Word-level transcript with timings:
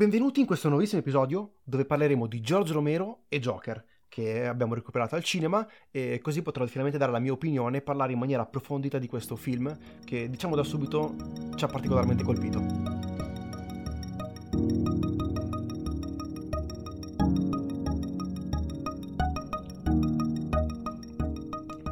Benvenuti 0.00 0.40
in 0.40 0.46
questo 0.46 0.70
nuovissimo 0.70 1.02
episodio 1.02 1.56
dove 1.62 1.84
parleremo 1.84 2.26
di 2.26 2.40
George 2.40 2.72
Romero 2.72 3.24
e 3.28 3.38
Joker, 3.38 3.84
che 4.08 4.46
abbiamo 4.46 4.72
recuperato 4.72 5.14
al 5.14 5.22
cinema 5.22 5.68
e 5.90 6.20
così 6.22 6.40
potrò 6.40 6.64
finalmente 6.64 6.96
dare 6.96 7.12
la 7.12 7.18
mia 7.18 7.32
opinione 7.32 7.76
e 7.76 7.82
parlare 7.82 8.12
in 8.14 8.18
maniera 8.18 8.40
approfondita 8.40 8.98
di 8.98 9.06
questo 9.06 9.36
film 9.36 9.78
che 10.02 10.30
diciamo 10.30 10.56
da 10.56 10.62
subito 10.62 11.14
ci 11.54 11.64
ha 11.64 11.68
particolarmente 11.68 12.24
colpito. 12.24 12.60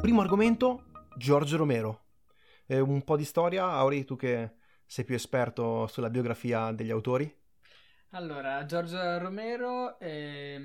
Primo 0.01 0.21
argomento, 0.21 0.85
George 1.15 1.55
Romero. 1.55 2.05
Eh, 2.65 2.79
un 2.79 3.03
po' 3.03 3.17
di 3.17 3.23
storia, 3.23 3.69
Auri, 3.69 4.03
tu 4.03 4.15
che 4.15 4.53
sei 4.83 5.05
più 5.05 5.13
esperto 5.13 5.85
sulla 5.85 6.09
biografia 6.09 6.71
degli 6.71 6.89
autori? 6.89 7.38
Allora, 8.11 8.65
George 8.65 9.19
Romero 9.19 9.99
è 9.99 10.59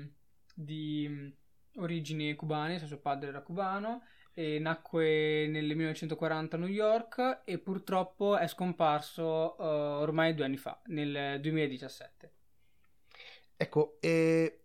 di 0.53 1.31
origini 1.75 2.33
cubane, 2.33 2.79
cioè 2.79 2.87
suo 2.87 2.97
padre 2.97 3.29
era 3.29 3.41
cubano, 3.41 4.01
nacque 4.59 5.47
nel 5.47 5.65
1940 5.65 6.55
a 6.55 6.59
New 6.59 6.67
York 6.67 7.41
e 7.45 7.59
purtroppo 7.59 8.35
è 8.35 8.47
scomparso 8.47 9.55
uh, 9.57 9.63
ormai 9.63 10.33
due 10.33 10.45
anni 10.45 10.57
fa, 10.57 10.81
nel 10.85 11.39
2017. 11.39 12.33
Ecco, 13.57 13.97
eh, 13.99 14.61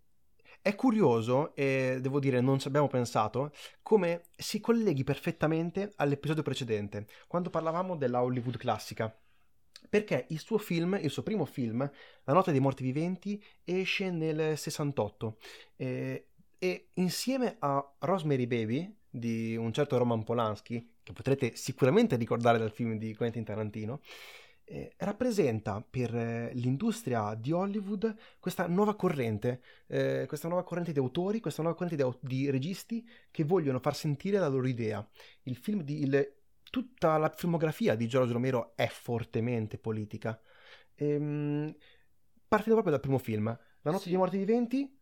è 0.63 0.75
curioso, 0.75 1.55
e 1.55 1.99
devo 2.01 2.19
dire 2.19 2.41
non 2.41 2.59
ci 2.59 2.69
abbiamo 2.69 2.89
pensato, 2.89 3.53
come 3.83 4.23
si 4.37 4.59
colleghi 4.59 5.05
perfettamente 5.05 5.93
all'episodio 5.97 6.43
precedente, 6.43 7.07
quando 7.29 7.51
parlavamo 7.51 7.97
della 7.97 8.23
Hollywood 8.23 8.57
classica 8.57 9.15
perché 9.89 10.27
il 10.29 10.39
suo 10.39 10.59
film, 10.59 10.99
il 11.01 11.11
suo 11.11 11.23
primo 11.23 11.45
film, 11.45 11.89
La 12.25 12.33
notte 12.33 12.53
dei 12.53 12.61
morti 12.61 12.83
viventi, 12.83 13.43
esce 13.65 14.11
nel 14.11 14.57
68 14.57 15.39
eh, 15.77 16.27
e 16.59 16.89
insieme 16.95 17.57
a 17.59 17.95
Rosemary 18.01 18.47
Baby 18.47 18.97
di 19.11 19.57
un 19.57 19.73
certo 19.73 19.99
Roman 19.99 20.23
Polanski, 20.23 20.95
che 21.03 21.13
potrete 21.13 21.57
sicuramente 21.57 22.17
ricordare 22.17 22.59
dal 22.59 22.71
film 22.71 22.99
di 22.99 23.15
Quentin 23.15 23.43
Tarantino, 23.43 24.01
eh, 24.73 24.93
rappresenta 24.99 25.85
per 25.89 26.15
eh, 26.15 26.51
l'industria 26.55 27.35
di 27.35 27.51
Hollywood 27.51 28.15
questa 28.39 28.69
nuova 28.69 28.95
corrente, 28.95 29.63
eh, 29.89 30.27
questa 30.29 30.47
nuova 30.47 30.63
corrente 30.63 30.93
di 30.93 31.01
autori, 31.01 31.41
questa 31.41 31.63
nuova 31.63 31.77
corrente 31.77 32.01
di, 32.01 32.17
di, 32.21 32.51
registi 32.51 33.05
che 33.33 33.43
vogliono 33.43 33.81
far 33.81 33.97
sentire 33.97 34.39
la 34.39 34.47
loro 34.47 34.69
idea. 34.69 35.05
Il 35.43 35.57
film 35.57 35.83
di, 35.83 36.03
il, 36.03 36.35
tutta 36.71 37.17
la 37.19 37.29
filmografia 37.29 37.95
di 37.95 38.09
Giorgio 38.09 38.33
Romero 38.33 38.73
è 38.77 38.87
fortemente 38.87 39.77
politica. 39.77 40.41
Ehm, 40.95 41.75
partendo 42.47 42.75
proprio 42.75 42.93
dal 42.93 43.01
primo 43.01 43.19
film, 43.19 43.47
La 43.83 43.91
notte 43.91 44.05
sì. 44.05 44.09
dei 44.11 44.19
morti 44.19 44.39
viventi. 44.39 44.99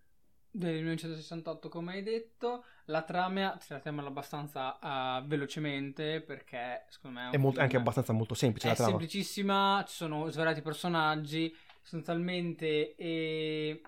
Del 0.50 0.76
1968, 0.76 1.68
come 1.68 1.92
hai 1.92 2.02
detto, 2.02 2.64
la 2.86 3.02
trama, 3.02 3.56
trattiamola 3.64 4.08
abbastanza 4.08 4.78
uh, 4.80 5.26
velocemente 5.26 6.22
perché 6.22 6.86
secondo 6.88 7.20
me 7.20 7.30
è, 7.30 7.34
è 7.34 7.36
molto, 7.36 7.60
anche 7.60 7.76
abbastanza 7.76 8.12
molto 8.12 8.34
semplice. 8.34 8.66
È 8.66 8.70
la 8.70 8.76
trama. 8.76 8.90
semplicissima, 8.90 9.84
ci 9.86 9.94
sono 9.94 10.30
svariati 10.30 10.62
personaggi, 10.62 11.54
sostanzialmente 11.82 12.94
e 12.96 13.82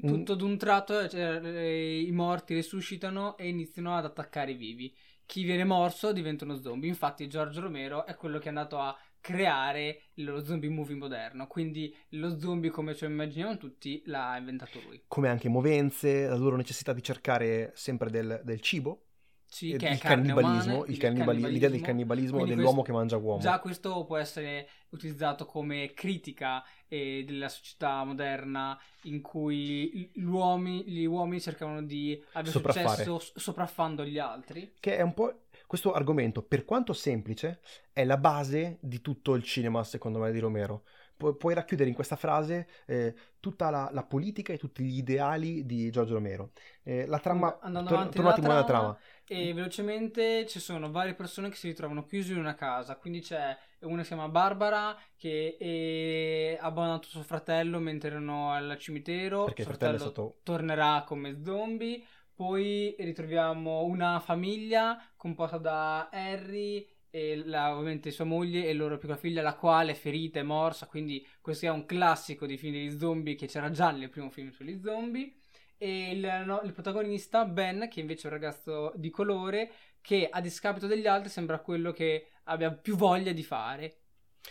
tutto 0.00 0.34
d'un 0.34 0.56
tratto 0.56 1.08
cioè, 1.08 1.40
i 1.40 2.10
morti 2.12 2.54
risuscitano 2.54 3.36
e 3.36 3.48
iniziano 3.48 3.94
ad 3.94 4.04
attaccare 4.04 4.52
i 4.52 4.56
vivi 4.56 4.94
chi 5.30 5.44
viene 5.44 5.62
morso 5.62 6.12
diventa 6.12 6.44
uno 6.44 6.60
zombie. 6.60 6.88
Infatti, 6.88 7.28
Giorgio 7.28 7.60
Romero 7.60 8.04
è 8.04 8.16
quello 8.16 8.38
che 8.38 8.46
è 8.46 8.48
andato 8.48 8.80
a 8.80 8.98
creare 9.20 10.06
lo 10.14 10.42
zombie 10.42 10.68
movie 10.68 10.96
moderno. 10.96 11.46
Quindi 11.46 11.96
lo 12.10 12.36
zombie, 12.36 12.68
come 12.68 12.96
ce 12.96 13.06
lo 13.06 13.12
immaginiamo 13.12 13.56
tutti, 13.56 14.02
l'ha 14.06 14.36
inventato 14.36 14.80
lui. 14.80 15.04
Come 15.06 15.28
anche 15.28 15.48
movenze, 15.48 16.26
la 16.26 16.34
loro 16.34 16.56
necessità 16.56 16.92
di 16.92 17.00
cercare 17.00 17.70
sempre 17.76 18.10
del, 18.10 18.40
del 18.42 18.60
cibo 18.60 19.09
sì, 19.50 19.76
che 19.76 19.88
il 19.88 19.98
cannibalismo, 19.98 20.76
umane, 20.76 20.92
il 20.92 20.98
cannibalismo, 20.98 21.48
l'idea 21.48 21.68
del 21.68 21.80
cannibalismo 21.80 22.36
Quindi 22.36 22.54
dell'uomo 22.54 22.82
questo, 22.82 22.92
che 22.92 22.98
mangia 22.98 23.16
uomo. 23.16 23.40
Già 23.40 23.58
questo 23.58 24.04
può 24.04 24.16
essere 24.16 24.68
utilizzato 24.90 25.44
come 25.44 25.92
critica 25.92 26.64
eh, 26.86 27.24
della 27.26 27.48
società 27.48 28.04
moderna 28.04 28.80
in 29.02 29.20
cui 29.20 30.08
gli 30.14 30.22
uomini, 30.22 30.84
gli 30.84 31.04
uomini 31.04 31.40
cercavano 31.40 31.82
di 31.82 32.22
avere 32.32 32.56
successo 32.56 33.20
sopraffando 33.34 34.04
gli 34.04 34.18
altri. 34.18 34.74
Che 34.78 34.96
è 34.96 35.02
un 35.02 35.14
po' 35.14 35.46
questo 35.66 35.92
argomento, 35.92 36.42
per 36.42 36.64
quanto 36.64 36.92
semplice, 36.92 37.60
è 37.92 38.04
la 38.04 38.18
base 38.18 38.78
di 38.80 39.00
tutto 39.00 39.34
il 39.34 39.42
cinema, 39.42 39.82
secondo 39.82 40.20
me, 40.20 40.30
di 40.30 40.38
Romero 40.38 40.84
pu- 41.20 41.36
puoi 41.36 41.52
racchiudere 41.52 41.90
in 41.90 41.94
questa 41.94 42.16
frase 42.16 42.66
eh, 42.86 43.14
tutta 43.38 43.68
la, 43.68 43.90
la, 43.92 44.02
politica 44.02 44.54
e 44.54 44.58
tutti 44.58 44.82
gli 44.82 44.96
ideali 44.96 45.66
di 45.66 45.90
Giorgio 45.90 46.14
Romero. 46.14 46.52
Eh, 46.82 47.06
la 47.06 47.18
trama, 47.18 47.58
andando 47.60 47.90
tor- 47.90 47.98
avanti 47.98 48.18
nella 48.18 48.34
trama, 48.34 48.64
trama, 48.64 48.98
e 49.32 49.54
velocemente 49.54 50.44
ci 50.46 50.58
sono 50.58 50.90
varie 50.90 51.14
persone 51.14 51.50
che 51.50 51.54
si 51.54 51.68
ritrovano 51.68 52.04
chiuse 52.04 52.32
in 52.32 52.38
una 52.38 52.56
casa, 52.56 52.96
quindi 52.96 53.20
c'è 53.20 53.56
una 53.82 54.02
si 54.02 54.08
chiama 54.08 54.28
Barbara 54.28 54.98
che 55.16 56.58
ha 56.60 56.66
abbandonato 56.66 57.06
suo 57.06 57.22
fratello 57.22 57.78
mentre 57.78 58.10
erano 58.10 58.50
al 58.50 58.76
cimitero, 58.76 59.44
perché 59.44 59.62
suo 59.62 59.70
fratello, 59.70 59.98
fratello 59.98 60.28
stato... 60.28 60.40
tornerà 60.42 61.04
come 61.06 61.40
zombie. 61.44 62.02
Poi 62.34 62.96
ritroviamo 62.98 63.84
una 63.84 64.18
famiglia 64.18 65.00
composta 65.14 65.58
da 65.58 66.08
Harry 66.08 66.88
e 67.10 67.42
la, 67.44 67.74
ovviamente 67.74 68.10
sua 68.10 68.24
moglie 68.24 68.66
e 68.66 68.72
loro 68.72 68.96
piccola 68.96 69.18
figlia, 69.18 69.42
la 69.42 69.54
quale 69.54 69.92
è 69.92 69.94
ferita 69.94 70.40
e 70.40 70.42
morsa. 70.42 70.86
Quindi 70.86 71.24
questo 71.40 71.66
è 71.66 71.68
un 71.68 71.84
classico 71.84 72.46
di 72.46 72.56
film 72.56 72.72
degli 72.72 72.98
zombie 72.98 73.34
che 73.34 73.46
c'era 73.46 73.70
già 73.70 73.90
nel 73.90 74.08
primo 74.08 74.30
film 74.30 74.50
sugli 74.50 74.80
zombie. 74.82 75.34
E 75.82 76.10
il, 76.10 76.42
no, 76.44 76.60
il, 76.62 76.74
protagonista, 76.74 77.46
Ben, 77.46 77.88
che 77.88 78.00
invece 78.00 78.28
è 78.28 78.30
un 78.30 78.38
ragazzo 78.38 78.92
di 78.96 79.08
colore, 79.08 79.70
che 80.02 80.28
a 80.30 80.40
discapito 80.42 80.86
degli 80.86 81.06
altri 81.06 81.30
sembra 81.30 81.60
quello 81.60 81.90
che 81.90 82.32
abbia 82.44 82.70
più 82.70 82.96
voglia 82.96 83.32
di 83.32 83.42
fare. 83.42 84.00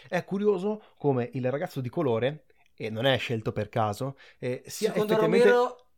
È 0.07 0.23
curioso 0.23 0.81
come 0.97 1.29
il 1.33 1.51
ragazzo 1.51 1.81
di 1.81 1.89
colore, 1.89 2.45
e 2.75 2.89
non 2.89 3.05
è 3.05 3.15
scelto 3.19 3.51
per 3.51 3.69
caso, 3.69 4.17
eh, 4.39 4.63
sia 4.65 4.91
secondo 4.91 5.17
Romero, 5.17 5.89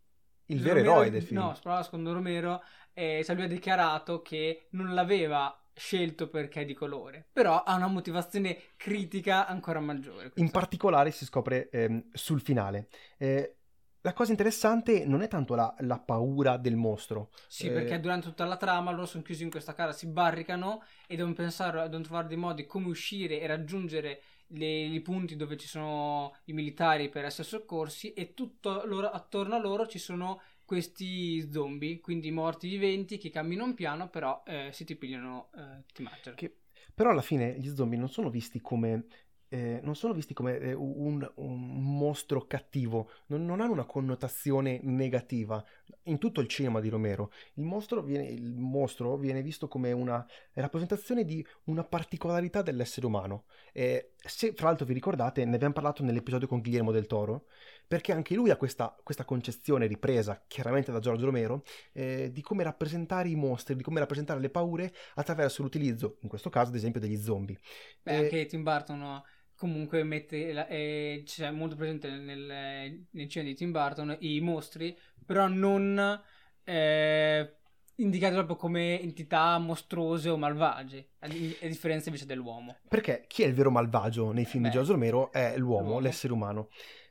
il 0.48 0.60
vero 0.60 0.80
Romero, 0.80 0.92
eroe 0.92 1.10
del 1.12 1.24
film. 1.24 1.40
No, 1.40 1.82
secondo 1.82 2.12
Romero, 2.12 2.62
eh, 2.92 3.22
cioè 3.24 3.34
lui 3.34 3.46
ha 3.46 3.48
dichiarato 3.48 4.22
che 4.22 4.68
non 4.72 4.94
l'aveva 4.94 5.56
scelto 5.74 6.28
perché 6.28 6.62
è 6.62 6.66
di 6.66 6.74
colore, 6.74 7.26
però 7.32 7.64
ha 7.64 7.76
una 7.76 7.88
motivazione 7.88 8.58
critica 8.76 9.48
ancora 9.48 9.80
maggiore. 9.80 10.24
Questa. 10.24 10.42
In 10.42 10.52
particolare 10.52 11.12
si 11.12 11.24
scopre 11.24 11.70
ehm, 11.70 12.10
sul 12.12 12.42
finale. 12.42 12.90
Eh, 13.18 13.61
la 14.02 14.14
cosa 14.14 14.32
interessante 14.32 15.06
non 15.06 15.22
è 15.22 15.28
tanto 15.28 15.56
la, 15.56 15.74
la 15.80 16.00
paura 16.00 16.58
del 16.58 16.76
mostro. 16.76 17.30
Sì, 17.48 17.68
eh... 17.68 17.72
perché 17.72 18.00
durante 18.00 18.28
tutta 18.28 18.46
la 18.46 18.58
trama 18.58 18.92
loro 18.92 19.06
sono 19.06 19.24
chiusi 19.24 19.44
in 19.44 19.50
questa 19.50 19.74
casa, 19.74 19.92
si 19.92 20.08
barricano 20.08 20.84
e 21.08 21.16
devono 21.16 21.36
pensare, 21.36 21.82
devono 21.84 22.04
trovare 22.04 22.28
dei 22.28 22.38
modi 22.38 22.66
come 22.66 22.88
uscire 22.88 23.40
e 23.40 23.48
raggiungere 23.48 24.22
i 24.54 25.00
punti 25.02 25.38
dove 25.38 25.56
ci 25.56 25.68
sono 25.68 26.36
i 26.46 26.54
militari 26.54 27.08
per 27.10 27.24
essere 27.24 27.48
soccorsi 27.48 28.12
e 28.14 28.34
tutto 28.34 28.84
loro, 28.86 29.10
attorno 29.10 29.56
a 29.56 29.60
loro 29.60 29.88
ci 29.88 30.00
sono 30.00 30.42
questi 30.66 31.50
zombie, 31.52 32.00
quindi 32.00 32.32
morti 32.32 32.68
viventi 32.68 33.18
che 33.18 33.30
camminano 33.30 33.74
piano, 33.74 34.10
però 34.10 34.42
eh, 34.46 34.70
se 34.72 34.84
ti 34.84 34.96
pigliano 34.96 35.50
eh, 35.56 35.84
ti 35.94 36.04
mangiano. 36.04 36.36
Che, 36.36 36.58
però 36.94 37.12
alla 37.12 37.22
fine 37.22 37.58
gli 37.60 37.74
zombie 37.74 37.98
non 37.98 38.10
sono 38.10 38.30
visti 38.30 38.60
come 38.60 39.06
eh, 39.54 39.82
non 39.84 39.96
sono 39.98 40.14
visti 40.14 40.34
come 40.34 40.58
eh, 40.60 40.72
un, 40.74 41.30
un, 41.36 41.98
mostro 41.98 42.48
cattivo, 42.48 43.10
non, 43.26 43.46
non, 43.46 43.60
hanno 43.60 43.74
una 43.74 43.84
connotazione 43.84 44.80
negativa. 44.84 45.62
In 46.04 46.20
tutto 46.20 46.40
il 46.40 46.48
cinema 46.48 46.80
di 46.80 46.88
Romero, 46.88 47.32
il 47.56 47.66
mostro 47.66 48.02
viene, 48.02 48.28
il 48.28 48.54
mostro 48.58 49.18
viene 49.18 49.42
visto 49.42 49.68
come 49.68 49.92
una 49.92 50.26
rappresentazione 50.54 51.26
di 51.26 51.46
una 51.66 51.84
particolarità 51.84 52.62
dell'essere 52.62 53.06
umano. 53.06 53.44
Eh, 53.74 54.14
se 54.16 54.54
fra 54.54 54.68
l'altro 54.68 54.86
vi 54.86 54.94
ricordate, 54.94 55.44
ne 55.44 55.56
abbiamo 55.56 55.74
parlato 55.74 56.02
nell'episodio 56.02 56.48
con 56.48 56.62
Guillermo 56.62 56.94
del 56.94 57.08
Toro, 57.08 57.48
perché 57.86 58.14
anche 58.14 58.36
lui 58.36 58.52
ha 58.52 58.56
questa, 58.56 58.98
questa 59.04 59.26
concezione 59.26 59.86
ripresa 59.86 60.42
chiaramente 60.48 60.94
da 60.94 61.00
Giorgio 61.00 61.26
Romero 61.26 61.64
eh, 61.92 62.32
di 62.32 62.42
come 62.42 62.64
rappresentare 62.64 63.28
i 63.28 63.36
mostri, 63.36 63.76
di 63.76 63.84
come 63.84 64.00
rappresentare 64.00 64.40
le 64.40 64.50
paure 64.50 64.94
attraverso 65.16 65.62
l'utilizzo, 65.62 66.20
in 66.22 66.30
questo 66.30 66.50
caso 66.50 66.70
ad 66.70 66.76
esempio, 66.78 67.02
degli 67.02 67.18
zombie. 67.18 67.60
Beh, 68.02 68.12
eh, 68.14 68.16
anche 68.16 68.46
Tim 68.46 68.64
Burton 68.64 69.22
comunque 69.62 70.02
mette 70.04 70.54
la, 70.54 70.66
eh, 70.66 71.22
c'è 71.24 71.52
molto 71.52 71.76
presente 71.76 72.10
nel, 72.10 73.06
nel 73.12 73.30
cinema 73.30 73.52
di 73.52 73.56
Tim 73.56 73.70
Burton 73.70 74.18
i 74.22 74.42
mostri, 74.42 74.98
però 75.24 75.48
non 75.48 76.20
eh, 76.64 77.56
indicati 77.98 78.34
proprio 78.34 78.56
come 78.56 79.00
entità 79.00 79.60
mostruose 79.60 80.30
o 80.30 80.38
malvagie, 80.38 81.10
a, 81.20 81.28
a, 81.28 81.68
differenza 81.68 82.10
invece 82.10 82.26
dell'uomo. 82.26 82.78
Perché 82.88 83.26
chi 83.28 83.44
è 83.44 83.46
il 83.46 83.54
vero 83.54 83.70
malvagio 83.70 84.32
nei 84.32 84.46
film 84.46 84.64
Beh, 84.64 84.70
di 84.70 84.76
Giorgio 84.76 84.94
Romero 84.94 85.32
è 85.32 85.56
l'uomo, 85.58 85.90
l'uomo. 85.90 86.00
l'essere 86.00 86.34
umano. 86.34 86.70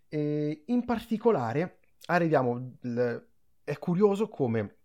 E 0.09 0.65
in 0.67 0.85
particolare 0.85 1.79
arriviamo, 2.07 2.79
è 3.63 3.79
curioso 3.79 4.29
come 4.29 4.79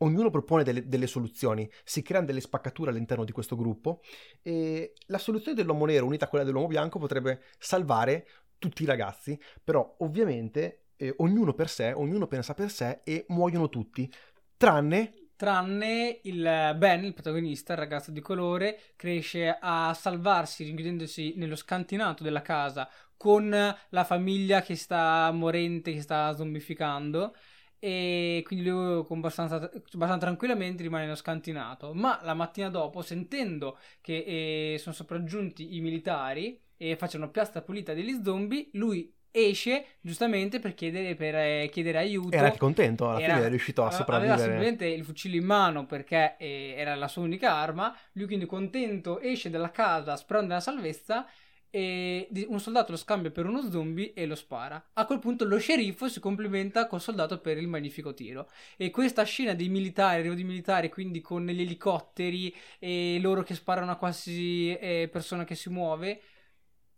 ognuno 0.00 0.30
propone 0.30 0.62
delle, 0.62 0.86
delle, 0.86 1.06
soluzioni, 1.06 1.68
si 1.84 2.02
creano 2.02 2.26
delle 2.26 2.40
spaccature 2.40 2.90
all'interno 2.90 3.24
di 3.24 3.32
questo 3.32 3.56
gruppo 3.56 4.02
e 4.42 4.94
la 5.06 5.18
soluzione 5.18 5.56
dell'uomo 5.56 5.86
nero 5.86 6.06
unita 6.06 6.26
a 6.26 6.28
quella 6.28 6.44
dell'uomo 6.44 6.68
bianco 6.68 6.98
potrebbe 6.98 7.42
salvare 7.58 8.26
tutti 8.58 8.82
i 8.82 8.86
ragazzi, 8.86 9.38
però 9.62 9.96
ovviamente 10.00 10.84
eh, 10.96 11.14
ognuno 11.18 11.54
per 11.54 11.68
sé, 11.68 11.92
ognuno 11.92 12.26
pensa 12.26 12.54
per 12.54 12.70
sé 12.70 13.00
e 13.04 13.24
muoiono 13.28 13.68
tutti, 13.68 14.10
tranne 14.56 15.14
tranne 15.40 16.20
il 16.24 16.74
Ben, 16.76 17.02
il 17.02 17.14
protagonista, 17.14 17.72
il 17.72 17.78
ragazzo 17.78 18.10
di 18.10 18.20
colore, 18.20 18.78
cresce 18.94 19.56
a 19.58 19.94
salvarsi 19.94 20.64
rinchiudendosi 20.64 21.32
nello 21.38 21.56
scantinato 21.56 22.22
della 22.22 22.42
casa 22.42 22.86
con 23.16 23.48
la 23.48 24.04
famiglia 24.04 24.60
che 24.60 24.76
sta 24.76 25.30
morente, 25.32 25.94
che 25.94 26.02
sta 26.02 26.36
zombificando 26.36 27.34
e 27.80 28.42
quindi 28.44 28.68
lui 28.68 29.04
con 29.04 29.18
abbastanza, 29.18 29.56
abbastanza, 29.56 30.18
tranquillamente 30.18 30.82
rimane 30.82 31.16
scantinato 31.16 31.94
ma 31.94 32.20
la 32.22 32.34
mattina 32.34 32.68
dopo 32.68 33.00
sentendo 33.00 33.78
che 34.00 34.74
eh, 34.74 34.78
sono 34.78 34.94
sopraggiunti 34.94 35.76
i 35.76 35.80
militari 35.80 36.60
e 36.76 36.94
facciano 36.96 37.30
piastra 37.30 37.62
pulita 37.62 37.94
degli 37.94 38.20
zombie 38.22 38.68
lui 38.72 39.12
esce 39.32 39.84
giustamente 40.00 40.58
per 40.58 40.74
chiedere, 40.74 41.14
per, 41.14 41.34
eh, 41.36 41.68
chiedere 41.70 41.98
aiuto. 41.98 42.36
Era 42.36 42.46
anche 42.46 42.58
contento, 42.58 43.08
alla 43.08 43.20
era, 43.20 43.34
fine 43.34 43.46
è 43.46 43.48
riuscito 43.48 43.84
a 43.84 43.90
sopravvivere. 43.90 44.34
Aveva 44.34 44.48
semplicemente 44.48 44.86
il 44.86 45.04
fucile 45.04 45.36
in 45.36 45.44
mano 45.44 45.86
perché 45.86 46.36
eh, 46.38 46.74
era 46.76 46.94
la 46.94 47.08
sua 47.08 47.22
unica 47.22 47.54
arma. 47.54 47.96
Lui 48.12 48.26
quindi 48.26 48.46
contento 48.46 49.20
esce 49.20 49.50
dalla 49.50 49.70
casa 49.70 50.16
sperando 50.16 50.48
nella 50.48 50.60
salvezza 50.60 51.26
e 51.70 52.28
un 52.48 52.60
soldato 52.60 52.92
lo 52.92 52.98
scambia 52.98 53.30
per 53.30 53.46
uno 53.46 53.70
zombie 53.70 54.12
e 54.12 54.26
lo 54.26 54.34
spara. 54.34 54.90
A 54.94 55.06
quel 55.06 55.18
punto 55.20 55.44
lo 55.44 55.58
sceriffo 55.58 56.08
si 56.08 56.20
complimenta 56.20 56.86
col 56.86 57.00
soldato 57.00 57.40
per 57.40 57.56
il 57.58 57.68
magnifico 57.68 58.12
tiro. 58.12 58.48
E 58.76 58.90
questa 58.90 59.22
scena 59.22 59.54
dei 59.54 59.68
militari, 59.68 60.20
arrivo 60.20 60.34
di 60.34 60.44
militari, 60.44 60.88
quindi 60.88 61.20
con 61.20 61.46
gli 61.46 61.60
elicotteri 61.60 62.54
e 62.78 63.18
loro 63.20 63.42
che 63.42 63.54
sparano 63.54 63.92
a 63.92 63.96
qualsiasi 63.96 64.76
eh, 64.76 65.08
persona 65.10 65.44
che 65.44 65.54
si 65.54 65.70
muove, 65.70 66.20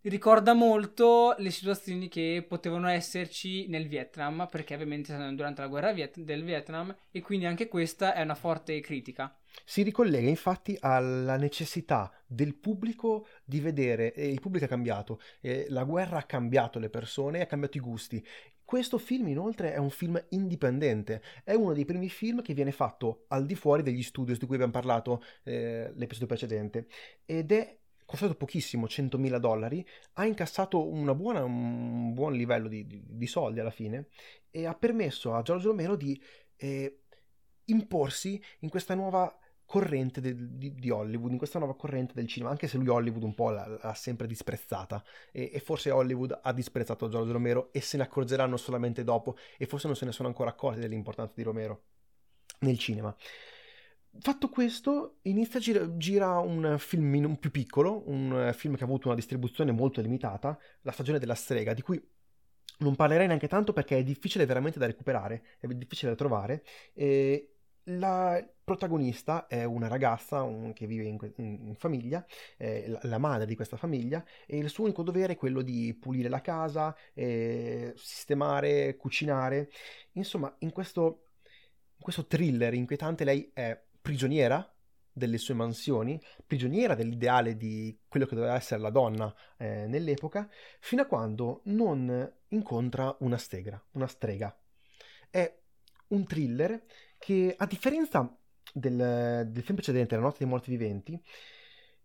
ricorda 0.01 0.53
molto 0.53 1.35
le 1.37 1.49
situazioni 1.51 2.07
che 2.09 2.43
potevano 2.47 2.87
esserci 2.89 3.67
nel 3.67 3.87
Vietnam, 3.87 4.47
perché 4.49 4.73
ovviamente 4.73 5.13
durante 5.33 5.61
la 5.61 5.67
guerra 5.67 5.93
del 5.93 6.43
Vietnam 6.43 6.95
e 7.11 7.21
quindi 7.21 7.45
anche 7.45 7.67
questa 7.67 8.13
è 8.13 8.21
una 8.21 8.35
forte 8.35 8.79
critica. 8.81 9.35
Si 9.65 9.81
ricollega 9.83 10.27
infatti 10.27 10.77
alla 10.79 11.37
necessità 11.37 12.11
del 12.25 12.55
pubblico 12.55 13.27
di 13.45 13.59
vedere, 13.59 14.13
e 14.13 14.27
il 14.27 14.39
pubblico 14.39 14.65
è 14.65 14.67
cambiato, 14.67 15.19
la 15.67 15.83
guerra 15.83 16.17
ha 16.17 16.23
cambiato 16.23 16.79
le 16.79 16.89
persone, 16.89 17.41
ha 17.41 17.45
cambiato 17.45 17.77
i 17.77 17.81
gusti. 17.81 18.25
Questo 18.65 18.97
film 18.97 19.27
inoltre 19.27 19.73
è 19.73 19.77
un 19.77 19.89
film 19.89 20.21
indipendente, 20.29 21.21
è 21.43 21.53
uno 21.53 21.73
dei 21.73 21.85
primi 21.85 22.09
film 22.09 22.41
che 22.41 22.53
viene 22.53 22.71
fatto 22.71 23.25
al 23.27 23.45
di 23.45 23.55
fuori 23.55 23.83
degli 23.83 24.01
studios 24.01 24.39
di 24.39 24.45
cui 24.45 24.55
abbiamo 24.55 24.73
parlato 24.73 25.21
eh, 25.43 25.91
l'episodio 25.95 26.27
precedente 26.27 26.87
ed 27.25 27.51
è 27.51 27.77
costato 28.05 28.35
pochissimo, 28.35 28.85
100.000 28.85 29.37
dollari, 29.37 29.85
ha 30.13 30.25
incassato 30.25 30.83
buona, 31.15 31.43
un 31.43 32.13
buon 32.13 32.33
livello 32.33 32.67
di, 32.67 32.85
di, 32.85 33.01
di, 33.05 33.27
soldi 33.27 33.59
alla 33.59 33.71
fine 33.71 34.07
e 34.49 34.65
ha 34.65 34.75
permesso 34.75 35.33
a 35.33 35.41
Giorgio 35.41 35.69
Romero 35.69 35.95
di 35.95 36.19
eh, 36.55 37.01
imporsi 37.65 38.41
in 38.59 38.69
questa 38.69 38.93
nuova 38.93 39.35
corrente 39.65 40.21
de, 40.21 40.35
di, 40.57 40.73
di, 40.75 40.89
Hollywood, 40.89 41.31
in 41.31 41.37
questa 41.37 41.59
nuova 41.59 41.75
corrente 41.75 42.13
del 42.13 42.27
cinema, 42.27 42.51
anche 42.51 42.67
se 42.67 42.77
lui 42.77 42.87
Hollywood 42.87 43.23
un 43.23 43.33
po' 43.33 43.49
l'ha, 43.49 43.67
l'ha 43.81 43.93
sempre 43.93 44.27
disprezzata 44.27 45.03
e, 45.31 45.51
e, 45.53 45.59
forse 45.59 45.91
Hollywood 45.91 46.39
ha 46.41 46.53
disprezzato 46.53 47.09
Giorgio 47.09 47.31
Romero 47.31 47.71
e 47.71 47.81
se 47.81 47.97
ne 47.97 48.03
accorgeranno 48.03 48.57
solamente 48.57 49.03
dopo 49.03 49.37
e 49.57 49.65
forse 49.65 49.87
non 49.87 49.95
se 49.95 50.05
ne 50.05 50.11
sono 50.11 50.27
ancora 50.27 50.49
accorti 50.51 50.79
dell'importanza 50.79 51.33
di 51.35 51.43
Romero 51.43 51.83
nel 52.59 52.77
cinema. 52.77 53.15
Fatto 54.19 54.49
questo, 54.49 55.17
inizia 55.23 55.57
a 55.57 55.61
gira, 55.61 55.97
gira 55.97 56.37
un 56.37 56.75
film 56.77 57.35
più 57.37 57.49
piccolo, 57.49 58.03
un 58.09 58.51
film 58.55 58.75
che 58.75 58.83
ha 58.83 58.85
avuto 58.85 59.07
una 59.07 59.15
distribuzione 59.15 59.71
molto 59.71 60.01
limitata, 60.01 60.57
La 60.81 60.91
stagione 60.91 61.17
della 61.17 61.33
strega, 61.33 61.73
di 61.73 61.81
cui 61.81 61.99
non 62.79 62.95
parlerei 62.95 63.25
neanche 63.25 63.47
tanto 63.47 63.73
perché 63.73 63.97
è 63.97 64.03
difficile 64.03 64.45
veramente 64.45 64.77
da 64.77 64.85
recuperare, 64.85 65.57
è 65.59 65.67
difficile 65.67 66.11
da 66.11 66.17
trovare. 66.17 66.63
E 66.93 67.52
la 67.85 68.45
protagonista 68.63 69.47
è 69.47 69.63
una 69.63 69.87
ragazza 69.87 70.41
un, 70.43 70.71
che 70.73 70.87
vive 70.87 71.03
in, 71.03 71.17
in, 71.37 71.75
famiglia, 71.75 72.25
è 72.55 72.87
la, 72.87 72.99
la, 73.03 73.17
madre 73.17 73.45
di 73.45 73.55
questa 73.55 73.77
famiglia, 73.77 74.23
e 74.45 74.57
il 74.57 74.69
suo 74.69 74.85
unico 74.85 75.03
dovere 75.03 75.33
è 75.33 75.37
quello 75.37 75.61
di 75.61 75.93
pulire 75.93 76.29
la 76.29 76.41
casa, 76.41 76.95
eh, 77.13 77.93
sistemare, 77.95 78.95
cucinare. 78.95 79.69
Insomma, 80.13 80.53
in 80.59 80.71
questo, 80.71 81.27
in 81.97 82.03
questo 82.03 82.25
thriller 82.25 82.73
inquietante 82.73 83.23
lei 83.23 83.51
è 83.53 83.79
prigioniera 84.01 84.67
delle 85.13 85.37
sue 85.37 85.53
mansioni, 85.53 86.19
prigioniera 86.45 86.95
dell'ideale 86.95 87.55
di 87.55 87.99
quello 88.07 88.25
che 88.25 88.35
doveva 88.35 88.55
essere 88.55 88.81
la 88.81 88.89
donna 88.89 89.33
eh, 89.57 89.85
nell'epoca, 89.87 90.49
fino 90.79 91.03
a 91.03 91.05
quando 91.05 91.61
non 91.65 92.33
incontra 92.49 93.15
una 93.19 93.37
stegra, 93.37 93.81
una 93.91 94.07
strega. 94.07 94.57
È 95.29 95.61
un 96.07 96.25
thriller 96.25 96.83
che, 97.23 97.55
a 97.57 97.65
differenza 97.65 98.37
del, 98.73 99.47
del 99.47 99.63
film 99.63 99.75
precedente, 99.75 100.15
La 100.15 100.21
notte 100.21 100.39
dei 100.39 100.47
morti 100.47 100.69
viventi, 100.69 101.17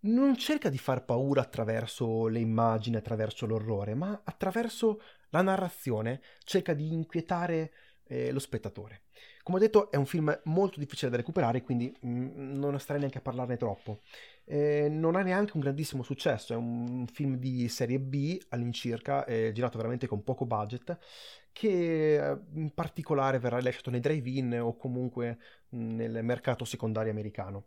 non 0.02 0.36
cerca 0.36 0.68
di 0.68 0.78
far 0.78 1.04
paura 1.04 1.40
attraverso 1.40 2.28
le 2.28 2.38
immagini, 2.38 2.94
attraverso 2.94 3.44
l'orrore, 3.44 3.94
ma 3.94 4.20
attraverso 4.22 5.02
la 5.30 5.42
narrazione 5.42 6.20
cerca 6.44 6.72
di 6.72 6.92
inquietare 6.92 7.72
eh, 8.04 8.30
lo 8.30 8.38
spettatore. 8.38 9.06
Come 9.42 9.58
ho 9.58 9.60
detto, 9.60 9.90
è 9.90 9.96
un 9.96 10.06
film 10.06 10.40
molto 10.44 10.78
difficile 10.78 11.10
da 11.10 11.16
recuperare, 11.16 11.62
quindi 11.62 11.92
mh, 12.00 12.08
mm, 12.08 12.58
non 12.60 12.78
starei 12.78 13.00
neanche 13.00 13.18
a 13.18 13.22
parlarne 13.22 13.56
troppo. 13.56 14.02
Eh, 14.50 14.88
non 14.88 15.14
ha 15.14 15.20
neanche 15.20 15.52
un 15.54 15.60
grandissimo 15.60 16.02
successo, 16.02 16.54
è 16.54 16.56
un 16.56 17.06
film 17.06 17.36
di 17.36 17.68
serie 17.68 18.00
B 18.00 18.38
all'incirca, 18.48 19.26
eh, 19.26 19.52
girato 19.52 19.76
veramente 19.76 20.06
con 20.06 20.24
poco 20.24 20.46
budget, 20.46 20.96
che 21.52 22.14
eh, 22.14 22.38
in 22.54 22.72
particolare 22.72 23.38
verrà 23.38 23.60
lasciato 23.60 23.90
nei 23.90 24.00
drive-in 24.00 24.58
o 24.62 24.74
comunque 24.74 25.38
nel 25.70 26.24
mercato 26.24 26.64
secondario 26.64 27.10
americano. 27.10 27.66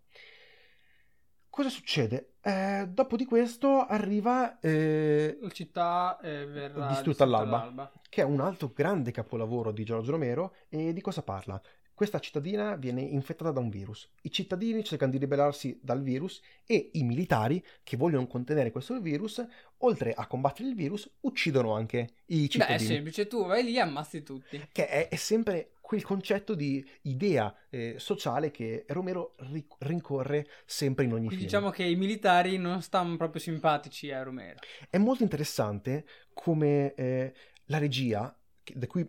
Cosa 1.52 1.70
succede? 1.70 2.36
Eh, 2.42 2.88
dopo 2.90 3.16
di 3.16 3.26
questo 3.26 3.86
arriva 3.86 4.58
eh, 4.60 5.38
la 5.40 5.50
città 5.50 6.18
eh, 6.20 6.48
verrà 6.48 6.88
distrutta 6.88 7.26
all'alba, 7.26 7.62
all'alba, 7.62 7.92
che 8.10 8.22
è 8.22 8.26
un 8.26 8.40
altro 8.40 8.72
grande 8.74 9.12
capolavoro 9.12 9.72
di 9.72 9.84
Giorgio 9.84 10.12
Romero. 10.12 10.56
E 10.70 10.94
di 10.94 11.02
cosa 11.02 11.22
parla? 11.22 11.62
Questa 12.02 12.18
cittadina 12.18 12.78
viene 12.78 13.02
infettata 13.02 13.52
da 13.52 13.60
un 13.60 13.70
virus. 13.70 14.10
I 14.24 14.32
cittadini 14.32 14.84
cercano 14.84 15.12
di 15.12 15.20
ribellarsi 15.20 15.80
dal 15.84 16.02
virus 16.02 16.42
e 16.66 16.90
i 16.94 17.04
militari 17.04 17.64
che 17.84 17.96
vogliono 17.96 18.26
contenere 18.26 18.72
questo 18.72 19.00
virus, 19.00 19.46
oltre 19.78 20.12
a 20.12 20.26
combattere 20.26 20.70
il 20.70 20.74
virus, 20.74 21.08
uccidono 21.20 21.76
anche 21.76 22.10
i 22.26 22.50
cittadini. 22.50 22.78
Beh, 22.80 22.84
è 22.84 22.88
semplice, 22.88 23.28
tu 23.28 23.46
vai 23.46 23.64
lì 23.64 23.76
e 23.76 23.82
ammazzi 23.82 24.24
tutti. 24.24 24.60
Che 24.72 24.88
è, 24.88 25.10
è 25.10 25.16
sempre 25.16 25.74
quel 25.80 26.02
concetto 26.02 26.56
di 26.56 26.84
idea 27.04 27.56
eh, 27.70 27.94
sociale 28.00 28.50
che 28.50 28.86
Romero 28.88 29.36
ri- 29.52 29.68
rincorre 29.82 30.48
sempre 30.66 31.06
in 31.06 31.12
ogni 31.12 31.28
Quindi 31.28 31.46
film. 31.46 31.50
Diciamo 31.52 31.70
che 31.70 31.84
i 31.84 31.96
militari 31.96 32.58
non 32.58 32.82
stanno 32.82 33.16
proprio 33.16 33.40
simpatici 33.40 34.10
a 34.12 34.24
Romero. 34.24 34.58
È 34.90 34.98
molto 34.98 35.22
interessante 35.22 36.04
come 36.34 36.96
eh, 36.96 37.32
la 37.66 37.78
regia, 37.78 38.36
da 38.74 38.88
cui 38.88 39.08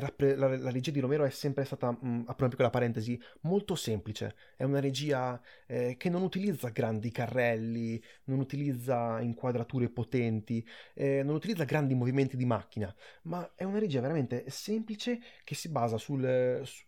la, 0.00 0.56
la, 0.56 0.70
regia 0.70 0.90
di 0.90 0.98
Romero 0.98 1.24
è 1.24 1.30
sempre 1.30 1.64
stata, 1.64 1.90
mh, 1.90 2.24
apro 2.26 2.44
una 2.44 2.48
piccola 2.48 2.70
parentesi, 2.70 3.20
molto 3.42 3.74
semplice. 3.76 4.34
È 4.56 4.64
una 4.64 4.80
regia 4.80 5.40
eh, 5.66 5.96
che 5.96 6.08
non 6.08 6.22
utilizza 6.22 6.70
grandi 6.70 7.10
carrelli, 7.10 8.02
non 8.24 8.40
utilizza 8.40 9.20
inquadrature 9.20 9.88
potenti, 9.88 10.66
eh, 10.94 11.22
non 11.22 11.36
utilizza 11.36 11.64
grandi 11.64 11.94
movimenti 11.94 12.36
di 12.36 12.44
macchina, 12.44 12.92
ma 13.22 13.52
è 13.54 13.64
una 13.64 13.78
regia 13.78 14.00
veramente 14.00 14.44
semplice 14.48 15.20
che 15.44 15.54
si 15.54 15.68
basa 15.68 15.96
sul, 15.96 16.62
su, 16.64 16.84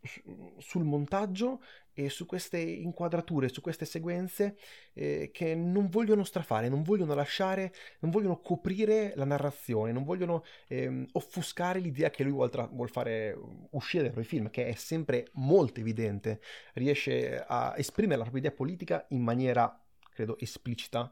sul 0.58 0.84
montaggio 0.84 1.60
e 1.98 2.10
su 2.10 2.26
queste 2.26 2.58
inquadrature, 2.58 3.48
su 3.48 3.62
queste 3.62 3.86
sequenze 3.86 4.58
eh, 4.92 5.30
che 5.32 5.54
non 5.54 5.88
vogliono 5.88 6.24
strafare, 6.24 6.68
non 6.68 6.82
vogliono 6.82 7.14
lasciare, 7.14 7.72
non 8.00 8.10
vogliono 8.10 8.38
coprire 8.38 9.14
la 9.16 9.24
narrazione, 9.24 9.92
non 9.92 10.04
vogliono 10.04 10.44
ehm, 10.68 11.06
offuscare 11.12 11.78
l'idea 11.78 12.10
che 12.10 12.22
lui 12.22 12.32
vuole, 12.32 12.50
tra- 12.50 12.68
vuol 12.70 12.90
fare 12.90 13.34
uscire 13.70 14.02
dai 14.02 14.12
propri 14.12 14.28
film, 14.28 14.50
che 14.50 14.66
è 14.66 14.74
sempre 14.74 15.28
molto 15.32 15.80
evidente, 15.80 16.42
riesce 16.74 17.42
a 17.42 17.72
esprimere 17.78 18.16
la 18.18 18.24
propria 18.24 18.42
idea 18.42 18.54
politica 18.54 19.06
in 19.08 19.22
maniera, 19.22 19.82
credo, 20.12 20.38
esplicita 20.38 21.10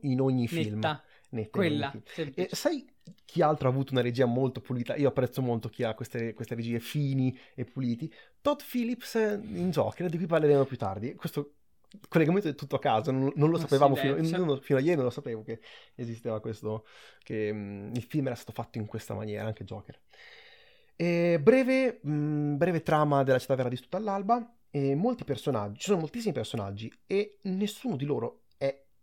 in 0.00 0.22
ogni 0.22 0.48
film. 0.48 0.76
Netta. 0.76 1.02
Netta 1.34 1.58
Quella. 1.58 1.92
E 2.34 2.48
sai 2.52 2.86
chi 3.24 3.42
altro 3.42 3.68
ha 3.68 3.70
avuto 3.70 3.92
una 3.92 4.00
regia 4.00 4.24
molto 4.24 4.60
pulita? 4.60 4.94
Io 4.96 5.08
apprezzo 5.08 5.42
molto 5.42 5.68
chi 5.68 5.82
ha 5.82 5.94
queste, 5.94 6.32
queste 6.32 6.54
regie 6.54 6.78
fini 6.80 7.36
e 7.54 7.64
puliti. 7.64 8.12
Todd 8.40 8.60
Phillips 8.68 9.14
in 9.14 9.70
Joker, 9.70 10.08
di 10.08 10.16
cui 10.16 10.26
parleremo 10.26 10.64
più 10.64 10.76
tardi. 10.76 11.14
Questo 11.14 11.54
collegamento 12.08 12.48
è 12.48 12.54
tutto 12.54 12.76
a 12.76 12.78
caso, 12.80 13.10
non, 13.10 13.32
non 13.36 13.50
lo 13.50 13.58
sapevamo 13.58 13.94
fino, 13.94 14.14
non, 14.16 14.60
fino, 14.60 14.78
a 14.78 14.82
ieri, 14.82 14.96
non 14.96 15.04
lo 15.04 15.10
sapevo 15.10 15.42
che 15.42 15.60
esisteva 15.94 16.40
questo, 16.40 16.86
che 17.22 17.52
mh, 17.52 17.92
il 17.94 18.02
film 18.02 18.26
era 18.26 18.34
stato 18.34 18.52
fatto 18.52 18.78
in 18.78 18.86
questa 18.86 19.14
maniera, 19.14 19.44
anche 19.44 19.64
Joker. 19.64 20.00
E 20.96 21.38
breve, 21.40 22.00
mh, 22.02 22.56
breve 22.56 22.82
trama 22.82 23.22
della 23.22 23.38
città 23.38 23.54
verrà 23.54 23.68
distrutta 23.68 23.96
all'alba, 23.96 24.56
e 24.70 24.96
molti 24.96 25.22
personaggi, 25.22 25.78
ci 25.78 25.86
sono 25.86 26.00
moltissimi 26.00 26.32
personaggi 26.32 26.92
e 27.06 27.38
nessuno 27.42 27.94
di 27.94 28.04
loro 28.04 28.43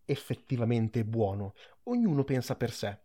effettivamente 0.06 1.06
buono, 1.06 1.54
ognuno 1.84 2.24
pensa 2.24 2.56
per 2.56 2.72
sé. 2.72 3.00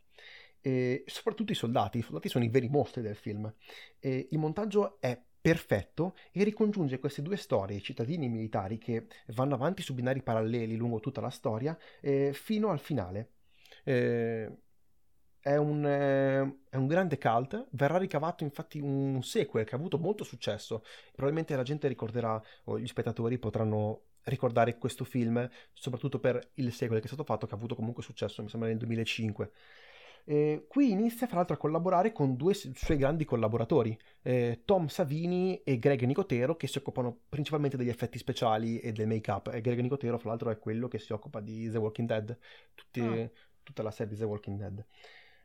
e 0.60 1.04
soprattutto 1.06 1.52
i 1.52 1.54
soldati. 1.54 1.98
I 1.98 2.02
soldati 2.02 2.28
sono 2.28 2.44
i 2.44 2.48
veri 2.48 2.68
mostri 2.68 3.02
del 3.02 3.16
film. 3.16 3.52
E 4.00 4.28
il 4.30 4.38
montaggio 4.38 5.00
è 5.00 5.20
perfetto 5.46 6.16
e 6.32 6.42
ricongiunge 6.42 6.98
queste 6.98 7.22
due 7.22 7.36
storie, 7.36 7.80
cittadini 7.80 8.28
militari 8.28 8.78
che 8.78 9.06
vanno 9.28 9.54
avanti 9.54 9.80
su 9.80 9.94
binari 9.94 10.20
paralleli 10.20 10.74
lungo 10.74 10.98
tutta 10.98 11.20
la 11.20 11.30
storia 11.30 11.78
eh, 12.00 12.32
fino 12.32 12.70
al 12.70 12.80
finale. 12.80 13.30
Eh, 13.84 14.50
è 15.38 15.54
un, 15.54 15.86
eh, 15.86 16.62
è 16.68 16.74
un, 16.74 16.88
grande 16.88 17.18
cult, 17.18 17.68
verrà 17.70 17.98
ricavato 17.98 18.42
infatti 18.42 18.80
un 18.80 19.22
sequel 19.22 19.64
che 19.64 19.76
ha 19.76 19.78
avuto 19.78 19.96
molto 19.98 20.24
successo. 20.24 20.82
Probabilmente 21.12 21.54
la 21.54 21.62
gente 21.62 21.86
ricorderà, 21.86 22.42
o 22.64 22.80
gli 22.80 22.86
spettatori 22.88 23.38
potranno 23.38 24.05
ricordare 24.26 24.78
questo 24.78 25.04
film, 25.04 25.48
soprattutto 25.72 26.18
per 26.18 26.50
il 26.54 26.72
sequel 26.72 26.98
che 26.98 27.04
è 27.04 27.08
stato 27.08 27.24
fatto, 27.24 27.46
che 27.46 27.54
ha 27.54 27.56
avuto 27.56 27.74
comunque 27.74 28.02
successo, 28.02 28.42
mi 28.42 28.48
sembra 28.48 28.68
nel 28.68 28.78
2005. 28.78 29.50
Eh, 30.28 30.64
qui 30.66 30.90
inizia 30.90 31.28
fra 31.28 31.36
l'altro 31.36 31.54
a 31.54 31.58
collaborare 31.58 32.10
con 32.10 32.34
due 32.34 32.52
suoi 32.52 32.96
grandi 32.96 33.24
collaboratori, 33.24 33.96
eh, 34.22 34.62
Tom 34.64 34.88
Savini 34.88 35.62
e 35.62 35.78
Greg 35.78 36.02
Nicotero, 36.02 36.56
che 36.56 36.66
si 36.66 36.78
occupano 36.78 37.16
principalmente 37.28 37.76
degli 37.76 37.88
effetti 37.88 38.18
speciali 38.18 38.80
e 38.80 38.90
del 38.92 39.06
make-up. 39.06 39.50
E 39.54 39.60
Greg 39.60 39.78
Nicotero, 39.78 40.18
fra 40.18 40.30
l'altro, 40.30 40.50
è 40.50 40.58
quello 40.58 40.88
che 40.88 40.98
si 40.98 41.12
occupa 41.12 41.40
di 41.40 41.70
The 41.70 41.78
Walking 41.78 42.08
Dead, 42.08 42.36
tutti, 42.74 43.00
oh. 43.00 43.30
tutta 43.62 43.84
la 43.84 43.92
serie 43.92 44.14
di 44.14 44.18
The 44.18 44.26
Walking 44.26 44.58
Dead. 44.58 44.86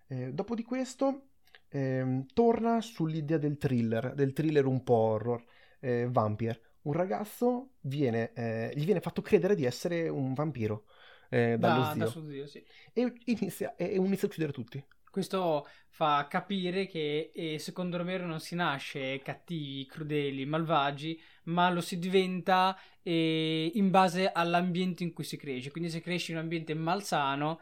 Eh, 0.07 0.33
dopo 0.33 0.55
di 0.55 0.63
questo 0.63 1.27
ehm, 1.69 2.25
torna 2.33 2.81
sull'idea 2.81 3.37
del 3.37 3.57
thriller, 3.57 4.15
del 4.15 4.33
thriller 4.33 4.65
un 4.65 4.83
po' 4.83 4.95
horror, 4.95 5.43
eh, 5.79 6.07
Vampire. 6.09 6.70
Un 6.83 6.93
ragazzo 6.93 7.73
viene, 7.81 8.31
eh, 8.33 8.71
gli 8.75 8.85
viene 8.85 9.01
fatto 9.01 9.21
credere 9.21 9.55
di 9.55 9.65
essere 9.65 10.09
un 10.09 10.33
vampiro 10.33 10.85
eh, 11.29 11.57
dallo 11.57 11.81
da, 11.81 11.91
zio. 11.91 12.03
Da 12.03 12.09
suo 12.09 12.27
zio 12.27 12.47
sì. 12.47 12.63
E 12.93 13.13
inizia, 13.25 13.75
e 13.75 13.95
inizia 13.95 14.27
a 14.27 14.29
uccidere 14.31 14.51
tutti. 14.51 14.83
Questo 15.11 15.67
fa 15.89 16.25
capire 16.29 16.87
che 16.87 17.31
eh, 17.33 17.59
secondo 17.59 17.97
Romero 17.97 18.25
non 18.25 18.39
si 18.39 18.55
nasce 18.55 19.21
cattivi, 19.21 19.85
crudeli, 19.85 20.45
malvagi, 20.45 21.21
ma 21.43 21.69
lo 21.69 21.81
si 21.81 21.99
diventa 21.99 22.77
eh, 23.03 23.71
in 23.75 23.89
base 23.89 24.31
all'ambiente 24.31 25.03
in 25.03 25.11
cui 25.11 25.25
si 25.25 25.35
cresce. 25.35 25.69
Quindi 25.69 25.89
se 25.89 25.99
cresci 25.99 26.31
in 26.31 26.37
un 26.37 26.43
ambiente 26.43 26.73
malsano, 26.73 27.59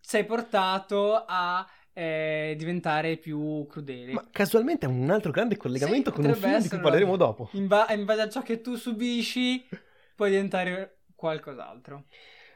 sei 0.00 0.24
portato 0.24 1.24
a 1.26 1.64
eh, 1.92 2.54
diventare 2.56 3.16
più 3.16 3.66
crudeli. 3.68 4.12
Ma 4.12 4.26
casualmente 4.30 4.86
è 4.86 4.88
un 4.88 5.10
altro 5.10 5.30
grande 5.30 5.56
collegamento 5.56 6.10
sì, 6.10 6.16
con 6.16 6.24
un 6.24 6.34
film 6.34 6.60
di 6.60 6.68
cui 6.68 6.80
parleremo 6.80 7.16
dopo. 7.16 7.50
In, 7.52 7.66
ba- 7.66 7.86
in 7.90 8.04
base 8.04 8.20
a 8.20 8.28
ciò 8.28 8.42
che 8.42 8.60
tu 8.60 8.76
subisci, 8.76 9.66
puoi 10.14 10.30
diventare 10.30 10.98
qualcos'altro. 11.14 12.04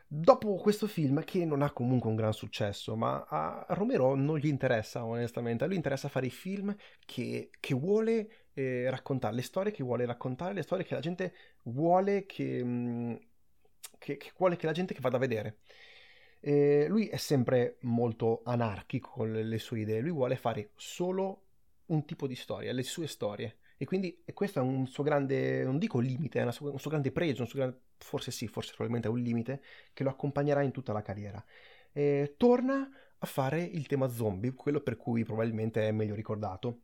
Dopo 0.06 0.54
questo 0.56 0.86
film, 0.86 1.24
che 1.24 1.44
non 1.44 1.62
ha 1.62 1.72
comunque 1.72 2.08
un 2.08 2.14
gran 2.14 2.32
successo, 2.32 2.94
ma 2.94 3.26
a 3.28 3.66
Romero 3.70 4.14
non 4.14 4.38
gli 4.38 4.46
interessa 4.46 5.04
onestamente, 5.04 5.64
a 5.64 5.66
lui 5.66 5.76
interessa 5.76 6.08
fare 6.08 6.26
i 6.26 6.30
film 6.30 6.74
che, 7.04 7.50
che 7.58 7.74
vuole 7.74 8.46
eh, 8.52 8.88
raccontare, 8.90 9.34
le 9.34 9.42
storie 9.42 9.72
che 9.72 9.82
vuole 9.82 10.06
raccontare, 10.06 10.54
le 10.54 10.62
storie 10.62 10.84
che 10.84 10.94
la 10.94 11.00
gente 11.00 11.34
vuole 11.64 12.26
che, 12.26 12.62
mm, 12.62 13.14
che, 13.98 14.16
che 14.16 14.32
vuole 14.36 14.56
che 14.56 14.66
la 14.66 14.72
gente 14.72 14.94
che 14.94 15.00
vada 15.00 15.16
a 15.16 15.20
vedere. 15.20 15.58
E 16.46 16.88
lui 16.88 17.06
è 17.06 17.16
sempre 17.16 17.78
molto 17.84 18.42
anarchico 18.44 19.08
con 19.08 19.32
le 19.32 19.58
sue 19.58 19.80
idee, 19.80 20.00
lui 20.00 20.10
vuole 20.10 20.36
fare 20.36 20.72
solo 20.76 21.44
un 21.86 22.04
tipo 22.04 22.26
di 22.26 22.34
storia, 22.34 22.70
le 22.74 22.82
sue 22.82 23.06
storie. 23.06 23.60
E 23.78 23.86
quindi 23.86 24.20
e 24.26 24.34
questo 24.34 24.58
è 24.58 24.62
un 24.62 24.86
suo 24.86 25.02
grande, 25.02 25.64
non 25.64 25.78
dico 25.78 26.00
limite, 26.00 26.42
è 26.42 26.52
sua, 26.52 26.70
un 26.70 26.78
suo 26.78 26.90
grande 26.90 27.12
pregio, 27.12 27.40
un 27.40 27.48
suo 27.48 27.60
grande, 27.60 27.78
forse 27.96 28.30
sì, 28.30 28.46
forse 28.46 28.74
probabilmente 28.74 29.08
è 29.08 29.10
un 29.10 29.20
limite, 29.20 29.62
che 29.94 30.02
lo 30.02 30.10
accompagnerà 30.10 30.60
in 30.60 30.70
tutta 30.70 30.92
la 30.92 31.00
carriera. 31.00 31.42
E 31.92 32.34
torna 32.36 32.90
a 33.16 33.26
fare 33.26 33.62
il 33.62 33.86
tema 33.86 34.10
zombie, 34.10 34.52
quello 34.52 34.80
per 34.80 34.98
cui 34.98 35.24
probabilmente 35.24 35.88
è 35.88 35.92
meglio 35.92 36.14
ricordato, 36.14 36.80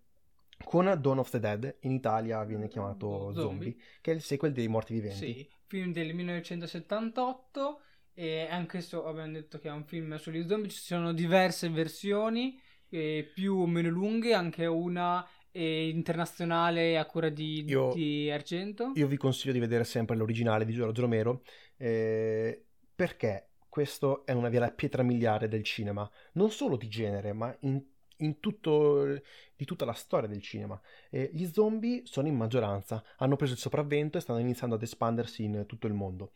con 0.65 0.99
Dawn 0.99 1.19
of 1.19 1.29
the 1.29 1.39
Dead, 1.39 1.77
in 1.81 1.91
Italia 1.91 2.43
viene 2.45 2.67
chiamato 2.69 3.33
Zombie, 3.35 3.43
Zombie 3.43 3.77
che 4.01 4.13
è 4.13 4.15
il 4.15 4.23
sequel 4.23 4.53
dei 4.53 4.69
Morti 4.69 4.95
Viventi. 4.95 5.17
Sì, 5.17 5.51
film 5.67 5.93
del 5.93 6.15
1978 6.15 7.81
e 8.21 8.47
anche 8.51 8.73
questo 8.73 9.07
abbiamo 9.07 9.33
detto 9.33 9.59
che 9.59 9.69
è 9.69 9.73
un 9.73 9.87
film 9.87 10.15
sugli 10.17 10.47
zombie, 10.47 10.69
ci 10.69 10.77
sono 10.77 11.15
diverse 11.15 11.71
versioni, 11.71 12.61
eh, 12.91 13.31
più 13.33 13.55
o 13.55 13.67
meno 13.67 13.89
lunghe, 13.89 14.35
anche 14.35 14.67
una 14.67 15.27
eh, 15.51 15.89
internazionale 15.89 16.99
a 16.99 17.07
cura 17.07 17.31
di, 17.31 17.65
io, 17.67 17.95
di, 17.95 18.31
Argento. 18.31 18.93
Io 18.95 19.07
vi 19.07 19.17
consiglio 19.17 19.55
di 19.55 19.59
vedere 19.59 19.85
sempre 19.85 20.17
l'originale 20.17 20.67
di 20.67 20.75
Giorgio 20.75 21.01
Romero, 21.01 21.43
eh, 21.79 22.63
perché 22.95 23.53
questo 23.71 24.27
è 24.27 24.33
una 24.33 24.51
vera 24.51 24.71
pietra 24.71 25.03
miliare 25.03 25.49
del 25.49 25.65
cinema, 25.65 26.07
non 26.33 26.51
solo 26.51 26.77
di 26.77 26.89
genere, 26.89 27.33
ma 27.33 27.57
in, 27.61 27.83
in 28.19 28.39
tutto, 28.39 29.19
di 29.57 29.65
tutta 29.65 29.87
la 29.87 29.95
storia 29.95 30.29
del 30.29 30.43
cinema. 30.43 30.79
Gli 31.09 31.47
zombie 31.47 32.03
sono 32.05 32.29
in 32.29 32.37
maggioranza, 32.37 33.03
hanno 33.17 33.37
preso 33.37 33.55
il 33.55 33.61
sopravvento 33.61 34.19
e 34.19 34.21
stanno 34.21 34.41
iniziando 34.41 34.75
ad 34.75 34.83
espandersi 34.83 35.43
in 35.43 35.65
tutto 35.67 35.87
il 35.87 35.95
mondo. 35.95 36.33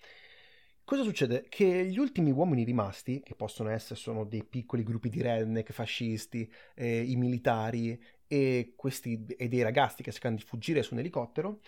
Cosa 0.85 1.03
succede? 1.03 1.47
Che 1.49 1.87
gli 1.87 1.99
ultimi 1.99 2.31
uomini 2.31 2.63
rimasti, 2.63 3.23
che 3.23 3.35
possono 3.35 3.71
essere 3.71 3.99
sono 3.99 4.25
dei 4.25 4.45
piccoli 4.45 4.83
gruppi 4.83 5.09
di 5.09 5.23
redneck 5.23 5.73
fascisti, 5.73 6.51
eh, 6.75 7.01
i 7.03 7.17
militari 7.17 7.99
e, 8.27 8.75
questi, 8.77 9.25
e 9.27 9.49
dei 9.49 9.63
ragazzi 9.63 10.03
che 10.03 10.13
cercano 10.13 10.37
di 10.37 10.43
fuggire 10.43 10.83
su 10.83 10.93
un 10.93 11.01
elicottero, 11.01 11.61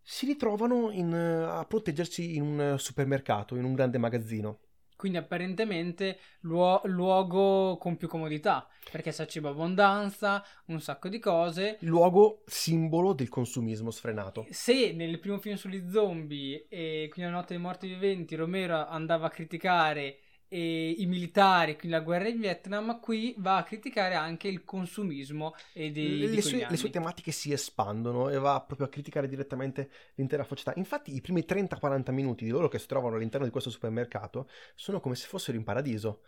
si 0.00 0.26
ritrovano 0.26 0.90
in, 0.92 1.12
a 1.12 1.64
proteggersi 1.66 2.36
in 2.36 2.42
un 2.42 2.78
supermercato, 2.78 3.56
in 3.56 3.64
un 3.64 3.74
grande 3.74 3.98
magazzino. 3.98 4.60
Quindi 4.96 5.18
apparentemente 5.18 6.18
luo- 6.40 6.80
luogo 6.84 7.76
con 7.76 7.96
più 7.96 8.08
comodità, 8.08 8.66
perché 8.90 9.10
c'è 9.10 9.26
cibo 9.26 9.50
abbondanza, 9.50 10.42
un 10.66 10.80
sacco 10.80 11.08
di 11.08 11.18
cose. 11.18 11.76
Luogo 11.80 12.42
simbolo 12.46 13.12
del 13.12 13.28
consumismo 13.28 13.90
sfrenato. 13.90 14.46
Se 14.50 14.92
nel 14.92 15.18
primo 15.18 15.38
film 15.38 15.56
sugli 15.56 15.88
zombie 15.90 16.66
e 16.68 17.08
quindi 17.12 17.30
la 17.30 17.36
notte 17.36 17.54
dei 17.54 17.62
morti 17.62 17.88
viventi 17.88 18.34
Romero 18.34 18.86
andava 18.86 19.26
a 19.26 19.30
criticare 19.30 20.18
e 20.48 20.90
i 20.98 21.06
militari, 21.06 21.76
quindi 21.76 21.96
la 21.96 22.02
guerra 22.02 22.28
in 22.28 22.38
Vietnam, 22.38 23.00
qui 23.00 23.34
va 23.38 23.56
a 23.56 23.62
criticare 23.64 24.14
anche 24.14 24.48
il 24.48 24.64
consumismo 24.64 25.54
e 25.72 25.90
dei, 25.90 26.28
le, 26.28 26.40
sue, 26.40 26.66
le, 26.68 26.76
sue, 26.76 26.90
tematiche 26.90 27.32
si 27.32 27.52
espandono 27.52 28.28
e 28.28 28.38
va 28.38 28.60
proprio 28.60 28.86
a 28.86 28.90
criticare 28.90 29.28
direttamente 29.28 29.90
l'intera 30.14 30.44
società. 30.44 30.72
Infatti, 30.76 31.14
i 31.14 31.20
primi 31.20 31.44
30-40 31.46 32.12
minuti 32.12 32.44
di 32.44 32.50
loro 32.50 32.68
che 32.68 32.78
si 32.78 32.86
trovano 32.86 33.16
all'interno 33.16 33.44
di 33.44 33.52
questo 33.52 33.70
supermercato 33.70 34.48
sono 34.74 35.00
come 35.00 35.16
se 35.16 35.26
fossero 35.26 35.56
in 35.56 35.64
paradiso. 35.64 36.22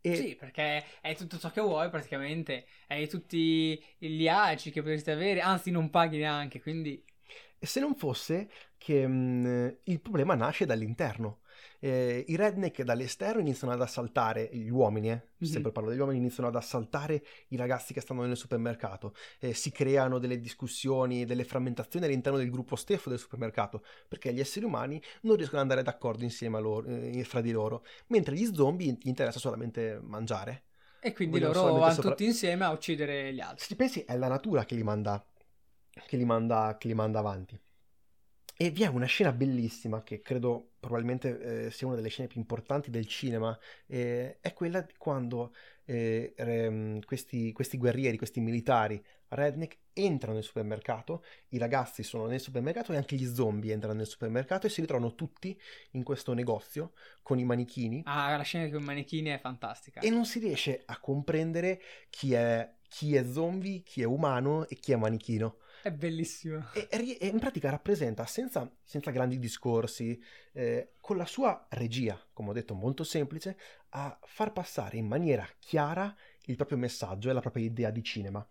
E... 0.00 0.14
Sì, 0.14 0.36
perché 0.36 0.84
hai 1.02 1.16
tutto 1.16 1.38
ciò 1.38 1.50
che 1.50 1.60
vuoi 1.60 1.90
praticamente, 1.90 2.66
hai 2.88 3.08
tutti 3.08 3.82
gli 3.98 4.28
agi 4.28 4.70
che 4.70 4.80
potresti 4.80 5.10
avere, 5.10 5.40
anzi 5.40 5.70
non 5.70 5.90
paghi 5.90 6.18
neanche, 6.18 6.60
quindi... 6.60 7.02
E 7.58 7.66
se 7.66 7.80
non 7.80 7.96
fosse 7.96 8.48
che 8.76 9.06
mh, 9.06 9.78
il 9.84 10.00
problema 10.00 10.34
nasce 10.34 10.66
dall'interno 10.66 11.40
eh, 11.80 12.24
i 12.26 12.36
redneck 12.36 12.82
dall'esterno 12.82 13.40
iniziano 13.40 13.72
ad 13.72 13.80
assaltare 13.80 14.48
gli 14.52 14.68
uomini, 14.68 15.10
eh? 15.10 15.14
mm-hmm. 15.14 15.52
sempre 15.52 15.72
parlo 15.72 15.90
degli 15.90 15.98
uomini, 15.98 16.18
iniziano 16.18 16.48
ad 16.48 16.56
assaltare 16.56 17.24
i 17.48 17.56
ragazzi 17.56 17.92
che 17.92 18.00
stanno 18.00 18.24
nel 18.24 18.36
supermercato, 18.36 19.14
eh, 19.38 19.54
si 19.54 19.70
creano 19.70 20.18
delle 20.18 20.38
discussioni, 20.38 21.24
delle 21.24 21.44
frammentazioni 21.44 22.06
all'interno 22.06 22.38
del 22.38 22.50
gruppo 22.50 22.76
stesso 22.76 23.08
del 23.08 23.18
supermercato, 23.18 23.84
perché 24.08 24.32
gli 24.32 24.40
esseri 24.40 24.64
umani 24.64 25.00
non 25.22 25.36
riescono 25.36 25.60
ad 25.60 25.68
andare 25.70 25.82
d'accordo 25.82 26.24
insieme 26.24 26.56
a 26.56 26.60
loro, 26.60 26.86
eh, 26.86 27.24
fra 27.24 27.40
di 27.40 27.52
loro, 27.52 27.84
mentre 28.08 28.34
gli 28.34 28.54
zombie 28.54 28.92
gli 28.92 29.08
interessa 29.08 29.38
solamente 29.38 29.98
mangiare. 30.02 30.64
E 31.00 31.12
quindi 31.12 31.38
loro 31.38 31.74
vanno 31.74 31.92
sopra... 31.92 32.10
tutti 32.10 32.24
insieme 32.24 32.64
a 32.64 32.72
uccidere 32.72 33.32
gli 33.32 33.40
altri. 33.40 33.60
Se 33.60 33.66
ci 33.66 33.76
pensi, 33.76 34.00
è 34.00 34.16
la 34.16 34.28
natura 34.28 34.64
che 34.64 34.74
li 34.74 34.82
manda, 34.82 35.24
che 36.06 36.16
li 36.16 36.24
manda, 36.24 36.76
che 36.78 36.88
li 36.88 36.94
manda 36.94 37.20
avanti. 37.20 37.60
E 38.58 38.70
vi 38.70 38.84
è 38.84 38.86
una 38.86 39.04
scena 39.04 39.32
bellissima 39.32 40.02
che 40.02 40.22
credo 40.22 40.76
probabilmente 40.80 41.66
eh, 41.66 41.70
sia 41.70 41.86
una 41.86 41.96
delle 41.96 42.08
scene 42.08 42.26
più 42.26 42.40
importanti 42.40 42.90
del 42.90 43.06
cinema, 43.06 43.56
eh, 43.86 44.38
è 44.40 44.54
quella 44.54 44.80
di 44.80 44.94
quando 44.96 45.54
eh, 45.84 46.32
re, 46.36 47.00
questi, 47.04 47.52
questi, 47.52 47.76
guerrieri, 47.76 48.16
questi 48.16 48.40
militari 48.40 49.02
redneck 49.28 49.76
entrano 49.92 50.34
nel 50.34 50.42
supermercato, 50.42 51.22
i 51.48 51.58
ragazzi 51.58 52.02
sono 52.02 52.26
nel 52.26 52.40
supermercato 52.40 52.92
e 52.92 52.96
anche 52.96 53.16
gli 53.16 53.26
zombie 53.26 53.72
entrano 53.72 53.96
nel 53.96 54.06
supermercato 54.06 54.66
e 54.66 54.70
si 54.70 54.80
ritrovano 54.80 55.14
tutti 55.14 55.58
in 55.92 56.02
questo 56.02 56.32
negozio 56.32 56.92
con 57.22 57.38
i 57.38 57.44
manichini. 57.44 58.02
Ah, 58.06 58.36
la 58.36 58.42
scena 58.42 58.70
con 58.70 58.80
i 58.80 58.84
manichini 58.84 59.30
è 59.30 59.38
fantastica. 59.38 60.00
E 60.00 60.08
non 60.08 60.24
si 60.24 60.38
riesce 60.38 60.82
a 60.86 60.98
comprendere 60.98 61.80
chi 62.08 62.32
è, 62.32 62.74
chi 62.88 63.16
è 63.16 63.24
zombie, 63.30 63.82
chi 63.82 64.00
è 64.00 64.04
umano 64.04 64.66
e 64.66 64.76
chi 64.76 64.92
è 64.92 64.96
manichino. 64.96 65.58
È 65.86 65.92
bellissimo. 65.92 66.66
E, 66.72 66.88
e 67.20 67.26
in 67.28 67.38
pratica 67.38 67.70
rappresenta, 67.70 68.26
senza, 68.26 68.68
senza 68.82 69.12
grandi 69.12 69.38
discorsi, 69.38 70.20
eh, 70.52 70.94
con 71.00 71.16
la 71.16 71.26
sua 71.26 71.68
regia, 71.70 72.20
come 72.32 72.48
ho 72.48 72.52
detto, 72.52 72.74
molto 72.74 73.04
semplice, 73.04 73.56
a 73.90 74.18
far 74.24 74.52
passare 74.52 74.96
in 74.96 75.06
maniera 75.06 75.48
chiara 75.60 76.12
il 76.46 76.56
proprio 76.56 76.76
messaggio 76.76 77.30
e 77.30 77.32
la 77.32 77.40
propria 77.40 77.66
idea 77.66 77.90
di 77.90 78.02
cinema. 78.02 78.44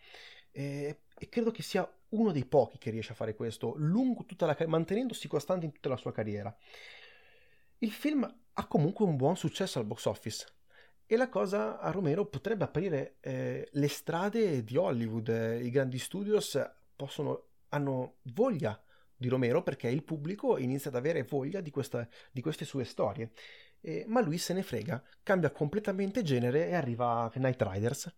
E, 0.50 1.02
e 1.14 1.28
credo 1.28 1.52
che 1.52 1.62
sia 1.62 1.86
uno 2.12 2.32
dei 2.32 2.46
pochi 2.46 2.78
che 2.78 2.90
riesce 2.90 3.12
a 3.12 3.16
fare 3.16 3.36
questo, 3.36 3.74
lungo 3.76 4.24
tutta 4.24 4.46
la, 4.46 4.56
mantenendosi 4.66 5.28
costante 5.28 5.66
in 5.66 5.74
tutta 5.74 5.90
la 5.90 5.98
sua 5.98 6.14
carriera. 6.14 6.58
Il 7.80 7.92
film 7.92 8.24
ha 8.54 8.68
comunque 8.68 9.04
un 9.04 9.18
buon 9.18 9.36
successo 9.36 9.78
al 9.78 9.86
box 9.86 10.06
office 10.06 10.46
E 11.06 11.18
la 11.18 11.28
cosa 11.28 11.80
a 11.82 11.92
Romero 11.92 12.28
potrebbe 12.28 12.64
aprire 12.64 13.18
eh, 13.20 13.68
le 13.70 13.88
strade 13.90 14.64
di 14.64 14.78
Hollywood. 14.78 15.60
I 15.62 15.70
grandi 15.70 16.00
studios 16.00 16.58
possono, 16.96 17.50
hanno 17.70 18.18
voglia 18.34 18.80
di 19.18 19.28
Romero 19.30 19.64
perché 19.64 19.88
il 19.88 20.04
pubblico 20.04 20.58
inizia 20.58 20.90
ad 20.90 20.96
avere 20.96 21.24
voglia 21.24 21.62
di, 21.62 21.72
questa, 21.72 22.08
di 22.32 22.42
queste 22.42 22.66
sue 22.66 22.84
storie. 22.84 23.32
Eh, 23.82 24.04
ma 24.08 24.22
lui 24.22 24.38
se 24.38 24.54
ne 24.54 24.64
frega, 24.64 25.02
cambia 25.22 25.52
completamente 25.52 26.24
genere 26.24 26.68
e 26.68 26.74
arriva 26.74 27.22
a 27.22 27.32
Night 27.36 27.62
Riders, 27.62 28.16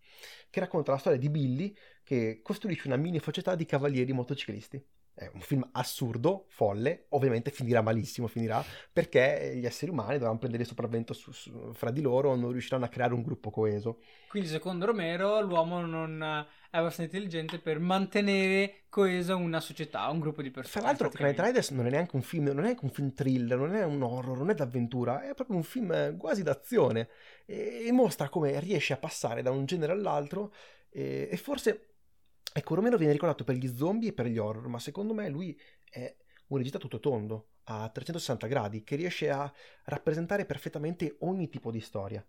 che 0.48 0.60
racconta 0.60 0.92
la 0.92 0.98
storia 0.98 1.18
di 1.18 1.28
Billy 1.28 1.74
che 2.02 2.40
costruisce 2.42 2.86
una 2.86 2.96
mini 2.96 3.20
società 3.20 3.54
di 3.54 3.66
cavalieri 3.66 4.12
motociclisti. 4.12 4.82
È 5.18 5.28
un 5.34 5.40
film 5.40 5.68
assurdo, 5.72 6.44
folle, 6.46 7.06
ovviamente 7.08 7.50
finirà 7.50 7.82
malissimo, 7.82 8.28
finirà 8.28 8.64
perché 8.92 9.52
gli 9.56 9.66
esseri 9.66 9.90
umani 9.90 10.16
dovranno 10.16 10.38
prendere 10.38 10.62
il 10.62 10.68
sopravvento 10.68 11.12
su, 11.12 11.32
su, 11.32 11.72
fra 11.72 11.90
di 11.90 12.00
loro, 12.00 12.36
non 12.36 12.52
riusciranno 12.52 12.84
a 12.84 12.88
creare 12.88 13.14
un 13.14 13.22
gruppo 13.22 13.50
coeso. 13.50 13.98
Quindi 14.28 14.48
secondo 14.48 14.86
Romero 14.86 15.40
l'uomo 15.40 15.80
non 15.80 16.22
è 16.70 16.76
abbastanza 16.76 17.02
intelligente 17.02 17.58
per 17.58 17.80
mantenere 17.80 18.82
coesa 18.88 19.34
una 19.34 19.58
società, 19.58 20.08
un 20.08 20.20
gruppo 20.20 20.40
di 20.40 20.52
persone. 20.52 20.84
Tra 20.84 21.06
l'altro 21.08 21.10
Night 21.24 21.40
Riders 21.40 21.70
non 21.70 21.86
è 21.86 21.90
neanche 21.90 22.14
un 22.14 22.22
film, 22.22 22.44
non 22.44 22.60
è 22.60 22.62
neanche 22.62 22.84
un 22.84 22.90
film 22.90 23.12
thriller, 23.12 23.58
non 23.58 23.74
è 23.74 23.84
un 23.84 24.00
horror, 24.00 24.38
non 24.38 24.50
è 24.50 24.54
d'avventura, 24.54 25.28
è 25.28 25.34
proprio 25.34 25.56
un 25.56 25.64
film 25.64 26.16
quasi 26.16 26.44
d'azione 26.44 27.08
e, 27.44 27.86
e 27.86 27.90
mostra 27.90 28.28
come 28.28 28.60
riesce 28.60 28.92
a 28.92 28.98
passare 28.98 29.42
da 29.42 29.50
un 29.50 29.64
genere 29.64 29.90
all'altro 29.90 30.52
e, 30.90 31.28
e 31.28 31.36
forse 31.36 31.88
Ecco, 32.52 32.74
Romero 32.74 32.96
viene 32.96 33.12
ricordato 33.12 33.44
per 33.44 33.56
gli 33.56 33.68
zombie 33.74 34.10
e 34.10 34.12
per 34.12 34.26
gli 34.26 34.38
horror, 34.38 34.68
ma 34.68 34.78
secondo 34.78 35.14
me 35.14 35.28
lui 35.28 35.58
è 35.90 36.14
un 36.48 36.56
regista 36.56 36.78
tutto 36.78 36.98
tondo, 36.98 37.50
a 37.64 37.88
360 37.88 38.46
gradi, 38.46 38.82
che 38.82 38.96
riesce 38.96 39.30
a 39.30 39.52
rappresentare 39.84 40.46
perfettamente 40.46 41.16
ogni 41.20 41.48
tipo 41.48 41.70
di 41.70 41.80
storia. 41.80 42.24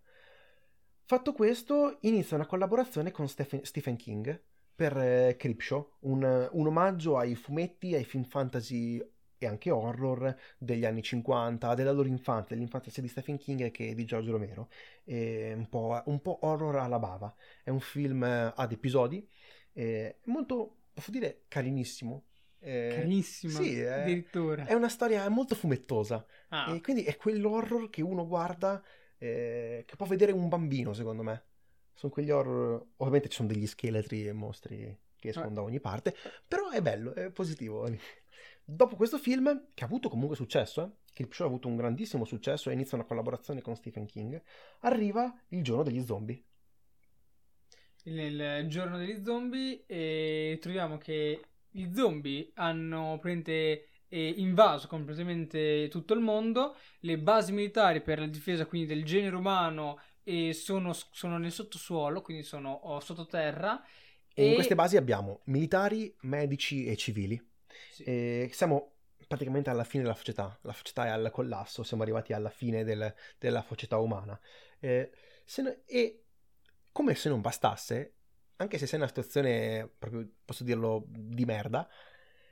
Fatto 1.04 1.32
questo, 1.32 1.98
inizia 2.02 2.36
una 2.36 2.46
collaborazione 2.46 3.10
con 3.10 3.26
Stephen, 3.28 3.96
King 3.96 4.40
per 4.74 4.96
eh, 4.96 5.36
Creepshow, 5.36 5.96
un, 6.00 6.48
un 6.52 6.66
omaggio 6.66 7.16
ai 7.16 7.34
fumetti, 7.34 7.94
ai 7.94 8.04
film 8.04 8.24
fantasy 8.24 9.02
e 9.42 9.46
anche 9.46 9.70
horror 9.70 10.36
degli 10.58 10.84
anni 10.84 11.02
50, 11.02 11.74
della 11.74 11.92
loro 11.92 12.06
infanzia, 12.06 12.54
dell'infanzia 12.54 12.92
sia 12.92 13.02
di 13.02 13.08
Stephen 13.08 13.38
King 13.38 13.70
che 13.70 13.94
di 13.94 14.04
Giorgio 14.04 14.32
Romero. 14.32 14.68
Un 15.04 15.66
po', 15.68 16.02
un 16.04 16.20
po' 16.20 16.38
horror 16.42 16.76
alla 16.76 16.98
bava. 16.98 17.34
È 17.64 17.70
un 17.70 17.80
film 17.80 18.22
ad 18.22 18.70
episodi 18.70 19.26
è 19.72 20.16
molto, 20.24 20.76
posso 20.92 21.10
dire, 21.10 21.44
carinissimo. 21.48 22.24
Eh, 22.62 22.92
Carinissimo, 22.94 23.52
sì, 23.54 23.80
è, 23.80 23.86
addirittura. 23.86 24.66
È 24.66 24.74
una 24.74 24.88
storia 24.88 25.26
molto 25.28 25.54
fumettosa. 25.54 26.24
Ah. 26.48 26.74
E 26.74 26.80
quindi 26.80 27.04
è 27.04 27.16
quell'horror 27.16 27.88
che 27.88 28.02
uno 28.02 28.26
guarda, 28.26 28.82
eh, 29.18 29.84
che 29.86 29.96
può 29.96 30.06
vedere 30.06 30.32
un 30.32 30.48
bambino, 30.48 30.92
secondo 30.92 31.22
me. 31.22 31.44
Sono 31.94 32.12
quegli 32.12 32.30
horror. 32.30 32.84
Ovviamente 32.96 33.28
ci 33.28 33.36
sono 33.36 33.48
degli 33.48 33.66
scheletri 33.66 34.26
e 34.26 34.32
mostri 34.32 34.98
che 35.16 35.28
escono 35.28 35.48
ah. 35.48 35.52
da 35.52 35.62
ogni 35.62 35.80
parte, 35.80 36.14
però 36.46 36.70
è 36.70 36.80
bello, 36.82 37.14
è 37.14 37.30
positivo. 37.30 37.88
Dopo 38.64 38.96
questo 38.96 39.18
film, 39.18 39.68
che 39.74 39.84
ha 39.84 39.86
avuto 39.86 40.08
comunque 40.08 40.36
successo, 40.36 40.82
eh, 40.82 41.12
Creepshow 41.12 41.46
ha 41.46 41.48
avuto 41.48 41.68
un 41.68 41.76
grandissimo 41.76 42.24
successo 42.24 42.70
e 42.70 42.72
inizia 42.72 42.96
una 42.96 43.06
collaborazione 43.06 43.60
con 43.60 43.74
Stephen 43.74 44.06
King, 44.06 44.40
arriva 44.80 45.34
il 45.48 45.62
giorno 45.62 45.82
degli 45.82 46.02
zombie 46.04 46.42
nel 48.04 48.66
giorno 48.68 48.96
degli 48.96 49.22
zombie 49.22 49.84
e 49.86 50.58
troviamo 50.60 50.98
che 50.98 51.40
gli 51.70 51.92
zombie 51.94 52.50
hanno 52.54 53.18
praticamente 53.20 53.88
eh, 54.08 54.34
invaso 54.36 54.88
completamente 54.88 55.88
tutto 55.88 56.14
il 56.14 56.20
mondo, 56.20 56.76
le 57.00 57.18
basi 57.18 57.52
militari 57.52 58.00
per 58.02 58.18
la 58.18 58.26
difesa 58.26 58.66
quindi 58.66 58.88
del 58.88 59.04
genere 59.04 59.36
umano 59.36 60.00
eh, 60.24 60.52
sono, 60.52 60.92
sono, 60.92 61.38
nel 61.38 61.52
sottosuolo, 61.52 62.20
quindi 62.20 62.42
sono 62.42 62.72
oh, 62.72 63.00
sottoterra. 63.00 63.82
E, 64.34 64.44
e 64.44 64.48
in 64.48 64.54
queste 64.54 64.74
basi 64.74 64.96
abbiamo 64.96 65.40
militari, 65.44 66.14
medici 66.22 66.86
e 66.86 66.96
civili. 66.96 67.40
Sì. 67.90 68.02
E 68.02 68.50
siamo 68.52 68.96
praticamente 69.26 69.70
alla 69.70 69.84
fine 69.84 70.02
della 70.02 70.16
società, 70.16 70.58
la 70.62 70.72
società 70.72 71.06
è 71.06 71.08
al 71.08 71.30
collasso, 71.30 71.84
siamo 71.84 72.02
arrivati 72.02 72.32
alla 72.32 72.50
fine 72.50 72.82
del, 72.84 73.14
della 73.38 73.64
società 73.66 73.98
umana. 73.98 74.38
Eh, 74.80 75.10
no, 75.58 75.76
e 75.86 76.19
come 77.00 77.14
se 77.14 77.30
non 77.30 77.40
bastasse, 77.40 78.16
anche 78.56 78.76
se 78.76 78.84
sei 78.84 78.98
in 78.98 79.04
una 79.04 79.08
situazione, 79.08 79.90
proprio, 79.98 80.28
posso 80.44 80.64
dirlo, 80.64 81.04
di 81.08 81.46
merda. 81.46 81.88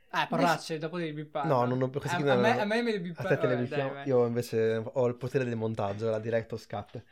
Ah, 0.08 0.26
parolacce, 0.26 0.74
ne... 0.74 0.78
dopo 0.78 0.96
devi 0.96 1.12
bippare. 1.12 1.46
No, 1.46 1.66
non 1.66 1.82
ho 1.82 1.90
questi 1.90 2.22
a, 2.22 2.32
a, 2.32 2.36
me, 2.36 2.58
a 2.58 2.64
me 2.64 2.80
me 2.80 2.92
li 2.92 3.00
bippare. 3.00 3.34
A 3.34 3.36
te 3.36 3.40
te 3.42 3.46
le 3.46 3.56
bippiamo. 3.58 4.04
Io 4.04 4.24
invece 4.24 4.82
ho 4.90 5.06
il 5.06 5.16
potere 5.16 5.44
del 5.44 5.56
montaggio, 5.56 6.08
la 6.08 6.18
director's 6.18 6.66
cut. 6.66 7.02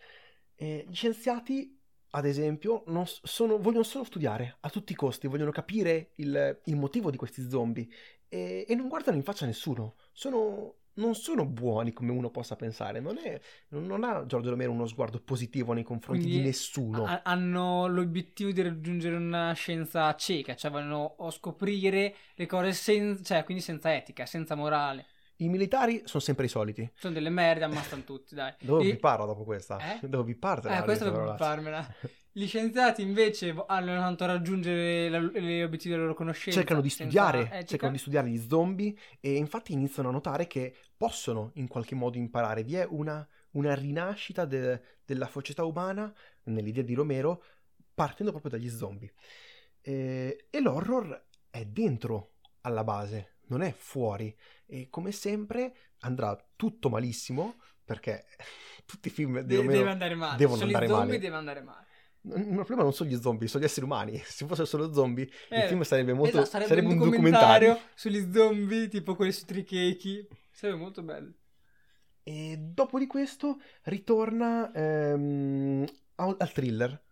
E 0.55 0.87
gli 0.89 0.95
scienziati, 0.95 1.79
ad 2.13 2.25
esempio, 2.25 2.85
sono, 3.05 3.59
vogliono 3.59 3.83
solo 3.83 4.05
studiare 4.05 4.57
a 4.61 4.71
tutti 4.71 4.93
i 4.93 4.97
costi, 4.97 5.27
vogliono 5.27 5.51
capire 5.51 6.13
il, 6.15 6.63
il 6.65 6.77
motivo 6.77 7.11
di 7.11 7.19
questi 7.19 7.47
zombie 7.51 7.87
e, 8.29 8.65
e 8.67 8.75
non 8.75 8.89
guardano 8.89 9.19
in 9.19 9.25
faccia 9.25 9.45
a 9.45 9.49
nessuno. 9.49 9.97
Sono 10.11 10.77
non 10.97 11.15
sono 11.15 11.45
buoni 11.47 11.93
come 11.93 12.13
uno 12.13 12.31
possa 12.31 12.57
pensare. 12.57 13.01
Non, 13.01 13.19
è, 13.19 13.41
non 13.69 14.05
ha 14.05 14.25
Giorgio 14.27 14.51
Romero 14.51 14.73
uno 14.73 14.87
sguardo 14.87 15.21
positivo 15.21 15.73
nei 15.73 15.83
confronti 15.83 16.23
quindi 16.23 16.41
di 16.41 16.45
nessuno. 16.45 17.05
A- 17.05 17.23
hanno 17.25 17.87
l'obiettivo 17.87 18.51
di 18.51 18.63
raggiungere 18.63 19.17
una 19.17 19.53
scienza 19.53 20.15
cieca, 20.15 20.55
cioè 20.55 20.71
vogliono 20.71 21.17
scoprire 21.31 22.15
le 22.35 22.47
cose 22.47 22.73
sen- 22.73 23.23
cioè, 23.23 23.45
quindi 23.45 23.63
senza 23.63 23.95
etica, 23.95 24.27
senza 24.27 24.55
morale. 24.55 25.07
I 25.39 25.49
militari 25.49 26.03
sono 26.05 26.23
sempre 26.23 26.47
i 26.47 26.49
soliti. 26.49 26.91
Sono 26.95 27.13
delle 27.13 27.29
merde, 27.29 27.65
ammazzano 27.65 28.05
tutti, 28.05 28.35
dai. 28.35 28.55
Dove 28.59 28.85
e... 28.85 28.93
vi 28.93 28.97
parlo 28.97 29.27
dopo 29.27 29.45
questa? 29.45 29.79
Eh? 29.79 30.09
Dove 30.09 30.25
vi 30.25 30.35
parte? 30.35 30.75
Eh, 30.75 30.83
questa 30.83 31.05
devo 31.05 31.37
farmela. 31.37 31.87
Gli 32.37 32.47
scienziati 32.47 33.01
invece 33.01 33.55
hanno 33.67 33.99
tanto 33.99 34.27
raggiungere 34.27 35.09
gli 35.41 35.63
obiettivi 35.63 35.89
della 35.89 36.03
loro 36.03 36.13
conoscenza. 36.13 36.59
Cercano 36.59 36.83
di 36.83 36.91
studiare, 36.91 37.65
cercano 37.65 37.93
di 37.93 37.99
studiare 37.99 38.29
gli 38.29 38.47
zombie 38.47 38.95
e 39.21 39.37
infatti 39.37 39.73
iniziano 39.73 40.11
a 40.11 40.13
notare 40.13 40.47
che 40.47 40.77
possono 40.99 41.53
in 41.55 41.67
qualche 41.67 41.95
modo 41.95 42.19
imparare. 42.19 42.63
Vi 42.63 42.75
è 42.75 42.87
una, 42.91 43.27
una 43.53 43.75
rinascita 43.75 44.45
de, 44.45 44.83
della 45.07 45.27
società 45.29 45.65
umana 45.65 46.13
nell'idea 46.43 46.83
di 46.83 46.93
Romero 46.93 47.43
partendo 47.95 48.33
proprio 48.33 48.51
dagli 48.51 48.69
zombie. 48.69 49.11
E, 49.81 50.49
e 50.51 50.61
l'horror 50.61 51.29
è 51.49 51.65
dentro 51.65 52.33
alla 52.61 52.85
base, 52.85 53.37
non 53.47 53.63
è 53.63 53.73
fuori. 53.73 54.37
E 54.67 54.91
come 54.91 55.11
sempre 55.11 55.75
andrà 56.01 56.37
tutto 56.55 56.91
malissimo 56.91 57.55
perché 57.83 58.27
tutti 58.85 59.09
i 59.09 59.11
film 59.11 59.41
di 59.41 59.57
Romero 59.57 59.79
deve 59.79 59.91
andare 59.91 60.15
male. 60.15 60.37
devono 60.37 60.63
andare 60.65 60.87
male. 60.87 61.19
deve 61.19 61.37
andare 61.37 61.63
male. 61.63 61.86
Il 62.35 62.55
problema 62.55 62.83
non 62.83 62.93
sono 62.93 63.09
gli 63.09 63.17
zombie, 63.21 63.47
sono 63.47 63.63
gli 63.63 63.67
esseri 63.67 63.87
umani. 63.87 64.19
Se 64.25 64.47
fossero 64.47 64.67
solo 64.67 64.93
zombie, 64.93 65.29
eh, 65.49 65.61
il 65.61 65.69
film 65.69 65.83
sarebbe 65.83 66.13
molto. 66.13 66.41
Esatto, 66.41 66.51
sarebbe, 66.51 66.69
sarebbe 66.69 66.89
un, 66.89 66.99
documentario, 66.99 67.69
documentario 67.69 67.91
sugli 67.95 68.33
zombie, 68.33 68.89
tipo 68.89 69.15
quelli 69.15 69.33
su 69.33 69.45
Trichechi. 69.45 70.27
Sarebbe 70.51 70.79
molto 70.79 71.03
bello. 71.03 71.33
E 72.23 72.57
dopo 72.59 72.99
di 72.99 73.07
questo 73.07 73.61
ritorna 73.85 74.73
ehm, 74.73 75.85
al 76.17 76.53
thriller 76.53 77.05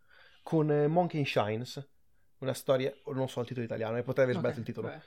con 0.42 0.70
eh, 0.70 0.88
Monkey 0.88 1.24
Shines. 1.24 1.88
Una 2.38 2.52
storia, 2.52 2.92
non 3.06 3.28
so 3.28 3.40
il 3.40 3.46
titolo 3.46 3.64
italiano, 3.64 4.02
potrei 4.02 4.24
aver 4.24 4.36
sbagliato 4.36 4.60
okay, 4.60 4.70
il 4.70 4.74
titolo. 4.74 5.02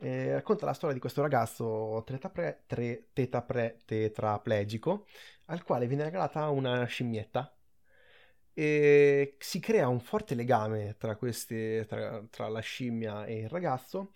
Eh, 0.00 0.32
racconta 0.34 0.64
la 0.64 0.72
storia 0.72 0.94
di 0.94 1.00
questo 1.00 1.22
ragazzo 1.22 2.04
tetapre, 2.06 2.62
tre, 2.66 3.08
tetapre, 3.12 3.80
tetraplegico 3.84 5.06
al 5.46 5.64
quale 5.64 5.88
viene 5.88 6.04
regalata 6.04 6.48
una 6.50 6.84
scimmietta 6.84 7.57
e 8.58 9.36
si 9.38 9.60
crea 9.60 9.86
un 9.86 10.00
forte 10.00 10.34
legame 10.34 10.96
tra, 10.98 11.14
queste, 11.14 11.86
tra, 11.86 12.26
tra 12.28 12.48
la 12.48 12.58
scimmia 12.58 13.24
e 13.24 13.42
il 13.42 13.48
ragazzo 13.48 14.10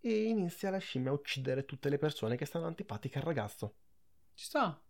e 0.00 0.22
inizia 0.22 0.70
la 0.70 0.78
scimmia 0.78 1.10
a 1.10 1.14
uccidere 1.14 1.64
tutte 1.64 1.88
le 1.88 1.98
persone 1.98 2.36
che 2.36 2.44
stanno 2.44 2.66
antipatiche 2.66 3.18
al 3.18 3.24
ragazzo. 3.24 3.74
Ci 4.34 4.44
sta. 4.44 4.80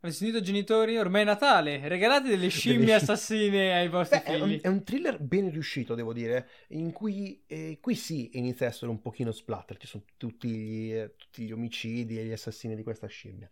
Avete 0.00 0.18
sentito 0.18 0.40
genitori? 0.40 0.98
Ormai 0.98 1.22
è 1.22 1.24
Natale, 1.24 1.86
regalate 1.86 2.28
delle 2.28 2.48
scimmie 2.48 2.94
assassine 2.94 3.72
ai 3.74 3.88
vostri 3.88 4.18
Beh, 4.18 4.32
figli. 4.32 4.40
È 4.40 4.42
un, 4.42 4.58
è 4.62 4.66
un, 4.66 4.82
thriller 4.82 5.20
ben 5.20 5.48
riuscito, 5.52 5.94
devo 5.94 6.12
dire, 6.12 6.48
in 6.70 6.90
cui 6.90 7.44
eh, 7.46 7.78
qui 7.80 7.94
sì 7.94 8.36
inizia 8.36 8.66
a 8.66 8.70
essere 8.70 8.90
un 8.90 9.00
pochino 9.00 9.30
splatter, 9.30 9.76
ci 9.76 9.86
sono 9.86 10.02
tutti 10.16 10.48
gli, 10.48 10.92
eh, 10.92 11.14
tutti 11.16 11.44
gli 11.44 11.52
omicidi 11.52 12.18
e 12.18 12.24
gli 12.24 12.32
assassini 12.32 12.74
di 12.74 12.82
questa 12.82 13.06
scimmia. 13.06 13.48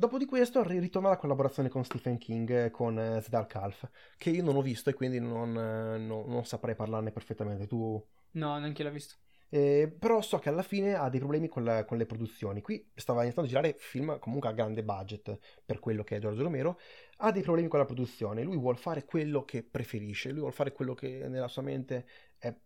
Dopo 0.00 0.16
di 0.16 0.26
questo 0.26 0.62
ritorna 0.62 1.08
la 1.08 1.16
collaborazione 1.16 1.68
con 1.68 1.82
Stephen 1.82 2.18
King 2.18 2.70
con 2.70 2.96
uh, 2.96 3.20
The 3.20 3.26
Dark 3.30 3.52
Half, 3.56 3.90
che 4.16 4.30
io 4.30 4.44
non 4.44 4.54
ho 4.54 4.62
visto 4.62 4.90
e 4.90 4.94
quindi 4.94 5.18
non, 5.18 5.56
uh, 5.56 6.00
no, 6.00 6.24
non 6.24 6.44
saprei 6.44 6.76
parlarne 6.76 7.10
perfettamente. 7.10 7.66
Tu? 7.66 8.06
No, 8.30 8.58
neanche 8.60 8.84
l'ho 8.84 8.92
visto. 8.92 9.16
Eh, 9.48 9.92
però 9.98 10.20
so 10.20 10.38
che 10.38 10.50
alla 10.50 10.62
fine 10.62 10.94
ha 10.94 11.08
dei 11.08 11.18
problemi 11.18 11.48
con, 11.48 11.64
la, 11.64 11.84
con, 11.84 11.98
le 11.98 12.06
produzioni. 12.06 12.60
Qui 12.60 12.92
stava 12.94 13.24
iniziando 13.24 13.50
a 13.50 13.52
girare 13.52 13.74
film 13.76 14.20
comunque 14.20 14.48
a 14.48 14.52
grande 14.52 14.84
budget 14.84 15.36
per 15.66 15.80
quello 15.80 16.04
che 16.04 16.14
è 16.14 16.20
Giorgio 16.20 16.44
Romero. 16.44 16.78
Ha 17.16 17.32
dei 17.32 17.42
problemi 17.42 17.66
con 17.66 17.80
la 17.80 17.84
produzione. 17.84 18.44
Lui 18.44 18.56
vuole 18.56 18.78
fare 18.78 19.04
quello 19.04 19.44
che 19.44 19.64
preferisce, 19.64 20.30
lui 20.30 20.38
vuole 20.38 20.54
fare 20.54 20.70
quello 20.70 20.94
che 20.94 21.26
nella 21.26 21.48
sua 21.48 21.62
mente 21.62 22.06
è 22.38 22.56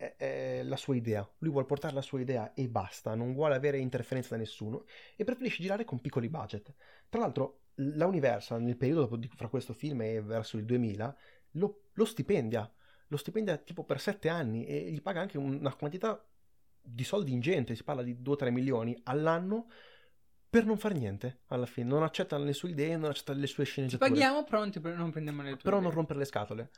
è, 0.00 0.16
è 0.16 0.62
la 0.62 0.76
sua 0.76 0.96
idea, 0.96 1.28
lui 1.38 1.50
vuole 1.50 1.66
portare 1.66 1.92
la 1.92 2.00
sua 2.00 2.20
idea 2.20 2.54
e 2.54 2.68
basta, 2.68 3.14
non 3.14 3.34
vuole 3.34 3.54
avere 3.54 3.76
interferenza 3.76 4.30
da 4.30 4.38
nessuno 4.38 4.86
e 5.14 5.24
preferisce 5.24 5.60
girare 5.60 5.84
con 5.84 6.00
piccoli 6.00 6.30
budget. 6.30 6.72
Tra 7.10 7.20
l'altro 7.20 7.64
la 7.74 8.06
Universal 8.06 8.62
nel 8.62 8.78
periodo 8.78 9.18
fra 9.34 9.48
questo 9.48 9.74
film 9.74 10.00
e 10.00 10.22
verso 10.22 10.56
il 10.56 10.64
2000 10.64 11.16
lo, 11.52 11.82
lo 11.92 12.04
stipendia, 12.06 12.70
lo 13.08 13.16
stipendia 13.18 13.58
tipo 13.58 13.84
per 13.84 14.00
sette 14.00 14.30
anni 14.30 14.64
e 14.64 14.90
gli 14.90 15.02
paga 15.02 15.20
anche 15.20 15.36
una 15.36 15.74
quantità 15.74 16.24
di 16.82 17.04
soldi 17.04 17.32
ingente, 17.32 17.74
si 17.74 17.84
parla 17.84 18.02
di 18.02 18.14
2-3 18.14 18.50
milioni 18.50 18.98
all'anno 19.04 19.68
per 20.48 20.64
non 20.64 20.78
fare 20.78 20.94
niente 20.94 21.40
alla 21.48 21.66
fine, 21.66 21.88
non 21.88 22.02
accetta 22.02 22.38
le 22.38 22.54
sue 22.54 22.70
idee, 22.70 22.96
non 22.96 23.10
accetta 23.10 23.34
le 23.34 23.46
sue 23.46 23.64
Ci 23.64 23.70
sceneggiature, 23.70 24.10
paghiamo, 24.10 24.44
però 24.44 24.60
non, 24.64 24.72
non 24.96 25.10
prendiamo 25.10 25.42
le 25.42 25.50
tue 25.50 25.58
però 25.62 25.76
non 25.76 25.84
idee. 25.84 25.94
rompere 25.94 26.18
le 26.18 26.24
scatole. 26.24 26.70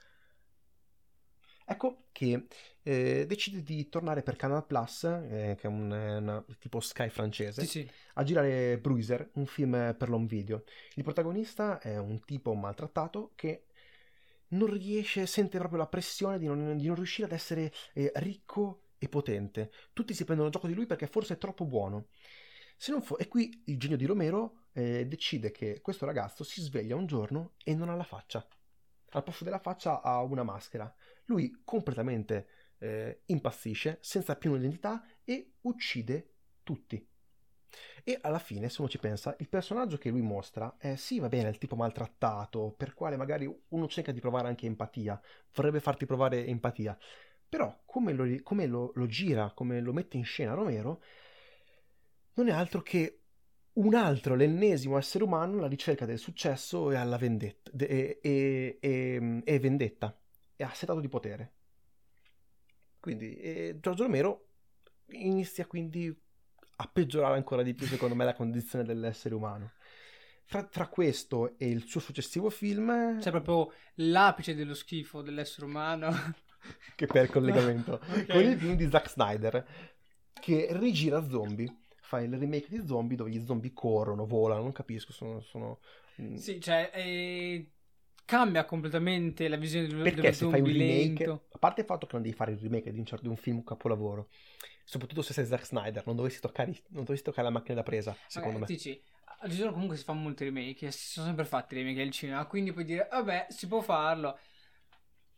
Ecco 1.67 2.05
che 2.13 2.47
eh, 2.83 3.25
decide 3.27 3.63
di 3.63 3.89
tornare 3.89 4.23
per 4.23 4.37
Canal 4.37 4.67
Plus, 4.67 5.05
eh, 5.05 5.57
che 5.59 5.63
è 5.63 5.67
un 5.67 5.91
è 5.91 6.17
una- 6.17 6.45
tipo 6.59 6.81
Sky 6.81 7.09
francese, 7.09 7.63
Sì, 7.63 7.69
sì. 7.69 7.91
a 8.15 8.23
girare 8.25 8.79
Bruiser, 8.79 9.31
un 9.35 9.47
film 9.47 9.95
per 9.97 10.09
l'home 10.09 10.27
video. 10.27 10.65
Il 10.95 11.03
protagonista 11.05 11.79
è 11.81 11.99
un 11.99 12.21
tipo 12.25 12.53
maltrattato 12.55 13.33
che 13.35 13.67
non 14.49 14.71
riesce, 14.71 15.27
sente 15.27 15.59
proprio 15.59 15.79
la 15.79 15.87
pressione 15.87 16.39
di 16.39 16.47
non, 16.47 16.77
di 16.77 16.87
non 16.87 16.97
riuscire 16.97 17.27
ad 17.27 17.33
essere 17.33 17.73
eh, 17.95 18.13
ricco 18.17 18.83
e 18.99 19.09
potente. 19.09 19.73
Tutti 19.93 20.15
si 20.15 20.25
prendono 20.25 20.51
gioco 20.51 20.67
di 20.67 20.75
lui 20.75 20.87
perché 20.87 21.07
forse 21.07 21.35
è 21.35 21.39
troppo 21.39 21.65
buono. 21.65 22.09
Fo- 23.01 23.19
e 23.19 23.29
qui 23.29 23.63
il 23.67 23.79
genio 23.79 23.97
di 23.97 24.07
Romero 24.07 24.65
eh, 24.73 25.07
decide 25.07 25.51
che 25.53 25.81
questo 25.81 26.05
ragazzo 26.05 26.45
si 26.45 26.61
sveglia 26.61 26.97
un 26.97 27.07
giorno 27.07 27.53
e 27.65 27.75
non 27.75 27.89
ha 27.89 27.95
la 27.95 28.05
faccia. 28.05 28.47
Al 29.11 29.23
posto 29.23 29.45
della 29.45 29.59
faccia 29.61 30.01
ha 30.03 30.21
una 30.23 30.43
maschera. 30.43 30.93
Lui 31.27 31.61
completamente 31.65 32.47
eh, 32.79 33.23
impazzisce, 33.27 33.99
senza 34.01 34.37
più 34.37 34.53
un'identità 34.53 35.05
e 35.25 35.53
uccide 35.63 36.31
tutti. 36.63 37.07
E 38.05 38.19
alla 38.21 38.39
fine, 38.39 38.69
se 38.69 38.81
uno 38.81 38.91
ci 38.91 38.99
pensa, 38.99 39.35
il 39.39 39.49
personaggio 39.49 39.97
che 39.97 40.11
lui 40.11 40.21
mostra 40.23 40.77
è 40.79 40.97
sì, 40.97 41.19
va 41.21 41.29
bene, 41.29 41.49
il 41.49 41.59
tipo 41.59 41.77
maltrattato, 41.77 42.75
per 42.77 42.95
quale 42.95 43.17
magari 43.17 43.49
uno 43.69 43.87
cerca 43.89 44.13
di 44.13 44.21
provare 44.21 44.49
anche 44.49 44.67
empatia, 44.67 45.21
vorrebbe 45.55 45.81
farti 45.81 46.05
provare 46.07 46.45
empatia. 46.47 46.97
Però, 47.49 47.83
come 47.85 48.13
lo, 48.13 48.27
come 48.43 48.67
lo- 48.67 48.93
lo 48.95 49.07
gira, 49.07 49.53
come 49.55 49.81
lo 49.81 49.93
mette 49.93 50.17
in 50.17 50.25
scena 50.25 50.55
Romero, 50.55 51.03
non 52.35 52.49
è 52.49 52.53
altro 52.53 52.83
che 52.83 53.19
un 53.75 53.95
altro, 53.95 54.35
l'ennesimo 54.35 54.99
essere 54.99 55.25
umano 55.25 55.59
alla 55.59 55.67
ricerca 55.69 56.05
del 56.05 56.19
successo 56.19 56.91
e 56.91 56.97
alla 56.97 57.17
vendetta, 57.17 57.71
de- 57.73 57.87
e, 57.87 58.19
e- 58.23 58.79
e- 58.81 59.43
e 59.45 59.59
vendetta, 59.59 60.19
e 60.63 60.65
assetato 60.65 61.01
di 61.01 61.09
potere. 61.09 61.53
Quindi, 63.01 63.35
eh, 63.37 63.79
Giorgio 63.81 64.05
Romero 64.05 64.47
inizia 65.09 65.67
quindi 65.67 66.15
a 66.77 66.89
peggiorare 66.89 67.37
ancora 67.37 67.63
di 67.63 67.75
più, 67.75 67.87
secondo 67.87 68.15
me, 68.15 68.25
la 68.25 68.35
condizione 68.35 68.85
dell'essere 68.85 69.35
umano. 69.35 69.73
Fra, 70.45 70.65
tra 70.65 70.89
questo 70.89 71.57
e 71.59 71.69
il 71.69 71.83
suo 71.83 72.01
successivo 72.01 72.51
film, 72.51 73.19
C'è 73.19 73.31
proprio 73.31 73.73
l'apice 73.97 74.55
dello 74.55 74.75
schifo 74.75 75.23
dell'essere 75.23 75.67
umano. 75.67 76.11
che 76.95 77.07
per 77.07 77.29
collegamento, 77.29 77.95
Ok. 78.07 78.27
con 78.27 78.43
il 78.43 78.59
film 78.59 78.75
di 78.75 78.89
Zack 78.89 79.09
Snyder, 79.11 79.67
che 80.41 80.69
rigira 80.73 81.27
zombie. 81.29 81.77
Fa 82.01 82.21
il 82.21 82.37
remake 82.37 82.69
di 82.69 82.87
zombie 82.87 83.17
dove 83.17 83.31
gli 83.31 83.45
zombie 83.45 83.73
corrono, 83.73 84.27
volano, 84.27 84.63
non 84.63 84.73
capisco, 84.73 85.13
sono... 85.13 85.41
sono 85.41 85.81
mm, 86.21 86.35
Sì, 86.35 86.61
cioè, 86.61 86.91
eh, 86.93 87.72
cambia 88.25 88.65
completamente 88.65 89.49
la 89.49 89.57
visione 89.57 89.87
dello, 89.87 90.03
Perché 90.03 90.21
dello 90.21 90.33
se 90.33 90.47
fai 90.47 90.61
un 90.61 90.67
remake, 90.67 91.25
lento. 91.25 91.47
a 91.51 91.59
parte 91.59 91.81
il 91.83 91.87
fatto 91.87 92.07
che 92.07 92.13
non 92.15 92.23
devi 92.23 92.35
fare 92.35 92.53
il 92.53 92.59
remake 92.59 92.93
di 92.93 92.99
un, 92.99 93.05
certo- 93.05 93.23
di 93.25 93.29
un 93.29 93.37
film 93.37 93.63
capolavoro, 93.63 94.29
soprattutto 94.85 95.23
se 95.23 95.33
sei 95.33 95.47
Zack 95.47 95.67
Snyder, 95.67 96.05
non 96.07 96.17
dovresti 96.17 96.41
toccare, 96.41 96.71
non 96.89 97.03
dovresti 97.03 97.25
toccare 97.25 97.45
la 97.45 97.53
macchina 97.53 97.77
da 97.77 97.83
presa, 97.83 98.17
secondo 98.27 98.59
Vabbè, 98.59 98.73
me. 98.73 98.75
Dici, 98.75 99.03
al 99.41 99.51
giorno 99.51 99.73
comunque 99.73 99.97
si 99.97 100.05
fanno 100.05 100.21
molti 100.21 100.45
remake, 100.45 100.87
e 100.87 100.91
si 100.93 101.09
sono 101.11 101.27
sempre 101.27 101.45
fatti 101.45 101.75
remake 101.75 102.03
al 102.03 102.11
cinema, 102.11 102.45
quindi 102.47 102.73
puoi 102.73 102.85
dire, 102.85 103.09
vabbè, 103.11 103.47
si 103.51 103.67
può 103.67 103.81
farlo. 103.81 104.39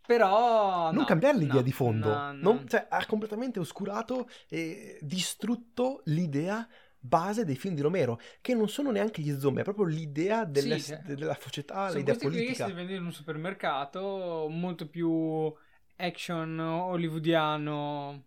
Però... 0.07 0.93
non 0.93 0.97
no, 0.97 1.05
cambiare 1.05 1.39
l'idea 1.39 1.57
no, 1.57 1.63
di 1.63 1.73
fondo, 1.73 2.09
no. 2.11 2.33
non- 2.33 2.69
cioè, 2.69 2.87
ha 2.91 3.07
completamente 3.07 3.59
oscurato 3.59 4.29
e 4.49 4.99
distrutto 5.01 6.03
l'idea 6.07 6.69
base 7.07 7.45
dei 7.45 7.57
film 7.57 7.75
di 7.75 7.83
Romero, 7.83 8.19
che 8.41 8.55
non 8.55 8.69
sono 8.69 8.91
neanche 8.91 9.21
gli 9.21 9.39
zombie, 9.39 9.61
è 9.61 9.65
proprio 9.65 9.85
l'idea 9.85 10.45
delle- 10.47 10.79
Sì, 10.79 10.97
della 11.05 11.37
società, 11.39 11.89
Sono 11.89 11.99
l'idea 11.99 12.15
questi 12.17 12.31
che 12.31 12.43
politica. 12.45 12.67
si 12.67 12.73
vendono 12.73 12.97
in 12.99 13.05
un 13.05 13.13
supermercato, 13.13 14.47
molto 14.49 14.89
più 14.89 15.53
action 15.97 16.59
hollywoodiano. 16.59 18.25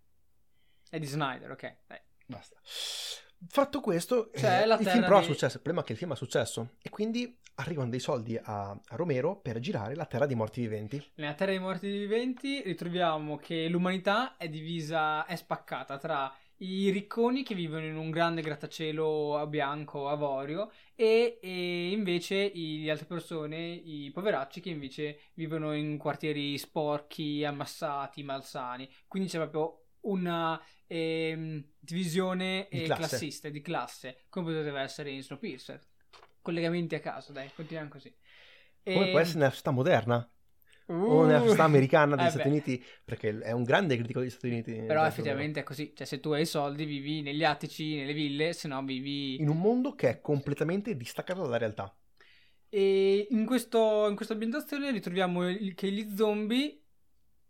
È 0.89 0.99
di 0.99 1.05
Snyder, 1.05 1.51
ok. 1.51 1.75
Dai. 1.87 1.99
Basta. 2.25 2.55
Fatto 3.49 3.81
questo, 3.81 4.31
Cioè, 4.35 4.61
eh, 4.61 4.65
la 4.65 4.77
il 4.79 4.87
film 4.87 5.01
però 5.01 5.17
ha 5.17 5.21
di- 5.21 5.25
successo. 5.25 5.57
Il 5.57 5.61
problema 5.63 5.81
è 5.81 5.85
che 5.85 5.91
il 5.93 5.97
film 5.97 6.11
ha 6.11 6.15
successo 6.15 6.75
e 6.81 6.89
quindi 6.89 7.37
arrivano 7.55 7.89
dei 7.89 7.99
soldi 7.99 8.37
a, 8.37 8.69
a 8.69 8.95
Romero 8.95 9.35
per 9.37 9.59
girare 9.59 9.95
La 9.95 10.05
Terra 10.05 10.25
dei 10.25 10.35
Morti 10.35 10.61
Viventi. 10.61 11.03
Nella 11.15 11.33
Terra 11.33 11.51
dei 11.51 11.59
Morti 11.59 11.89
Viventi 11.89 12.61
ritroviamo 12.61 13.37
che 13.37 13.67
l'umanità 13.67 14.37
è 14.37 14.47
divisa, 14.49 15.25
è 15.25 15.35
spaccata 15.35 15.97
tra 15.97 16.33
i 16.59 16.89
ricconi 16.89 17.43
che 17.43 17.53
vivono 17.55 17.85
in 17.85 17.95
un 17.95 18.09
grande 18.09 18.41
grattacielo 18.41 19.37
a 19.37 19.45
bianco, 19.47 20.09
avorio, 20.09 20.71
e, 20.95 21.39
e 21.41 21.91
invece 21.91 22.35
i- 22.35 22.83
le 22.83 22.91
altre 22.91 23.05
persone, 23.05 23.57
i 23.73 24.09
poveracci, 24.13 24.61
che 24.61 24.69
invece 24.69 25.19
vivono 25.33 25.73
in 25.73 25.97
quartieri 25.97 26.57
sporchi, 26.57 27.43
ammassati, 27.43 28.23
malsani. 28.23 28.89
Quindi 29.07 29.29
c'è 29.29 29.37
proprio 29.37 29.85
una 30.01 30.59
ehm, 30.87 31.63
divisione 31.79 32.67
Di 32.69 32.81
eh, 32.81 32.91
classista, 32.93 33.49
di 33.49 33.61
classe, 33.61 34.25
come 34.29 34.53
poteva 34.53 34.81
essere 34.81 35.11
in 35.11 35.21
Snowpiercer. 35.23 35.79
Collegamenti 36.41 36.95
a 36.95 36.99
caso, 36.99 37.31
dai, 37.33 37.51
continuiamo 37.53 37.89
così. 37.89 38.13
Come 38.89 39.07
E- 39.07 39.07
può 39.07 39.19
essere 39.19 39.37
nella 39.39 39.51
società 39.51 39.71
moderna 39.71 40.29
o 40.87 41.25
nella 41.25 41.41
società 41.41 41.63
americana 41.63 42.15
degli 42.15 42.25
Uh, 42.25 42.27
eh 42.27 42.31
Stati. 42.31 42.47
Uniti, 42.47 42.85
perché 43.03 43.37
è 43.39 43.51
un 43.51 43.63
grande 43.63 43.95
critico 43.97 44.19
degli 44.19 44.29
Stati 44.29 44.47
Uniti. 44.47 44.73
Però 44.85 45.05
effettivamente 45.05 45.59
è 45.59 45.63
così, 45.63 45.93
cioè 45.95 46.07
se 46.07 46.19
tu 46.19 46.31
hai 46.31 46.41
i 46.41 46.45
soldi 46.45 46.85
vivi 46.85 47.21
negli 47.21 47.43
attici, 47.43 47.95
nelle 47.95 48.13
ville, 48.13 48.53
se 48.53 48.67
no 48.67 48.83
vivi... 48.83 49.41
In 49.41 49.49
un 49.49 49.59
mondo 49.59 49.95
che 49.95 50.09
è 50.09 50.21
completamente 50.21 50.95
distaccato 50.95 51.41
dalla 51.41 51.57
realtà. 51.57 51.95
E 52.69 53.27
in, 53.29 53.45
questo, 53.45 54.07
in 54.09 54.15
questa 54.15 54.33
ambientazione 54.33 54.91
ritroviamo 54.91 55.49
il- 55.49 55.73
che 55.73 55.91
gli 55.91 56.15
zombie 56.15 56.81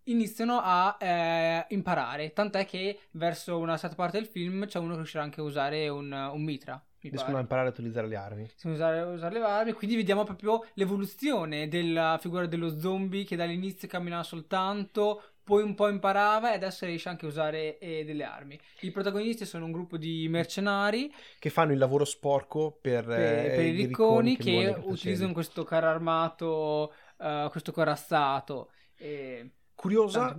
iniziano 0.04 0.62
a 0.64 0.98
eh, 1.00 1.66
imparare, 1.70 2.32
tant'è 2.32 2.66
che 2.66 3.00
verso 3.12 3.58
una 3.58 3.78
certa 3.78 3.96
parte 3.96 4.18
del 4.18 4.28
film 4.28 4.66
c'è 4.66 4.80
uno 4.80 4.92
che 4.92 4.98
riuscirà 4.98 5.24
anche 5.24 5.42
a 5.42 5.44
usare 5.44 5.90
un, 5.90 6.12
un 6.12 6.44
mitra. 6.44 6.82
Riescono 7.00 7.38
a 7.38 7.42
pare. 7.42 7.42
imparare 7.42 7.68
a 7.68 7.72
utilizzare 7.72 8.08
le 8.08 8.16
armi. 8.16 8.52
A 8.64 8.70
usare, 8.70 9.00
a 9.00 9.06
usare 9.08 9.40
le 9.40 9.46
armi, 9.46 9.72
quindi 9.74 9.96
vediamo 9.96 10.24
proprio 10.24 10.66
l'evoluzione 10.74 11.68
della 11.68 12.18
figura 12.20 12.46
dello 12.48 12.78
zombie 12.80 13.24
che 13.24 13.36
dall'inizio 13.36 13.88
camminava 13.88 14.24
soltanto, 14.24 15.22
poi 15.44 15.64
un 15.64 15.76
po' 15.76 15.88
imparava 15.88 16.52
e 16.52 16.56
adesso 16.56 16.86
riesce 16.86 17.08
anche 17.08 17.26
a 17.26 17.30
usare 17.30 17.78
eh, 17.78 18.04
delle 18.04 18.24
armi. 18.26 18.60
I 18.82 18.92
protagonisti 18.92 19.46
sono 19.46 19.64
un 19.66 19.72
gruppo 19.72 19.96
di 19.98 20.28
mercenari 20.28 21.10
Che 21.40 21.50
fanno 21.50 21.72
il 21.72 21.78
lavoro 21.78 22.04
sporco 22.04 22.78
per, 22.82 23.06
per, 23.06 23.46
eh, 23.46 23.50
per 23.56 23.66
i 23.66 23.72
ricconi 23.72 24.36
vivono 24.36 24.58
che 24.58 24.64
grattacieli. 24.64 24.92
utilizzano 24.92 25.34
questo 25.34 25.64
carro 25.64 25.88
armato, 25.88 26.94
eh, 27.20 27.48
questo 27.50 27.72
corazzato. 27.72 28.72
E 28.98 29.52
Curiosa 29.78 30.36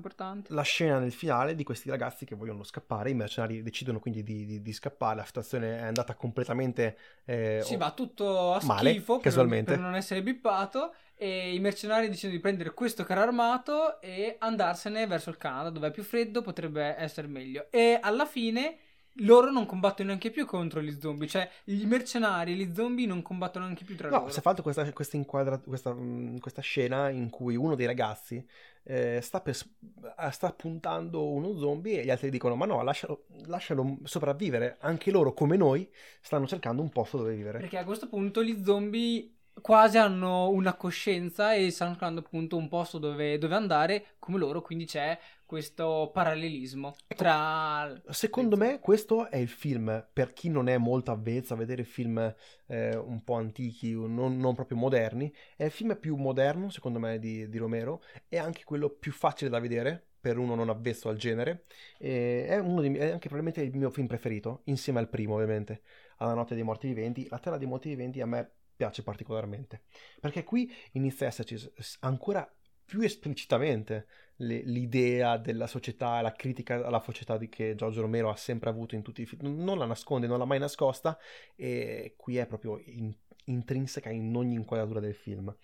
la 0.49 0.63
scena 0.63 0.99
nel 0.99 1.13
finale 1.13 1.55
di 1.55 1.63
questi 1.63 1.89
ragazzi 1.89 2.25
che 2.25 2.35
vogliono 2.35 2.65
scappare, 2.65 3.11
i 3.11 3.15
mercenari 3.15 3.63
decidono 3.63 4.01
quindi 4.01 4.25
di, 4.25 4.45
di- 4.45 4.61
di 4.61 4.73
scappare, 4.73 5.15
la 5.19 5.25
situazione 5.25 5.79
è 5.79 5.83
andata 5.85 6.17
completamente... 6.17 6.97
eh, 7.25 7.61
Sì, 7.63 7.77
va 7.77 7.93
tutto 7.93 8.55
a 8.55 8.61
male, 8.65 8.91
schifo 8.91 9.19
casualmente. 9.19 9.71
per 9.75 9.81
non 9.81 9.95
essere 9.95 10.23
bippato. 10.25 10.93
E 11.15 11.55
i 11.55 11.61
mercenari 11.61 12.09
decidono 12.09 12.35
di 12.35 12.41
prendere 12.41 12.75
questo 12.75 13.05
carro 13.05 13.21
armato 13.21 14.01
e 14.01 14.37
andarsene 14.41 15.07
verso 15.07 15.31
il 15.31 15.37
Canada, 15.37 15.71
dove 15.71 15.87
è 15.87 15.91
più 15.93 16.03
freddo, 16.03 16.43
potrebbe 16.43 16.97
essere 16.99 17.29
meglio. 17.29 17.69
E 17.71 17.97
alla 18.03 18.27
fine 18.27 18.79
loro 19.23 19.51
non 19.51 19.67
combattono 19.67 20.09
neanche 20.11 20.31
più 20.31 20.47
contro 20.47 20.81
gli 20.81 20.97
zombie, 21.01 21.27
cioè 21.27 21.49
i 21.65 21.85
mercenari 21.87 22.53
e 22.53 22.55
gli 22.55 22.73
zombie 22.73 23.05
non 23.07 23.23
combattono 23.23 23.65
neanche 23.65 23.83
più 23.85 23.97
tra 23.97 24.09
No, 24.11 24.19
loro. 24.19 24.31
si 24.31 24.39
è 24.39 24.43
fatto 24.43 24.63
questa, 24.63 24.93
questa, 24.93 25.19
questa, 25.67 25.93
mh, 25.93 26.39
questa 26.39 26.63
scena 26.63 27.09
in 27.09 27.29
cui 27.31 27.57
uno 27.57 27.75
dei 27.75 27.87
ragazzi 27.87 28.47
eh, 28.91 29.21
sta, 29.21 29.43
per, 29.43 29.55
eh, 29.55 30.31
sta 30.31 30.51
puntando 30.53 31.29
uno 31.29 31.59
zombie 31.59 32.01
e 32.01 32.05
gli 32.05 32.11
altri 32.11 32.31
dicono 32.31 32.57
ma 32.57 32.65
no, 32.65 32.83
lascialo, 32.83 33.27
lascialo 33.45 33.99
sopravvivere, 34.05 34.79
anche 34.81 35.11
loro 35.11 35.35
come 35.35 35.59
noi 35.59 35.87
stanno 36.23 36.47
cercando 36.47 36.81
un 36.81 36.89
posto 36.89 37.19
dove 37.19 37.35
vivere. 37.35 37.59
Perché 37.59 37.77
a 37.77 37.85
questo 37.85 38.09
punto 38.09 38.43
gli 38.43 38.65
zombie 38.65 39.31
quasi 39.61 39.99
hanno 39.99 40.49
una 40.51 40.75
coscienza 40.75 41.55
e 41.55 41.71
stanno 41.71 41.93
cercando 41.93 42.21
appunto 42.21 42.57
un 42.57 42.69
posto 42.69 42.99
dove, 42.99 43.39
dove 43.39 43.55
andare 43.55 44.07
come 44.19 44.39
loro, 44.39 44.63
quindi 44.63 44.85
c'è 44.85 45.19
questo 45.45 46.11
parallelismo 46.13 46.95
Ecco, 47.07 47.23
tra... 47.23 48.01
Secondo 48.11 48.57
me 48.57 48.81
questo 48.81 49.31
è 49.31 49.39
il 49.39 49.49
film, 49.49 50.07
per 50.13 50.35
chi 50.35 50.51
non 50.51 50.69
è 50.69 50.77
molto 50.77 51.11
avvezzo 51.11 51.55
a 51.55 51.57
vedere 51.57 51.85
film 51.85 52.35
eh, 52.67 52.97
un 52.97 53.25
po' 53.25 53.35
antichi, 53.35 53.93
non, 53.93 54.37
non 54.37 54.55
proprio 54.55 54.77
moderni, 54.77 55.33
è 55.57 55.65
il 55.65 55.71
film 55.71 55.97
più 55.99 56.17
moderno 56.17 56.69
secondo 56.69 56.99
me 56.99 57.19
di, 57.19 57.49
di 57.49 57.59
Romero, 57.59 58.03
è 58.29 58.37
anche 58.37 58.65
quello 58.65 58.91
più 58.91 59.13
facile 59.13 59.49
da 59.49 59.59
vedere 59.59 60.09
per 60.21 60.37
uno 60.37 60.55
non 60.55 60.69
avvezzo 60.69 61.09
al 61.09 61.17
genere, 61.17 61.65
e 61.97 62.47
è, 62.47 62.59
uno 62.59 62.81
dei, 62.81 62.95
è 62.97 63.11
anche 63.11 63.29
probabilmente 63.29 63.63
il 63.63 63.75
mio 63.75 63.89
film 63.91 64.07
preferito, 64.07 64.63
insieme 64.65 64.99
al 64.99 65.09
primo 65.09 65.35
ovviamente, 65.35 65.83
alla 66.19 66.35
Notte 66.35 66.55
dei 66.55 66.65
Morti 66.65 66.89
Viventi. 66.89 67.27
La 67.31 67.39
Terra 67.39 67.57
dei 67.57 67.67
Morti 67.67 67.89
Viventi 67.89 68.21
a 68.21 68.27
me 68.27 68.51
piace 68.79 69.03
particolarmente, 69.03 69.83
perché 70.21 70.45
qui 70.45 70.73
inizia 70.93 71.27
a 71.27 71.31
esserci 71.31 71.59
ancora 72.01 72.49
più 72.85 73.01
esplicitamente 73.01 74.07
le, 74.37 74.63
l'idea 74.63 75.37
della 75.37 75.67
società, 75.67 76.21
la 76.21 76.33
critica 76.33 76.87
alla 76.87 77.03
società 77.03 77.37
di 77.37 77.49
che 77.49 77.75
Giorgio 77.75 78.03
Romero 78.03 78.31
ha 78.31 78.37
sempre 78.37 78.71
avuto 78.71 78.95
in 78.95 79.03
tutti 79.03 79.23
i 79.23 79.27
film, 79.27 79.63
non 79.63 79.79
la 79.79 79.85
nasconde, 79.85 80.29
non 80.29 80.39
l'ha 80.39 80.45
mai 80.45 80.61
nascosta 80.61 81.19
e 81.57 82.15
qui 82.17 82.37
è 82.37 82.47
proprio 82.47 82.81
in, 82.85 83.13
intrinseca 83.47 84.11
in 84.11 84.35
ogni 84.37 84.55
inquadratura 84.55 85.01
del 85.01 85.17
film. 85.17 85.55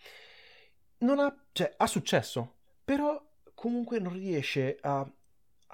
Non 0.99 1.21
ha, 1.21 1.35
cioè, 1.53 1.73
ha 1.77 1.87
successo, 1.87 2.57
però 2.85 3.25
comunque 3.55 4.01
non 4.01 4.13
riesce 4.13 4.77
a 4.81 5.09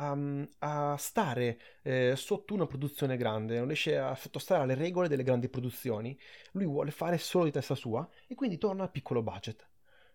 a, 0.00 0.16
a 0.58 0.96
stare 0.96 1.60
eh, 1.82 2.14
sotto 2.16 2.54
una 2.54 2.66
produzione 2.66 3.16
grande, 3.16 3.58
non 3.58 3.66
riesce 3.66 3.98
a 3.98 4.14
sottostare 4.14 4.62
alle 4.62 4.74
regole 4.74 5.08
delle 5.08 5.22
grandi 5.22 5.48
produzioni. 5.48 6.18
Lui 6.52 6.64
vuole 6.64 6.90
fare 6.90 7.18
solo 7.18 7.44
di 7.44 7.50
testa 7.50 7.74
sua 7.74 8.08
e 8.26 8.34
quindi 8.34 8.56
torna 8.56 8.84
al 8.84 8.90
piccolo 8.90 9.22
budget. 9.22 9.68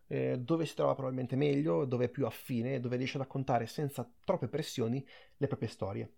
Eh, 0.08 0.38
dove 0.38 0.65
si 0.65 0.76
trova 0.76 0.93
probabilmente 0.93 1.36
meglio, 1.36 1.86
dove 1.86 2.06
è 2.06 2.10
più 2.10 2.26
affine, 2.26 2.80
dove 2.80 2.95
riesce 2.95 3.17
a 3.17 3.21
raccontare 3.21 3.65
senza 3.65 4.08
troppe 4.24 4.48
pressioni 4.48 5.06
le 5.38 5.48
proprie 5.48 5.69
storie. 5.69 6.13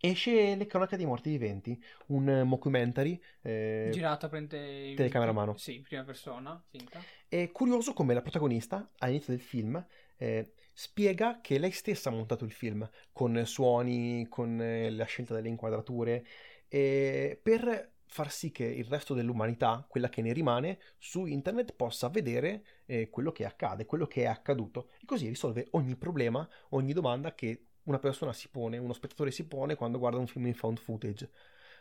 Esce 0.00 0.54
Le 0.54 0.66
cronache 0.66 0.96
dei 0.96 1.06
morti 1.06 1.30
viventi, 1.30 1.82
un 2.08 2.42
mockumentary 2.44 3.20
eh, 3.42 3.88
girato 3.92 4.26
a 4.26 4.28
prendere 4.28 4.94
telecamera 4.94 5.32
a 5.32 5.34
mano. 5.34 5.56
Sì, 5.56 5.80
prima 5.80 6.04
persona, 6.04 6.62
finta. 6.68 7.00
È 7.26 7.50
curioso 7.50 7.92
come 7.94 8.14
la 8.14 8.22
protagonista 8.22 8.92
all'inizio 8.98 9.32
del 9.32 9.42
film 9.42 9.84
eh, 10.16 10.52
spiega 10.78 11.40
che 11.40 11.58
lei 11.58 11.72
stessa 11.72 12.08
ha 12.08 12.12
montato 12.12 12.44
il 12.44 12.52
film 12.52 12.88
con 13.10 13.44
suoni, 13.44 14.28
con 14.28 14.60
eh, 14.62 14.90
la 14.90 15.06
scelta 15.06 15.34
delle 15.34 15.48
inquadrature, 15.48 16.24
eh, 16.68 17.36
per 17.42 17.94
far 18.06 18.30
sì 18.30 18.52
che 18.52 18.64
il 18.64 18.84
resto 18.84 19.12
dell'umanità, 19.12 19.84
quella 19.88 20.08
che 20.08 20.22
ne 20.22 20.32
rimane, 20.32 20.78
su 20.96 21.26
internet 21.26 21.74
possa 21.74 22.08
vedere 22.08 22.64
eh, 22.86 23.10
quello 23.10 23.32
che 23.32 23.44
accade, 23.44 23.86
quello 23.86 24.06
che 24.06 24.22
è 24.22 24.26
accaduto 24.26 24.90
e 25.00 25.04
così 25.04 25.26
risolve 25.26 25.66
ogni 25.72 25.96
problema, 25.96 26.48
ogni 26.68 26.92
domanda 26.92 27.34
che 27.34 27.70
una 27.82 27.98
persona 27.98 28.32
si 28.32 28.48
pone, 28.48 28.78
uno 28.78 28.92
spettatore 28.92 29.32
si 29.32 29.48
pone 29.48 29.74
quando 29.74 29.98
guarda 29.98 30.18
un 30.18 30.28
film 30.28 30.46
in 30.46 30.54
found 30.54 30.78
footage. 30.78 31.28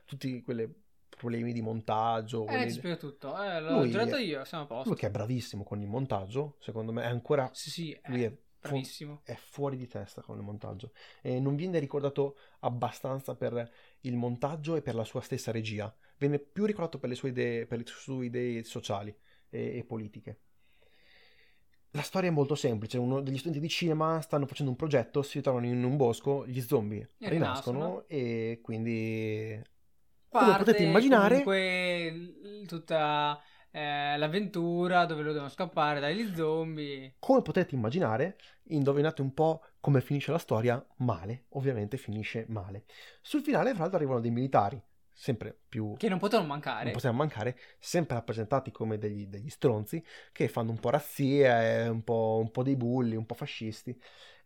Tutti 0.05 0.41
quei 0.41 0.73
problemi 1.07 1.53
di 1.53 1.61
montaggio. 1.61 2.47
Eh, 2.47 2.47
quelli... 2.47 2.71
spiega 2.71 2.95
tutto. 2.95 3.39
Eh, 3.39 3.59
l'ho 3.61 3.77
lui 3.77 3.91
girato 3.91 4.15
io, 4.15 4.43
siamo 4.43 4.63
a 4.63 4.67
posto. 4.67 4.89
Lui 4.89 4.97
che 4.97 5.05
è 5.05 5.11
bravissimo 5.11 5.63
con 5.63 5.81
il 5.81 5.87
montaggio, 5.87 6.55
secondo 6.59 6.91
me 6.91 7.03
è 7.03 7.07
ancora... 7.07 7.47
Sì, 7.53 7.69
sì, 7.69 7.99
lui 8.05 8.23
è 8.23 8.35
Bravissimo. 8.69 9.21
È 9.23 9.35
fuori 9.35 9.77
di 9.77 9.87
testa 9.87 10.21
con 10.21 10.37
il 10.37 10.43
montaggio. 10.43 10.91
E 11.21 11.39
non 11.39 11.55
viene 11.55 11.79
ricordato 11.79 12.37
abbastanza 12.59 13.35
per 13.35 13.71
il 14.01 14.15
montaggio 14.15 14.75
e 14.75 14.81
per 14.81 14.95
la 14.95 15.03
sua 15.03 15.21
stessa 15.21 15.51
regia. 15.51 15.93
Viene 16.17 16.39
più 16.39 16.65
ricordato 16.65 16.99
per 16.99 17.09
le 17.09 17.15
sue 17.15 17.29
idee, 17.29 17.65
per 17.65 17.79
le 17.79 17.85
sue 17.85 18.25
idee 18.25 18.63
sociali 18.63 19.15
e, 19.49 19.77
e 19.77 19.83
politiche. 19.83 20.39
La 21.91 22.01
storia 22.01 22.29
è 22.29 22.33
molto 22.33 22.55
semplice. 22.55 22.97
Uno 22.97 23.21
degli 23.21 23.37
studenti 23.37 23.59
di 23.59 23.69
cinema 23.69 24.21
stanno 24.21 24.45
facendo 24.45 24.71
un 24.71 24.77
progetto, 24.77 25.21
si 25.21 25.37
ritrovano 25.37 25.65
in 25.65 25.83
un 25.83 25.95
bosco, 25.97 26.45
gli 26.45 26.61
zombie 26.61 27.13
e 27.17 27.29
rinascono 27.29 27.77
rinascono. 27.77 28.07
e 28.07 28.59
quindi... 28.61 29.61
Parte, 30.29 30.45
come 30.45 30.57
potete 30.57 30.83
immaginare... 30.83 31.43
Comunque 31.43 32.65
tutta 32.67 33.41
eh, 33.71 34.17
l'avventura 34.17 35.05
dove 35.05 35.21
loro 35.21 35.33
devono 35.33 35.51
scappare 35.51 35.99
dagli 35.99 36.33
zombie. 36.35 37.15
Come 37.19 37.41
potete 37.41 37.75
immaginare, 37.75 38.37
indovinate 38.69 39.21
un 39.21 39.33
po' 39.33 39.63
come 39.79 40.01
finisce 40.01 40.31
la 40.31 40.37
storia? 40.37 40.83
Male, 40.97 41.45
ovviamente 41.49 41.97
finisce 41.97 42.45
male. 42.49 42.85
Sul 43.21 43.41
finale, 43.41 43.71
fra 43.71 43.81
l'altro, 43.81 43.97
arrivano 43.97 44.19
dei 44.19 44.31
militari, 44.31 44.81
sempre 45.11 45.57
più... 45.67 45.95
Che 45.97 46.09
non 46.09 46.19
potevano 46.19 46.47
mancare. 46.47 46.85
Non 46.85 46.93
potevano 46.93 47.19
mancare, 47.19 47.57
sempre 47.79 48.15
rappresentati 48.15 48.71
come 48.71 48.97
degli, 48.97 49.27
degli 49.27 49.49
stronzi, 49.49 50.03
che 50.31 50.47
fanno 50.47 50.71
un 50.71 50.79
po' 50.79 50.89
razzie, 50.89 51.87
un 51.87 52.03
po', 52.03 52.39
un 52.41 52.51
po' 52.51 52.63
dei 52.63 52.75
bulli, 52.75 53.15
un 53.15 53.25
po' 53.25 53.35
fascisti 53.35 53.97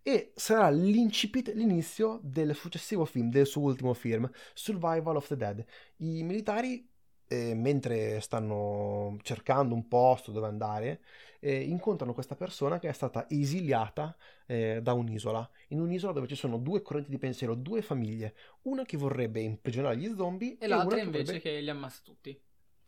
e 0.04 0.32
sarà 0.36 0.70
l'incipit, 0.70 1.54
l'inizio 1.54 2.20
del 2.24 2.56
successivo 2.56 3.06
film, 3.06 3.30
del 3.30 3.46
suo 3.46 3.62
ultimo 3.62 3.94
film, 3.94 4.30
Survival 4.54 5.16
of 5.16 5.28
the 5.28 5.38
Dead. 5.38 5.64
I 5.98 6.24
militari 6.24 6.90
eh, 7.32 7.54
mentre 7.56 8.20
stanno 8.20 9.18
cercando 9.22 9.74
un 9.74 9.88
posto 9.88 10.32
dove 10.32 10.48
andare, 10.48 11.00
eh, 11.40 11.62
incontrano 11.62 12.14
questa 12.14 12.36
persona 12.36 12.78
che 12.78 12.90
è 12.90 12.92
stata 12.92 13.30
esiliata 13.30 14.14
eh, 14.46 14.82
da 14.82 14.92
un'isola, 14.92 15.50
in 15.70 15.80
un'isola 15.80 16.12
dove 16.12 16.28
ci 16.28 16.36
sono 16.36 16.58
due 16.58 16.82
correnti 16.82 17.10
di 17.10 17.18
pensiero, 17.18 17.56
due 17.56 17.82
famiglie, 17.82 18.36
una 18.64 18.84
che 18.84 18.98
vorrebbe 18.98 19.40
imprigionare 19.40 19.96
gli 19.96 20.14
zombie 20.14 20.58
e, 20.58 20.66
e 20.66 20.68
l'altra 20.68 21.00
invece 21.00 21.24
vorrebbe... 21.24 21.40
che 21.40 21.60
li 21.62 21.70
ammazza 21.70 22.02
tutti. 22.04 22.38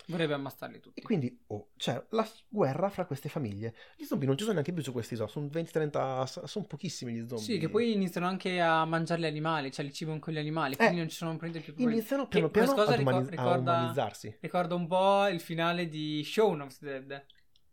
Vorrebbe 0.07 0.33
ammazzarli 0.33 0.79
tutti. 0.79 0.99
E 0.99 1.03
quindi 1.03 1.43
oh, 1.47 1.69
c'è 1.77 2.03
la 2.09 2.27
guerra 2.49 2.89
fra 2.89 3.05
queste 3.05 3.29
famiglie. 3.29 3.73
Gli 3.95 4.03
zombie 4.03 4.27
non 4.27 4.35
ci 4.35 4.43
sono 4.43 4.55
neanche 4.55 4.73
più 4.73 4.83
su 4.83 4.91
quest'isola, 4.91 5.29
sono 5.29 5.47
20-30, 5.47 6.45
sono 6.45 6.65
pochissimi 6.65 7.13
gli 7.13 7.27
zombie. 7.27 7.45
Sì, 7.45 7.57
che 7.57 7.69
poi 7.69 7.93
iniziano 7.93 8.27
anche 8.27 8.59
a 8.59 8.85
mangiare 8.85 9.21
gli 9.21 9.25
animali, 9.25 9.71
cioè 9.71 9.85
li 9.85 9.93
cibano 9.93 10.19
con 10.19 10.33
gli 10.33 10.37
animali, 10.37 10.75
quindi 10.75 10.95
eh, 10.95 10.99
non 10.99 11.09
ci 11.09 11.15
sono 11.15 11.37
più 11.37 11.49
problemi. 11.49 11.93
Iniziano 11.93 12.27
piano 12.27 12.49
piano 12.49 12.73
a, 12.73 12.99
umani- 12.99 13.29
ricorda, 13.29 13.73
a 13.73 13.79
umanizzarsi. 13.79 14.37
Ricorda 14.39 14.75
un 14.75 14.87
po' 14.87 15.27
il 15.27 15.39
finale 15.39 15.87
di 15.87 16.23
Shaun 16.23 16.61
of 16.61 16.77
the 16.79 17.05
Dead, 17.05 17.25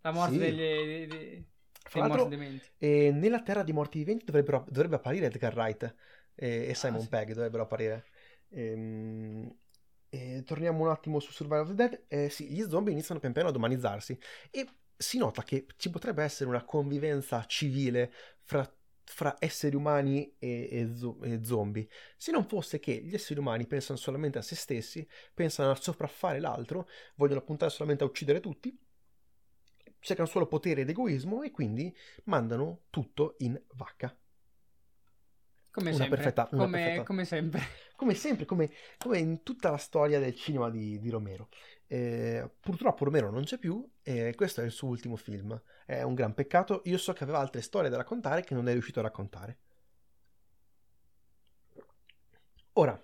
la 0.03 0.12
morte 0.12 0.33
sì. 0.35 0.38
degli... 0.38 1.07
degli 1.07 1.45
fra 1.83 2.07
l'altro, 2.07 2.31
eh, 2.79 3.11
nella 3.11 3.43
Terra 3.43 3.64
di 3.64 3.73
Morti 3.73 3.99
Viventi 3.99 4.25
dovrebbe 4.25 4.95
apparire 4.95 5.27
Edgar 5.27 5.55
Wright 5.57 5.95
e, 6.37 6.69
e 6.69 6.75
Simon 6.75 7.01
ah, 7.01 7.03
sì. 7.03 7.09
Pegg 7.09 7.33
dovrebbero 7.33 7.64
apparire. 7.64 8.05
Ehm, 8.51 9.53
e 10.11 10.42
torniamo 10.44 10.83
un 10.83 10.90
attimo 10.90 11.20
su 11.20 11.33
Survival 11.33 11.62
of 11.62 11.68
the 11.68 11.75
Dead. 11.75 12.05
Eh, 12.09 12.29
sì, 12.29 12.49
gli 12.51 12.62
zombie 12.68 12.92
iniziano 12.92 13.20
pian 13.20 13.33
piano 13.33 13.49
ad 13.49 13.57
umanizzarsi 13.57 14.18
e 14.51 14.66
si 14.96 15.16
nota 15.16 15.42
che 15.42 15.66
ci 15.77 15.88
potrebbe 15.88 16.23
essere 16.23 16.51
una 16.51 16.64
convivenza 16.64 17.44
civile 17.46 18.12
fra, 18.42 18.70
fra 19.05 19.37
esseri 19.38 19.75
umani 19.77 20.37
e, 20.38 20.68
e, 20.70 21.31
e, 21.33 21.44
zombie. 21.44 21.88
Se 22.16 22.33
non 22.33 22.44
fosse 22.44 22.81
che 22.81 23.01
gli 23.03 23.14
esseri 23.14 23.40
umani 23.40 23.66
pensano 23.66 23.99
solamente 23.99 24.38
a 24.38 24.42
se 24.42 24.57
stessi, 24.57 25.09
pensano 25.33 25.70
a 25.70 25.77
sopraffare 25.77 26.40
l'altro, 26.40 26.88
vogliono 27.14 27.42
puntare 27.42 27.70
solamente 27.70 28.05
a 28.05 28.09
uccidere 28.09 28.40
tutti, 28.40 28.79
cercano 30.01 30.29
solo 30.29 30.46
potere 30.46 30.83
ed 30.83 30.90
egoismo 30.90 31.42
e 31.42 31.51
quindi 31.51 31.94
mandano 32.25 32.83
tutto 32.90 33.37
in 33.38 33.59
vacca. 33.75 34.14
Come 35.70 35.92
sempre. 35.92 36.16
Perfetta, 36.16 36.48
come, 36.48 36.78
perfetta... 36.78 37.02
come 37.04 37.24
sempre. 37.24 37.62
Come 37.94 38.14
sempre, 38.14 38.44
come, 38.44 38.70
come, 38.98 39.18
in 39.18 39.42
tutta 39.42 39.70
la 39.70 39.76
storia 39.76 40.18
del 40.18 40.35
cinema 40.35 40.68
di, 40.68 40.98
di 40.98 41.11
Romero. 41.11 41.48
Eh, 41.87 42.50
purtroppo 42.59 43.04
Romero 43.04 43.30
non 43.30 43.44
c'è 43.44 43.59
più 43.59 43.88
e 44.02 44.35
questo 44.35 44.62
è 44.62 44.64
il 44.64 44.70
suo 44.70 44.88
ultimo 44.88 45.16
film. 45.16 45.61
È 45.87 46.02
un 46.02 46.14
gran 46.14 46.35
peccato. 46.35 46.83
Io 46.85 46.98
so 46.98 47.12
che 47.12 47.22
aveva 47.22 47.38
altre 47.38 47.61
storie 47.61 47.90
da 47.90 47.96
raccontare 47.96 48.42
che 48.42 48.54
non 48.54 48.68
è 48.68 48.72
riuscito 48.72 49.00
a 49.00 49.02
raccontare. 49.02 49.59
Ora, 52.74 53.00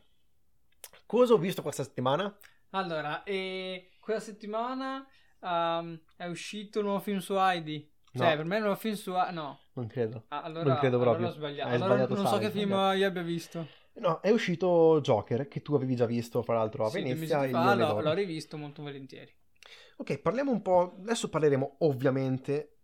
cosa 1.05 1.35
ho 1.35 1.39
visto 1.39 1.63
questa 1.63 1.85
settimana? 1.85 2.37
Allora, 2.71 3.23
eh, 3.23 3.91
questa 4.01 4.33
settimana 4.33 5.07
um, 5.41 6.01
è 6.17 6.27
uscito 6.27 6.79
un 6.81 6.87
nuovo 6.87 7.01
film 7.01 7.19
su 7.19 7.35
Heidi. 7.35 7.93
Cioè, 8.17 8.31
no. 8.31 8.37
per 8.37 8.45
me 8.45 8.59
è 8.59 8.61
un 8.61 8.77
film 8.77 8.95
su... 8.95 9.13
No. 9.13 9.61
Non 9.75 9.87
credo. 9.87 10.25
Ah, 10.29 10.43
allora, 10.43 10.65
non 10.65 10.79
credo 10.79 10.99
proprio. 10.99 11.27
Allora 11.27 11.35
ho 11.35 11.39
sbagliato. 11.39 11.75
Allora 11.75 11.87
sbagliato 11.87 12.15
non 12.15 12.27
so 12.27 12.39
che 12.39 12.51
film 12.51 12.71
io 12.71 13.07
abbia 13.07 13.23
visto. 13.23 13.69
No, 13.95 14.21
è 14.21 14.31
uscito 14.31 15.01
Joker, 15.03 15.49
che 15.49 15.63
tu 15.63 15.75
avevi 15.75 15.97
già 15.97 16.07
visto, 16.07 16.43
fra 16.43 16.55
l'altro, 16.55 16.85
a 16.85 16.91
sì, 16.91 17.03
Venezia. 17.03 17.43
Sì, 17.45 17.51
fa, 17.51 17.75
l'ho, 17.75 18.01
l'ho 18.01 18.13
rivisto 18.13 18.57
molto 18.57 18.83
volentieri. 18.83 19.33
Ok, 19.99 20.19
parliamo 20.19 20.51
un 20.51 20.63
po'... 20.63 20.97
Adesso 21.01 21.29
parleremo, 21.29 21.77
ovviamente, 21.81 22.79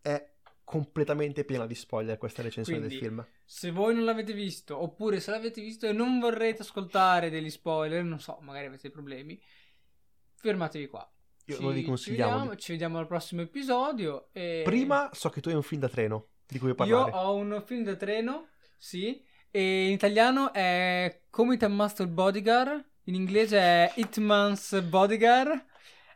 è 0.00 0.34
completamente 0.62 1.44
piena 1.44 1.64
di 1.64 1.74
spoiler 1.74 2.18
questa 2.18 2.42
recensione 2.42 2.80
Quindi, 2.80 2.98
del 2.98 3.06
film. 3.08 3.26
Se 3.44 3.70
voi 3.70 3.94
non 3.94 4.04
l'avete 4.04 4.32
visto, 4.32 4.80
oppure 4.80 5.20
se 5.20 5.30
l'avete 5.30 5.60
visto 5.60 5.86
e 5.86 5.92
non 5.92 6.18
vorrete 6.18 6.62
ascoltare 6.62 7.30
degli 7.30 7.50
spoiler, 7.50 8.02
non 8.02 8.18
so, 8.18 8.38
magari 8.40 8.66
avete 8.66 8.90
problemi, 8.90 9.40
fermatevi 10.34 10.88
qua. 10.88 11.08
Io 11.46 11.56
ci, 11.56 11.62
lo 11.62 11.70
riconsigliamo. 11.70 12.30
Ci 12.30 12.36
vediamo, 12.38 12.56
ci 12.56 12.72
vediamo 12.72 12.98
al 12.98 13.06
prossimo 13.06 13.40
episodio. 13.42 14.28
E... 14.32 14.62
Prima 14.64 15.10
so 15.12 15.30
che 15.30 15.40
tu 15.40 15.48
hai 15.48 15.54
un 15.54 15.62
film 15.62 15.80
da 15.80 15.88
treno 15.88 16.28
di 16.46 16.58
cui 16.58 16.74
parlare. 16.74 17.10
Io 17.10 17.16
ho 17.16 17.34
un 17.34 17.62
film 17.64 17.84
da 17.84 17.96
treno, 17.96 18.48
sì. 18.76 19.24
E 19.50 19.86
in 19.86 19.92
italiano 19.92 20.52
è 20.52 21.22
Comite 21.30 21.68
Master 21.68 22.06
Bodyguard. 22.08 22.84
In 23.04 23.14
inglese 23.14 23.58
è 23.58 23.92
Hitman's 23.94 24.80
Bodyguard. 24.82 25.64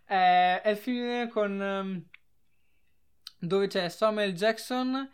È, 0.05 0.61
è 0.63 0.69
il 0.71 0.77
film 0.77 1.29
con. 1.29 1.61
Um, 1.61 2.09
dove 3.43 3.69
c'è 3.69 3.89
Samuel 3.89 4.35
Jackson 4.35 5.09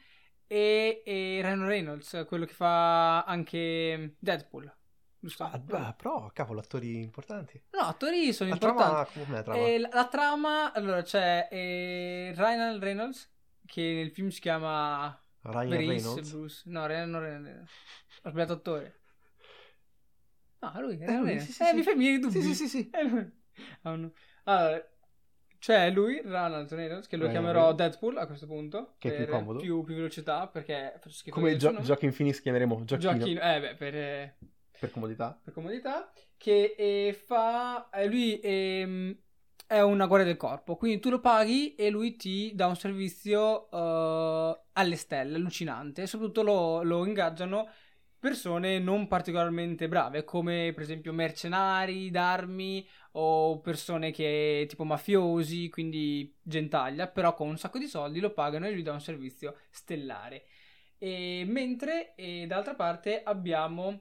e, 0.49 1.03
e 1.05 1.41
Ryan 1.43 1.65
Reynolds, 1.65 2.25
quello 2.27 2.45
che 2.45 2.53
fa 2.53 3.23
anche 3.23 4.17
Deadpool? 4.19 4.75
Ah, 5.39 5.59
beh, 5.59 5.95
però, 5.97 6.31
cavolo, 6.33 6.61
attori 6.61 7.01
importanti. 7.01 7.63
No, 7.71 7.81
attori 7.81 8.33
sono 8.33 8.51
la 8.51 8.55
importanti. 8.57 9.13
Trama, 9.13 9.27
com'è 9.27 9.37
la 9.37 9.43
trama? 9.43 9.59
Eh, 9.59 9.79
la, 9.79 9.89
la 9.93 10.09
trama, 10.09 10.73
allora, 10.73 11.03
c'è 11.03 11.49
eh, 11.51 12.33
Ryan 12.37 12.79
Reynolds, 12.81 13.33
che 13.65 13.83
nel 13.83 14.11
film 14.11 14.29
si 14.29 14.41
chiama... 14.41 15.21
Ryan 15.43 15.69
Bruce, 15.69 15.87
Reynolds? 15.87 16.31
Bruce. 16.31 16.63
No, 16.67 16.87
Ryan, 16.87 17.11
non 17.11 17.21
Reynolds. 17.21 17.71
Ho 18.23 18.29
sbagliato 18.31 18.53
attore. 18.55 19.01
No, 20.59 20.81
lui, 20.81 20.99
eh, 20.99 21.17
lui 21.19 21.39
sì, 21.41 21.53
sì, 21.53 21.63
eh, 21.63 21.67
sì. 21.67 21.75
mi 21.75 21.83
fai 21.83 21.95
miei 21.97 22.19
dubbi. 22.19 22.43
Sì, 22.43 22.55
sì, 22.55 22.69
sì. 22.69 22.69
sì. 22.69 22.91
Oh, 23.83 23.95
no. 23.95 24.13
Allora, 24.45 24.85
C'è 25.59 25.91
lui, 25.91 26.21
Ronald 26.23 26.73
Reynolds, 26.73 27.07
che 27.07 27.17
lo 27.17 27.27
Eh, 27.27 27.31
chiamerò 27.31 27.67
vabbè. 27.67 27.77
Deadpool 27.77 28.19
a 28.19 28.27
questo 28.27 28.47
punto. 28.47 28.95
Che 28.99 29.13
è 29.13 29.17
più 29.17 29.27
comodo. 29.33 29.59
Più, 29.59 29.83
più 29.83 29.95
velocità, 29.95 30.47
perché 30.47 31.01
Come 31.31 31.57
Gio-. 31.57 31.73
Joaquin 31.81 32.15
Phoenix 32.15 32.41
chiameremo 32.41 32.85
Giochino, 32.85 33.19
Giochino, 33.19 33.41
eh 33.41 33.61
beh, 33.61 33.75
per, 33.75 33.95
eh, 33.97 34.37
per 34.79 34.91
comodità. 34.91 35.39
per 35.43 35.53
comodità. 35.53 36.13
Che 36.37 36.75
eh, 36.77 37.13
fa... 37.27 37.89
eh, 37.91 38.07
lui 38.07 38.39
ehm, 38.41 39.17
è 39.67 39.81
una 39.81 40.07
guardia 40.07 40.29
del 40.29 40.37
corpo, 40.37 40.77
quindi 40.77 41.01
tu 41.01 41.11
lo 41.11 41.21
paghi 41.21 41.75
e 41.75 41.91
lui 41.91 42.17
ti 42.17 42.53
dà 42.55 42.67
un 42.67 42.77
servizio 42.77 43.71
eh, 43.71 44.61
alle 44.73 44.97
stelle, 44.97 45.37
allucinante. 45.37 46.07
Soprattutto 46.07 46.43
lo, 46.43 46.83
lo 46.83 47.05
ingaggiano 47.05 47.69
persone 48.19 48.79
non 48.79 49.07
particolarmente 49.07 49.89
brave, 49.89 50.25
come 50.25 50.73
per 50.75 50.83
esempio 50.83 51.13
mercenari 51.13 52.11
d'armi 52.11 52.87
o 53.13 53.61
persone 53.61 54.11
che 54.11 54.67
tipo 54.69 54.85
mafiosi, 54.85 55.69
quindi 55.69 56.37
gentaglia, 56.43 57.07
però 57.09 57.35
con 57.35 57.49
un 57.49 57.59
sacco 57.59 57.79
di 57.79 57.87
soldi 57.87 58.21
lo 58.21 58.33
pagano 58.33 58.67
e 58.67 58.73
lui 58.73 58.83
dà 58.83 58.93
un 58.93 59.01
servizio 59.01 59.57
stellare. 59.71 60.45
E 60.99 61.45
mentre 61.47 62.15
e 62.15 62.47
d'altra 62.47 62.75
parte 62.75 63.23
abbiamo 63.23 64.01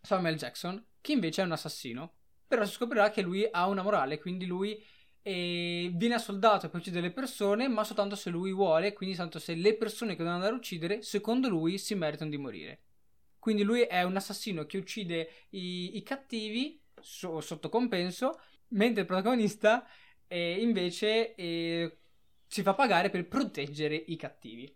Samuel 0.00 0.36
Jackson, 0.36 0.84
che 1.00 1.12
invece 1.12 1.42
è 1.42 1.44
un 1.44 1.52
assassino, 1.52 2.12
però 2.46 2.64
si 2.64 2.72
scoprirà 2.72 3.10
che 3.10 3.22
lui 3.22 3.46
ha 3.50 3.66
una 3.66 3.82
morale, 3.82 4.18
quindi 4.18 4.46
lui 4.46 4.82
eh, 5.22 5.90
viene 5.94 6.14
assoldato 6.14 6.68
per 6.68 6.80
uccidere 6.80 7.08
le 7.08 7.12
persone, 7.12 7.68
ma 7.68 7.84
soltanto 7.84 8.16
se 8.16 8.30
lui 8.30 8.52
vuole, 8.52 8.92
quindi 8.94 9.14
soltanto 9.14 9.38
se 9.38 9.54
le 9.54 9.76
persone 9.76 10.12
che 10.12 10.18
devono 10.18 10.36
andare 10.36 10.54
a 10.54 10.56
uccidere, 10.56 11.02
secondo 11.02 11.48
lui, 11.48 11.76
si 11.78 11.94
meritano 11.94 12.30
di 12.30 12.38
morire. 12.38 12.82
Quindi 13.38 13.62
lui 13.62 13.82
è 13.82 14.02
un 14.02 14.16
assassino 14.16 14.64
che 14.66 14.78
uccide 14.78 15.46
i, 15.50 15.96
i 15.96 16.02
cattivi 16.02 16.80
so- 17.00 17.40
sotto 17.40 17.68
compenso, 17.68 18.40
mentre 18.68 19.02
il 19.02 19.06
protagonista 19.06 19.86
eh, 20.26 20.60
invece 20.60 21.34
eh, 21.34 21.98
si 22.46 22.62
fa 22.62 22.74
pagare 22.74 23.10
per 23.10 23.28
proteggere 23.28 23.94
i 23.94 24.16
cattivi. 24.16 24.74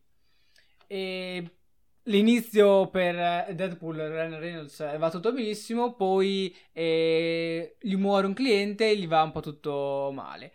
E 0.87 1.57
l'inizio 2.05 2.89
per 2.89 3.17
eh, 3.49 3.55
Deadpool 3.55 3.97
Ryan 3.97 4.39
Reynolds 4.39 4.81
eh, 4.81 4.97
va 4.99 5.11
tutto 5.11 5.33
benissimo, 5.33 5.95
poi 5.95 6.55
eh, 6.73 7.77
gli 7.81 7.95
muore 7.97 8.27
un 8.27 8.35
cliente 8.35 8.89
e 8.91 8.97
gli 8.97 9.07
va 9.07 9.23
un 9.23 9.33
po' 9.33 9.41
tutto 9.41 10.11
male. 10.13 10.53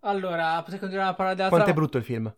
Allora, 0.00 0.58
potrei 0.62 0.78
continuare 0.78 1.10
a 1.10 1.14
parlare 1.14 1.36
della 1.36 1.48
Quanto 1.48 1.70
è 1.70 1.72
trama? 1.72 1.80
brutto 1.80 1.98
il 1.98 2.04
film? 2.04 2.34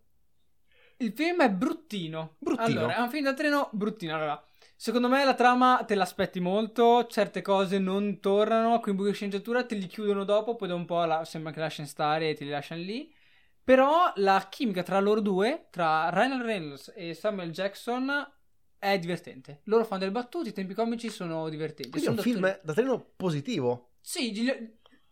Il 0.99 1.13
film 1.13 1.43
è 1.43 1.51
bruttino. 1.51 2.37
Bruttino. 2.39 2.65
Allora, 2.65 2.97
è 2.97 3.01
un 3.01 3.11
film 3.11 3.25
da 3.25 3.35
treno 3.35 3.69
bruttino. 3.73 4.15
Allora, 4.15 4.43
secondo 4.75 5.09
me 5.09 5.25
la 5.25 5.35
trama 5.35 5.85
te 5.87 5.95
l'aspetti 5.95 6.41
molto, 6.41 7.07
certe 7.07 7.43
cose 7.43 7.79
non 7.79 8.21
tornano, 8.21 8.81
con 8.81 8.93
i 8.93 8.97
buchi 8.97 9.11
di 9.11 9.15
sceneggiatura 9.15 9.65
te 9.65 9.75
li 9.77 9.87
chiudono 9.87 10.25
dopo, 10.25 10.57
poi 10.57 10.69
da 10.69 10.75
un 10.75 10.85
po' 10.87 11.05
la- 11.05 11.25
sembra 11.25 11.53
che 11.53 11.61
lasciano 11.61 11.87
stare 11.89 12.31
e 12.31 12.35
te 12.35 12.45
li 12.45 12.51
lasciano 12.51 12.81
lì. 12.83 13.13
Però 13.69 14.11
la 14.15 14.47
chimica 14.49 14.83
tra 14.83 14.99
loro 14.99 15.21
due, 15.21 15.67
tra 15.69 16.09
Ryan 16.09 16.43
Reynolds 16.43 16.91
e 16.97 17.13
Samuel 17.13 17.51
Jackson, 17.51 18.27
è 18.79 18.99
divertente. 18.99 19.61
Loro 19.65 19.85
fanno 19.85 20.01
delle 20.01 20.11
battute, 20.11 20.49
i 20.49 20.53
tempi 20.55 20.73
comici 20.73 21.11
sono 21.11 21.51
divertenti. 21.51 21.91
Quindi 21.91 22.09
è 22.09 22.11
un 22.11 22.17
Sono 22.17 22.31
film 22.35 22.61
da 22.63 22.73
treno 22.73 23.13
positivo. 23.15 23.91
Sì, 24.01 24.33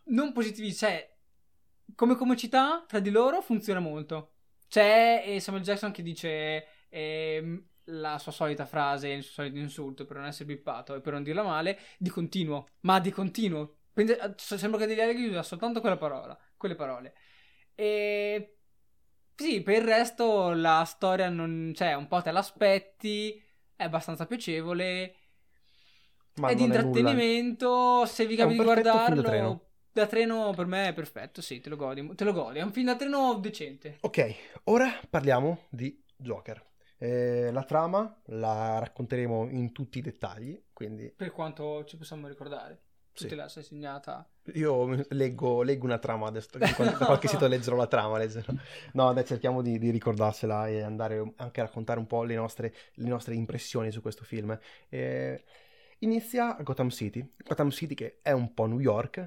non 0.05 0.31
positivi, 0.33 0.73
cioè 0.73 1.07
come 1.93 2.15
comicità 2.15 2.83
tra 2.87 2.97
di 2.97 3.11
loro 3.11 3.41
funziona 3.41 3.79
molto. 3.79 4.31
C'è 4.67 5.21
eh, 5.23 5.39
Samuel 5.39 5.63
Jackson 5.63 5.91
che 5.91 6.01
dice 6.01 6.65
ehm, 6.89 7.63
la 7.83 8.17
sua 8.17 8.31
solita 8.31 8.65
frase, 8.65 9.09
il 9.09 9.21
suo 9.21 9.43
solito 9.43 9.59
insulto 9.59 10.03
per 10.03 10.17
non 10.17 10.25
essere 10.25 10.45
bippato 10.45 10.95
e 10.95 11.01
per 11.01 11.13
non 11.13 11.21
dirla 11.21 11.43
male, 11.43 11.77
di 11.99 12.09
continuo, 12.09 12.69
ma 12.79 12.99
di 12.99 13.11
continuo. 13.11 13.75
Eh, 13.93 14.33
sembra 14.35 14.79
che 14.79 14.87
degli 14.87 14.99
Allegri 14.99 15.27
usa 15.27 15.43
soltanto 15.43 15.79
quella 15.79 15.97
parola, 15.97 16.35
quelle 16.57 16.73
parole. 16.73 17.13
E 17.79 18.57
sì, 19.35 19.61
per 19.61 19.75
il 19.75 19.81
resto 19.83 20.51
la 20.53 20.83
storia 20.85 21.29
non 21.29 21.71
c'è, 21.75 21.93
un 21.93 22.07
po' 22.07 22.21
te 22.23 22.31
l'aspetti, 22.31 23.39
è 23.75 23.83
abbastanza 23.83 24.25
piacevole. 24.25 25.15
Ma 26.35 26.49
è 26.49 26.55
di 26.55 26.63
intrattenimento, 26.63 28.05
se 28.05 28.25
vi 28.25 28.35
È 28.35 28.37
capita 28.37 28.63
di 28.63 28.69
film 28.71 28.81
da 28.81 28.91
guardarlo, 28.91 29.21
treno. 29.21 29.61
da 29.91 30.07
treno 30.07 30.53
per 30.55 30.65
me 30.65 30.87
è 30.89 30.93
perfetto, 30.93 31.41
sì, 31.41 31.59
te 31.59 31.69
lo 31.69 31.75
godi, 31.75 32.13
te 32.15 32.23
lo 32.23 32.31
godi. 32.33 32.59
È 32.59 32.61
un 32.63 32.71
film 32.71 32.85
da 32.87 32.95
treno 32.95 33.33
decente. 33.35 33.97
Ok, 34.01 34.35
ora 34.65 34.89
parliamo 35.09 35.65
di 35.69 36.03
Joker. 36.15 36.65
Eh, 36.99 37.51
la 37.51 37.63
trama 37.63 38.21
la 38.25 38.79
racconteremo 38.79 39.49
in 39.49 39.71
tutti 39.71 39.99
i 39.99 40.01
dettagli, 40.01 40.59
quindi 40.73 41.11
Per 41.15 41.31
quanto 41.31 41.85
ci 41.85 41.95
possiamo 41.97 42.27
ricordare. 42.27 42.86
Tu 43.17 43.23
Sì. 43.23 43.29
te 43.29 43.35
la 43.35 43.49
sei 43.49 43.63
segnata. 43.63 44.29
io 44.53 45.03
leggo, 45.09 45.63
leggo 45.63 45.85
una 45.85 45.97
trama 45.97 46.27
adesso, 46.27 46.55
da 46.57 46.71
qualche, 46.73 46.97
da 46.99 47.05
qualche 47.05 47.27
sito 47.27 47.47
leggerò 47.47 47.75
la 47.75 47.87
trama. 47.87 48.17
leggerò. 48.19 48.53
No, 48.93 49.11
dai, 49.11 49.25
cerchiamo 49.25 49.63
di, 49.63 49.79
di 49.79 49.89
ricordarsela 49.89 50.67
e 50.67 50.81
andare 50.81 51.33
anche 51.37 51.59
a 51.61 51.63
raccontare 51.63 51.97
un 51.99 52.05
po' 52.05 52.23
le 52.23 52.35
nostre, 52.35 52.73
le 52.93 53.07
nostre 53.09 53.33
impressioni 53.33 53.91
su 53.91 54.01
questo 54.01 54.23
film. 54.23 54.57
Eh, 54.89 55.43
inizia 55.99 56.55
a 56.57 56.61
Gotham 56.61 56.89
City, 56.89 57.27
Gotham 57.37 57.71
City 57.71 57.95
che 57.95 58.19
è 58.21 58.31
un 58.31 58.53
po' 58.53 58.67
New 58.67 58.79
York, 58.79 59.17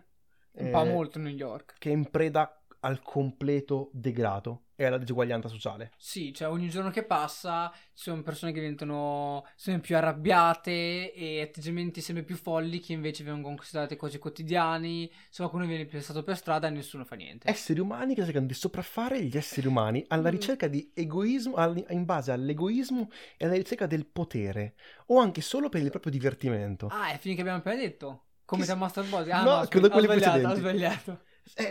Un 0.53 0.71
po' 0.71 0.83
eh, 0.83 0.89
molto 0.91 1.19
New 1.19 1.33
York. 1.35 1.75
che 1.79 1.91
è 1.91 1.93
in 1.93 2.09
preda 2.11 2.63
al 2.81 3.03
completo 3.03 3.91
degrado 3.93 4.67
e 4.81 4.87
alla 4.87 4.97
disuguaglianza 4.97 5.49
sociale. 5.49 5.93
Sì, 5.99 6.33
cioè 6.33 6.49
ogni 6.49 6.71
giorno 6.71 6.89
che 6.91 7.03
passa 7.05 7.71
ci 7.93 8.05
sono 8.05 8.23
persone 8.23 8.51
che 8.53 8.61
diventano 8.61 9.47
sempre 9.55 9.83
più 9.83 9.97
arrabbiate 9.97 11.13
e 11.13 11.43
atteggiamenti 11.43 12.01
sempre 12.01 12.23
più 12.25 12.37
folli 12.37 12.81
che 12.81 12.95
invece 12.95 13.23
vengono 13.23 13.57
considerati 13.57 13.97
quasi 13.97 14.19
quotidiani. 14.19 15.11
Se 15.29 15.37
qualcuno 15.43 15.67
viene 15.67 15.85
piazzato 15.85 16.23
per 16.23 16.37
strada 16.37 16.69
e 16.69 16.71
nessuno 16.71 17.05
fa 17.05 17.15
niente. 17.15 17.49
Esseri 17.51 17.79
umani 17.81 18.15
che 18.15 18.25
cercano 18.25 18.47
di 18.47 18.55
sopraffare 18.55 19.23
gli 19.23 19.37
esseri 19.37 19.67
umani 19.67 20.03
alla 20.09 20.29
Mm. 20.29 20.33
ricerca 20.33 20.67
di 20.67 20.91
egoismo, 20.95 21.57
in 21.89 22.05
base 22.07 22.33
all'egoismo 22.33 23.11
e 23.37 23.45
alla 23.45 23.55
ricerca 23.57 23.87
del 23.87 24.07
potere, 24.07 24.75
o 25.09 25.19
anche 25.19 25.43
solo 25.43 25.69
per 25.69 25.83
il 25.83 25.91
proprio 25.91 26.11
divertimento. 26.11 26.87
Ah, 26.91 27.11
è 27.11 27.19
che 27.19 27.33
abbiamo 27.33 27.59
appena 27.59 27.79
detto. 27.81 28.25
Come 28.47 28.65
Che 28.65 28.73
s- 28.73 28.75
Master 28.75 29.05
Body. 29.05 29.31
Ah, 29.31 29.43
No, 29.45 29.59
no, 29.61 29.67
quello- 29.69 29.87
ho 29.87 29.91
quelli 29.91 30.07
sbagliato, 30.07 30.49
ho 30.49 30.55
sbagliato. 30.57 31.21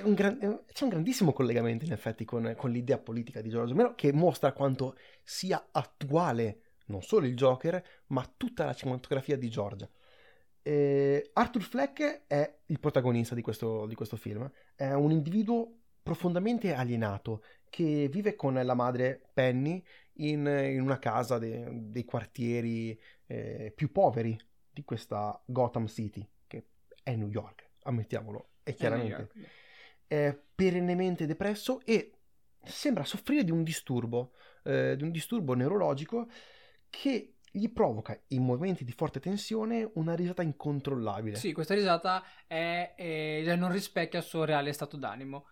Un 0.03 0.13
gran- 0.13 0.63
c'è 0.71 0.83
un 0.83 0.89
grandissimo 0.89 1.31
collegamento 1.31 1.85
in 1.85 1.93
effetti 1.93 2.25
con, 2.25 2.53
con 2.57 2.71
l'idea 2.71 2.97
politica 2.97 3.41
di 3.41 3.49
George 3.49 3.71
Romero 3.71 3.95
che 3.95 4.11
mostra 4.11 4.51
quanto 4.51 4.97
sia 5.23 5.69
attuale 5.71 6.61
non 6.89 7.01
solo 7.01 7.25
il 7.25 7.35
Joker, 7.35 7.81
ma 8.07 8.29
tutta 8.35 8.65
la 8.65 8.73
cinematografia 8.73 9.37
di 9.37 9.49
George. 9.49 9.89
Eh, 10.61 11.29
Arthur 11.33 11.61
Fleck 11.61 12.23
è 12.27 12.59
il 12.65 12.79
protagonista 12.79 13.35
di 13.35 13.41
questo, 13.41 13.85
di 13.85 13.95
questo 13.95 14.17
film, 14.17 14.49
è 14.75 14.91
un 14.91 15.11
individuo 15.11 15.77
profondamente 16.01 16.73
alienato 16.73 17.43
che 17.69 18.09
vive 18.11 18.35
con 18.35 18.53
la 18.53 18.73
madre 18.73 19.29
Penny 19.33 19.83
in, 20.13 20.45
in 20.47 20.81
una 20.81 20.99
casa 20.99 21.37
de- 21.37 21.69
dei 21.71 22.03
quartieri 22.03 22.99
eh, 23.27 23.71
più 23.75 23.91
poveri 23.91 24.37
di 24.71 24.83
questa 24.83 25.41
Gotham 25.45 25.87
City, 25.87 26.27
che 26.47 26.67
è 27.03 27.15
New 27.15 27.29
York, 27.29 27.69
ammettiamolo, 27.83 28.49
è 28.71 28.75
chiaramente 28.75 29.29
è 30.09 30.35
perennemente 30.55 31.27
depresso 31.27 31.81
e 31.85 32.13
sembra 32.63 33.03
soffrire 33.03 33.43
di 33.43 33.51
un 33.51 33.63
disturbo, 33.63 34.33
eh, 34.63 34.95
di 34.95 35.03
un 35.03 35.11
disturbo 35.11 35.53
neurologico 35.53 36.27
che 36.89 37.35
gli 37.51 37.71
provoca 37.71 38.19
in 38.29 38.43
momenti 38.43 38.83
di 38.83 38.91
forte 38.91 39.19
tensione 39.19 39.89
una 39.95 40.15
risata 40.15 40.41
incontrollabile. 40.41 41.35
Sì, 41.35 41.51
questa 41.51 41.75
risata 41.75 42.23
è, 42.47 42.93
è- 42.95 43.41
cioè, 43.45 43.55
non 43.55 43.71
rispecchia 43.71 44.19
il 44.19 44.25
suo 44.25 44.43
reale 44.45 44.73
stato 44.73 44.97
d'animo. 44.97 45.45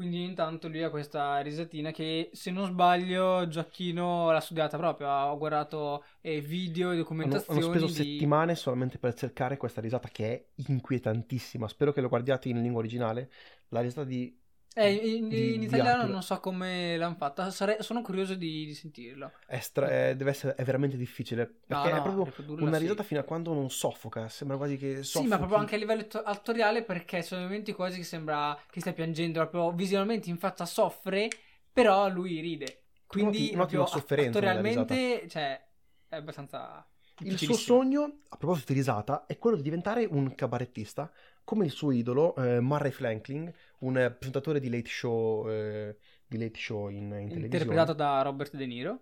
Quindi 0.00 0.24
intanto 0.24 0.68
lui 0.68 0.82
ha 0.82 0.88
questa 0.88 1.40
risatina 1.40 1.90
che 1.90 2.30
se 2.32 2.50
non 2.50 2.64
sbaglio 2.70 3.46
Giacchino 3.46 4.30
l'ha 4.30 4.40
studiata 4.40 4.78
proprio, 4.78 5.10
ha 5.10 5.34
guardato 5.34 6.04
eh, 6.22 6.40
video 6.40 6.86
e 6.86 6.92
Hanno, 6.92 7.02
documentazioni 7.02 7.60
hanno 7.60 7.68
speso 7.68 7.84
di... 7.84 7.92
settimane 7.92 8.54
solamente 8.54 8.96
per 8.96 9.12
cercare 9.12 9.58
questa 9.58 9.82
risata 9.82 10.08
che 10.08 10.32
è 10.32 10.44
inquietantissima. 10.68 11.68
Spero 11.68 11.92
che 11.92 12.00
lo 12.00 12.08
guardiate 12.08 12.48
in 12.48 12.62
lingua 12.62 12.80
originale. 12.80 13.30
La 13.68 13.82
risata 13.82 14.04
di 14.04 14.39
Eh, 14.74 14.92
in, 14.92 15.28
di- 15.28 15.54
in 15.56 15.62
italiano 15.62 16.06
non 16.06 16.22
so 16.22 16.38
come 16.38 16.96
l'hanno 16.96 17.16
fatta, 17.16 17.50
Sare- 17.50 17.82
sono 17.82 18.02
curioso 18.02 18.34
di, 18.34 18.66
di 18.66 18.74
sentirlo. 18.74 19.32
è, 19.46 19.58
stra- 19.58 19.88
è- 19.88 20.14
deve 20.16 20.30
essere 20.30 20.54
è 20.54 20.62
veramente 20.64 20.96
difficile 20.96 21.46
No, 21.46 21.78
perché 21.78 21.88
no, 21.88 21.96
è 21.96 22.02
proprio 22.02 22.32
una 22.58 22.76
sì. 22.76 22.82
risata 22.82 23.02
fino 23.02 23.20
a 23.20 23.24
quando 23.24 23.52
non 23.52 23.68
soffoca. 23.70 24.28
Sembra 24.28 24.56
quasi 24.56 24.76
che 24.76 24.96
Sì, 25.02 25.02
soffochi. 25.02 25.28
ma 25.28 25.36
proprio 25.38 25.58
anche 25.58 25.74
a 25.74 25.78
livello 25.78 26.02
atto- 26.02 26.22
attoriale 26.22 26.82
perché 26.84 27.22
sono 27.22 27.42
momenti 27.42 27.72
quasi 27.72 27.98
che 27.98 28.04
sembra 28.04 28.56
che 28.70 28.80
stia 28.80 28.92
piangendo, 28.92 29.40
proprio 29.48 29.72
visualmente 29.72 30.30
in 30.30 30.38
faccia 30.38 30.66
soffre, 30.66 31.28
però 31.72 32.08
lui 32.08 32.40
ride. 32.40 32.84
Quindi 33.06 33.50
un'ottima 33.54 33.82
proprio 33.82 33.86
sofferenza 33.86 34.38
attorialmente, 34.38 35.28
cioè, 35.28 35.68
è 36.08 36.16
abbastanza 36.16 36.86
Il 37.22 37.38
suo 37.38 37.56
sogno, 37.56 38.20
a 38.28 38.36
proposito 38.36 38.72
di 38.72 38.78
risata, 38.78 39.26
è 39.26 39.36
quello 39.38 39.56
di 39.56 39.62
diventare 39.62 40.04
un 40.06 40.34
cabarettista, 40.34 41.10
come 41.50 41.64
il 41.64 41.72
suo 41.72 41.90
idolo 41.90 42.36
eh, 42.36 42.60
Murray 42.60 42.92
Franklin, 42.92 43.52
un 43.80 43.94
presentatore 44.16 44.60
di 44.60 44.70
late 44.70 44.88
show, 44.88 45.50
eh, 45.50 45.96
di 46.24 46.38
late 46.38 46.56
show 46.56 46.86
in, 46.86 46.98
in 46.98 47.08
televisione. 47.08 47.44
interpretato 47.46 47.92
da 47.92 48.22
Robert 48.22 48.54
De 48.54 48.66
Niro. 48.66 49.00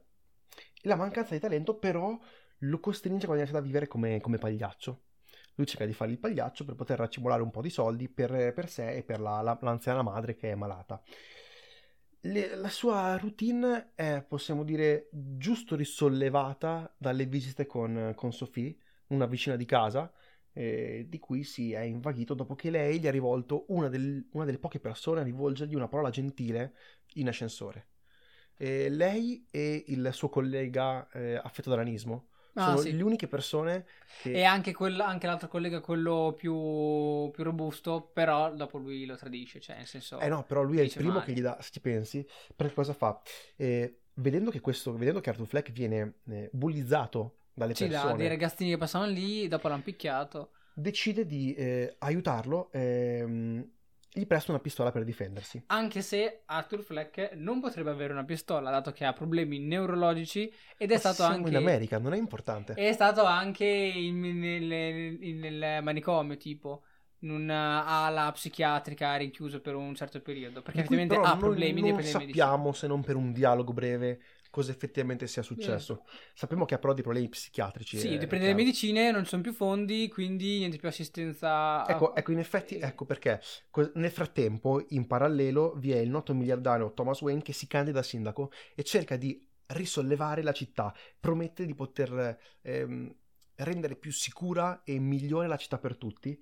La 0.84 0.96
mancanza 0.96 1.34
di 1.34 1.40
talento 1.40 1.74
però 1.74 2.18
lo 2.60 2.80
costringe 2.80 3.24
a 3.24 3.26
guadagnarsi 3.26 3.52
da 3.52 3.60
vivere 3.60 3.86
come, 3.86 4.18
come 4.22 4.38
pagliaccio. 4.38 5.02
Lui 5.56 5.66
cerca 5.66 5.84
di 5.84 5.92
fare 5.92 6.10
il 6.10 6.18
pagliaccio 6.18 6.64
per 6.64 6.74
poter 6.74 6.96
racimolare 6.96 7.42
un 7.42 7.50
po' 7.50 7.60
di 7.60 7.68
soldi 7.68 8.08
per, 8.08 8.54
per 8.54 8.70
sé 8.70 8.94
e 8.94 9.02
per 9.02 9.20
la, 9.20 9.42
la, 9.42 9.58
l'anziana 9.60 10.00
madre 10.00 10.34
che 10.34 10.50
è 10.50 10.54
malata. 10.54 11.02
Le, 12.20 12.56
la 12.56 12.70
sua 12.70 13.18
routine 13.18 13.92
è, 13.94 14.24
possiamo 14.26 14.64
dire, 14.64 15.10
giusto 15.10 15.76
risollevata 15.76 16.94
dalle 16.96 17.26
visite 17.26 17.66
con, 17.66 18.14
con 18.16 18.32
Sophie, 18.32 18.74
una 19.08 19.26
vicina 19.26 19.54
di 19.54 19.66
casa, 19.66 20.10
eh, 20.58 21.06
di 21.08 21.20
cui 21.20 21.44
si 21.44 21.72
è 21.72 21.82
invaghito 21.82 22.34
dopo 22.34 22.56
che 22.56 22.70
lei 22.70 22.98
gli 22.98 23.06
ha 23.06 23.12
rivolto 23.12 23.66
una, 23.68 23.88
del, 23.88 24.26
una 24.32 24.44
delle 24.44 24.58
poche 24.58 24.80
persone 24.80 25.20
a 25.20 25.22
rivolgergli 25.22 25.76
una 25.76 25.86
parola 25.86 26.10
gentile 26.10 26.74
in 27.14 27.28
ascensore. 27.28 27.90
Eh, 28.56 28.88
lei 28.88 29.46
e 29.52 29.84
il 29.86 30.10
suo 30.12 30.28
collega 30.28 31.08
eh, 31.12 31.36
affetto 31.36 31.70
dall'anismo 31.70 32.30
ah, 32.54 32.70
sono 32.70 32.78
sì. 32.78 32.96
le 32.96 33.02
uniche 33.04 33.28
persone 33.28 33.86
che... 34.20 34.32
E 34.32 34.42
anche, 34.42 34.72
quel, 34.74 34.98
anche 35.00 35.28
l'altro 35.28 35.46
collega, 35.46 35.80
quello 35.80 36.34
più, 36.36 37.30
più, 37.30 37.44
robusto, 37.44 38.10
però 38.12 38.52
dopo 38.52 38.78
lui 38.78 39.06
lo 39.06 39.14
tradisce, 39.14 39.60
cioè 39.60 39.76
nel 39.76 39.86
senso... 39.86 40.18
Eh 40.18 40.26
no, 40.26 40.42
però 40.42 40.62
lui 40.62 40.80
è 40.80 40.82
il 40.82 40.92
primo 40.92 41.12
male. 41.12 41.24
che 41.24 41.32
gli 41.34 41.40
dà, 41.40 41.56
se 41.60 41.70
ci 41.70 41.80
pensi, 41.80 42.26
perché 42.56 42.74
cosa 42.74 42.94
fa? 42.94 43.20
Eh, 43.54 44.00
vedendo 44.14 44.50
che 44.50 44.58
questo, 44.58 44.92
vedendo 44.92 45.20
che 45.20 45.30
Arthur 45.30 45.46
Fleck 45.46 45.70
viene 45.70 46.14
eh, 46.26 46.50
bullizzato 46.52 47.37
dalle 47.58 47.74
sì, 47.74 47.86
persone. 47.86 48.12
Da, 48.12 48.16
dei 48.16 48.28
ragazzini 48.28 48.70
che 48.70 48.78
passavano 48.78 49.12
lì, 49.12 49.46
dopo 49.48 49.68
l'hanno 49.68 49.82
picchiato. 49.82 50.52
Decide 50.72 51.26
di 51.26 51.54
eh, 51.54 51.96
aiutarlo, 51.98 52.70
ehm, 52.72 53.68
gli 54.10 54.26
presta 54.26 54.52
una 54.52 54.60
pistola 54.60 54.90
per 54.90 55.04
difendersi. 55.04 55.62
Anche 55.66 56.00
se 56.00 56.42
Arthur 56.46 56.82
Fleck 56.82 57.32
non 57.34 57.60
potrebbe 57.60 57.90
avere 57.90 58.12
una 58.12 58.24
pistola, 58.24 58.70
dato 58.70 58.92
che 58.92 59.04
ha 59.04 59.12
problemi 59.12 59.58
neurologici 59.58 60.50
ed 60.76 60.90
è 60.90 60.94
Ma 60.94 60.98
stato 61.00 61.22
anche... 61.24 61.50
in 61.50 61.56
America, 61.56 61.98
non 61.98 62.14
è 62.14 62.16
importante. 62.16 62.74
È 62.74 62.92
stato 62.92 63.24
anche 63.24 63.66
in, 63.66 64.20
nel, 64.20 65.18
nel 65.18 65.82
manicomio, 65.82 66.36
tipo 66.36 66.84
in 67.20 67.30
un'ala 67.30 68.30
psichiatrica 68.30 69.16
rinchiuso 69.16 69.60
per 69.60 69.74
un 69.74 69.94
certo 69.94 70.20
periodo 70.20 70.62
perché 70.62 70.80
effettivamente 70.80 71.16
ha 71.16 71.36
problemi 71.36 71.80
non, 71.80 71.90
non 71.90 72.02
sappiamo 72.02 72.72
se 72.72 72.86
non 72.86 73.02
per 73.02 73.16
un 73.16 73.32
dialogo 73.32 73.72
breve 73.72 74.20
cosa 74.50 74.70
effettivamente 74.70 75.26
sia 75.26 75.42
successo. 75.42 75.92
Yeah. 75.92 76.12
Sappiamo 76.34 76.64
che 76.64 76.74
ha 76.74 76.78
però 76.78 76.92
dei 76.92 77.02
problemi 77.02 77.28
psichiatrici. 77.28 77.98
Sì, 77.98 78.18
dipende 78.18 78.46
dalle 78.46 78.54
medicine, 78.56 79.10
non 79.10 79.22
ci 79.24 79.30
sono 79.30 79.42
più 79.42 79.52
fondi, 79.52 80.08
quindi 80.08 80.58
niente 80.58 80.78
più 80.78 80.88
assistenza. 80.88 81.86
Ecco, 81.88 82.14
ecco, 82.14 82.32
in 82.32 82.38
effetti, 82.38 82.78
ecco 82.78 83.04
perché 83.04 83.40
nel 83.94 84.10
frattempo, 84.10 84.84
in 84.88 85.06
parallelo, 85.06 85.74
vi 85.76 85.92
è 85.92 85.98
il 85.98 86.10
noto 86.10 86.34
miliardario 86.34 86.92
Thomas 86.92 87.20
Wayne 87.20 87.42
che 87.42 87.52
si 87.52 87.66
candida 87.66 88.00
a 88.00 88.02
sindaco 88.02 88.50
e 88.74 88.82
cerca 88.82 89.16
di 89.16 89.46
risollevare 89.66 90.42
la 90.42 90.52
città, 90.52 90.94
promette 91.20 91.66
di 91.66 91.74
poter 91.74 92.38
ehm, 92.62 93.14
rendere 93.56 93.96
più 93.96 94.12
sicura 94.12 94.82
e 94.84 94.98
migliore 94.98 95.46
la 95.46 95.56
città 95.56 95.78
per 95.78 95.96
tutti 95.96 96.40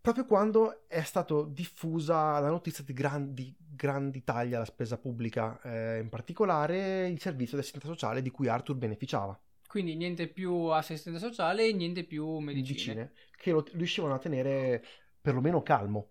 proprio 0.00 0.24
quando 0.24 0.88
è 0.88 1.02
stata 1.02 1.44
diffusa 1.46 2.38
la 2.38 2.48
notizia 2.48 2.82
di 2.84 2.92
grandi, 2.92 3.54
grandi 3.58 4.24
tagli 4.24 4.54
alla 4.54 4.64
spesa 4.64 4.98
pubblica, 4.98 5.60
eh, 5.62 5.98
in 5.98 6.08
particolare 6.08 7.06
il 7.08 7.20
servizio 7.20 7.56
di 7.56 7.62
assistenza 7.62 7.88
sociale 7.88 8.22
di 8.22 8.30
cui 8.30 8.48
Arthur 8.48 8.76
beneficiava. 8.76 9.38
Quindi 9.66 9.94
niente 9.94 10.26
più 10.26 10.52
assistenza 10.66 11.20
sociale 11.20 11.68
e 11.68 11.72
niente 11.72 12.04
più 12.04 12.38
medicine. 12.38 12.94
medicine 12.94 13.12
che 13.36 13.52
lo 13.52 13.64
riuscivano 13.72 14.14
a 14.14 14.18
tenere 14.18 14.84
perlomeno 15.20 15.62
calmo. 15.62 16.08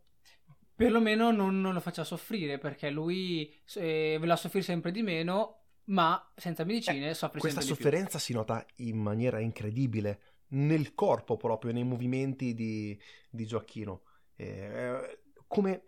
Perlomeno 0.76 1.32
non, 1.32 1.60
non 1.60 1.74
lo 1.74 1.80
faccia 1.82 2.06
soffrire 2.06 2.58
perché 2.58 2.90
lui 2.90 3.54
eh, 3.76 4.18
ve 4.18 4.26
la 4.26 4.38
soffrire 4.38 4.64
sempre 4.64 4.92
di 4.92 5.02
meno, 5.02 5.64
ma 5.86 6.32
senza 6.38 6.64
medicine 6.64 7.10
eh, 7.10 7.14
soffre 7.14 7.42
sempre 7.42 7.60
di 7.62 7.68
più. 7.68 7.76
Questa 7.76 7.76
sofferenza 7.76 8.18
si 8.18 8.32
nota 8.32 8.66
in 8.78 8.98
maniera 8.98 9.40
incredibile 9.40 10.22
nel 10.50 10.94
corpo 10.94 11.38
proprio, 11.38 11.72
nei 11.72 11.84
movimenti 11.84 12.54
di, 12.54 13.00
di 13.30 13.46
Gioacchino. 13.46 14.04
Eh, 14.36 15.20
come 15.48 15.84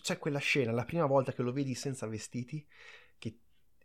c'è 0.00 0.18
quella 0.18 0.38
scena, 0.38 0.72
la 0.72 0.84
prima 0.84 1.06
volta 1.06 1.32
che 1.32 1.42
lo 1.42 1.52
vedi 1.52 1.74
senza 1.74 2.06
vestiti, 2.06 2.66
che 3.18 3.38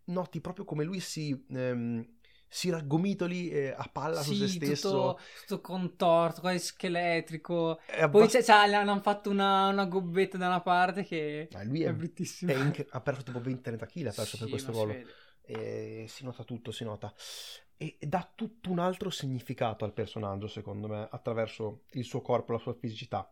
noti 0.05 0.41
proprio 0.41 0.65
come 0.65 0.83
lui 0.83 0.99
si, 0.99 1.45
ehm, 1.49 2.17
si 2.47 2.69
raggomitoli 2.69 3.49
eh, 3.49 3.69
a 3.69 3.87
palla 3.91 4.21
sì, 4.21 4.35
su 4.35 4.35
se 4.35 4.47
stesso. 4.47 4.89
Tutto, 4.89 5.19
tutto 5.41 5.61
contorto, 5.61 6.41
quasi 6.41 6.59
scheletrico. 6.59 7.79
Abbast- 7.87 8.11
Poi 8.11 8.27
c'è, 8.27 8.41
c'è, 8.41 8.73
hanno 8.73 8.99
fatto 8.99 9.29
una, 9.29 9.67
una, 9.67 9.85
gobbetta 9.85 10.37
da 10.37 10.47
una 10.47 10.61
parte 10.61 11.03
che 11.03 11.47
Ma 11.51 11.63
lui 11.63 11.83
è, 11.83 11.87
è 11.87 11.93
bruttissimo. 11.93 12.51
Ha 12.89 13.01
perso 13.01 13.23
tipo 13.23 13.39
20-30 13.39 13.85
kg 13.85 14.07
ha 14.07 14.11
perso 14.11 14.25
sì, 14.25 14.37
per 14.39 14.49
questo 14.49 14.71
ruolo. 14.71 14.93
Si, 15.45 16.05
si 16.07 16.23
nota 16.23 16.43
tutto, 16.43 16.71
si 16.71 16.83
nota 16.83 17.13
e 17.81 17.97
dà 17.99 18.31
tutto 18.35 18.69
un 18.69 18.77
altro 18.77 19.09
significato 19.09 19.85
al 19.85 19.93
personaggio, 19.93 20.45
secondo 20.45 20.87
me, 20.87 21.07
attraverso 21.09 21.85
il 21.93 22.03
suo 22.03 22.21
corpo, 22.21 22.51
la 22.51 22.59
sua 22.59 22.75
fisicità. 22.75 23.27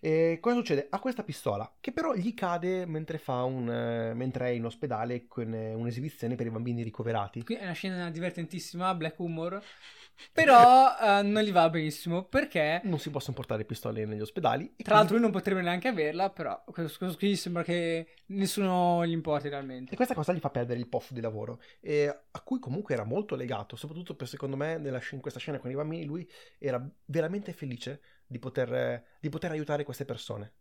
E 0.00 0.38
cosa 0.40 0.56
succede? 0.56 0.86
Ha 0.90 0.98
questa 0.98 1.22
pistola 1.22 1.70
che 1.80 1.92
però 1.92 2.14
gli 2.14 2.34
cade 2.34 2.86
mentre, 2.86 3.20
un, 3.26 3.70
eh, 3.70 4.14
mentre 4.14 4.46
è 4.46 4.50
in 4.50 4.64
ospedale 4.64 5.26
con 5.26 5.52
eh, 5.52 5.74
un'esibizione 5.74 6.34
per 6.34 6.46
i 6.46 6.50
bambini 6.50 6.82
ricoverati. 6.82 7.42
Qui 7.42 7.56
è 7.56 7.64
una 7.64 7.72
scena 7.72 8.10
divertentissima, 8.10 8.94
black 8.94 9.18
humor. 9.18 9.62
Però 10.32 10.96
uh, 10.98 11.24
non 11.24 11.42
gli 11.42 11.52
va 11.52 11.70
benissimo 11.70 12.24
perché 12.24 12.80
non 12.84 12.98
si 12.98 13.08
possono 13.10 13.36
portare 13.36 13.64
pistole 13.64 14.04
negli 14.04 14.20
ospedali. 14.20 14.64
Tra 14.64 14.74
quindi... 14.74 14.90
l'altro 14.90 15.14
lui 15.14 15.22
non 15.22 15.30
potrebbe 15.32 15.62
neanche 15.62 15.88
averla, 15.88 16.30
però 16.30 16.62
questo 16.66 17.14
qui 17.16 17.36
sembra 17.36 17.62
che 17.62 18.08
nessuno 18.26 19.06
gli 19.06 19.12
importi 19.12 19.48
realmente. 19.48 19.92
E 19.92 19.96
questa 19.96 20.14
cosa 20.14 20.32
gli 20.32 20.40
fa 20.40 20.50
perdere 20.50 20.80
il 20.80 20.88
posto 20.88 21.14
di 21.14 21.20
lavoro, 21.20 21.60
eh, 21.80 22.06
a 22.08 22.40
cui 22.40 22.58
comunque 22.58 22.94
era 22.94 23.04
molto 23.04 23.36
legato, 23.36 23.76
soprattutto 23.76 24.16
per 24.16 24.26
secondo 24.26 24.56
me 24.56 24.76
nella, 24.76 25.00
in 25.12 25.20
questa 25.20 25.38
scena 25.38 25.58
con 25.58 25.70
i 25.70 25.74
bambini 25.74 26.04
lui 26.04 26.28
era 26.58 26.84
veramente 27.04 27.52
felice 27.52 28.00
di 28.28 28.38
poter, 28.38 29.04
di 29.20 29.28
poter 29.28 29.50
aiutare 29.50 29.84
queste 29.84 30.04
persone. 30.04 30.52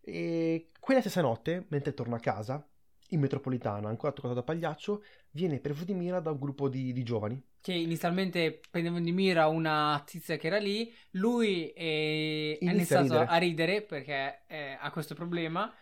E 0.00 0.70
quella 0.80 1.00
stessa 1.00 1.20
notte, 1.20 1.66
mentre 1.68 1.94
torna 1.94 2.16
a 2.16 2.20
casa, 2.20 2.66
in 3.10 3.20
metropolitana, 3.20 3.88
ancora 3.88 4.12
toccato 4.12 4.34
da 4.34 4.42
pagliaccio, 4.42 5.04
viene 5.30 5.60
preso 5.60 5.84
di 5.84 5.94
mira 5.94 6.18
da 6.18 6.30
un 6.30 6.38
gruppo 6.38 6.68
di, 6.68 6.92
di 6.92 7.02
giovani. 7.02 7.40
Che 7.60 7.72
inizialmente 7.72 8.60
prendevano 8.70 9.04
di 9.04 9.12
mira 9.12 9.46
una 9.46 10.02
tizia 10.04 10.36
che 10.36 10.48
era 10.48 10.58
lì, 10.58 10.92
lui 11.12 11.68
è, 11.68 12.58
ha 12.60 12.70
iniziato 12.70 13.14
a 13.14 13.18
ridere. 13.18 13.26
a 13.26 13.36
ridere, 13.36 13.82
perché 13.82 14.42
eh, 14.48 14.76
ha 14.80 14.90
questo 14.90 15.14
problema, 15.14 15.72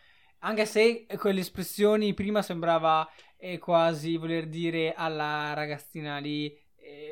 anche 0.40 0.66
se 0.66 1.06
con 1.16 1.32
le 1.32 1.40
espressioni 1.40 2.12
prima 2.14 2.42
sembrava 2.42 3.08
eh, 3.36 3.58
quasi 3.58 4.16
voler 4.16 4.46
dire 4.48 4.92
alla 4.92 5.54
ragazzina 5.54 6.18
lì 6.18 6.54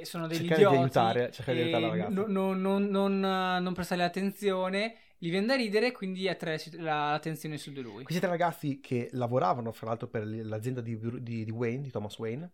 eh, 0.01 0.05
sono 0.05 0.27
degli 0.27 0.39
cercare 0.39 0.61
idioti. 0.61 0.77
Di 0.77 0.83
aiutare, 0.83 1.31
cercare 1.31 1.57
di 1.57 1.63
aiutare 1.65 1.83
la 1.83 1.91
ragazza. 1.91 2.27
Non, 2.27 2.61
non, 2.61 2.85
non, 2.87 3.19
non 3.21 3.73
prestarle 3.75 4.05
attenzione 4.05 4.97
gli 5.19 5.31
viene 5.31 5.47
da 5.47 5.57
ridere, 5.57 5.91
quindi 5.91 6.29
attrae 6.29 6.61
l'attenzione 6.77 7.59
su 7.59 7.73
di 7.73 7.81
lui. 7.81 8.05
Questi 8.05 8.21
tre 8.21 8.31
ragazzi 8.31 8.79
che 8.81 9.09
lavoravano, 9.13 9.73
fra 9.73 9.89
l'altro, 9.89 10.07
per 10.07 10.25
l'azienda 10.25 10.81
di, 10.81 10.97
di, 11.21 11.45
di 11.45 11.51
Wayne, 11.51 11.83
di 11.83 11.91
Thomas 11.91 12.17
Wayne, 12.19 12.53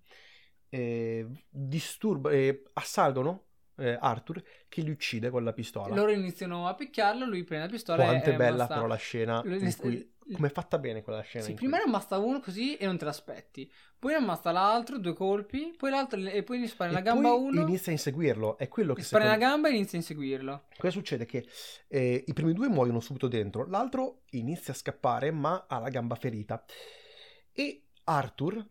eh, 0.70 1.26
disturb- 1.50 2.32
eh, 2.32 2.62
assalgono 2.72 3.48
eh, 3.76 3.96
Arthur 4.00 4.42
che 4.68 4.82
li 4.82 4.90
uccide 4.90 5.30
con 5.30 5.44
la 5.44 5.52
pistola. 5.52 5.94
Loro 5.94 6.10
iniziano 6.10 6.66
a 6.68 6.74
picchiarlo, 6.74 7.26
lui 7.26 7.44
prende 7.44 7.66
la 7.66 7.72
pistola 7.72 8.04
Quanto 8.04 8.30
è 8.30 8.36
bella 8.36 8.66
però 8.66 8.86
la 8.86 8.96
scena 8.96 9.42
in 9.44 9.76
cui 9.76 10.12
come 10.32 10.48
è 10.48 10.50
fatta 10.50 10.78
bene 10.78 11.02
quella 11.02 11.20
scena? 11.20 11.44
Sì, 11.44 11.52
prima 11.52 11.76
ne 11.76 11.84
ammazza 11.84 12.16
uno 12.16 12.40
così 12.40 12.76
e 12.76 12.86
non 12.86 12.96
te 12.96 13.04
l'aspetti. 13.04 13.70
Poi 13.98 14.12
ne 14.12 14.18
ammazza 14.18 14.52
l'altro, 14.52 14.98
due 14.98 15.12
colpi. 15.12 15.74
Poi 15.76 15.90
l'altro 15.90 16.18
e 16.18 16.42
poi 16.42 16.60
gli 16.60 16.66
spara 16.66 16.90
nella 16.90 17.02
gamba 17.02 17.34
uno. 17.34 17.60
inizia 17.60 17.92
a 17.92 17.94
inseguirlo. 17.94 18.56
È 18.56 18.68
quello 18.68 18.94
che 18.94 19.02
gli 19.02 19.04
spara 19.04 19.24
secondo... 19.24 19.44
nella 19.44 19.52
gamba 19.52 19.68
e 19.68 19.74
inizia 19.74 19.98
a 19.98 20.00
inseguirlo. 20.00 20.64
Cosa 20.78 20.92
succede? 20.92 21.26
Che 21.26 21.46
eh, 21.88 22.24
i 22.26 22.32
primi 22.32 22.54
due 22.54 22.68
muoiono 22.68 23.00
subito 23.00 23.28
dentro. 23.28 23.66
L'altro 23.66 24.22
inizia 24.30 24.72
a 24.72 24.76
scappare, 24.76 25.30
ma 25.30 25.66
ha 25.68 25.78
la 25.78 25.90
gamba 25.90 26.14
ferita. 26.14 26.64
E 27.52 27.88
Arthur 28.04 28.66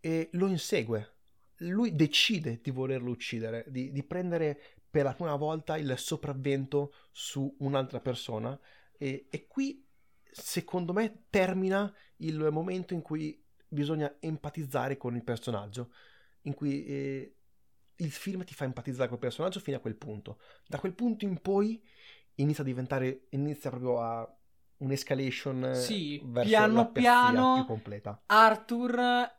eh, 0.00 0.28
lo 0.32 0.46
insegue. 0.48 1.14
Lui 1.58 1.94
decide 1.94 2.60
di 2.62 2.70
volerlo 2.70 3.10
uccidere, 3.10 3.64
di, 3.68 3.92
di 3.92 4.02
prendere 4.02 4.60
per 4.90 5.04
la 5.04 5.14
prima 5.14 5.36
volta 5.36 5.76
il 5.76 5.94
sopravvento 5.96 6.92
su 7.12 7.54
un'altra 7.60 8.00
persona. 8.00 8.58
E, 8.98 9.26
e 9.30 9.46
qui 9.46 9.86
secondo 10.30 10.92
me 10.92 11.24
termina 11.30 11.92
il 12.16 12.48
momento 12.50 12.94
in 12.94 13.02
cui 13.02 13.42
bisogna 13.68 14.16
empatizzare 14.20 14.96
con 14.96 15.16
il 15.16 15.24
personaggio, 15.24 15.92
in 16.42 16.54
cui 16.54 16.84
eh, 16.84 17.36
il 17.96 18.10
film 18.10 18.44
ti 18.44 18.54
fa 18.54 18.64
empatizzare 18.64 19.08
col 19.08 19.18
personaggio 19.18 19.60
fino 19.60 19.76
a 19.76 19.80
quel 19.80 19.96
punto. 19.96 20.40
Da 20.66 20.78
quel 20.78 20.94
punto 20.94 21.24
in 21.24 21.40
poi 21.40 21.82
inizia 22.36 22.62
a 22.62 22.66
diventare, 22.66 23.26
inizia 23.30 23.70
proprio 23.70 24.00
a 24.00 24.36
un'escalation 24.78 25.74
sì, 25.74 26.20
verso 26.24 26.50
piano 26.50 26.92
piano 26.92 27.54
più 27.54 27.64
completa. 27.64 28.22
Arthur 28.26 29.34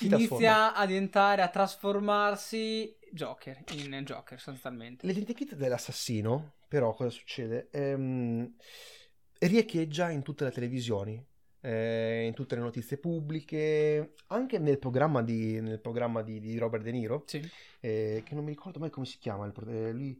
inizia 0.00 0.74
a 0.74 0.86
diventare, 0.86 1.42
a 1.42 1.48
trasformarsi 1.48 2.96
Joker, 3.12 3.64
in 3.72 4.02
Joker 4.04 4.38
sostanzialmente. 4.38 5.06
L'identikit 5.06 5.54
dell'assassino, 5.54 6.54
però 6.68 6.94
cosa 6.94 7.10
succede? 7.10 7.68
Ehm 7.72 8.54
riecheggia 9.40 10.10
in 10.10 10.22
tutte 10.22 10.44
le 10.44 10.50
televisioni. 10.50 11.24
eh, 11.60 12.24
in 12.26 12.34
tutte 12.34 12.54
le 12.54 12.60
notizie 12.60 12.98
pubbliche, 12.98 14.14
anche 14.28 14.58
nel 14.58 14.78
programma 14.78 15.22
di, 15.22 15.60
nel 15.60 15.80
programma 15.80 16.22
di, 16.22 16.38
di 16.38 16.56
Robert 16.56 16.84
De 16.84 16.92
Niro, 16.92 17.24
Sì. 17.26 17.38
eh, 17.80 18.22
che 18.24 18.34
non 18.36 18.44
mi 18.44 18.50
ricordo 18.50 18.78
mai 18.78 18.90
come 18.90 19.06
si 19.06 19.18
chiama, 19.18 19.52
eh, 19.66 19.92
lui 19.92 20.16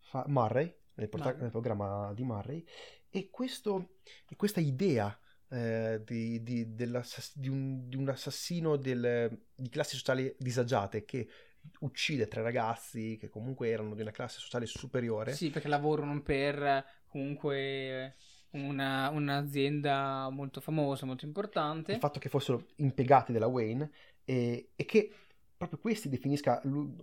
fa 0.00 0.24
Murray, 0.26 0.74
nel, 0.94 1.08
porta- 1.08 1.26
Murray. 1.28 1.42
nel 1.42 1.50
programma 1.52 2.12
di 2.12 2.24
Murray, 2.24 2.64
e 3.08 3.30
questo, 3.30 3.98
e 4.28 4.34
questa 4.34 4.58
idea 4.60 5.16
eh, 5.50 6.02
di, 6.04 6.42
di- 6.42 6.74
di 6.74 7.48
un, 7.48 7.88
di 7.88 7.96
un 7.96 8.08
assassino 8.08 8.76
del- 8.76 9.38
di 9.54 9.68
classi 9.68 9.96
sociali 9.96 10.34
disagiate 10.38 11.04
che 11.04 11.28
uccide 11.80 12.26
tre 12.28 12.42
ragazzi 12.42 13.16
che 13.18 13.28
comunque 13.28 13.68
erano 13.68 13.94
di 13.94 14.00
una 14.00 14.10
classe 14.10 14.38
sociale 14.38 14.66
superiore. 14.66 15.32
Sì, 15.32 15.50
perché 15.50 15.68
lavorano 15.68 16.20
per 16.22 16.84
comunque 17.08 18.16
una- 18.50 19.10
un'azienda 19.10 20.28
molto 20.30 20.60
famosa, 20.60 21.06
molto 21.06 21.24
importante. 21.26 21.92
il 21.92 21.98
fatto 21.98 22.18
che 22.18 22.28
fossero 22.28 22.66
impiegati 22.76 23.32
della 23.32 23.46
Wayne 23.46 23.90
e, 24.24 24.70
e 24.74 24.84
che 24.84 25.12
proprio 25.56 25.78
questi 25.78 26.08
definisca, 26.08 26.60
lui- 26.64 26.94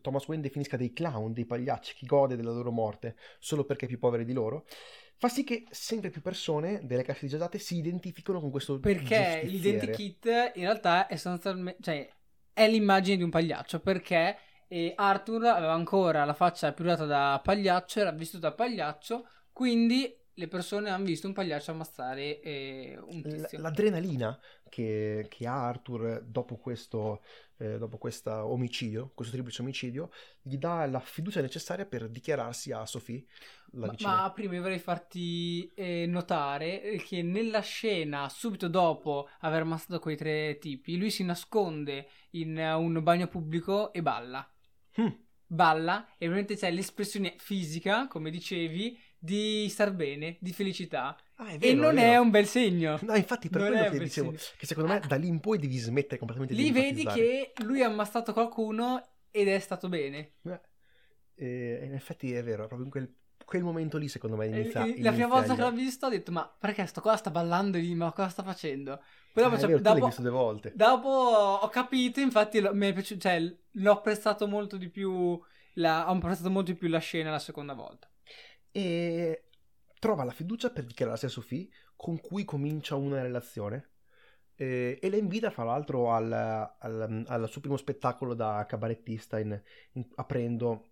Thomas 0.00 0.26
Wayne 0.26 0.42
definisca 0.42 0.76
dei 0.76 0.92
clown, 0.92 1.32
dei 1.32 1.44
pagliacci, 1.44 1.94
chi 1.94 2.06
gode 2.06 2.36
della 2.36 2.52
loro 2.52 2.70
morte 2.70 3.16
solo 3.38 3.64
perché 3.64 3.84
è 3.84 3.88
più 3.88 3.98
poveri 3.98 4.24
di 4.24 4.32
loro, 4.32 4.66
fa 5.18 5.28
sì 5.28 5.42
che 5.42 5.66
sempre 5.70 6.10
più 6.10 6.22
persone 6.22 6.80
delle 6.84 7.02
classi 7.02 7.24
disagiate 7.24 7.58
si 7.58 7.76
identificano 7.76 8.40
con 8.40 8.50
questo 8.50 8.78
Perché 8.78 9.42
l'identikit 9.44 10.26
in 10.54 10.62
realtà 10.62 11.08
è 11.08 11.16
sostanzialmente, 11.16 11.82
cioè, 11.82 12.08
è 12.52 12.68
l'immagine 12.68 13.16
di 13.16 13.24
un 13.24 13.30
pagliaccio, 13.30 13.80
perché 13.80 14.38
eh, 14.68 14.92
Arthur 14.94 15.44
aveva 15.46 15.72
ancora 15.72 16.24
la 16.24 16.34
faccia 16.34 16.72
più 16.72 16.84
data 16.84 17.04
da 17.04 17.40
pagliaccio, 17.42 18.00
era 18.00 18.12
vestito 18.12 18.38
da 18.38 18.52
pagliaccio, 18.52 19.26
quindi 19.52 20.16
le 20.38 20.46
persone 20.46 20.88
hanno 20.88 21.04
visto 21.04 21.26
un 21.26 21.32
pagliaccio 21.32 21.72
ammazzare 21.72 22.40
eh, 22.40 22.96
un 23.08 23.18
L- 23.18 23.28
tizio. 23.28 23.58
L'adrenalina 23.58 24.38
che, 24.68 25.26
che 25.28 25.46
ha 25.48 25.66
Arthur 25.66 26.22
dopo 26.24 26.56
questo, 26.58 27.22
eh, 27.56 27.76
dopo 27.76 27.98
questo 27.98 28.30
omicidio, 28.30 29.10
questo 29.14 29.34
triplice 29.34 29.62
omicidio, 29.62 30.10
gli 30.40 30.56
dà 30.56 30.86
la 30.86 31.00
fiducia 31.00 31.40
necessaria 31.40 31.86
per 31.86 32.08
dichiararsi 32.08 32.70
a 32.70 32.86
Sophie, 32.86 33.26
la 33.72 33.86
Ma, 33.86 33.90
vicina. 33.90 34.16
ma 34.16 34.32
prima 34.32 34.60
vorrei 34.60 34.78
farti 34.78 35.72
eh, 35.74 36.06
notare 36.06 37.02
che 37.04 37.20
nella 37.22 37.60
scena, 37.60 38.28
subito 38.28 38.68
dopo 38.68 39.28
aver 39.40 39.62
ammazzato 39.62 39.98
quei 39.98 40.16
tre 40.16 40.58
tipi, 40.58 40.96
lui 40.96 41.10
si 41.10 41.24
nasconde 41.24 42.08
in 42.30 42.56
eh, 42.56 42.72
un 42.74 43.02
bagno 43.02 43.26
pubblico 43.26 43.92
e 43.92 44.02
balla. 44.02 44.48
Hmm. 45.00 45.10
Balla 45.50 46.06
e 46.18 46.26
ovviamente 46.26 46.56
c'è 46.56 46.70
l'espressione 46.70 47.34
fisica, 47.38 48.06
come 48.06 48.30
dicevi, 48.30 48.96
di 49.18 49.68
star 49.68 49.92
bene, 49.92 50.36
di 50.40 50.52
felicità. 50.52 51.16
Ah, 51.36 51.48
è 51.48 51.54
e 51.54 51.58
vero, 51.58 51.80
non 51.80 51.98
è 51.98 52.02
è, 52.02 52.08
vero. 52.10 52.22
un 52.22 52.30
bel 52.30 52.46
segno. 52.46 52.98
No, 53.02 53.14
infatti 53.14 53.48
per 53.48 53.60
Non 53.62 53.70
quello 53.72 53.90
che 53.90 53.98
dicevo, 53.98 54.28
segno. 54.36 54.42
che 54.56 54.66
secondo 54.66 54.90
me 54.92 54.96
Ah. 55.02 55.06
da 55.06 55.16
lì 55.16 55.28
in 55.28 55.40
poi 55.40 55.58
devi 55.58 55.76
smettere 55.76 56.18
completamente 56.18 56.54
di 56.54 56.62
Lì 56.62 56.70
vedi 56.72 57.04
che 57.04 57.52
lui 57.62 57.82
ha 57.82 57.86
ammazzato 57.86 58.32
qualcuno 58.32 59.04
ed 59.30 59.48
è 59.48 59.58
stato 59.58 59.88
bene. 59.88 60.32
Eh, 60.42 60.60
e 61.80 61.84
in 61.84 61.94
effetti 61.94 62.32
è 62.32 62.42
vero, 62.42 62.66
proprio 62.66 62.84
in 62.84 62.90
quel, 62.90 63.14
quel 63.44 63.62
momento 63.62 63.96
lì 63.98 64.08
secondo 64.08 64.36
me 64.36 64.46
inizia, 64.46 64.84
e 64.84 65.00
la 65.02 65.12
prima 65.12 65.28
volta 65.28 65.54
che 65.54 65.60
l'ho 65.60 65.70
visto 65.70 66.06
ho 66.06 66.08
detto, 66.10 66.32
ma 66.32 66.52
perché 66.58 66.84
sto 66.86 67.00
qua 67.00 67.16
sta 67.16 67.30
ballando 67.30 67.78
lì, 67.78 67.94
ma 67.94 68.10
cosa 68.12 68.28
sta 68.28 68.42
facendo? 68.42 69.00
Poi 69.32 69.42
dopo, 69.44 69.54
Ah, 69.54 69.58
cioè, 69.58 69.68
vero, 69.68 69.80
l'hai 69.82 69.94
dopo- 69.94 70.06
visto 70.06 70.22
due 70.22 70.30
volte. 70.30 70.72
Dopo 70.74 71.08
ho 71.08 71.68
capito, 71.68 72.18
infatti 72.20 72.58
lo- 72.60 72.74
mi 72.74 72.88
è 72.88 72.92
piaciuto, 72.92 73.20
cioè 73.20 73.40
l'ho 73.70 73.92
apprezzato 73.92 74.48
molto 74.48 74.76
di 74.76 74.88
più, 74.88 75.40
la, 75.74 76.10
ho 76.10 76.14
apprezzato 76.16 76.50
molto 76.50 76.72
di 76.72 76.76
più 76.78 76.88
la 76.88 76.98
scena 76.98 77.30
la 77.30 77.38
seconda 77.38 77.74
volta. 77.74 78.08
E 78.78 79.42
trova 79.98 80.22
la 80.22 80.30
fiducia 80.30 80.70
per 80.70 80.84
dichiararsi 80.84 81.24
a 81.26 81.28
Sophie, 81.28 81.68
con 81.96 82.20
cui 82.20 82.44
comincia 82.44 82.94
una 82.94 83.20
relazione. 83.22 83.90
E, 84.54 84.98
e 85.02 85.10
la 85.10 85.16
invita, 85.16 85.50
fra 85.50 85.64
l'altro, 85.64 86.12
al, 86.12 86.30
al- 86.32 87.24
al 87.26 87.48
suo 87.48 87.60
primo 87.60 87.76
spettacolo 87.76 88.34
da 88.34 88.64
cabarettista, 88.68 89.40
in- 89.40 89.60
in- 89.94 90.06
aprendo, 90.14 90.90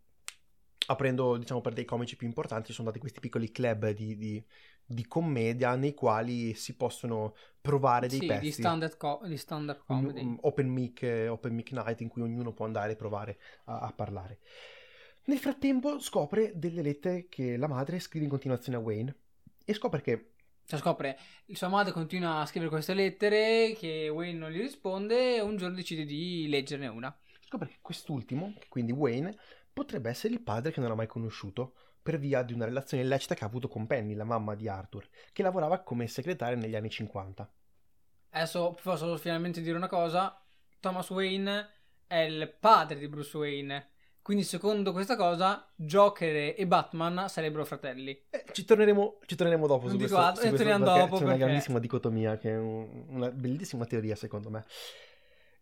aprendo, 0.89 1.37
diciamo, 1.37 1.61
per 1.61 1.75
dei 1.75 1.85
comici 1.85 2.17
più 2.17 2.27
importanti. 2.27 2.73
Sono 2.73 2.89
dati 2.89 2.99
questi 2.99 3.21
piccoli 3.21 3.53
club 3.53 3.91
di, 3.91 4.17
di- 4.17 4.45
di 4.85 5.07
commedia 5.07 5.77
nei 5.77 5.95
quali 5.95 6.55
si 6.55 6.75
possono 6.75 7.35
provare 7.61 8.09
dei 8.09 8.19
Sì, 8.19 8.27
pezzi. 8.27 8.45
di 8.47 8.53
standard, 8.53 8.97
co- 8.97 9.21
di 9.25 9.37
standard 9.37 9.85
comedy. 9.87 10.39
open 10.43 10.69
mic, 10.69 11.03
eh, 11.03 11.29
open 11.29 11.55
mic 11.55 11.71
night 11.71 12.01
in 12.01 12.09
cui 12.09 12.23
ognuno 12.23 12.53
può 12.53 12.65
andare 12.67 12.93
e 12.93 12.97
provare 12.97 13.39
a, 13.67 13.79
a 13.81 13.93
parlare. 13.93 14.41
Nel 15.29 15.39
frattempo 15.39 15.99
scopre 15.99 16.53
delle 16.55 16.83
lettere 16.83 17.27
che 17.29 17.57
la 17.57 17.67
madre 17.67 17.99
scrive 17.99 18.27
in 18.27 18.31
continuazione 18.31 18.79
a 18.79 18.81
Wayne 18.81 19.17
e 19.65 19.75
scopre 19.75 20.01
che 20.01 20.35
Cioè 20.65 20.79
scopre, 20.79 21.19
sua 21.53 21.67
madre 21.67 21.93
continua 21.93 22.39
a 22.39 22.47
scrivere 22.47 22.71
queste 22.71 22.95
lettere 22.95 23.75
che 23.77 24.09
Wayne 24.09 24.39
non 24.39 24.51
gli 24.53 24.61
risponde 24.61 25.35
e 25.35 25.41
un 25.41 25.57
giorno 25.57 25.75
decide 25.75 26.05
di 26.05 26.47
leggerne 26.49 26.87
una. 26.87 27.13
scopre 27.41 27.67
che 27.67 27.79
quest'ultimo, 27.83 28.55
quindi 28.69 28.93
Wayne, 28.93 29.37
potrebbe 29.73 30.11
essere 30.11 30.33
il 30.33 30.43
padre 30.43 30.71
che 30.71 30.79
non 30.79 30.93
ha 30.93 30.95
mai 30.95 31.09
conosciuto 31.09 31.75
per 32.01 32.21
via 32.21 32.45
di 32.45 32.53
una 32.53 32.65
relazione 32.65 33.03
illecita 33.03 33.35
che 33.35 33.43
ha 33.43 33.49
avuto 33.49 33.67
con 33.67 33.89
Penny, 33.89 34.15
la 34.15 34.23
mamma 34.23 34.55
di 34.55 34.69
Arthur, 34.69 35.09
che 35.33 35.43
lavorava 35.43 35.81
come 35.81 36.07
segretaria 36.07 36.57
negli 36.57 36.77
anni 36.77 36.89
50. 36.89 37.53
Adesso 38.31 38.79
posso 38.81 39.17
finalmente 39.17 39.61
dire 39.61 39.77
una 39.77 39.89
cosa, 39.89 40.41
Thomas 40.79 41.11
Wayne 41.11 41.69
è 42.07 42.19
il 42.19 42.49
padre 42.61 42.97
di 42.97 43.09
Bruce 43.09 43.37
Wayne, 43.37 43.91
quindi 44.27 44.43
secondo 44.43 44.91
questa 44.91 45.15
cosa 45.15 45.71
Joker 45.77 46.55
e 46.59 46.67
Batman 46.67 47.29
sarebbero 47.29 47.65
fratelli. 47.65 48.11
Eh, 48.29 48.45
ci, 48.51 48.65
torneremo, 48.65 49.21
ci 49.25 49.37
torneremo 49.37 49.69
dopo 49.69 49.83
Non 49.85 49.93
su 49.93 49.99
questo, 49.99 50.17
altro, 50.17 50.41
su 50.41 50.47
e 50.47 50.49
questo 50.51 50.67
torniamo 50.69 50.85
dopo 50.99 51.15
c'è 51.15 51.23
una 51.23 51.31
perché- 51.31 51.45
grandissima 51.47 51.79
dicotomia 51.79 52.37
che 52.37 52.51
è 52.51 52.59
un- 52.59 53.05
una 53.11 53.31
bellissima 53.31 53.85
teoria 53.85 54.17
secondo 54.17 54.51
me. 54.51 54.65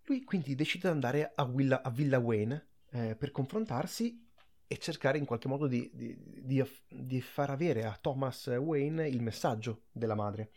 Lui 0.05 0.25
quindi 0.25 0.55
decide 0.55 0.89
di 0.89 0.95
andare 0.95 1.33
a 1.35 1.45
Villa, 1.45 1.83
a 1.83 1.91
Villa 1.91 2.19
Wayne 2.19 2.69
eh, 2.93 3.15
per 3.17 3.33
confrontarsi 3.33 4.27
e 4.67 4.79
cercare 4.79 5.19
in 5.19 5.27
qualche 5.27 5.49
modo 5.49 5.67
di, 5.67 5.91
di- 5.93 6.17
di- 6.19 6.65
di 6.89 7.21
far 7.21 7.51
avere 7.51 7.85
a 7.85 7.99
Thomas 8.01 8.47
Wayne 8.47 9.07
il 9.07 9.21
messaggio 9.21 9.83
della 9.93 10.15
madre. 10.15 10.53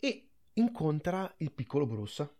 E 0.00 0.30
incontra 0.54 1.32
il 1.38 1.52
piccolo 1.52 1.86
Bruce. 1.86 2.38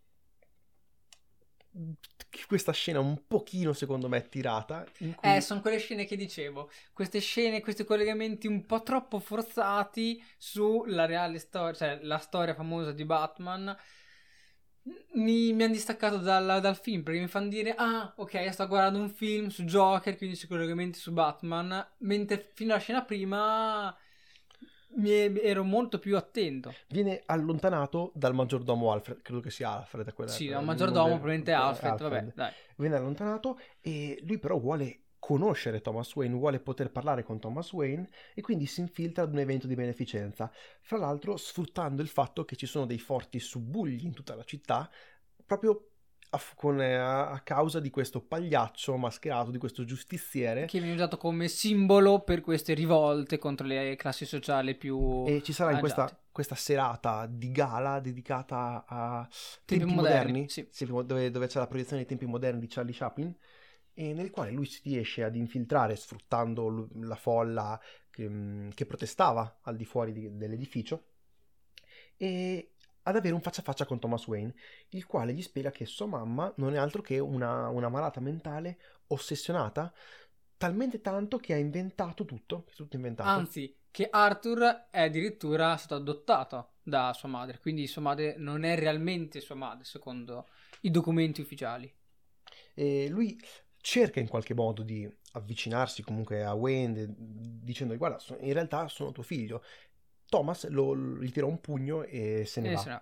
Questa 2.47 2.73
scena 2.73 3.01
un 3.01 3.27
pochino 3.27 3.73
secondo 3.73 4.09
me 4.09 4.29
tirata. 4.29 4.85
Cui... 4.97 5.15
Eh, 5.21 5.41
sono 5.41 5.61
quelle 5.61 5.79
scene 5.79 6.05
che 6.05 6.17
dicevo, 6.17 6.71
queste 6.93 7.21
scene, 7.21 7.61
questi 7.61 7.85
collegamenti 7.85 8.47
un 8.47 8.67
po' 8.67 8.83
troppo 8.83 9.19
forzati 9.19 10.23
sulla 10.37 11.07
reale 11.07 11.39
storia, 11.39 11.75
cioè 11.75 11.99
la 12.03 12.19
storia 12.19 12.55
famosa 12.55 12.93
di 12.93 13.05
Batman. 13.05 13.77
Mi, 15.13 15.53
mi 15.53 15.63
hanno 15.65 15.73
distaccato 15.73 16.17
dal, 16.17 16.61
dal 16.61 16.77
film 16.77 17.03
perché 17.03 17.21
mi 17.21 17.29
fanno 17.29 17.49
dire: 17.49 17.75
Ah, 17.77 18.13
ok, 18.17 18.53
sto 18.53 18.67
guardando 18.67 18.99
un 18.99 19.11
film 19.11 19.49
su 19.49 19.65
Joker, 19.65 20.17
quindi 20.17 20.37
sui 20.37 20.49
collegamenti 20.49 20.99
su 20.99 21.13
Batman. 21.13 21.87
Mentre 21.99 22.51
fino 22.55 22.73
alla 22.73 22.81
scena 22.81 23.05
prima 23.05 23.97
mi 24.97 25.11
ero 25.41 25.63
molto 25.65 25.99
più 25.99 26.17
attento. 26.17 26.75
viene 26.89 27.23
allontanato 27.27 28.11
dal 28.15 28.35
maggiordomo 28.35 28.91
Alfred, 28.93 29.23
credo 29.23 29.41
che 29.41 29.51
sia 29.51 29.71
Alfred. 29.79 30.13
quella- 30.13 30.31
Sì, 30.31 30.45
il 30.45 30.51
da 30.51 30.59
un 30.59 30.65
nome- 30.65 30.73
maggiordomo, 30.79 31.07
probabilmente 31.09 31.51
eh, 31.51 31.55
Alfred, 31.55 31.99
vabbè, 32.01 32.33
dai. 32.35 32.53
Viene 32.77 32.97
allontanato 32.97 33.59
e 33.81 34.19
lui 34.25 34.39
però 34.39 34.59
vuole 34.59 35.03
conoscere 35.19 35.81
Thomas 35.81 36.15
Wayne, 36.17 36.35
vuole 36.35 36.61
poter 36.61 36.91
parlare 36.91 37.23
con 37.23 37.39
Thomas 37.39 37.73
Wayne 37.73 38.09
e 38.35 38.41
quindi 38.41 38.67
si 38.67 38.81
infiltra 38.81 39.23
ad 39.23 39.33
un 39.33 39.39
evento 39.39 39.67
di 39.67 39.75
beneficenza. 39.75 40.51
Fra 40.81 40.97
l'altro 40.97 41.37
sfruttando 41.37 42.01
il 42.03 42.09
fatto 42.09 42.45
che 42.45 42.57
ci 42.57 42.67
sono 42.67 42.87
dei 42.87 42.99
forti 42.99 43.39
subugli 43.39 44.05
in 44.07 44.15
tutta 44.15 44.35
la 44.35 44.45
città, 44.45 44.91
proprio 45.45 45.90
a, 46.31 46.41
con- 46.55 46.81
eh, 46.81 46.95
a- 46.95 47.41
causa 47.43 47.81
di 47.81 47.91
questo 47.91 48.21
pagliaccio 48.21 48.97
mascherato, 48.97 49.51
di 49.51 49.59
questo 49.59 49.85
giustiziere. 49.85 50.67
Che 50.67 50.79
viene 50.79 50.95
usato 50.95 51.17
come 51.17 51.49
simbolo 51.49 52.21
per 52.21 52.41
queste 52.41 52.75
rivolte 52.75 53.39
contro 53.39 53.67
le 53.67 53.97
classi 53.97 54.25
sociali 54.25 54.75
più 54.77 55.25
E 55.27 55.43
ci 55.43 55.53
sarà 55.53 55.73
in 55.73 55.79
questa, 55.81 56.09
questa 56.31 56.55
serata 56.55 57.27
di 57.27 57.51
gala 57.51 58.01
dedicata 58.01 58.85
a 58.87 59.29
Tempi 59.65 59.85
tempi, 59.85 59.95
moderni, 59.95 60.33
moderni, 60.33 60.49
sì. 60.49 60.87
dove, 60.87 61.31
dove 61.31 61.47
c'è 61.47 61.59
la 61.59 61.67
proiezione 61.67 61.99
dei 62.03 62.09
tempi 62.09 62.27
moderni 62.27 62.61
di 62.61 62.69
Charlie 62.69 62.95
Chaplin, 62.95 63.37
e 63.93 64.13
nel 64.15 64.31
quale 64.31 64.53
lui 64.53 64.67
si 64.67 64.81
riesce 64.85 65.25
ad 65.25 65.35
infiltrare 65.37 65.97
sfruttando 65.97 66.89
la 67.03 67.17
folla 67.17 67.79
che, 68.09 68.29
mm, 68.29 68.71
che 68.71 68.87
protestava 68.87 69.59
al 69.63 69.77
di 69.77 69.85
fuori 69.85 70.13
di- 70.13 70.37
dell'edificio 70.37 71.05
e 72.17 72.75
ad 73.03 73.17
avere 73.17 73.35
un 73.35 73.41
faccia 73.41 73.61
a 73.61 73.65
faccia 73.65 73.87
con 73.87 73.99
Thomas 73.99 74.27
Wayne, 74.27 74.55
il 74.91 75.07
quale 75.07 75.33
gli 75.33 75.43
spiega 75.43 75.71
che 75.71 75.87
sua 75.87 76.07
mamma 76.07 76.53
non 76.57 76.75
è 76.75 76.79
altro 76.79 77.03
che 77.03 77.19
una, 77.19 77.69
una 77.69 77.89
malata 77.89 78.21
mentale 78.21 78.79
ossessionata, 79.09 79.93
talmente 80.57 81.01
tanto 81.01 81.39
che 81.39 81.55
ha 81.55 81.57
inventato 81.57 82.25
tutto, 82.25 82.67
è 82.69 82.75
tutto 82.75 82.97
inventato. 82.97 83.29
Anzi, 83.29 83.75
che 83.91 84.09
Arthur 84.11 84.89
è 84.91 85.03
addirittura 85.03 85.77
stato 85.77 85.97
adottato 85.97 86.75
da 86.83 87.13
sua 87.13 87.29
madre, 87.29 87.59
quindi 87.59 87.87
sua 87.87 88.03
madre 88.03 88.35
non 88.37 88.65
è 88.65 88.79
realmente 88.79 89.41
sua 89.41 89.55
madre, 89.55 89.85
secondo 89.85 90.49
i 90.83 90.91
documenti 90.91 91.41
ufficiali. 91.41 91.93
E 92.75 93.09
lui 93.09 93.39
cerca 93.81 94.21
in 94.21 94.29
qualche 94.29 94.55
modo 94.55 94.83
di 94.83 95.11
avvicinarsi 95.33 96.03
comunque 96.03 96.45
a 96.45 96.53
Wayne 96.55 97.15
dicendogli 97.17 97.99
guarda 97.99 98.19
in 98.41 98.53
realtà 98.53 98.89
sono 98.89 99.13
tuo 99.13 99.23
figlio 99.23 99.63
Thomas 100.31 100.67
lo, 100.69 100.97
gli 100.97 101.31
tira 101.31 101.45
un 101.47 101.61
pugno 101.61 102.03
e 102.05 102.45
se 102.47 102.63
ne 102.63 102.69
E 102.69 102.73
va. 102.73 102.79
se. 102.79 103.01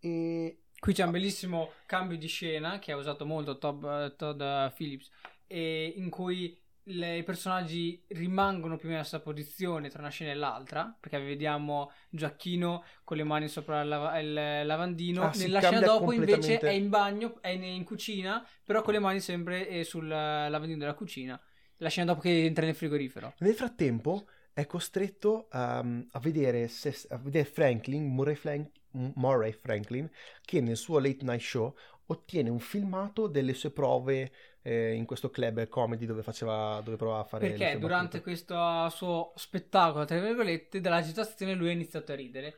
E 0.00 0.60
Qui 0.78 0.92
c'è 0.92 1.04
un 1.04 1.10
bellissimo 1.10 1.70
cambio 1.86 2.18
di 2.18 2.26
scena 2.26 2.78
che 2.78 2.92
ha 2.92 2.96
usato 2.96 3.24
molto 3.24 3.56
Todd, 3.58 3.82
Todd 4.16 4.42
Phillips, 4.74 5.10
in 5.48 6.10
cui 6.10 6.56
le- 6.88 7.16
i 7.16 7.22
personaggi 7.24 8.04
rimangono 8.08 8.76
più 8.76 8.84
o 8.84 8.90
meno 8.90 8.98
nella 9.00 9.04
stessa 9.04 9.22
posizione 9.22 9.88
tra 9.88 10.00
una 10.00 10.10
scena 10.10 10.30
e 10.32 10.34
l'altra, 10.34 10.94
perché 11.00 11.18
vediamo 11.18 11.90
Giacchino 12.10 12.84
con 13.04 13.16
le 13.16 13.24
mani 13.24 13.48
sopra 13.48 13.80
il, 13.80 13.88
lava- 13.88 14.18
il 14.20 14.32
lavandino. 14.66 15.22
Ah, 15.24 15.32
Nella 15.34 15.60
scena 15.60 15.80
dopo 15.80 16.12
invece 16.12 16.58
è 16.58 16.70
in 16.70 16.88
bagno, 16.90 17.40
è 17.40 17.48
in, 17.48 17.64
in 17.64 17.84
cucina, 17.84 18.46
però 18.62 18.82
con 18.82 18.92
le 18.92 19.00
mani 19.00 19.20
sempre 19.20 19.66
eh, 19.68 19.82
sul 19.82 20.06
lavandino 20.06 20.78
della 20.78 20.94
cucina. 20.94 21.40
La 21.78 21.88
scena 21.88 22.06
dopo 22.06 22.20
che 22.20 22.44
entra 22.44 22.64
nel 22.66 22.74
frigorifero. 22.74 23.34
nel 23.38 23.54
frattempo 23.54 24.28
è 24.56 24.64
costretto 24.64 25.48
um, 25.52 26.06
a, 26.12 26.18
vedere 26.18 26.66
se- 26.68 27.06
a 27.10 27.18
vedere 27.18 27.44
Franklin, 27.44 28.06
Murray, 28.06 28.34
Flan- 28.34 28.70
Murray 29.16 29.52
Franklin, 29.52 30.10
che 30.42 30.62
nel 30.62 30.78
suo 30.78 30.98
late 30.98 31.18
night 31.26 31.42
show 31.42 31.74
ottiene 32.06 32.48
un 32.48 32.58
filmato 32.58 33.26
delle 33.26 33.52
sue 33.52 33.70
prove 33.70 34.32
eh, 34.62 34.94
in 34.94 35.04
questo 35.04 35.28
club 35.28 35.68
comedy 35.68 36.06
dove, 36.06 36.22
faceva, 36.22 36.80
dove 36.82 36.96
provava 36.96 37.20
a 37.20 37.24
fare 37.24 37.48
Perché 37.48 37.78
durante 37.78 38.18
battute. 38.18 38.22
questo 38.22 38.88
suo 38.88 39.32
spettacolo, 39.36 40.06
tra 40.06 40.18
virgolette, 40.18 40.80
dall'agitazione 40.80 41.52
lui 41.52 41.68
ha 41.68 41.72
iniziato 41.72 42.12
a 42.12 42.14
ridere. 42.14 42.54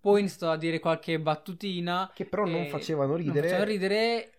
Poi 0.00 0.16
ha 0.16 0.20
iniziato 0.20 0.52
a 0.52 0.56
dire 0.56 0.78
qualche 0.78 1.18
battutina. 1.18 2.12
Che 2.14 2.26
però 2.26 2.44
non 2.46 2.66
facevano 2.68 3.16
ridere. 3.16 3.40
Non 3.40 3.42
facevano 3.48 3.70
ridere. 3.70 4.30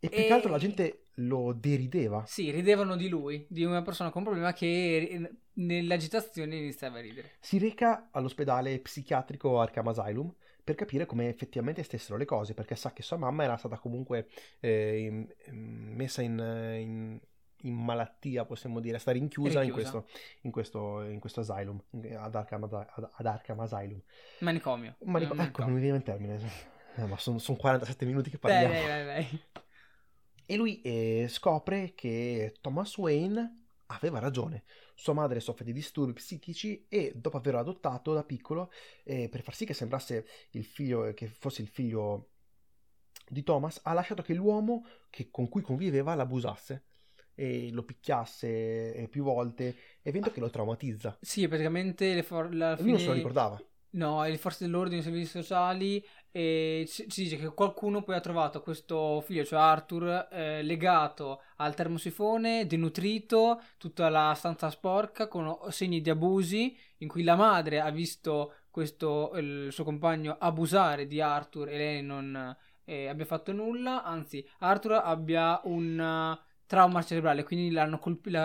E 0.00 0.08
più 0.08 0.18
che 0.18 0.26
e- 0.26 0.32
altro 0.32 0.50
la 0.50 0.58
gente 0.58 1.06
lo 1.14 1.52
derideva. 1.52 2.24
Sì, 2.26 2.50
ridevano 2.50 2.96
di 2.96 3.08
lui, 3.08 3.44
di 3.48 3.64
una 3.64 3.82
persona 3.82 4.10
con 4.10 4.22
un 4.22 4.28
problema 4.28 4.52
che 4.52 5.30
nell'agitazione 5.54 6.56
iniziava 6.56 6.98
a 6.98 7.00
ridere. 7.00 7.32
Si 7.40 7.58
reca 7.58 8.08
all'ospedale 8.12 8.78
psichiatrico 8.78 9.60
Arkham 9.60 9.88
Asylum 9.88 10.32
per 10.62 10.76
capire 10.76 11.06
come 11.06 11.28
effettivamente 11.28 11.82
stessero 11.82 12.16
le 12.18 12.24
cose, 12.26 12.54
perché 12.54 12.76
sa 12.76 12.92
che 12.92 13.02
sua 13.02 13.16
mamma 13.16 13.42
era 13.42 13.56
stata 13.56 13.78
comunque 13.78 14.28
eh, 14.60 15.26
messa 15.50 16.22
in, 16.22 16.38
in- 16.78 17.20
in 17.62 17.74
malattia, 17.74 18.44
possiamo 18.44 18.78
dire, 18.78 18.98
stare 18.98 19.18
rinchiusa, 19.18 19.62
In, 19.64 19.72
questo, 19.72 20.06
in, 20.42 20.50
questo, 20.52 21.02
in 21.02 21.18
questo 21.18 21.40
asylum, 21.40 21.82
ad 22.16 22.34
Arkham, 22.34 22.62
ad- 22.64 22.86
ad 23.12 23.26
Arkham 23.26 23.58
Asylum. 23.60 24.00
Manicomio. 24.40 24.94
Ma 25.04 25.18
dico- 25.18 25.34
Eh, 25.34 25.42
ecco, 25.42 25.62
non 25.62 25.72
mi 25.72 25.80
viene 25.80 25.96
il 25.96 26.02
termine. 26.04 26.38
Eh, 26.94 27.04
ma 27.06 27.16
sono, 27.18 27.38
47 27.56 28.04
minuti 28.04 28.30
che 28.30 28.38
parliamo. 28.38 28.72
dai, 28.72 28.86
dai, 28.86 29.04
dai. 29.04 29.40
E 30.50 30.56
lui 30.56 30.80
eh, 30.80 31.26
scopre 31.28 31.92
che 31.94 32.54
Thomas 32.62 32.96
Wayne 32.96 33.66
aveva 33.88 34.18
ragione. 34.18 34.64
Sua 34.94 35.12
madre 35.12 35.40
soffre 35.40 35.62
di 35.66 35.74
disturbi 35.74 36.14
psichici 36.14 36.86
e 36.88 37.12
dopo 37.14 37.36
averlo 37.36 37.60
adottato 37.60 38.14
da 38.14 38.24
piccolo, 38.24 38.70
eh, 39.04 39.28
per 39.28 39.42
far 39.42 39.54
sì 39.54 39.66
che 39.66 39.74
sembrasse 39.74 40.26
il 40.52 40.64
figlio, 40.64 41.12
che 41.12 41.26
fosse 41.26 41.60
il 41.60 41.68
figlio 41.68 42.30
di 43.28 43.42
Thomas, 43.42 43.80
ha 43.84 43.92
lasciato 43.92 44.22
che 44.22 44.32
l'uomo 44.32 44.86
che- 45.10 45.28
con 45.30 45.50
cui 45.50 45.60
conviveva 45.60 46.14
l'abusasse 46.14 46.84
e 47.34 47.70
lo 47.70 47.82
picchiasse 47.82 48.94
eh, 48.94 49.06
più 49.08 49.22
volte, 49.24 49.76
evento 50.00 50.30
che 50.30 50.40
lo 50.40 50.48
traumatizza. 50.48 51.18
Sì, 51.20 51.46
praticamente 51.46 52.22
for- 52.22 52.54
la 52.54 52.74
Lui 52.80 52.90
non 52.92 52.98
se 52.98 53.04
lo 53.04 53.12
fine- 53.12 53.14
ricordava. 53.16 53.62
No, 53.90 54.22
le 54.24 54.36
forze 54.36 54.64
dell'ordine, 54.64 55.00
i 55.00 55.02
servizi 55.02 55.42
sociali, 55.42 56.04
e 56.30 56.84
ci, 56.86 57.06
dice 57.06 57.36
che 57.36 57.48
qualcuno 57.54 58.02
poi 58.02 58.16
ha 58.16 58.20
trovato 58.20 58.60
questo 58.60 59.20
figlio, 59.22 59.44
cioè 59.44 59.58
Arthur, 59.58 60.28
eh, 60.30 60.62
legato 60.62 61.42
al 61.56 61.74
termosifone, 61.74 62.66
denutrito, 62.66 63.62
tutta 63.78 64.08
la 64.10 64.34
stanza 64.34 64.70
sporca, 64.70 65.26
con 65.26 65.58
segni 65.70 66.00
di 66.02 66.10
abusi, 66.10 66.76
in 66.98 67.08
cui 67.08 67.22
la 67.22 67.34
madre 67.34 67.80
ha 67.80 67.90
visto 67.90 68.54
questo, 68.70 69.32
il 69.36 69.72
suo 69.72 69.84
compagno 69.84 70.36
abusare 70.38 71.06
di 71.06 71.20
Arthur 71.20 71.68
e 71.68 71.76
lei 71.76 72.02
non 72.02 72.56
eh, 72.84 73.08
abbia 73.08 73.24
fatto 73.24 73.52
nulla, 73.52 74.04
anzi 74.04 74.46
Arthur 74.58 74.92
abbia 74.92 75.60
un 75.64 75.98
eh, 75.98 76.44
trauma 76.66 77.02
cerebrale, 77.02 77.42
quindi 77.42 77.70
l'hanno 77.70 77.98
colpito, 77.98 78.38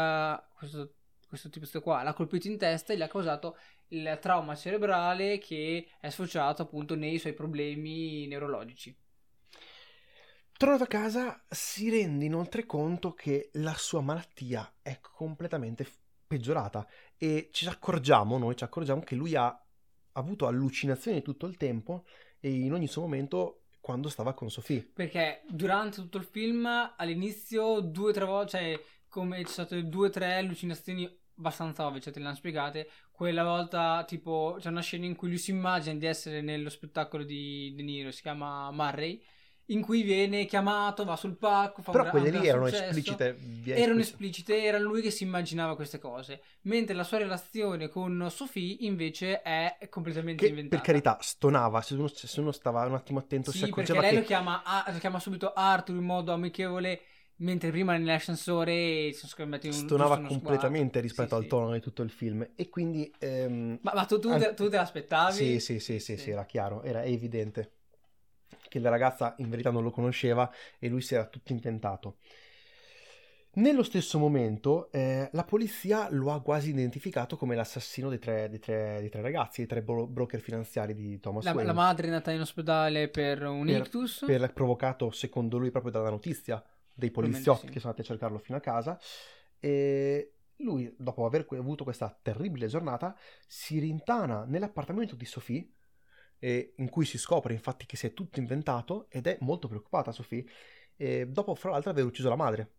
questo, 0.56 0.94
questo 1.28 1.50
tipo 1.50 1.82
qua 1.82 2.04
l'ha 2.04 2.14
colpito 2.14 2.48
in 2.48 2.58
testa 2.58 2.94
e 2.94 2.98
gli 2.98 3.02
ha 3.02 3.08
causato 3.08 3.58
il 3.94 4.18
trauma 4.22 4.56
cerebrale 4.56 5.38
che 5.38 5.88
è 6.00 6.10
sfociato 6.10 6.62
appunto 6.64 6.96
nei 6.96 7.18
suoi 7.20 7.34
problemi 7.34 8.28
neurologici. 8.28 8.96
Tornato 10.56 10.84
a 10.84 10.88
casa 10.88 11.44
si 11.50 11.90
rende 11.90 12.26
inoltre 12.26 12.66
conto 12.66 13.14
che 13.14 13.50
la 13.54 13.74
sua 13.74 14.02
malattia 14.02 14.76
è 14.82 15.00
completamente 15.02 15.86
peggiorata 16.26 16.88
e 17.18 17.50
ci 17.52 17.68
accorgiamo, 17.68 18.38
noi 18.38 18.56
ci 18.56 18.64
accorgiamo 18.64 19.02
che 19.02 19.16
lui 19.16 19.36
ha 19.36 19.58
avuto 20.14 20.48
allucinazioni 20.48 21.22
tutto 21.22 21.48
il 21.48 21.58
tempo 21.58 22.06
e 22.40 22.52
in 22.52 22.74
ogni 22.74 22.88
suo 22.88 23.02
momento 23.02 23.64
quando 23.82 24.10
stava 24.10 24.34
con 24.34 24.50
Sophie. 24.50 24.84
Perché 24.94 25.42
durante 25.50 25.98
tutto 25.98 26.18
il 26.18 26.24
film, 26.24 26.66
all'inizio, 26.96 27.82
due 27.82 28.12
o 28.12 28.14
tre 28.14 28.26
volte, 28.26 28.50
cioè 28.50 28.84
come 29.10 29.44
ci 29.44 29.52
sono 29.52 29.68
state 29.68 29.88
due 29.88 30.08
o 30.08 30.10
tre 30.10 30.36
allucinazioni 30.38 31.22
abbastanza 31.38 31.86
ovvie, 31.86 32.02
cioè 32.02 32.14
te 32.14 32.20
le 32.20 32.26
hanno 32.28 32.36
spiegate. 32.36 32.90
Quella 33.12 33.44
volta, 33.44 34.04
tipo, 34.06 34.58
c'è 34.60 34.70
una 34.70 34.82
scena 34.82 35.06
in 35.06 35.16
cui 35.16 35.30
lui 35.30 35.38
si 35.38 35.52
immagina 35.52 35.98
di 35.98 36.06
essere 36.06 36.42
nello 36.42 36.70
spettacolo 36.70 37.24
di 37.24 37.74
De 37.76 37.84
Niro, 37.84 38.12
si 38.12 38.22
chiama 38.22 38.72
Murray, 38.72 39.22
in 39.68 39.82
cui 39.82 40.02
viene 40.02 40.46
chiamato, 40.46 41.06
va 41.06 41.16
sul 41.16 41.38
palco, 41.38 41.82
fa 41.82 41.92
Però 41.92 42.04
un 42.04 42.10
quelle 42.10 42.32
lì 42.32 42.48
erano 42.48 42.66
successo. 42.66 42.84
esplicite. 42.84 43.38
Erano 43.66 44.00
esplicite. 44.02 44.62
era 44.64 44.78
lui 44.78 45.02
che 45.02 45.10
si 45.10 45.24
immaginava 45.24 45.76
queste 45.76 46.00
cose. 46.00 46.42
Mentre 46.64 46.94
la 46.96 47.04
sua 47.06 47.20
relazione 47.20 47.88
con 47.88 48.28
Sophie 48.30 48.78
invece 48.82 49.42
è 49.42 49.78
completamente 49.90 50.44
Che 50.44 50.50
inventata. 50.50 50.82
per 50.82 50.92
carità 50.92 51.18
stonava, 51.22 51.82
se 51.82 51.94
uno, 51.94 52.08
se 52.10 52.40
uno 52.42 52.52
stava 52.52 52.86
un 52.86 52.96
attimo 52.96 53.20
attento 53.20 53.52
si 53.52 53.60
Sì, 53.60 53.64
perché 53.72 53.94
accorgeva 53.94 54.02
lei 54.02 54.10
che 54.12 54.16
lo, 54.20 54.26
chiama, 54.26 54.62
lo 54.92 54.98
chiama 55.00 55.20
subito 55.20 55.54
Arthur 55.54 55.96
in 55.96 56.04
modo 56.04 56.34
amichevole, 56.34 57.02
mentre 57.38 57.70
prima 57.72 57.98
nell'ascensore 57.98 59.12
sono 59.14 59.30
scambiati 59.32 59.68
un 59.68 59.74
stonava 59.74 60.20
completamente 60.20 61.00
sguardo. 61.00 61.02
rispetto 61.02 61.30
Sì, 61.30 61.36
al 61.36 61.42
sì. 61.44 61.48
tono 61.50 61.72
di 61.74 61.80
tutto 61.80 62.02
il 62.04 62.10
film 62.10 62.48
e 62.56 62.70
quindi... 62.70 63.12
ehm, 63.20 63.80
Ma, 63.82 63.92
ma 63.94 64.06
tu, 64.06 64.20
tu, 64.20 64.30
Anche- 64.30 64.50
te, 64.50 64.54
tu 64.54 64.70
te 64.70 64.78
l'aspettavi? 64.78 65.36
Sì, 65.36 65.60
sì, 65.60 65.80
sì, 65.80 66.00
sì, 66.00 66.18
Sì. 66.18 66.30
era 66.30 66.46
chiaro, 66.46 66.84
era 66.84 67.04
evidente 67.04 67.72
che 68.70 68.80
la 68.80 68.90
ragazza 68.90 69.36
in 69.38 69.50
verità 69.50 69.70
non 69.72 69.84
lo 69.84 69.92
conosceva 69.92 70.50
e 70.80 70.88
lui 70.88 71.02
si 71.02 71.14
era 71.16 71.26
tutto 71.28 71.52
inventato. 71.52 72.18
Nello 73.56 73.84
stesso 73.84 74.18
momento, 74.18 74.92
eh, 74.92 75.30
la 75.32 75.44
polizia 75.44 76.08
lo 76.10 76.32
ha 76.32 76.42
quasi 76.42 76.72
identificato 76.72 77.38
come 77.38 77.54
l'assassino 77.56 78.10
dei 78.10 78.18
tre, 78.18 78.50
dei 78.50 78.58
tre- 78.58 78.98
dei 79.00 79.10
tre 79.10 79.22
ragazzi, 79.22 79.58
dei 79.58 79.68
tre 79.68 79.84
bro- 79.84 80.08
broker 80.08 80.40
finanziari 80.42 80.96
di 80.96 81.20
Thomas 81.20 81.44
La, 81.44 81.52
Wayne. 81.52 81.68
la 81.68 81.74
madre 81.74 82.06
è 82.08 82.10
andata 82.10 82.32
in 82.32 82.42
ospedale 82.42 83.10
per 83.10 83.44
un 83.44 83.68
Per- 83.68 83.82
ictus. 83.82 84.24
per 84.26 84.52
provocato, 84.54 85.12
secondo 85.12 85.60
lui, 85.60 85.70
proprio 85.70 85.92
dalla 85.92 86.10
notizia 86.10 86.64
dei 86.94 87.12
poliziotti 87.12 87.68
sì. 87.68 87.72
che 87.72 87.80
sono 87.80 87.92
andati 87.92 88.02
a 88.02 88.12
cercarlo 88.12 88.38
fino 88.38 88.58
a 88.58 88.62
casa. 88.62 89.00
E 89.60 90.34
lui, 90.58 90.94
dopo 90.98 91.26
aver 91.26 91.46
avuto 91.52 91.84
questa 91.84 92.18
terribile 92.22 92.68
giornata, 92.68 93.18
si 93.48 93.80
rintana 93.80 94.46
nell'appartamento 94.46 95.16
di 95.16 95.26
Sophie, 95.26 95.70
e 96.40 96.74
in 96.78 96.90
cui 96.90 97.06
si 97.06 97.18
scopre 97.18 97.54
infatti 97.54 97.86
che 97.86 97.96
si 97.96 98.08
è 98.08 98.14
tutto 98.14 98.40
inventato 98.40 99.08
ed 99.10 99.28
è 99.28 99.38
molto 99.42 99.68
preoccupata 99.68 100.12
Sophie, 100.12 100.46
e 100.96 101.28
dopo 101.28 101.56
fra 101.56 101.72
l'altro 101.72 101.92
aver 101.92 102.06
ucciso 102.06 102.30
la 102.30 102.36
madre. 102.36 102.74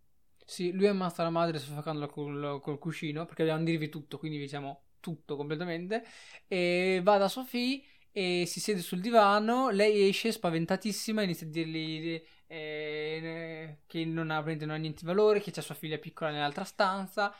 Sì, 0.44 0.72
lui 0.72 0.86
ammazza 0.86 1.22
la 1.22 1.30
madre 1.30 1.58
soffocandola 1.58 2.06
col, 2.06 2.60
col 2.60 2.78
cuscino 2.78 3.24
perché 3.24 3.44
dobbiamo 3.44 3.64
dirvi 3.64 3.88
tutto, 3.88 4.18
quindi 4.18 4.38
diciamo 4.38 4.82
tutto 5.00 5.36
completamente. 5.36 6.04
E 6.46 7.00
va 7.02 7.16
da 7.16 7.28
Sophie 7.28 7.82
e 8.16 8.44
si 8.46 8.60
siede 8.60 8.80
sul 8.80 9.00
divano. 9.00 9.70
Lei 9.70 10.08
esce 10.08 10.30
spaventatissima 10.30 11.20
e 11.20 11.24
inizia 11.24 11.46
a 11.46 11.50
dirgli 11.50 12.22
eh, 12.46 13.78
che 13.86 14.04
non 14.04 14.30
ha, 14.30 14.40
non 14.40 14.70
ha 14.70 14.76
niente 14.76 15.00
di 15.00 15.06
valore, 15.06 15.40
che 15.40 15.50
c'è 15.50 15.60
sua 15.60 15.74
figlia 15.74 15.98
piccola 15.98 16.30
nell'altra 16.30 16.62
stanza. 16.64 17.34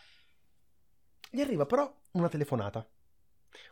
Gli 1.30 1.40
arriva 1.40 1.64
però 1.64 1.92
una 2.12 2.28
telefonata. 2.28 2.86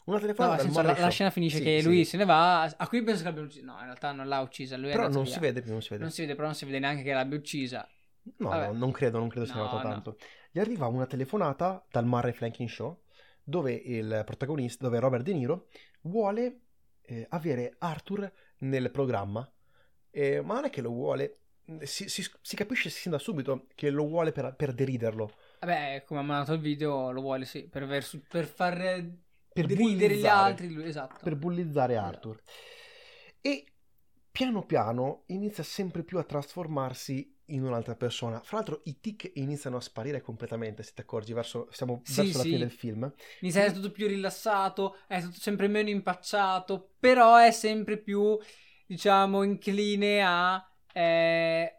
Una 0.05 0.17
No, 0.17 0.23
telefonata 0.23 0.63
senso, 0.63 0.81
la, 0.81 0.97
la 0.97 1.09
scena 1.09 1.31
finisce 1.31 1.59
Sì, 1.59 1.65
che 1.65 1.81
sì. 1.81 1.87
lui 1.87 2.05
se 2.05 2.17
ne 2.17 2.25
va. 2.25 2.63
A 2.63 2.87
cui 2.89 3.03
penso 3.03 3.23
che 3.23 3.29
l'abbia 3.29 3.43
uccisa. 3.43 3.65
No, 3.65 3.79
in 3.79 3.85
realtà 3.85 4.13
non 4.13 4.29
l'ha 4.29 4.41
uccisa. 4.41 4.77
Lui 4.77 4.91
Però 4.91 5.03
andato 5.05 5.15
non 5.17 5.25
via. 5.25 5.33
si 5.35 5.41
vede, 5.41 5.63
non 5.67 5.83
si 5.83 5.89
vede. 5.91 6.03
Non 6.03 6.13
si 6.13 6.21
vede, 6.21 6.35
però 6.35 6.47
non 6.47 6.55
si 6.55 6.65
vede 6.65 6.79
neanche 6.79 7.03
che 7.03 7.13
l'abbia 7.13 7.37
uccisa. 7.37 7.89
No, 8.37 8.49
Vabbè. 8.49 8.67
no, 8.69 8.73
non 8.79 8.93
credo, 8.93 9.19
non 9.19 9.29
credo 9.29 9.47
sia 9.47 9.57
No, 9.57 9.65
no. 9.65 9.81
tanto. 9.81 10.17
Gli 10.53 10.61
arriva 10.61 10.87
una 10.87 11.07
telefonata 11.07 11.85
dal 11.91 12.05
Murray 12.07 12.33
Franklin 12.33 12.69
Show 12.69 13.03
dove 13.43 13.73
il 13.73 14.23
protagonista, 14.25 14.85
dove 14.85 15.01
Robert 15.01 15.25
De 15.25 15.33
Niro 15.33 15.67
vuole 16.03 16.62
eh, 17.03 17.27
avere 17.31 17.75
Arthur 17.79 18.31
nel 18.59 18.91
programma, 18.91 19.51
Eh, 20.11 20.41
ma 20.43 20.55
non 20.55 20.65
è 20.67 20.71
che 20.71 20.83
lo 20.83 20.91
vuole, 20.91 21.39
si, 21.83 22.09
si- 22.09 22.25
si 22.41 22.57
capisce 22.57 22.91
sin 22.91 23.11
da 23.13 23.19
subito 23.19 23.67
che 23.75 23.89
lo 23.91 24.07
vuole 24.07 24.33
per, 24.33 24.55
per 24.55 24.73
deriderlo, 24.73 25.33
Vabbè, 25.61 26.03
come 26.07 26.21
ha 26.21 26.23
mandato 26.23 26.53
il 26.55 26.61
video, 26.61 27.11
lo 27.13 27.21
vuole 27.21 27.45
sì, 27.45 27.69
per, 27.69 27.83
aver 27.85 28.03
su- 28.05 28.23
per 28.27 28.47
far 28.47 28.77
per 29.53 29.67
ridere 29.67 30.17
gli 30.17 30.27
altri. 30.27 30.73
Lui, 30.73 30.85
esatto. 30.85 31.21
per 31.23 31.37
bullizzare 31.37 31.97
Arthur. 31.97 32.41
E 33.41 33.65
piano 34.31 34.65
piano 34.65 35.25
inizia 35.27 35.63
sempre 35.63 36.03
più 36.05 36.19
a 36.19 36.25
trasformarsi 36.25 37.32
in 37.47 37.65
un'altra 37.65 37.95
persona. 37.95 38.41
Fra 38.41 38.57
l'altro 38.59 38.81
i 38.85 39.01
tic 39.01 39.31
iniziano 39.35 39.77
a 39.77 39.81
sparire 39.81 40.21
completamente, 40.21 40.83
se 40.83 40.93
ti 40.95 41.01
accorgi, 41.01 41.33
verso, 41.33 41.69
siamo 41.71 42.01
Sì, 42.05 42.15
verso 42.23 42.39
la 42.39 42.45
sì. 42.45 42.49
fine 42.51 42.59
del 42.59 42.71
film. 42.71 43.13
Inizia 43.41 43.61
a 43.61 43.65
essere 43.65 43.81
tutto 43.81 43.93
più 43.93 44.07
rilassato, 44.07 44.99
è 45.07 45.21
tutto 45.21 45.39
sempre 45.39 45.69
meno 45.69 45.89
impacciato, 45.91 46.95
però 46.99 47.37
è 47.37 47.51
sempre 47.51 47.99
più, 47.99 48.39
diciamo, 48.87 49.43
incline 49.43 50.23
a... 50.23 50.71
eh, 50.93 51.77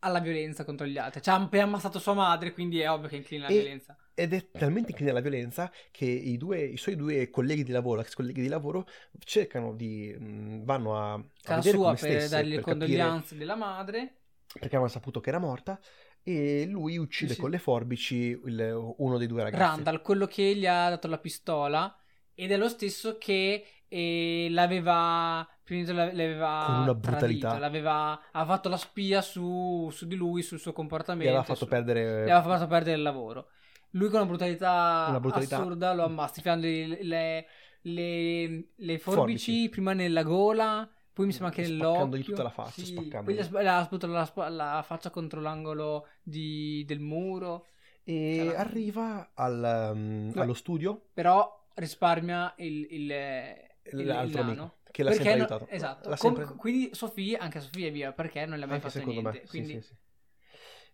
alla 0.00 0.20
violenza 0.20 0.64
contro 0.64 0.86
gli 0.86 0.98
altri. 0.98 1.22
Cioè, 1.22 1.34
ha 1.34 1.40
appena 1.40 1.64
ammazzato 1.64 1.98
sua 1.98 2.14
madre, 2.14 2.52
quindi 2.52 2.80
è 2.80 2.90
ovvio 2.90 3.08
che 3.08 3.16
è 3.16 3.18
incline 3.18 3.44
alla 3.46 3.52
E- 3.52 3.54
violenza. 3.54 3.96
Ed 4.18 4.32
è 4.32 4.50
talmente 4.50 4.90
incline 4.90 5.12
alla 5.12 5.20
violenza 5.20 5.70
che 5.92 6.04
i, 6.04 6.36
due, 6.36 6.60
i 6.60 6.76
suoi 6.76 6.96
due 6.96 7.30
colleghi 7.30 7.62
di 7.62 7.70
lavoro, 7.70 8.00
ex 8.00 8.14
colleghi 8.14 8.40
di 8.42 8.48
lavoro, 8.48 8.84
cercano 9.20 9.74
di... 9.74 10.12
mh, 10.12 10.64
vanno 10.64 10.96
a, 10.98 11.12
a 11.14 11.22
Casa 11.42 11.60
vedere 11.60 11.76
sua 11.76 11.94
per 11.94 12.28
dargli 12.28 12.48
le 12.48 12.54
per 12.54 12.64
capire 12.64 12.96
condoglianze 12.96 13.36
della 13.36 13.54
madre. 13.56 14.17
Perché 14.52 14.66
avevano 14.76 14.88
saputo 14.88 15.20
che 15.20 15.28
era 15.28 15.38
morta 15.38 15.78
e 16.22 16.66
lui 16.66 16.98
uccide 16.98 17.34
Sì. 17.34 17.40
con 17.40 17.50
le 17.50 17.58
forbici 17.58 18.38
il- 18.44 18.94
uno 18.98 19.18
dei 19.18 19.26
due 19.26 19.42
ragazzi. 19.42 19.62
Randall, 19.62 20.02
quello 20.02 20.26
che 20.26 20.54
gli 20.54 20.66
ha 20.66 20.88
dato 20.90 21.06
la 21.08 21.18
pistola, 21.18 21.96
ed 22.34 22.50
è 22.52 22.56
lo 22.56 22.68
stesso 22.68 23.16
che 23.18 23.64
eh, 23.90 24.48
l'aveva, 24.50 25.48
l'aveva 25.66 26.62
Con 26.66 26.74
una 26.82 26.94
brutalità. 26.94 27.48
tradito, 27.48 27.58
l'aveva, 27.58 28.20
ha 28.30 28.44
fatto 28.44 28.68
la 28.68 28.76
spia 28.76 29.22
su, 29.22 29.88
su 29.90 30.06
di 30.06 30.14
lui, 30.14 30.42
sul 30.42 30.58
suo 30.58 30.72
Gli 30.72 30.74
comportamento. 30.74 31.28
aveva 31.30 31.44
fatto 31.44 31.60
su- 31.64 31.68
perdere... 31.68 32.26
gli 32.26 32.30
aveva 32.30 32.42
fatto 32.42 32.66
perdere 32.66 32.96
il 32.96 33.02
lavoro. 33.02 33.48
Lui 33.92 34.08
con 34.10 34.18
una 34.20 34.28
brutalità, 34.28 35.06
Una 35.08 35.20
brutalità- 35.20 35.56
assurda 35.56 35.94
lo 35.94 36.04
ammazza, 36.04 36.34
tifandogli 36.34 36.98
le, 37.00 37.46
le, 37.80 38.68
le 38.76 38.98
forbici, 38.98 39.00
Forbici. 39.00 39.68
prima 39.70 39.94
nella 39.94 40.22
gola, 40.22 40.86
poi 41.18 41.26
mi 41.26 41.32
sembra 41.32 41.52
nell'occhio. 41.56 41.88
Spaccandogli 41.90 42.22
tutta 42.22 42.42
la 42.44 42.50
faccia, 42.50 42.80
Sì, 42.82 42.94
poi 42.94 43.36
ha 43.38 43.42
sp- 43.42 44.02
la, 44.02 44.24
sp- 44.24 44.46
la 44.50 44.84
faccia 44.86 45.10
contro 45.10 45.40
l'angolo 45.40 46.06
di- 46.22 46.84
del 46.86 47.00
muro. 47.00 47.66
E 48.04 48.34
Cioè, 48.36 48.44
la- 48.52 48.58
arriva 48.60 49.30
al, 49.34 49.90
um, 49.94 50.32
allo 50.36 50.54
studio 50.54 51.08
Però 51.12 51.66
risparmia 51.74 52.54
il, 52.58 52.86
il, 52.88 53.10
il, 53.10 54.06
l'altro 54.06 54.40
il 54.40 54.46
nano. 54.46 54.60
amico 54.62 54.76
che 54.92 55.02
l'ha 55.02 55.10
Perché 55.10 55.24
sempre 55.24 55.40
no- 55.40 55.46
aiutato. 55.54 55.70
Esatto. 55.74 56.08
L'ha 56.08 56.16
Com- 56.16 56.36
sempre- 56.36 56.54
Quindi 56.56 56.90
Sofia, 56.94 57.38
anche 57.40 57.60
Sofia 57.60 57.88
è 57.88 57.92
via, 57.92 58.12
perché 58.12 58.46
non 58.46 58.58
le 58.58 58.64
ha 58.64 58.66
mai 58.68 58.76
Anche 58.76 58.88
fatto 58.88 58.98
secondo 59.00 59.20
niente. 59.20 59.40
me, 59.40 59.44
sì, 59.46 59.50
quindi... 59.50 59.72
sì, 59.82 59.88
sì. 59.88 59.96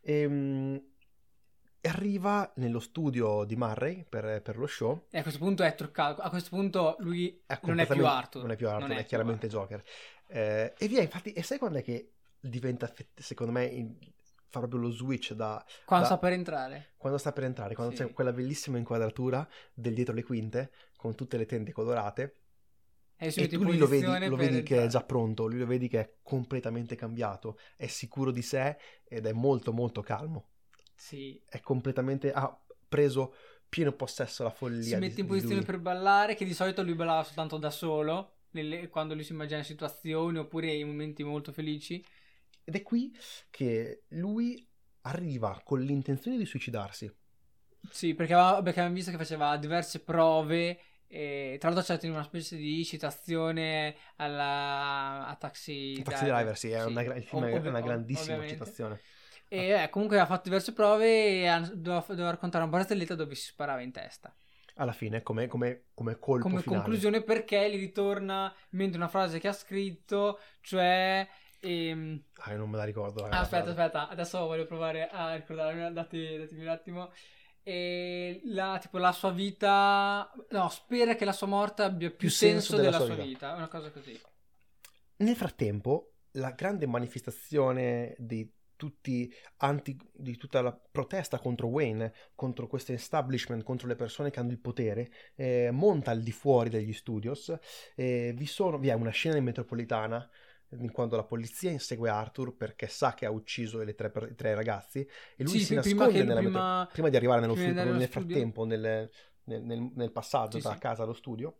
Ehm, 0.00 0.82
arriva 1.82 2.50
nello 2.56 2.80
studio 2.80 3.44
di 3.44 3.56
Murray 3.56 4.04
per, 4.08 4.40
per 4.42 4.56
lo 4.56 4.66
show. 4.66 5.06
E 5.10 5.18
a 5.18 5.22
questo 5.22 5.38
punto 5.38 5.62
è 5.62 5.74
truccato. 5.74 6.22
A 6.22 6.30
questo 6.30 6.48
punto 6.50 6.96
lui 7.00 7.42
È 7.46 7.58
non 7.64 7.78
è 7.78 7.86
più 7.86 8.06
Arthur. 8.06 8.42
Non 8.42 8.50
è 8.52 8.56
più 8.56 8.68
Arthur, 8.68 8.82
Non 8.88 8.92
è, 8.92 8.96
più 9.00 9.06
chiaramente 9.06 9.46
Arthur. 9.46 9.60
Joker. 9.60 9.84
Eh, 10.36 10.74
e 10.76 10.88
via, 10.88 11.00
infatti, 11.00 11.32
e 11.32 11.42
sai 11.44 11.58
quando 11.58 11.78
è 11.78 11.82
che 11.82 12.14
diventa, 12.40 12.92
secondo 13.14 13.52
me, 13.52 13.64
in- 13.66 13.96
fa 14.48 14.58
proprio 14.60 14.80
lo 14.80 14.90
switch 14.90 15.32
da 15.32 15.64
Quando 15.84 16.06
da- 16.08 16.14
sta 16.14 16.20
per 16.20 16.32
entrare. 16.32 16.94
quando 16.96 17.18
sta 17.18 17.32
per 17.32 17.44
entrare, 17.44 17.74
quando 17.74 17.94
Sì. 17.94 18.02
c'è 18.04 18.12
quella 18.12 18.32
bellissima 18.32 18.78
inquadratura 18.78 19.48
del 19.72 19.94
dietro 19.94 20.14
le 20.14 20.22
quinte 20.24 20.70
con 20.96 21.14
tutte 21.14 21.36
le 21.36 21.46
tende 21.46 21.72
colorate. 21.72 22.36
E, 23.16 23.32
E 23.36 23.46
tu 23.48 23.62
lui 23.62 23.78
lo 23.78 23.86
vedi, 23.86 24.04
lo 24.28 24.36
vedi 24.36 24.62
che 24.64 24.82
è 24.82 24.86
già 24.88 25.02
pronto, 25.04 25.46
lui 25.46 25.58
lo 25.58 25.66
vedi 25.66 25.88
che 25.88 26.00
è 26.00 26.14
completamente 26.22 26.96
cambiato, 26.96 27.58
è 27.76 27.86
sicuro 27.86 28.30
di 28.32 28.42
sé 28.42 28.76
ed 29.04 29.26
è 29.26 29.32
molto 29.32 29.72
molto 29.72 30.02
calmo. 30.02 30.50
Sì. 30.94 31.40
È 31.48 31.60
completamente... 31.60 32.32
ha 32.32 32.60
preso 32.88 33.34
pieno 33.68 33.92
possesso 33.92 34.42
la 34.44 34.50
follia. 34.50 34.82
Si 34.82 34.96
mette 34.96 35.20
in 35.20 35.26
posizione 35.26 35.62
per 35.62 35.78
ballare, 35.78 36.34
che 36.36 36.44
di 36.44 36.54
solito 36.54 36.82
lui 36.82 36.94
ballava 36.94 37.24
soltanto 37.24 37.56
da 37.58 37.70
solo, 37.70 38.36
nelle- 38.54 38.88
quando 38.88 39.14
lui 39.14 39.24
si 39.24 39.32
immagina 39.32 39.62
situazioni 39.62 40.38
oppure 40.38 40.72
in 40.72 40.86
momenti 40.88 41.22
molto 41.22 41.52
felici. 41.52 42.04
Ed 42.64 42.74
è 42.74 42.82
qui 42.82 43.14
che 43.50 44.04
lui 44.08 44.66
arriva 45.02 45.60
con 45.62 45.80
l'intenzione 45.80 46.38
di 46.38 46.46
suicidarsi. 46.46 47.12
Sì, 47.90 48.14
perché, 48.14 48.32
aveva- 48.34 48.54
perché 48.62 48.78
avevamo 48.80 48.94
visto 48.94 49.10
che 49.10 49.16
faceva 49.18 49.56
diverse 49.56 50.00
prove. 50.00 50.78
E 51.06 51.58
tra 51.60 51.70
l'altro 51.70 51.96
c'è 51.96 52.08
una 52.08 52.24
specie 52.24 52.56
di 52.56 52.84
citazione 52.84 53.94
alla, 54.16 55.26
a 55.26 55.36
Taxi, 55.36 56.02
Taxi 56.02 56.24
Driver, 56.24 56.56
sì, 56.56 56.70
è 56.70 56.82
Sì, 56.82 56.90
una, 56.90 57.02
il 57.02 57.22
film 57.22 57.44
ov- 57.44 57.64
è 57.64 57.68
una 57.68 57.80
grandissima 57.82 58.36
ovviamente. 58.36 58.54
citazione. 58.54 59.00
E 59.48 59.82
eh, 59.82 59.88
comunque 59.90 60.18
ha 60.18 60.26
fatto 60.26 60.44
diverse 60.44 60.72
prove 60.72 61.44
e 61.44 61.60
doveva, 61.74 62.04
doveva 62.08 62.30
raccontare 62.30 62.64
una 62.64 62.72
barzelletta 62.72 63.14
dove 63.14 63.34
si 63.34 63.46
sparava 63.46 63.82
in 63.82 63.92
testa. 63.92 64.34
Alla 64.76 64.92
fine, 64.92 65.22
come, 65.22 65.46
come, 65.46 65.84
come 65.94 66.18
colpo 66.18 66.48
Come 66.48 66.60
finale. 66.60 66.82
conclusione 66.82 67.22
perché 67.22 67.70
gli 67.70 67.78
ritorna 67.78 68.52
in 68.70 68.78
mente 68.78 68.96
una 68.96 69.08
frase 69.08 69.38
che 69.38 69.46
ha 69.48 69.52
scritto, 69.52 70.40
cioè... 70.60 71.28
ehm, 71.60 72.22
Ah, 72.38 72.54
non 72.54 72.68
me 72.70 72.76
la 72.76 72.84
ricordo. 72.84 73.26
la 73.26 73.38
aspetta, 73.40 73.64
frase. 73.64 73.80
aspetta, 73.80 74.08
adesso 74.08 74.38
voglio 74.46 74.66
provare 74.66 75.08
a 75.08 75.34
ricordarmi, 75.36 75.92
dati, 75.92 76.36
datemi 76.38 76.62
un 76.62 76.68
attimo. 76.68 77.12
E 77.62 78.40
la, 78.44 78.78
tipo, 78.80 78.98
la 78.98 79.12
sua 79.12 79.30
vita, 79.30 80.30
no, 80.50 80.68
spera 80.68 81.14
che 81.14 81.24
la 81.24 81.32
sua 81.32 81.46
morte 81.46 81.82
abbia 81.82 82.10
più, 82.10 82.18
Più 82.18 82.30
senso, 82.30 82.74
senso 82.74 82.76
della 82.76 82.90
della 82.90 82.98
sua 82.98 83.06
sua 83.06 83.14
vita. 83.14 83.24
vita, 83.24 83.54
una 83.54 83.68
cosa 83.68 83.90
così. 83.90 84.20
Nel 85.16 85.36
frattempo, 85.36 86.14
la 86.32 86.50
grande 86.50 86.86
manifestazione 86.86 88.14
di 88.18 88.48
tutti 88.84 89.32
anti, 89.58 89.96
di 90.12 90.36
tutta 90.36 90.60
la 90.60 90.72
protesta 90.72 91.38
contro 91.38 91.68
Wayne, 91.68 92.12
contro 92.34 92.66
questo 92.66 92.92
establishment, 92.92 93.62
contro 93.62 93.86
le 93.88 93.94
persone 93.96 94.30
che 94.30 94.40
hanno 94.40 94.50
il 94.50 94.58
potere, 94.58 95.10
eh, 95.36 95.70
monta 95.72 96.10
al 96.10 96.20
di 96.22 96.32
fuori 96.32 96.68
degli 96.68 96.92
studios. 96.92 97.56
Eh, 97.94 98.34
vi, 98.36 98.46
sono, 98.46 98.78
vi 98.78 98.88
è 98.88 98.92
una 98.92 99.10
scena 99.10 99.36
in 99.38 99.44
metropolitana 99.44 100.28
in 100.80 100.90
quando 100.90 101.16
la 101.16 101.24
polizia 101.24 101.70
insegue 101.70 102.10
Arthur 102.10 102.56
perché 102.56 102.88
sa 102.88 103.14
che 103.14 103.26
ha 103.26 103.30
ucciso 103.30 103.82
le 103.82 103.94
tre, 103.94 104.12
i 104.30 104.34
tre 104.34 104.54
ragazzi 104.54 104.98
e 105.36 105.42
lui 105.44 105.58
Sì, 105.60 105.64
si 105.64 105.74
nasconde 105.74 106.24
prima 106.24 106.34
prima- 106.34 106.78
metro- 106.80 106.92
prima 106.92 107.08
di 107.10 107.16
arrivare 107.16 107.40
nello 107.40 107.52
prima 107.54 107.72
studio, 107.72 107.92
nel 107.92 108.08
studio. 108.08 108.26
frattempo 108.34 108.64
nel, 108.64 109.10
nel- 109.44 109.62
nel- 109.62 109.90
nel 109.94 110.10
passaggio 110.10 110.58
Sì, 110.58 110.64
da 110.64 110.72
sì. 110.72 110.78
casa 110.80 111.02
allo 111.04 111.12
studio 111.12 111.58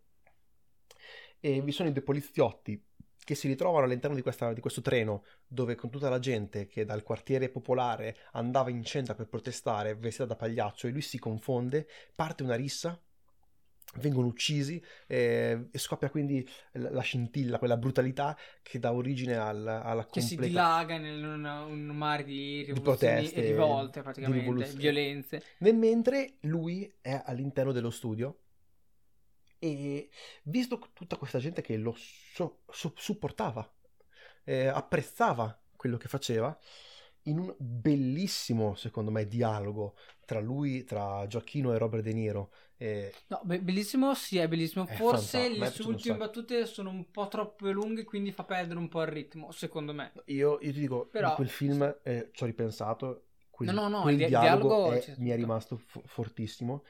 e 1.41 1.61
vi 1.61 1.73
sono 1.73 1.89
i 1.89 1.93
due 1.93 2.03
poliziotti 2.03 2.83
che 3.25 3.35
si 3.35 3.49
ritrovano 3.49 3.87
all'interno 3.87 4.15
di, 4.15 4.23
questa- 4.23 4.53
di 4.53 4.61
questo 4.61 4.83
treno 4.83 5.25
dove 5.47 5.75
con 5.75 5.91
tutta 5.91 6.09
la 6.09 6.19
gente 6.19 6.67
che 6.67 6.85
dal 6.85 7.03
quartiere 7.03 7.49
popolare 7.49 8.17
andava 8.33 8.71
in 8.71 8.85
centro 8.85 9.15
per 9.15 9.27
protestare 9.27 9.95
vestita 9.97 10.27
da 10.27 10.37
pagliaccio 10.37 10.87
e 10.87 10.91
lui 10.91 11.01
si 11.01 11.19
confonde, 11.19 11.89
parte 12.15 12.43
una 12.43 12.55
rissa, 12.55 13.01
vengono 13.99 14.27
uccisi 14.27 14.83
eh, 15.07 15.69
e 15.71 15.79
scoppia 15.79 16.11
quindi 16.11 16.47
la 16.73 16.91
la 16.91 17.01
scintilla, 17.01 17.59
quella 17.59 17.77
brutalità 17.77 18.37
che 18.63 18.79
dà 18.79 18.93
origine 18.93 19.37
al- 19.37 19.67
alla 19.67 20.05
Che 20.05 20.21
si 20.21 20.35
completa... 20.37 20.49
dilaga 20.49 20.95
in 20.95 21.25
un, 21.25 21.97
mare 21.97 22.25
di 22.25 22.65
rivoluzioni 22.65 23.15
proteste, 23.15 23.37
e 23.37 23.51
rivolte, 23.51 23.99
di 23.99 24.05
praticamente, 24.05 24.41
rivoluzioni. 24.41 24.81
violenze. 24.81 25.43
Nel 25.59 25.77
mentre 25.77 26.35
lui 26.41 26.93
è 27.01 27.23
all'interno 27.25 27.73
dello 27.73 27.91
studio 27.91 28.39
e 29.65 30.11
visto 30.45 30.79
tutta 30.93 31.17
questa 31.17 31.39
gente 31.39 31.63
che 31.63 31.77
lo 31.77 31.95
so- 31.97 32.61
so- 32.71 32.93
supportava, 32.97 33.69
eh, 34.45 34.67
apprezzava 34.67 35.59
quello 35.77 35.97
che 35.97 36.09
faceva, 36.09 36.57
in 37.27 37.39
un 37.39 37.55
bellissimo, 37.59 38.75
secondo 38.75 39.11
me, 39.11 39.27
dialogo 39.27 39.97
tra 40.27 40.41
lui, 40.41 40.85
tra 40.85 41.27
Gioacchino 41.27 41.73
e 41.73 41.79
Robert 41.79 42.03
De 42.03 42.13
Niro. 42.13 42.51
eh, 42.77 43.13
No, 43.29 43.41
be- 43.45 43.61
bellissimo, 43.61 44.15
sì, 44.15 44.37
è 44.39 44.49
bellissimo. 44.49 44.87
È 44.87 44.95
Forse 44.95 45.39
fantastico, 45.39 45.55
a 45.55 45.59
me 45.59 45.65
è 45.67 45.69
le 45.69 45.75
sue 45.75 45.85
ultime 45.87 46.17
battute 46.17 46.67
sono 46.67 46.91
un 46.91 47.11
po' 47.11 47.29
troppo 47.29 47.71
lunghe, 47.71 48.05
quindi 48.05 48.33
fa 48.33 48.45
perdere 48.45 48.79
un 48.79 48.89
po' 48.89 49.01
il 49.03 49.09
ritmo, 49.09 49.51
secondo 49.53 49.95
me. 49.95 50.13
io, 50.27 50.59
io 50.61 50.73
ti 50.73 50.81
dico, 50.81 51.07
Però- 51.07 51.31
di 51.31 51.35
quel 51.37 51.49
film 51.49 51.99
eh, 52.03 52.31
ci 52.33 52.43
ho 52.43 52.47
ripensato, 52.47 53.27
quel, 53.51 53.73
No, 53.73 53.83
no, 53.83 53.89
no, 53.89 54.03
quel 54.03 54.15
il 54.15 54.21
di- 54.21 54.27
dialogo, 54.27 54.69
dialogo 54.69 54.93
è- 54.93 55.15
mi 55.19 55.31
è 55.31 55.37
rimasto 55.37 55.77
fo- 55.79 56.03
fortissimo. 56.05 56.85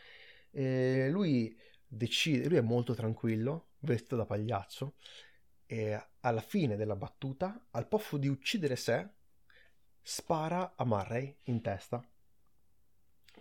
Eh, 0.51 1.09
lui 1.11 1.57
decide, 1.97 2.49
lui 2.49 2.59
è 2.59 2.63
molto 2.63 2.95
tranquillo, 2.95 3.71
vestito 3.81 4.17
da 4.17 4.25
pagliaccio, 4.27 4.95
e 5.67 6.09
alla 6.21 6.41
fine 6.41 6.77
della 6.77 6.97
battuta, 6.97 7.69
al 7.71 7.89
posto 7.89 8.17
di 8.17 8.29
uccidere 8.29 8.77
sé, 8.77 9.09
spara 10.03 10.75
a 10.77 10.85
Murray 10.85 11.39
in 11.45 11.61
testa, 11.63 12.07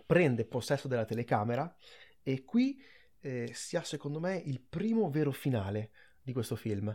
prende 0.06 0.44
possesso 0.44 0.88
della 0.88 1.04
telecamera 1.04 1.74
e 2.22 2.44
qui 2.44 2.80
eh, 3.20 3.50
si 3.54 3.76
ha 3.76 3.82
secondo 3.82 4.20
me 4.20 4.36
il 4.36 4.60
primo 4.60 5.08
vero 5.10 5.32
finale 5.32 5.90
di 6.20 6.32
questo 6.34 6.56
film, 6.56 6.94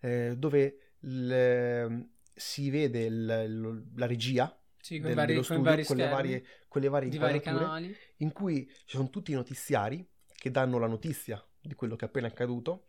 eh, 0.00 0.34
dove 0.36 0.94
il- 1.00 2.08
si 2.34 2.68
vede 2.70 3.04
il- 3.04 3.86
la 3.96 4.06
regia 4.06 4.54
Sì, 4.78 4.98
con 4.98 5.06
del- 5.08 5.16
vari, 5.16 5.32
dello 5.32 5.42
con 5.42 5.56
studio 5.56 5.70
vari 5.70 5.84
con 5.84 5.96
le 5.96 6.08
varie, 6.08 6.44
con 6.68 6.82
le 6.82 6.88
varie 6.88 7.08
inquadrature 7.10 7.58
canali. 7.58 7.96
in 8.18 8.32
cui 8.32 8.66
ci 8.84 8.96
sono 8.96 9.08
tutti 9.10 9.32
i 9.32 9.34
notiziari 9.34 10.06
che 10.40 10.50
danno 10.50 10.78
la 10.78 10.86
notizia 10.86 11.44
di 11.60 11.74
quello 11.74 11.96
che 11.96 12.06
è 12.06 12.08
appena 12.08 12.28
accaduto 12.28 12.86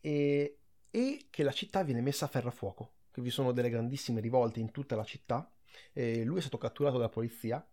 e, 0.00 0.58
e 0.90 1.26
che 1.30 1.44
la 1.44 1.52
città 1.52 1.84
viene 1.84 2.00
messa 2.00 2.24
a 2.24 2.28
ferro 2.28 2.48
a 2.48 2.50
fuoco, 2.50 2.94
che 3.12 3.22
vi 3.22 3.30
sono 3.30 3.52
delle 3.52 3.70
grandissime 3.70 4.20
rivolte 4.20 4.58
in 4.58 4.72
tutta 4.72 4.96
la 4.96 5.04
città. 5.04 5.48
lui 5.92 6.38
è 6.38 6.40
stato 6.40 6.58
catturato 6.58 6.96
dalla 6.96 7.08
polizia 7.08 7.64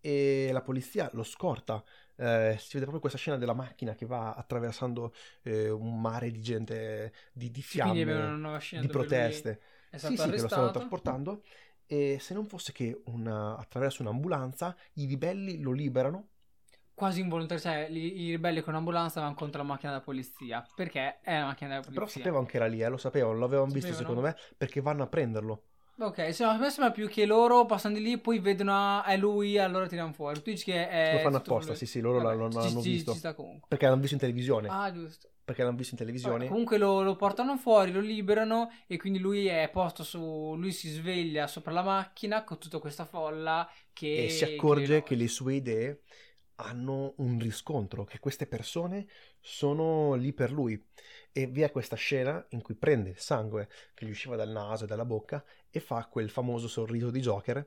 e 0.00 0.50
la 0.52 0.62
polizia 0.62 1.10
lo 1.14 1.24
scorta. 1.24 1.82
eh, 2.16 2.54
si 2.58 2.68
vede 2.74 2.80
proprio 2.82 3.00
questa 3.00 3.18
scena 3.18 3.36
della 3.38 3.54
macchina 3.54 3.94
che 3.94 4.06
va 4.06 4.34
attraversando 4.34 5.12
eh, 5.42 5.68
un 5.70 6.00
mare 6.00 6.30
di 6.30 6.40
gente, 6.40 7.12
di, 7.32 7.50
di 7.50 7.62
fiamme, 7.62 8.38
di 8.70 8.86
proteste. 8.86 9.60
è 9.90 9.98
stato 9.98 10.14
sì, 10.14 10.22
sì, 10.22 10.30
che 10.30 10.40
lo 10.42 10.48
stanno 10.48 10.70
trasportando. 10.70 11.42
E 11.86 12.18
se 12.20 12.34
non 12.34 12.46
fosse 12.46 12.72
che 12.72 13.02
una- 13.06 13.56
attraverso 13.56 14.02
un'ambulanza 14.02 14.76
i 14.94 15.06
ribelli 15.06 15.60
lo 15.60 15.72
liberano. 15.72 16.28
Quasi 16.94 17.20
involontario, 17.20 17.62
cioè 17.62 17.86
i, 17.90 18.20
i 18.22 18.30
ribelli 18.30 18.60
con 18.60 18.74
l'ambulanza 18.74 19.20
vanno 19.20 19.34
contro 19.34 19.60
la 19.62 19.66
macchina 19.68 19.90
della 19.92 20.02
polizia. 20.04 20.66
Perché 20.74 21.20
è 21.20 21.38
la 21.38 21.46
macchina 21.46 21.70
della 21.70 21.82
Però 21.92 22.06
polizia. 22.06 22.20
sapevano 22.20 22.44
che 22.46 22.56
era 22.56 22.66
lì, 22.66 22.80
eh, 22.82 22.88
lo 22.88 22.96
sapevano, 22.98 23.38
l'avevano 23.38 23.70
visto 23.72 23.92
Sapevano? 23.92 24.20
secondo 24.20 24.20
me, 24.20 24.36
perché 24.56 24.80
vanno 24.80 25.02
a 25.02 25.06
prenderlo. 25.08 25.64
Ok, 25.98 26.34
se 26.34 26.42
no, 26.44 26.50
a 26.50 26.56
me 26.58 26.70
sembra 26.70 26.90
più 26.90 27.06
che 27.08 27.26
loro 27.26 27.64
passano 27.66 27.94
di 27.94 28.02
lì, 28.02 28.18
poi 28.18 28.38
vedono 28.40 28.72
ah, 28.74 29.04
è 29.04 29.16
lui, 29.16 29.58
allora 29.58 29.86
tirano 29.86 30.12
fuori. 30.12 30.42
Tu 30.42 30.50
dici 30.50 30.64
che 30.64 30.88
è. 30.88 31.12
lo 31.14 31.18
fanno 31.20 31.36
apposta, 31.36 31.68
lui. 31.70 31.76
sì, 31.76 31.86
sì, 31.86 32.00
loro 32.00 32.18
Vabbè, 32.20 32.34
l'hanno, 32.36 32.48
l'hanno 32.48 32.80
ci- 32.82 32.90
visto. 32.90 33.12
Ci 33.12 33.18
sta 33.18 33.34
comunque. 33.34 33.68
Perché 33.68 33.86
l'hanno 33.86 34.00
visto 34.00 34.14
in 34.14 34.20
televisione. 34.20 34.68
Ah, 34.68 34.90
giusto. 34.90 35.28
Perché 35.44 35.62
l'hanno 35.62 35.76
visto 35.76 35.94
in 35.94 35.98
Vabbè, 36.00 36.12
televisione. 36.18 36.48
comunque 36.48 36.78
lo, 36.78 37.02
lo 37.02 37.14
portano 37.16 37.56
fuori, 37.56 37.92
lo 37.92 38.00
liberano 38.00 38.70
e 38.86 38.96
quindi 38.96 39.18
lui 39.18 39.46
è 39.46 39.68
posto 39.70 40.02
su. 40.02 40.54
Lui 40.56 40.72
si 40.72 40.88
sveglia 40.88 41.46
sopra 41.46 41.72
la 41.72 41.82
macchina 41.82 42.42
con 42.42 42.58
tutta 42.58 42.78
questa 42.78 43.04
folla 43.04 43.68
che. 43.92 44.24
e 44.24 44.28
si 44.30 44.44
accorge 44.44 45.02
che 45.02 45.08
che 45.10 45.14
le 45.14 45.28
sue 45.28 45.54
idee 45.54 46.00
hanno 46.62 47.14
un 47.18 47.38
riscontro, 47.38 48.04
che 48.04 48.18
queste 48.18 48.46
persone 48.46 49.06
sono 49.40 50.14
lì 50.14 50.32
per 50.32 50.50
lui. 50.52 50.82
E 51.32 51.46
vi 51.46 51.62
è 51.62 51.70
questa 51.70 51.96
scena 51.96 52.44
in 52.50 52.62
cui 52.62 52.74
prende 52.74 53.10
il 53.10 53.18
sangue 53.18 53.68
che 53.94 54.06
gli 54.06 54.10
usciva 54.10 54.36
dal 54.36 54.50
naso 54.50 54.84
e 54.84 54.86
dalla 54.86 55.04
bocca 55.04 55.44
e 55.70 55.80
fa 55.80 56.06
quel 56.06 56.30
famoso 56.30 56.68
sorriso 56.68 57.10
di 57.10 57.20
Joker 57.20 57.66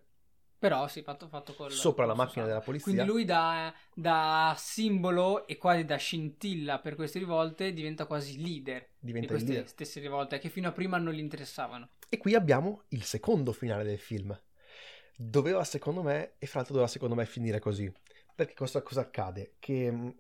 Però 0.58 0.88
sì, 0.88 1.02
fatto, 1.04 1.28
fatto 1.28 1.54
col. 1.54 1.72
sopra 1.72 2.06
la 2.06 2.14
macchina 2.16 2.46
sangue. 2.46 2.48
della 2.48 2.62
polizia. 2.62 2.91
Quindi 2.91 3.04
lui 3.04 3.26
da, 3.26 3.74
da 3.93 4.56
simbolo 4.58 5.48
e 5.48 5.58
quasi 5.58 5.86
da 5.86 5.98
scintilla 5.98 6.80
per 6.80 6.96
queste 6.96 7.20
rivolte 7.20 7.74
diventa 7.74 8.06
quasi 8.06 8.41
leader 8.41 8.89
di 9.00 9.12
diventa 9.12 9.34
il 9.34 9.39
queste 9.39 9.52
leader. 9.52 9.68
stesse 9.68 10.00
rivolte 10.00 10.39
che 10.39 10.50
fino 10.50 10.68
a 10.68 10.72
prima 10.72 10.98
non 10.98 11.14
gli 11.14 11.20
interessavano. 11.20 11.89
E 12.10 12.18
qui 12.18 12.34
abbiamo 12.36 12.84
il 12.89 13.04
secondo 13.04 13.52
finale 13.52 13.84
del 13.84 14.00
film. 14.00 14.38
Doveva, 15.18 15.64
secondo 15.64 16.02
me, 16.02 16.36
e 16.38 16.46
fra 16.46 16.58
l'altro 16.60 16.74
doveva, 16.76 16.91
secondo 16.91 17.16
me, 17.16 17.26
finire 17.26 17.60
così. 17.60 17.91
Perché 18.36 18.53
cosa, 18.53 18.81
cosa 18.83 19.01
accade? 19.01 19.55
Che 19.59 19.91
mh, 19.91 20.15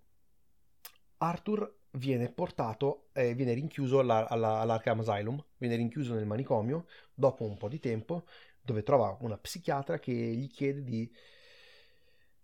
Arthur 1.17 1.73
viene 1.91 2.29
portato, 2.29 3.07
eh, 3.13 3.33
viene 3.35 3.53
rinchiuso 3.53 3.99
alla, 3.99 4.27
alla- 4.27 4.59
all'Arkham 4.59 4.99
Asylum, 4.99 5.43
viene 5.57 5.75
rinchiuso 5.75 6.13
nel 6.13 6.25
manicomio 6.25 6.85
dopo 7.13 7.45
un 7.45 7.57
po' 7.57 7.69
di 7.69 7.79
tempo, 7.79 8.25
dove 8.61 8.83
trova 8.83 9.15
una 9.21 9.37
psichiatra 9.37 9.99
che 9.99 10.11
gli 10.11 10.49
chiede 10.49 10.83
di 10.83 11.09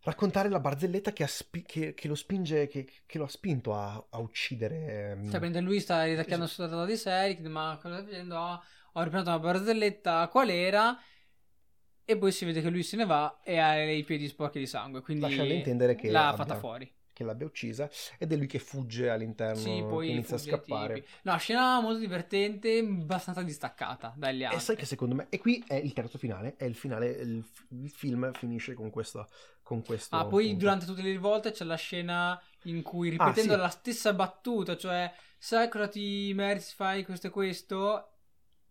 raccontare 0.04 0.50
la 0.50 0.60
barzelletta 0.60 1.14
che, 1.14 1.24
ha 1.24 1.28
spi- 1.28 1.64
che- 1.64 1.94
che 1.94 2.08
lo 2.08 2.16
spinge, 2.16 2.68
che, 2.68 2.88
che 3.06 3.18
lo 3.18 3.26
ha 3.26 3.30
spinto 3.30 3.74
a, 3.74 4.04
a 4.10 4.20
uccidere. 4.20 5.12
ehm, 5.12 5.30
Cioè, 5.30 5.62
lui 5.62 5.80
sta 5.80 6.04
ridacchiando 6.04 6.46
Sì. 6.48 6.54
sulla 6.56 6.68
data 6.68 6.86
di 6.86 6.98
serie, 6.98 7.40
ma 7.48 7.78
cosa 7.82 7.96
stai 8.00 8.10
facendo? 8.12 8.38
Ah, 8.38 8.62
ho 8.94 9.04
ripreso 9.04 9.28
una 9.28 9.40
barzelletta, 9.40 10.28
qual 10.30 10.50
era? 10.50 10.98
E 12.06 12.18
poi 12.18 12.32
si 12.32 12.46
vede 12.46 12.62
che 12.62 12.70
lui 12.70 12.84
se 12.84 12.98
ne 12.98 13.06
va 13.06 13.40
e 13.44 13.58
ha 13.58 13.82
i 13.84 14.04
piedi 14.04 14.28
sporchi 14.28 14.60
di 14.60 14.66
sangue, 14.66 15.02
quindi 15.02 15.24
Lasciando 15.24 15.54
intendere 15.54 15.96
che 15.96 16.10
l'ha 16.10 16.28
abbia- 16.30 16.46
fatta 16.46 16.60
fuori. 16.60 16.92
che 17.14 17.24
l'abbia 17.24 17.46
uccisa 17.46 17.90
ed 18.18 18.32
è 18.32 18.36
lui 18.36 18.48
che 18.48 18.58
fugge 18.58 19.10
all'interno, 19.10 19.56
Sì, 19.62 19.84
poi 19.88 20.10
inizia 20.10 20.36
a 20.38 20.40
scappare. 20.40 21.06
No, 21.24 21.38
scena 21.38 21.80
molto 21.80 22.00
divertente, 22.00 22.80
abbastanza 22.80 23.44
distaccata 23.44 24.14
dagli 24.18 24.42
E 24.42 24.46
altri. 24.46 24.60
sai 24.62 24.76
che 24.78 24.86
secondo 24.86 25.14
me, 25.16 25.28
e 25.30 25.38
qui 25.38 25.64
è 25.68 25.76
il 25.76 25.94
terzo 25.94 26.18
finale, 26.18 26.56
è 26.58 26.64
il 26.66 26.76
finale, 26.76 27.08
il, 27.10 27.46
il 27.70 27.90
film 27.90 28.32
finisce 28.34 28.74
con 28.74 28.90
questo, 28.90 29.28
con 29.62 29.84
questo 29.84 30.16
Ah, 30.16 30.26
poi 30.26 30.46
punto. 30.46 30.60
durante 30.60 30.86
tutte 30.86 31.02
le 31.04 31.12
rivolte 31.12 31.52
c'è 31.52 31.64
la 31.66 31.76
scena 31.76 32.42
in 32.64 32.82
cui 32.82 33.10
ripetendo 33.10 33.54
Ah, 33.54 33.58
sì. 33.58 33.62
la 33.62 33.70
stessa 33.70 34.14
battuta, 34.14 34.76
cioè 34.76 35.14
sai 35.38 35.70
cosa 35.70 35.88
ti 35.88 36.32
meriti 36.34 36.74
fai 36.76 37.04
questo 37.06 37.28
e 37.28 37.30
questo 37.30 38.08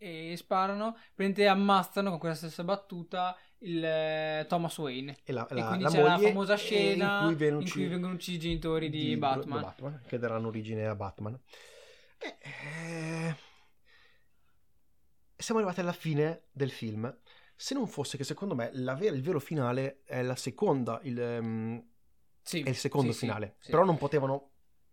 e 0.03 0.34
sparano, 0.38 0.92
praticamente 0.92 1.46
ammazzano 1.46 2.09
con 2.09 2.18
quella 2.18 2.34
stessa 2.34 2.64
battuta 2.64 3.36
il 3.59 3.84
eh, 3.84 4.46
Thomas 4.48 4.78
Wayne. 4.78 5.18
e 5.22 5.32
la, 5.32 5.46
e 5.46 5.55
la- 5.55 5.66
quindi 5.66 5.82
la 5.84 5.90
c'è 5.90 6.03
la 6.03 6.18
famosa 6.18 6.57
scena 6.57 7.18
in 7.20 7.26
cui, 7.26 7.34
viene 7.34 7.62
in 7.62 7.70
cui 7.70 7.86
vengono 7.86 8.14
uccisi 8.14 8.36
i 8.36 8.40
genitori 8.40 8.88
di, 8.88 9.09
di 9.09 9.16
Batman. 9.16 9.61
Batman, 9.61 10.03
che 10.07 10.18
daranno 10.18 10.48
origine 10.48 10.86
a 10.86 10.94
Batman. 10.94 11.38
E, 12.18 12.36
eh, 12.40 13.36
siamo 15.36 15.61
arrivati 15.61 15.80
alla 15.80 15.92
fine 15.92 16.44
del 16.51 16.70
film. 16.70 17.14
Se 17.55 17.74
non 17.74 17.86
fosse 17.86 18.16
che 18.16 18.24
secondo 18.24 18.55
me 18.55 18.70
vera- 18.72 19.05
il 19.14 19.20
vero 19.22 19.38
finale 19.38 20.01
è 20.07 20.22
la 20.22 20.36
seconda, 20.36 20.98
il, 21.03 21.20
ehm, 21.20 21.84
Sì, 22.40 22.62
è 22.62 22.70
il 22.70 22.76
secondo 22.76 23.12
sì, 23.12 23.18
finale. 23.18 23.57
sì. 23.59 23.70
Però 23.70 23.84
non 23.84 23.98
potevano. 23.98 24.48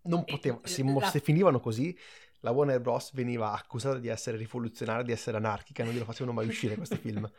Non 0.07 0.23
potevano. 0.25 0.61
Se, 0.65 0.83
la- 0.83 1.09
se 1.09 1.19
finivano 1.19 1.59
così, 1.59 1.97
la 2.41 2.51
Warner 2.51 2.79
Bros. 2.81 3.13
veniva 3.13 3.51
accusata 3.53 3.97
di 3.97 4.07
essere 4.07 4.37
rivoluzionaria, 4.37 5.03
di 5.03 5.11
essere 5.11 5.37
anarchica. 5.37 5.83
Non 5.83 5.93
glielo 5.93 6.05
facevano 6.05 6.35
mai 6.35 6.47
uscire 6.47 6.75
questi 6.75 6.97
film. 7.01 7.29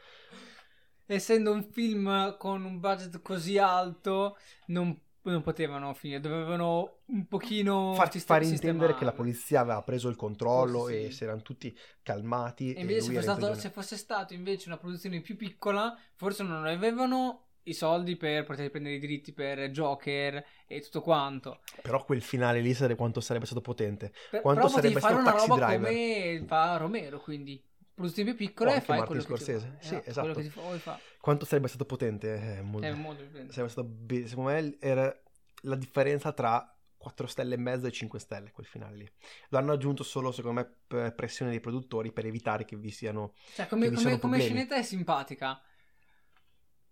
Essendo 1.06 1.52
un 1.52 1.64
film 1.64 2.36
con 2.36 2.64
un 2.64 2.80
budget 2.80 3.22
così 3.22 3.56
alto, 3.56 4.36
non, 4.66 4.98
non 5.22 5.42
potevano 5.42 5.94
finire, 5.94 6.20
dovevano 6.20 6.98
un 7.06 7.26
pochino 7.26 7.94
Far, 7.94 8.10
sist- 8.10 8.26
fare 8.26 8.44
intendere 8.44 8.94
che 8.94 9.04
la 9.04 9.12
polizia 9.12 9.60
aveva 9.60 9.82
preso 9.82 10.08
il 10.08 10.16
controllo 10.16 10.80
Forse 10.80 11.06
e 11.06 11.10
sì. 11.10 11.16
si 11.16 11.24
erano 11.24 11.40
tutti 11.40 11.78
calmati. 12.02 12.74
E 12.74 12.80
invece 12.80 13.06
lui 13.06 13.22
se 13.22 13.22
fosse, 13.22 13.40
stato, 13.40 13.54
se 13.54 13.70
fosse 13.70 13.96
stato 13.96 14.34
invece 14.34 14.68
una 14.68 14.76
produzione 14.76 15.20
più 15.20 15.36
piccola, 15.36 15.96
forse 16.14 16.42
non 16.42 16.66
avevano 16.66 17.47
i 17.68 17.74
soldi 17.74 18.16
per 18.16 18.44
poter 18.44 18.70
prendere 18.70 18.94
i 18.96 18.98
diritti 18.98 19.32
per 19.32 19.70
Joker 19.70 20.44
e 20.66 20.80
tutto 20.80 21.00
quanto. 21.02 21.60
Però 21.82 22.04
quel 22.04 22.22
finale 22.22 22.60
lì 22.60 22.74
sarebbe 22.74 22.96
quanto 22.96 23.20
sarebbe 23.20 23.46
stato 23.46 23.60
potente. 23.60 24.12
Per, 24.30 24.40
Quanto 24.40 24.62
però 24.62 24.72
sarebbe 24.74 25.00
fare 25.00 25.14
stato 25.14 25.28
una 25.28 25.30
Taxi 25.32 25.48
roba 25.48 25.66
Driver. 25.66 25.88
come 25.88 26.44
fa 26.46 26.76
Romero, 26.76 27.20
quindi 27.20 27.62
produzioni 27.94 28.32
più 28.34 28.46
piccole 28.46 28.76
e 28.76 28.80
fai 28.80 28.98
Martin 28.98 29.24
quello 29.24 29.36
che 29.36 29.44
ti. 29.44 29.60
Sì, 29.80 29.88
Quello 29.88 30.02
esatto. 30.04 30.32
che 30.34 30.42
ti 30.42 30.48
fa. 30.78 30.98
Quanto 31.20 31.44
sarebbe 31.44 31.68
stato 31.68 31.84
potente? 31.84 32.56
Eh, 32.58 32.62
molto- 32.62 32.86
È 32.86 32.92
molto 32.92 33.22
differente. 33.22 33.52
sarebbe 33.52 33.70
stato 33.70 33.88
be- 33.88 34.26
Secondo 34.26 34.50
me 34.50 34.76
era 34.80 35.20
la 35.62 35.74
differenza 35.76 36.32
tra 36.32 36.72
4 36.96 37.26
stelle 37.26 37.54
e 37.54 37.58
mezzo 37.58 37.86
e 37.86 37.92
5 37.92 38.18
stelle 38.18 38.50
quel 38.50 38.66
finale 38.66 38.96
lì. 38.96 39.10
Lo 39.50 39.58
hanno 39.58 39.72
aggiunto 39.72 40.02
solo, 40.02 40.30
secondo 40.32 40.60
me, 40.60 40.72
per 40.86 41.14
pressione 41.14 41.50
dei 41.50 41.60
produttori 41.60 42.12
per 42.12 42.26
evitare 42.26 42.64
che 42.64 42.76
vi 42.76 42.90
siano. 42.90 43.34
Cioè, 43.54 43.66
come, 43.68 43.90
come, 43.90 44.18
come 44.18 44.40
scenetta 44.40 44.76
è 44.76 44.82
simpatica. 44.82 45.60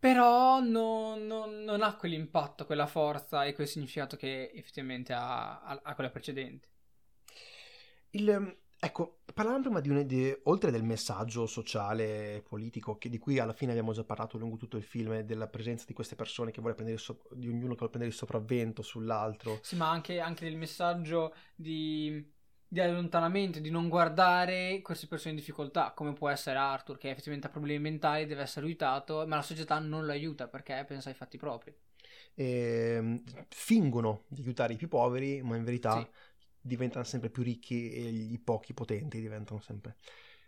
Però 0.07 0.61
non, 0.61 1.27
non- 1.27 1.65
non 1.65 1.83
ha 1.83 1.97
quell'impatto, 1.97 2.65
quella 2.65 2.87
forza 2.87 3.45
e 3.45 3.53
quel 3.55 3.67
significato 3.67 4.17
che 4.17 4.53
effettivamente 4.55 5.13
ha, 5.13 5.61
ha- 5.61 5.81
ha 5.83 5.95
quella 5.97 6.11
precedente. 6.11 6.69
Il, 8.11 8.29
ehm, 8.29 8.57
ecco, 8.79 9.21
parlavamo 9.35 9.63
prima 9.63 9.81
di, 9.81 9.89
un, 9.91 10.07
di- 10.07 10.37
oltre 10.45 10.71
del 10.71 10.83
messaggio 10.85 11.47
sociale 11.47 12.37
e 12.37 12.43
politico, 12.43 12.97
che, 12.99 13.09
di 13.09 13.19
cui 13.19 13.39
alla 13.39 13.53
fine 13.53 13.73
abbiamo 13.73 13.93
già 13.93 14.05
parlato 14.05 14.39
lungo 14.39 14.57
tutto 14.57 14.77
il 14.77 14.83
film, 14.85 15.13
e 15.13 15.25
della 15.25 15.49
presenza 15.49 15.85
di 15.87 15.93
queste 15.95 16.15
persone 16.17 16.51
che 16.51 16.61
vuole 16.61 16.75
prendere 16.75 16.99
so- 16.99 17.23
di 17.33 17.49
ognuno 17.49 17.71
che 17.73 17.77
vuole 17.79 17.91
prendere 17.91 18.07
il 18.11 18.15
sopravvento 18.17 18.83
sull'altro. 18.83 19.59
Sì, 19.63 19.77
ma 19.77 19.91
anche, 19.91 20.21
anche 20.21 20.45
del 20.45 20.57
messaggio 20.57 21.35
di, 21.55 22.35
di 22.77 22.81
allontanamento, 22.91 23.59
di 23.61 23.71
non 23.71 23.89
guardare 23.89 24.81
queste 24.83 25.07
persone 25.07 25.31
in 25.31 25.37
difficoltà, 25.39 25.93
come 25.93 26.13
può 26.13 26.29
essere 26.29 26.59
Arthur, 26.59 26.99
che 26.99 27.11
effettivamente 27.11 27.47
ha 27.49 27.51
problemi 27.51 27.81
mentali, 27.83 28.27
deve 28.27 28.43
essere 28.43 28.67
aiutato, 28.67 29.27
ma 29.27 29.37
la 29.37 29.43
società 29.43 29.79
non 29.79 30.05
lo 30.05 30.13
aiuta 30.13 30.49
perché 30.49 30.85
pensa 30.87 31.09
ai 31.09 31.15
fatti 31.15 31.39
propri. 31.39 31.75
Ehm, 32.35 33.23
fingono 33.49 34.25
di 34.29 34.43
aiutare 34.43 34.75
i 34.75 34.77
più 34.77 34.89
poveri, 34.89 35.43
ma 35.43 35.57
in 35.57 35.65
verità 35.65 36.07
Sì. 36.07 36.09
diventano 36.61 37.05
sempre 37.05 37.31
più 37.31 37.43
ricchi 37.43 37.93
e 37.93 38.09
i 38.09 38.39
pochi 38.39 38.75
potenti 38.75 39.21
diventano 39.21 39.61
sempre. 39.61 39.97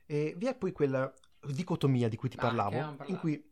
E 0.07 0.35
vi 0.37 0.47
è 0.47 0.55
poi 0.57 0.73
quella 0.73 1.13
dicotomia 1.41 2.09
di 2.09 2.17
cui 2.17 2.29
ti 2.29 2.39
Ah, 2.39 2.39
parlavo, 2.39 2.95
in 3.07 3.17
cui 3.17 3.51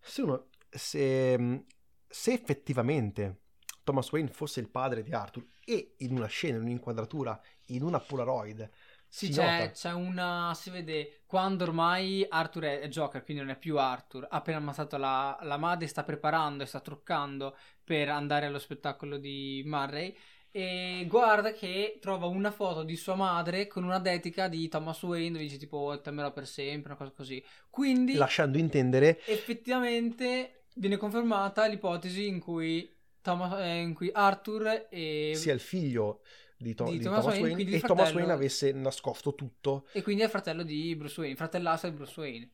se 0.00 0.22
uno 0.22 0.48
se, 0.70 1.64
se 2.08 2.32
effettivamente 2.32 3.42
Thomas 3.84 4.10
Wayne 4.10 4.30
fosse 4.30 4.60
il 4.60 4.68
padre 4.70 5.02
di 5.02 5.12
Arthur 5.12 5.46
e 5.64 5.94
in 5.98 6.16
una 6.16 6.26
scena, 6.26 6.56
in 6.56 6.64
un'inquadratura, 6.64 7.40
in 7.66 7.82
una 7.82 8.00
Polaroid, 8.00 8.70
Sì, 9.08 9.28
si 9.28 9.30
c'è, 9.30 9.42
nota 9.42 9.70
c'è 9.70 9.92
una. 9.92 10.52
Si 10.54 10.70
vede 10.70 11.22
quando 11.26 11.64
ormai 11.64 12.26
Arthur 12.28 12.64
è, 12.64 12.80
è 12.80 12.88
Joker, 12.88 13.22
quindi 13.22 13.42
non 13.42 13.52
è 13.52 13.56
più 13.58 13.78
Arthur. 13.78 14.24
Ha 14.28 14.36
appena 14.36 14.58
ammazzato 14.58 14.96
la, 14.96 15.38
la 15.42 15.56
madre, 15.56 15.86
sta 15.86 16.02
preparando 16.02 16.64
e 16.64 16.66
sta 16.66 16.80
truccando 16.80 17.56
per 17.84 18.08
andare 18.08 18.46
allo 18.46 18.58
spettacolo 18.58 19.16
di 19.18 19.62
Murray. 19.66 20.16
E 20.50 21.06
guarda 21.08 21.52
che 21.52 21.98
trova 22.00 22.26
una 22.26 22.50
foto 22.52 22.82
di 22.84 22.96
sua 22.96 23.14
madre 23.16 23.66
con 23.68 23.84
una 23.84 23.98
dedica 24.00 24.48
di 24.48 24.68
Thomas 24.68 25.02
Wayne, 25.02 25.32
dove 25.32 25.44
dice 25.44 25.58
tipo 25.58 26.00
temerò 26.00 26.32
per 26.32 26.46
sempre, 26.46 26.90
una 26.90 26.98
cosa 26.98 27.12
così. 27.12 27.44
Quindi 27.70 28.14
lasciando 28.14 28.58
intendere 28.58 29.20
effettivamente 29.24 30.66
viene 30.74 30.96
confermata 30.96 31.66
l'ipotesi 31.66 32.26
in 32.26 32.40
cui, 32.40 32.93
Thomas- 33.24 33.58
eh, 33.58 33.80
in 33.80 33.94
cui 33.94 34.10
Arthur 34.12 34.86
e, 34.90 35.32
sia 35.34 35.54
il 35.54 35.60
figlio 35.60 36.20
di, 36.58 36.74
To- 36.74 36.84
Di 36.84 36.98
di 36.98 37.04
Thomas 37.04 37.20
Thomas, 37.22 37.38
Wayne, 37.38 37.54
Wayne, 37.54 37.70
e 37.70 37.74
il 37.74 37.80
Thomas 37.80 37.96
fratello- 37.96 38.18
Wayne 38.18 38.32
avesse 38.32 38.72
nascosto 38.72 39.34
tutto 39.34 39.86
e 39.92 40.02
quindi 40.02 40.22
è 40.22 40.28
fratello 40.28 40.62
di 40.62 40.94
Bruce 40.94 41.20
Wayne, 41.20 41.34
fratellastro 41.36 41.88
di 41.88 41.96
Bruce 41.96 42.20
Wayne. 42.20 42.50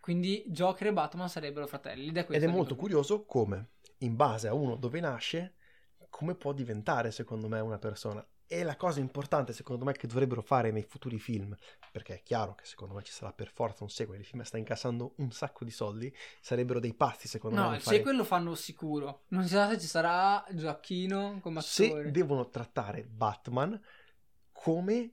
Quindi 0.00 0.44
Joker 0.46 0.86
e 0.86 0.92
Batman 0.92 1.28
sarebbero 1.28 1.66
fratelli. 1.66 2.10
Ed 2.10 2.16
è, 2.16 2.22
molto 2.22 2.36
dicotomia. 2.36 2.76
curioso 2.76 3.24
come, 3.24 3.70
in 3.98 4.14
base 4.14 4.46
a 4.46 4.54
uno 4.54 4.76
dove 4.76 5.00
nasce, 5.00 5.54
come 6.08 6.36
può 6.36 6.52
diventare, 6.52 7.10
secondo 7.10 7.48
me, 7.48 7.58
una 7.58 7.78
persona. 7.78 8.24
E 8.48 8.62
la 8.62 8.76
cosa 8.76 9.00
importante, 9.00 9.52
secondo 9.52 9.84
me, 9.84 9.92
che 9.92 10.06
dovrebbero 10.06 10.40
fare 10.40 10.70
nei 10.70 10.84
futuri 10.84 11.18
film, 11.18 11.54
perché 11.90 12.14
è 12.14 12.22
chiaro 12.22 12.54
che 12.54 12.64
secondo 12.64 12.94
me 12.94 13.02
ci 13.02 13.10
sarà 13.12 13.32
per 13.32 13.50
forza 13.52 13.82
un 13.82 13.90
sequel, 13.90 14.20
il 14.20 14.24
film 14.24 14.42
sta 14.42 14.56
incassando 14.56 15.14
un 15.16 15.32
sacco 15.32 15.64
di 15.64 15.72
soldi, 15.72 16.14
sarebbero 16.40 16.78
dei 16.78 16.94
pazzi, 16.94 17.26
secondo 17.26 17.56
No, 17.60 17.68
me. 17.68 17.72
il 17.72 17.78
di 17.78 17.82
fare- 17.84 17.96
sequel 17.96 18.16
lo 18.16 18.24
fanno 18.24 18.54
sicuro. 18.54 19.24
Non 19.28 19.42
si 19.42 19.48
sa 19.50 19.68
se 19.70 19.80
ci 19.80 19.86
sarà 19.88 20.44
Gioacchino 20.52 21.40
come 21.42 21.60
Se 21.60 21.86
attore. 21.86 22.10
devono 22.12 22.48
trattare 22.48 23.02
Batman 23.04 23.80
come 24.52 25.12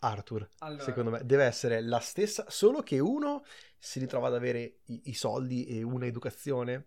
Arthur, 0.00 0.48
Allora, 0.58 0.82
secondo 0.82 1.10
me, 1.10 1.24
deve 1.24 1.44
essere 1.44 1.80
la 1.80 2.00
stessa, 2.00 2.44
solo 2.48 2.82
che 2.82 2.98
uno 2.98 3.44
si 3.78 3.98
ritrova 3.98 4.26
ad 4.28 4.34
avere 4.34 4.80
i, 4.86 5.02
i 5.04 5.14
soldi 5.14 5.66
e 5.66 5.82
una 5.82 6.06
educazione. 6.06 6.86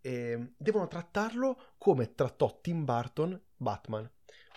E 0.00 0.52
devono 0.56 0.86
trattarlo 0.86 1.72
come 1.78 2.14
trattò 2.14 2.60
Tim 2.60 2.84
Burton 2.84 3.38
Batman, 3.56 4.08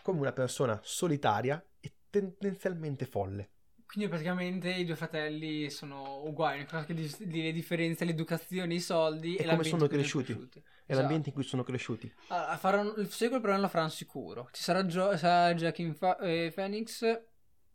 come 0.10 0.22
una 0.22 0.34
persona 0.34 0.80
solitaria 0.84 1.64
e 1.80 1.93
tendenzialmente 2.10 3.05
folle. 3.05 3.49
Quindi 3.86 4.07
praticamente 4.10 4.70
i 4.72 4.86
due 4.86 4.95
fratelli 4.95 5.70
sono 5.72 6.22
uguali, 6.24 6.64
cosa 6.66 6.86
che 6.86 6.93
di- 6.93 7.12
di- 7.22 7.41
le 7.41 7.51
differenze 7.51 8.05
l'educazione, 8.05 8.76
i 8.76 8.80
soldi 8.80 9.36
E 9.36 9.43
e, 9.43 9.47
come 9.47 9.64
sono 9.64 9.82
in 9.84 9.88
cui 9.89 9.97
cresciuti. 9.97 10.26
cresciuti. 10.34 10.60
È 10.60 10.64
Esatto. 10.86 10.99
l'ambiente 10.99 11.30
in 11.30 11.34
cui 11.36 11.43
sono 11.43 11.64
cresciuti. 11.64 12.14
Allora, 12.28 12.57
faranno, 12.57 12.93
il 12.97 13.10
sequel 13.10 13.41
però 13.41 13.53
non 13.53 13.62
lo 13.62 13.68
faranno 13.68 13.89
sicuro. 13.89 14.47
Ci 14.51 14.62
sarà, 14.62 14.86
Gio- 14.86 15.18
sarà 15.18 15.55
Joaquin 15.55 15.95
Fa- 15.95 16.18
eh, 16.20 16.51
Phoenix? 16.53 17.01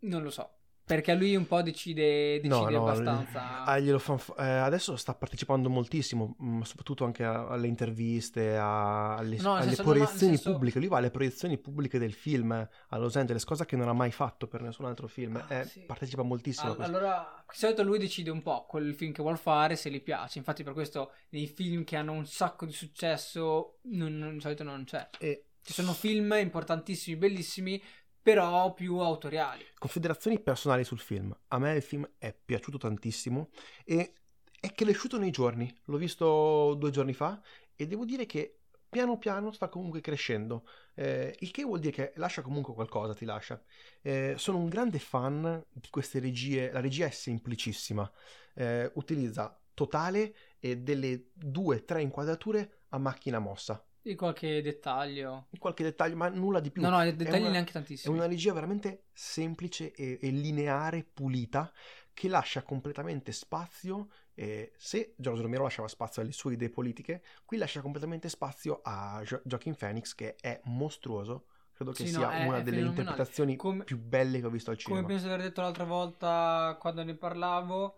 Non 0.00 0.22
lo 0.22 0.30
so. 0.30 0.58
Perché 0.86 1.14
lui 1.14 1.34
un 1.34 1.46
po' 1.46 1.62
decide, 1.62 2.40
decide 2.40 2.76
abbastanza. 2.76 3.64
ah, 3.64 3.78
glielo 3.78 3.98
fan- 3.98 4.18
eh, 4.38 4.44
adesso 4.44 4.96
sta 4.96 5.14
partecipando 5.14 5.70
moltissimo, 5.70 6.34
mh, 6.38 6.60
soprattutto 6.60 7.04
anche 7.06 7.24
a- 7.24 7.46
alle 7.48 7.68
interviste, 7.68 8.54
a- 8.56 9.14
alle, 9.16 9.38
No, 9.40 9.54
alle 9.54 9.66
senso, 9.68 9.82
proiezioni 9.82 10.34
senso- 10.36 10.52
pubbliche. 10.52 10.78
Lui 10.78 10.88
va 10.88 10.98
alle 10.98 11.10
proiezioni 11.10 11.56
pubbliche 11.56 11.98
del 11.98 12.12
film 12.12 12.50
a 12.52 12.98
Los 12.98 13.16
Angeles, 13.16 13.44
cosa 13.44 13.64
che 13.64 13.76
non 13.76 13.88
ha 13.88 13.94
mai 13.94 14.10
fatto 14.12 14.46
per 14.46 14.60
nessun 14.60 14.84
altro 14.84 15.06
film. 15.08 15.36
Ah, 15.36 15.54
Eh, 15.60 15.64
sì. 15.64 15.80
Partecipa 15.86 16.22
moltissimo 16.22 16.72
All- 16.74 16.80
allora, 16.82 17.44
di 17.48 17.56
solito 17.56 17.82
lui 17.82 17.98
decide 17.98 18.30
un 18.30 18.42
po' 18.42 18.66
quel 18.68 18.94
film 18.94 19.12
che 19.12 19.22
vuole 19.22 19.38
fare, 19.38 19.76
se 19.76 19.90
gli 19.90 20.02
piace. 20.02 20.36
Infatti, 20.38 20.62
per 20.64 20.74
questo 20.74 21.12
nei 21.30 21.46
film 21.46 21.84
che 21.84 21.96
hanno 21.96 22.12
un 22.12 22.26
sacco 22.26 22.66
di 22.66 22.72
successo, 22.72 23.78
non- 23.84 24.16
non- 24.18 24.34
di 24.34 24.40
solito 24.40 24.62
non 24.64 24.84
c'è. 24.84 25.08
E 25.18 25.46
Ci 25.66 25.72
sono 25.72 25.92
film 25.94 26.34
importantissimi, 26.38 27.16
bellissimi, 27.16 27.82
però 28.24 28.72
più 28.72 28.96
autoriali. 28.96 29.62
considerazioni 29.78 30.40
personali 30.40 30.82
sul 30.82 30.98
film. 30.98 31.36
A 31.48 31.58
me 31.58 31.74
il 31.74 31.82
film 31.82 32.08
è 32.16 32.32
piaciuto 32.32 32.78
tantissimo 32.78 33.50
e 33.84 34.14
è 34.58 34.72
cresciuto 34.72 35.18
nei 35.18 35.30
giorni. 35.30 35.70
L'ho 35.84 35.98
visto 35.98 36.74
due 36.78 36.90
giorni 36.90 37.12
fa 37.12 37.38
e 37.76 37.86
devo 37.86 38.06
dire 38.06 38.24
che 38.24 38.60
piano 38.88 39.18
piano 39.18 39.52
sta 39.52 39.68
comunque 39.68 40.00
crescendo. 40.00 40.66
Eh, 40.94 41.36
il 41.40 41.50
che 41.50 41.64
vuol 41.64 41.80
dire 41.80 41.92
che 41.92 42.12
lascia 42.16 42.40
comunque 42.40 42.72
qualcosa, 42.72 43.12
ti 43.12 43.26
lascia. 43.26 43.62
Eh, 44.00 44.36
sono 44.38 44.56
un 44.56 44.70
grande 44.70 44.98
fan 44.98 45.62
di 45.70 45.90
queste 45.90 46.18
regie. 46.18 46.72
La 46.72 46.80
regia 46.80 47.04
è 47.04 47.10
semplicissima. 47.10 48.10
Eh, 48.54 48.90
utilizza 48.94 49.60
totale 49.74 50.34
e 50.58 50.78
delle 50.78 51.28
due 51.34 51.84
tre 51.84 52.00
inquadrature 52.00 52.84
a 52.88 52.98
macchina 52.98 53.38
mossa. 53.38 53.86
Di 54.04 54.14
qualche 54.16 54.60
dettaglio. 54.60 55.46
Qualche 55.58 55.82
dettaglio, 55.82 56.14
ma 56.16 56.28
nulla 56.28 56.60
di 56.60 56.70
più. 56.70 56.82
No, 56.82 56.90
no, 56.90 57.02
dettagli 57.02 57.40
una- 57.40 57.50
neanche 57.52 57.70
È 57.70 57.72
tantissimi. 57.72 58.14
una 58.14 58.26
regia 58.26 58.52
veramente 58.52 59.04
semplice 59.14 59.92
e, 59.92 60.18
e 60.20 60.28
lineare, 60.28 61.02
pulita, 61.10 61.72
che 62.12 62.28
lascia 62.28 62.62
completamente 62.62 63.32
spazio. 63.32 64.08
eh, 64.36 64.72
se 64.76 65.14
Giorgio 65.16 65.42
Romero 65.42 65.62
lasciava 65.62 65.86
spazio 65.88 66.20
alle 66.20 66.32
sue 66.32 66.52
idee 66.54 66.68
politiche, 66.68 67.22
qui 67.44 67.56
lascia 67.56 67.80
completamente 67.80 68.28
spazio 68.28 68.80
a 68.82 69.22
Jo- 69.24 69.40
Joaquin 69.44 69.74
Phoenix, 69.76 70.14
che 70.14 70.34
è 70.34 70.60
mostruoso. 70.64 71.46
Credo 71.72 71.92
che 71.92 72.04
Sì, 72.04 72.12
no, 72.12 72.18
sia 72.18 72.30
è- 72.32 72.46
una 72.46 72.58
è 72.58 72.62
delle 72.62 72.78
fenomenale. 72.78 73.00
interpretazioni 73.00 73.56
Come- 73.56 73.84
più 73.84 73.96
belle 73.98 74.40
che 74.40 74.46
ho 74.46 74.50
visto 74.50 74.70
al 74.70 74.76
Come 74.82 74.96
cinema. 74.98 75.06
penso 75.06 75.28
di 75.28 75.32
aver 75.32 75.46
detto 75.46 75.60
l'altra 75.62 75.84
volta 75.84 76.76
quando 76.80 77.04
ne 77.04 77.14
parlavo, 77.14 77.96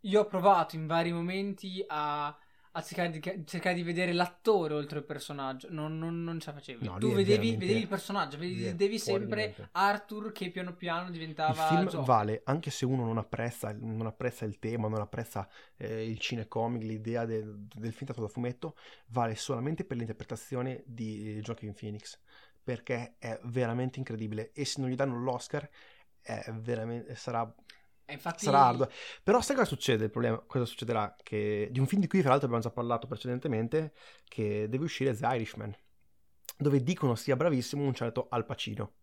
io 0.00 0.20
ho 0.20 0.26
provato 0.26 0.76
in 0.76 0.86
vari 0.86 1.10
momenti 1.12 1.82
a, 1.88 2.36
a 2.72 2.82
cercare, 2.82 3.10
di, 3.10 3.44
cercare 3.46 3.74
di 3.74 3.82
vedere 3.82 4.12
l'attore 4.12 4.74
oltre 4.74 4.98
il 4.98 5.04
personaggio. 5.04 5.68
Non, 5.70 5.98
non- 5.98 6.22
non 6.22 6.40
ce 6.40 6.50
la 6.50 6.56
facevi. 6.56 6.84
No, 6.84 6.98
tu 6.98 7.12
vedevi, 7.12 7.56
vedevi 7.56 7.80
il 7.80 7.88
personaggio, 7.88 8.38
vedevi 8.38 8.98
sempre. 8.98 9.68
Arthur 9.72 10.32
che 10.32 10.50
piano 10.50 10.74
piano 10.74 11.06
Il 11.06 11.12
diventava 11.12 11.52
film 11.54 11.88
Joker. 11.88 12.00
vale, 12.04 12.42
anche 12.44 12.70
se 12.70 12.84
uno 12.84 13.04
non 13.04 13.18
apprezza, 13.18 13.72
non 13.78 14.06
apprezza 14.06 14.44
il 14.44 14.58
tema, 14.58 14.88
non 14.88 15.00
apprezza 15.00 15.48
eh, 15.76 16.08
il 16.08 16.18
cinecomic, 16.18 16.82
l'idea 16.82 17.24
del, 17.24 17.66
del 17.68 17.92
film 17.92 18.06
tratto 18.06 18.22
da 18.22 18.28
fumetto, 18.28 18.76
vale 19.08 19.34
solamente 19.34 19.84
per 19.84 19.96
l'interpretazione 19.96 20.82
di 20.86 21.40
Joaquin 21.42 21.74
Phoenix, 21.74 22.18
perché 22.62 23.16
è 23.18 23.38
veramente 23.44 23.98
incredibile 23.98 24.52
e 24.52 24.64
se 24.64 24.80
non 24.80 24.88
gli 24.88 24.94
danno 24.94 25.20
l'Oscar 25.20 25.68
è 26.20 26.50
veramente, 26.52 27.14
sarà, 27.16 27.52
infatti, 28.12 28.44
sarà 28.44 28.66
arduo. 28.66 28.88
Però 29.22 29.40
sai 29.40 29.56
cosa 29.56 29.68
succede? 29.68 30.04
Il 30.04 30.10
problema, 30.10 30.38
cosa 30.38 30.64
succederà? 30.64 31.14
Che, 31.22 31.68
di 31.70 31.78
un 31.78 31.86
film 31.86 32.00
di 32.00 32.08
cui 32.08 32.20
fra 32.20 32.30
l'altro 32.30 32.46
abbiamo 32.46 32.64
già 32.64 32.70
parlato 32.72 33.06
precedentemente, 33.06 33.94
che 34.24 34.68
deve 34.68 34.84
uscire 34.84 35.14
The 35.16 35.26
Irishman, 35.34 35.74
dove 36.56 36.82
dicono 36.82 37.14
sia 37.14 37.36
bravissimo 37.36 37.82
un 37.84 37.94
certo 37.94 38.28
Al 38.30 38.44
Pacino 38.44 38.94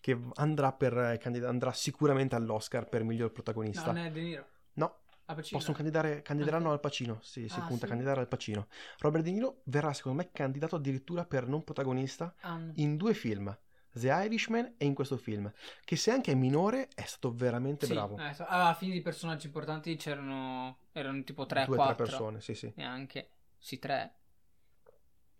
che 0.00 0.18
andrà, 0.34 0.72
per, 0.72 0.96
andrà 1.44 1.72
sicuramente 1.72 2.34
all'Oscar 2.34 2.88
per 2.88 3.04
miglior 3.04 3.28
No, 3.28 3.32
protagonista. 3.32 3.92
non 3.92 3.96
è 3.98 4.10
De 4.10 4.20
Niro. 4.20 4.46
No, 4.74 5.02
Al 5.26 5.34
Pacino. 5.36 5.58
possono 5.58 5.76
candidare, 5.76 6.22
candideranno 6.22 6.70
Ah, 6.70 6.72
al 6.72 6.80
Pacino. 6.80 7.18
Sì, 7.22 7.48
si 7.48 7.60
Ah, 7.60 7.66
punta 7.66 7.84
a 7.84 7.88
sì? 7.88 7.88
candidare 7.88 8.20
al 8.20 8.28
Pacino. 8.28 8.68
Robert 8.98 9.24
De 9.24 9.30
Niro 9.32 9.60
verrà, 9.64 9.92
secondo 9.92 10.18
me, 10.22 10.30
candidato 10.32 10.76
addirittura 10.76 11.24
per 11.24 11.46
non 11.46 11.64
protagonista 11.64 12.34
no. 12.44 12.72
in 12.76 12.96
due 12.96 13.14
film. 13.14 13.56
The 13.92 14.08
Irishman 14.08 14.74
e 14.76 14.84
in 14.84 14.94
questo 14.94 15.16
film, 15.16 15.50
che 15.84 15.96
se 15.96 16.10
anche 16.10 16.32
è 16.32 16.34
minore 16.34 16.88
è 16.94 17.02
stato 17.02 17.32
veramente 17.32 17.86
Sì, 17.86 17.92
bravo. 17.94 18.18
eh, 18.18 18.34
alla 18.38 18.74
fine 18.74 18.92
di 18.92 19.00
personaggi 19.00 19.46
importanti 19.46 19.96
c'erano 19.96 20.78
erano 20.92 21.22
tipo 21.24 21.46
3 21.46 21.64
Due 21.64 21.74
o 21.74 21.76
4 21.76 21.94
tre 21.94 22.04
persone, 22.04 22.40
sì, 22.40 22.54
sì. 22.54 22.72
neanche 22.76 23.30
sì 23.58 23.78
3 23.78 24.14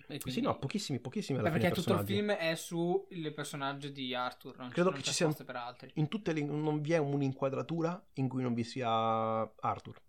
e 0.09 0.21
Sì, 0.25 0.41
no, 0.41 0.59
pochissimi, 0.59 0.99
pochissimi 1.01 1.39
alla 1.39 1.51
Beh, 1.51 1.59
perché 1.59 1.75
tutto 1.75 1.93
il 1.93 2.07
film 2.07 2.31
è 2.33 2.55
sul 2.55 3.07
personaggio 3.35 3.89
di 3.91 4.15
Arthur 4.15 4.57
non, 4.57 4.71
Credo 4.71 4.93
ci 5.03 5.13
sia- 5.13 5.31
per 5.33 5.57
altri 5.57 5.91
In 5.95 6.09
tutte 6.09 6.33
le, 6.33 6.43
non 6.43 6.81
vi 6.81 6.93
è 6.95 6.97
un'inquadratura 6.99 8.03
in 8.15 8.29
cui 8.29 8.43
non 8.43 8.55
vi 8.55 8.65
sia 8.65 8.89
Arthur. 8.91 10.01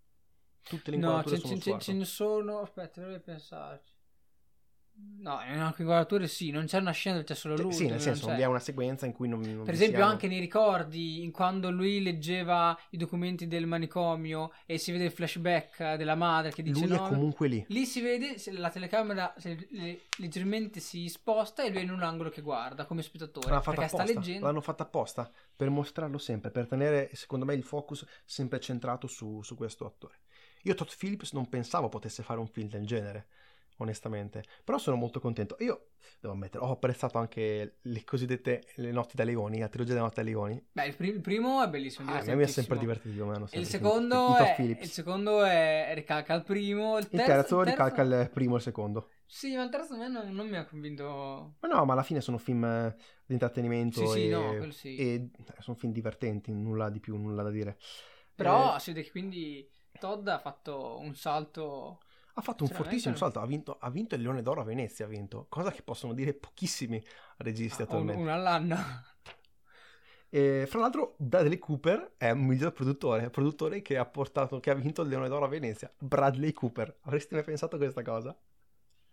Tutte 0.62 0.90
le 0.90 0.96
no 0.96 1.08
inquadrature 1.22 1.36
ce, 1.36 1.40
sono 1.42 1.60
ce- 1.60 1.70
ce- 1.72 1.78
ce 1.80 1.92
ne 1.92 2.04
sono 2.04 2.58
aspetta 2.60 3.00
dovrei 3.00 3.20
pensarci 3.20 3.92
no 5.20 5.40
in 5.46 5.58
alcune 5.58 5.88
inquadrature 5.88 6.26
sì 6.26 6.50
non 6.50 6.64
c'è 6.64 6.78
una 6.78 6.92
scena 6.92 7.16
dove 7.16 7.26
c'è 7.26 7.34
solo 7.34 7.56
Cioè, 7.56 7.64
lui 7.64 7.74
sì, 7.74 7.86
nel 7.86 8.00
senso, 8.00 8.26
non 8.26 8.36
vi 8.36 8.42
è 8.42 8.46
una 8.46 8.58
sequenza 8.58 9.06
in 9.06 9.12
cui 9.12 9.28
non, 9.28 9.40
non 9.40 9.64
Per 9.64 9.74
esempio, 9.74 9.96
siano- 9.96 10.12
anche 10.12 10.28
nei 10.28 10.40
ricordi, 10.40 11.22
in 11.22 11.30
quando 11.30 11.70
lui 11.70 12.02
leggeva 12.02 12.76
i 12.90 12.96
documenti 12.96 13.46
del 13.46 13.66
manicomio 13.66 14.52
e 14.66 14.78
si 14.78 14.92
vede 14.92 15.04
il 15.04 15.10
flashback 15.10 15.94
della 15.94 16.14
madre 16.14 16.52
che 16.52 16.62
dice 16.62 16.86
lui 16.86 16.96
è 16.96 16.98
no. 16.98 17.08
comunque 17.08 17.48
lì. 17.48 17.64
Lì 17.68 17.84
si 17.84 18.00
vede 18.00 18.36
la 18.52 18.70
telecamera 18.70 19.34
leggermente 20.18 20.80
si 20.80 21.08
sposta 21.08 21.64
e 21.64 21.70
lui 21.70 21.80
è 21.80 21.82
in 21.82 21.90
un 21.90 22.02
angolo 22.02 22.30
che 22.30 22.40
guarda 22.40 22.84
come 22.84 23.02
spettatore. 23.02 23.48
L'hanno 23.48 23.62
perché 23.62 23.88
sta 23.88 23.96
apposta, 23.98 24.18
leggendo. 24.18 24.46
l'hanno 24.46 24.60
fatta 24.60 24.82
apposta 24.84 25.30
per 25.54 25.70
mostrarlo 25.70 26.18
sempre, 26.18 26.50
per 26.50 26.66
tenere, 26.66 27.10
secondo 27.12 27.44
me, 27.44 27.54
il 27.54 27.62
focus 27.62 28.06
sempre 28.24 28.60
centrato 28.60 29.06
su, 29.06 29.42
su 29.42 29.54
questo 29.54 29.84
attore. 29.86 30.20
Io 30.64 30.74
Todd 30.74 30.88
Phillips 30.96 31.32
non 31.32 31.48
pensavo 31.48 31.88
potesse 31.88 32.22
fare 32.22 32.38
un 32.38 32.46
film 32.46 32.68
del 32.68 32.86
genere, 32.86 33.28
onestamente, 33.82 34.44
però 34.64 34.78
sono 34.78 34.96
molto 34.96 35.20
contento. 35.20 35.56
Io, 35.60 35.90
devo 36.20 36.34
ammettere, 36.34 36.64
ho 36.64 36.70
apprezzato 36.72 37.18
anche 37.18 37.78
le 37.82 38.04
cosiddette 38.04 38.62
Le 38.76 38.90
notti 38.92 39.16
da 39.16 39.24
leoni, 39.24 39.58
la 39.58 39.68
trilogia 39.68 39.92
delle 39.92 40.04
notti 40.04 40.16
da 40.16 40.22
leoni. 40.22 40.64
Beh, 40.72 40.86
il, 40.86 40.96
pri- 40.96 41.08
il 41.08 41.20
primo 41.20 41.62
è 41.62 41.68
bellissimo. 41.68 42.10
Ah, 42.10 42.18
a 42.18 42.22
me 42.24 42.34
mi 42.36 42.42
è 42.44 42.46
sempre 42.46 42.78
divertito. 42.78 43.24
mi 43.26 43.34
hanno 43.34 43.46
E 43.50 43.58
il 43.58 43.66
sempre 43.66 43.66
secondo, 43.66 44.36
è, 44.36 44.76
il 44.80 44.90
secondo 44.90 45.42
è 45.44 45.92
ricalca 45.94 46.34
il 46.34 46.42
primo. 46.44 46.98
Il 46.98 47.08
terzo, 47.08 47.24
terzo 47.24 47.58
il 47.58 47.64
terzo- 47.64 47.70
ricalca 47.70 48.02
il 48.02 48.30
primo 48.32 48.54
e 48.54 48.56
il 48.58 48.62
secondo. 48.62 49.10
Sì, 49.26 49.54
ma 49.56 49.62
il 49.62 49.70
terzo 49.70 49.94
a 49.94 49.96
me 49.96 50.08
non, 50.08 50.30
non 50.34 50.48
mi 50.48 50.56
ha 50.56 50.66
convinto. 50.66 51.54
Ma 51.60 51.68
no, 51.68 51.84
ma 51.84 51.92
alla 51.92 52.02
fine 52.02 52.20
sono 52.22 52.38
film 52.38 52.64
eh, 52.64 52.96
di 53.26 53.34
intrattenimento 53.34 54.00
Sì, 54.00 54.06
sì, 54.06 54.28
e, 54.28 54.30
no, 54.30 54.56
quello 54.56 54.72
sì. 54.72 54.96
e 54.96 55.12
eh, 55.14 55.30
sono 55.60 55.76
film 55.76 55.92
divertenti, 55.92 56.52
nulla 56.52 56.88
di 56.88 57.00
più, 57.00 57.16
nulla 57.16 57.42
da 57.42 57.50
dire. 57.50 57.76
Però 58.34 58.76
Eh, 58.76 58.80
si 58.80 58.92
vede 58.92 59.04
che 59.04 59.10
quindi 59.10 59.68
Todd 59.98 60.26
ha 60.28 60.38
fatto 60.38 60.98
un 60.98 61.14
salto. 61.14 62.00
Ha 62.40 62.42
fatto 62.42 62.64
un 62.64 62.68
Sinceramente 62.68 62.72
fortissimo 62.72 63.14
salto, 63.16 63.40
ha 63.40 63.46
vinto, 63.46 63.78
ha 63.78 63.90
vinto 63.90 64.14
il 64.14 64.22
Leone 64.22 64.42
d'Oro 64.42 64.60
a 64.60 64.64
Venezia, 64.64 65.04
ha 65.06 65.08
vinto, 65.08 65.46
cosa 65.48 65.70
che 65.70 65.82
possono 65.82 66.12
dire 66.14 66.34
pochissimi 66.34 67.02
registi 67.38 67.82
un, 67.86 67.86
attualmente. 67.88 68.22
uno 68.22 68.32
all'anno. 68.32 68.76
E, 70.32 70.64
fra 70.68 70.78
l'altro 70.80 71.16
Bradley 71.18 71.58
Cooper 71.58 72.14
è 72.16 72.30
un 72.30 72.44
miglior 72.46 72.72
produttore, 72.72 73.30
produttore 73.30 73.82
che 73.82 73.96
ha 73.98 74.06
portato, 74.06 74.60
che 74.60 74.70
ha 74.70 74.74
vinto 74.74 75.02
il 75.02 75.08
Leone 75.08 75.28
d'Oro 75.28 75.44
a 75.44 75.48
Venezia. 75.48 75.92
Bradley 75.98 76.52
Cooper, 76.52 76.98
avresti 77.02 77.34
mai 77.34 77.44
pensato 77.44 77.76
a 77.76 77.78
questa 77.78 78.02
cosa? 78.02 78.38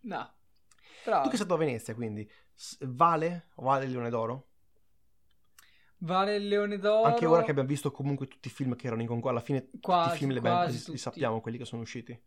No. 0.01 0.34
Però 1.03 1.21
Tu 1.21 1.30
che 1.30 1.36
sei 1.38 1.45
stato 1.45 1.53
a 1.61 1.65
Venezia, 1.65 1.93
quindi, 1.95 2.30
vale, 2.82 3.47
vale 3.55 3.86
il 3.86 3.91
Leone 3.91 4.09
d'Oro? 4.09 4.47
vale 5.99 6.36
il 6.38 6.47
Leone 6.47 6.78
d'Oro. 6.80 7.03
Anche 7.07 7.25
ora 7.25 7.43
che 7.43 7.51
abbiamo 7.51 7.69
visto 7.69 7.91
comunque 7.91 8.28
tutti 8.28 8.47
i 8.47 8.51
film 8.51 8.75
che 8.75 8.88
erano 8.88 9.01
in 9.01 9.07
concorso, 9.07 9.36
alla 9.36 9.45
fine 9.45 9.69
tutti 9.80 9.80
Quasi, 9.80 10.15
i 10.15 10.17
film 10.19 10.32
li, 10.32 10.39
quasi 10.39 10.78
li- 10.78 10.84
tutti. 10.84 10.97
sappiamo, 10.97 11.41
quelli 11.41 11.57
che 11.57 11.65
sono 11.65 11.82
usciti. 11.82 12.19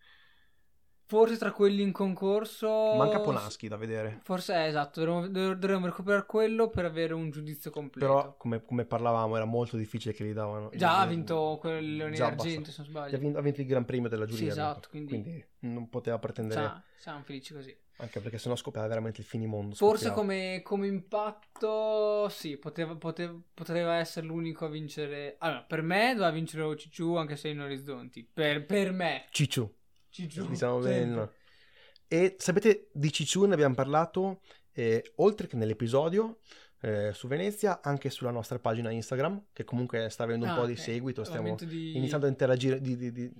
Forse 1.10 1.36
tra 1.38 1.50
quelli 1.50 1.82
in 1.82 1.90
concorso. 1.90 2.68
Manca 2.94 3.18
Polanski 3.18 3.66
da 3.66 3.76
vedere. 3.76 4.20
Forse 4.22 4.54
è 4.54 4.68
esatto, 4.68 5.04
dovremmo, 5.04 5.54
dovremmo 5.56 5.86
recuperare 5.86 6.24
quello 6.24 6.68
per 6.68 6.84
avere 6.84 7.14
un 7.14 7.30
giudizio 7.30 7.72
completo. 7.72 8.06
Però, 8.06 8.36
come, 8.36 8.62
come 8.64 8.84
parlavamo, 8.84 9.34
era 9.34 9.44
molto 9.44 9.76
difficile 9.76 10.14
che 10.14 10.22
li 10.22 10.32
davano. 10.32 10.70
Già 10.72 11.00
ha 11.00 11.06
vinto 11.06 11.58
quello 11.60 12.06
in 12.06 12.22
argento, 12.22 12.70
se 12.70 12.76
non 12.82 12.86
sbaglio. 12.86 13.16
Ha 13.16 13.18
vinto, 13.18 13.38
ha 13.38 13.42
vinto 13.42 13.60
il 13.60 13.66
Gran 13.66 13.84
Premio 13.84 14.08
della 14.08 14.24
giuria. 14.24 14.44
Sì, 14.44 14.50
esatto, 14.50 14.88
quindi- 14.88 15.08
quindi 15.10 15.44
non 15.62 15.88
poteva 15.88 16.16
pretendere. 16.20 16.60
Sa- 16.60 16.82
siamo 16.96 17.22
felici 17.24 17.54
così. 17.54 17.76
Anche 17.96 18.20
perché 18.20 18.38
sennò 18.38 18.54
scoppiava 18.54 18.86
veramente 18.86 19.20
il 19.20 19.26
finimondo. 19.26 19.74
Forse 19.74 20.12
come, 20.12 20.60
come 20.62 20.86
impatto, 20.86 22.28
sì, 22.28 22.56
poteva, 22.56 22.94
poteva, 22.94 23.36
poteva 23.52 23.94
essere 23.96 24.26
l'unico 24.26 24.64
a 24.64 24.68
vincere. 24.68 25.34
Allora, 25.40 25.62
per 25.62 25.82
me 25.82 26.12
doveva 26.14 26.30
vincere 26.30 26.76
Cicciu 26.76 27.16
anche 27.16 27.34
se 27.36 27.48
in 27.48 27.60
orizzonti. 27.60 28.26
Per, 28.32 28.64
per 28.64 28.92
me, 28.92 29.26
Cicciu. 29.30 29.70
Cicciu. 30.10 30.46
Diciamo 30.46 30.78
bene. 30.80 31.30
E 32.08 32.34
sapete, 32.38 32.88
di 32.92 33.12
Cicciu 33.12 33.44
ne 33.46 33.54
abbiamo 33.54 33.74
parlato 33.74 34.40
eh, 34.72 35.12
oltre 35.16 35.46
che 35.46 35.56
nell'episodio 35.56 36.38
eh, 36.82 37.12
su 37.12 37.28
Venezia, 37.28 37.80
anche 37.82 38.10
sulla 38.10 38.30
nostra 38.30 38.58
pagina 38.58 38.90
Instagram, 38.90 39.44
che 39.52 39.64
comunque 39.64 40.08
sta 40.10 40.24
avendo 40.24 40.46
un 40.46 40.52
Ah, 40.52 40.54
po' 40.56 40.66
di 40.66 40.72
ok. 40.72 40.78
seguito. 40.78 41.24
Stiamo 41.24 41.54
di- 41.56 41.96
iniziando 41.96 42.26
a 42.26 42.28
interagire, 42.30 42.80
di, 42.80 42.96
di- 42.96 43.12
di- 43.12 43.30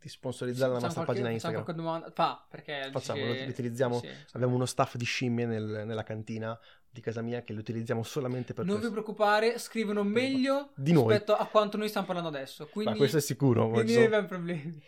di 0.00 0.08
sponsorizzare 0.08 0.72
la 0.72 0.78
Facciamo 0.80 0.94
nostra 1.02 1.04
qualche- 1.04 1.22
pagina 1.22 1.30
Instagram. 1.34 1.72
domanda. 1.76 2.10
Fa, 2.12 2.44
perché 2.50 2.88
Facciamo, 2.92 3.24
dice- 3.24 3.44
lo 3.44 3.50
utilizziamo. 3.50 3.98
sì, 4.00 4.06
sì. 4.08 4.12
Abbiamo 4.32 4.54
uno 4.56 4.66
staff 4.66 4.96
di 4.96 5.04
scimmie 5.04 5.46
nel- 5.46 5.82
nella 5.86 6.02
cantina 6.02 6.58
di 6.90 7.00
casa 7.00 7.22
mia 7.22 7.42
che 7.42 7.52
lo 7.52 7.60
utilizziamo 7.60 8.02
solamente 8.02 8.52
per 8.52 8.64
Non 8.64 8.74
vi 8.74 8.80
questo. 8.80 9.00
preoccupare, 9.02 9.58
scrivono 9.58 10.02
meglio 10.02 10.72
Di 10.74 10.92
noi. 10.92 11.08
rispetto 11.08 11.34
a 11.36 11.46
quanto 11.46 11.76
noi 11.76 11.88
stiamo 11.88 12.06
parlando 12.06 12.30
adesso. 12.30 12.66
Quindi, 12.66 12.90
Ma 12.92 12.96
questo 12.96 13.18
è 13.18 13.20
sicuro. 13.20 13.68
quindi 13.70 13.94
non 13.94 14.04
abbiamo 14.04 14.26
problemi. 14.26 14.82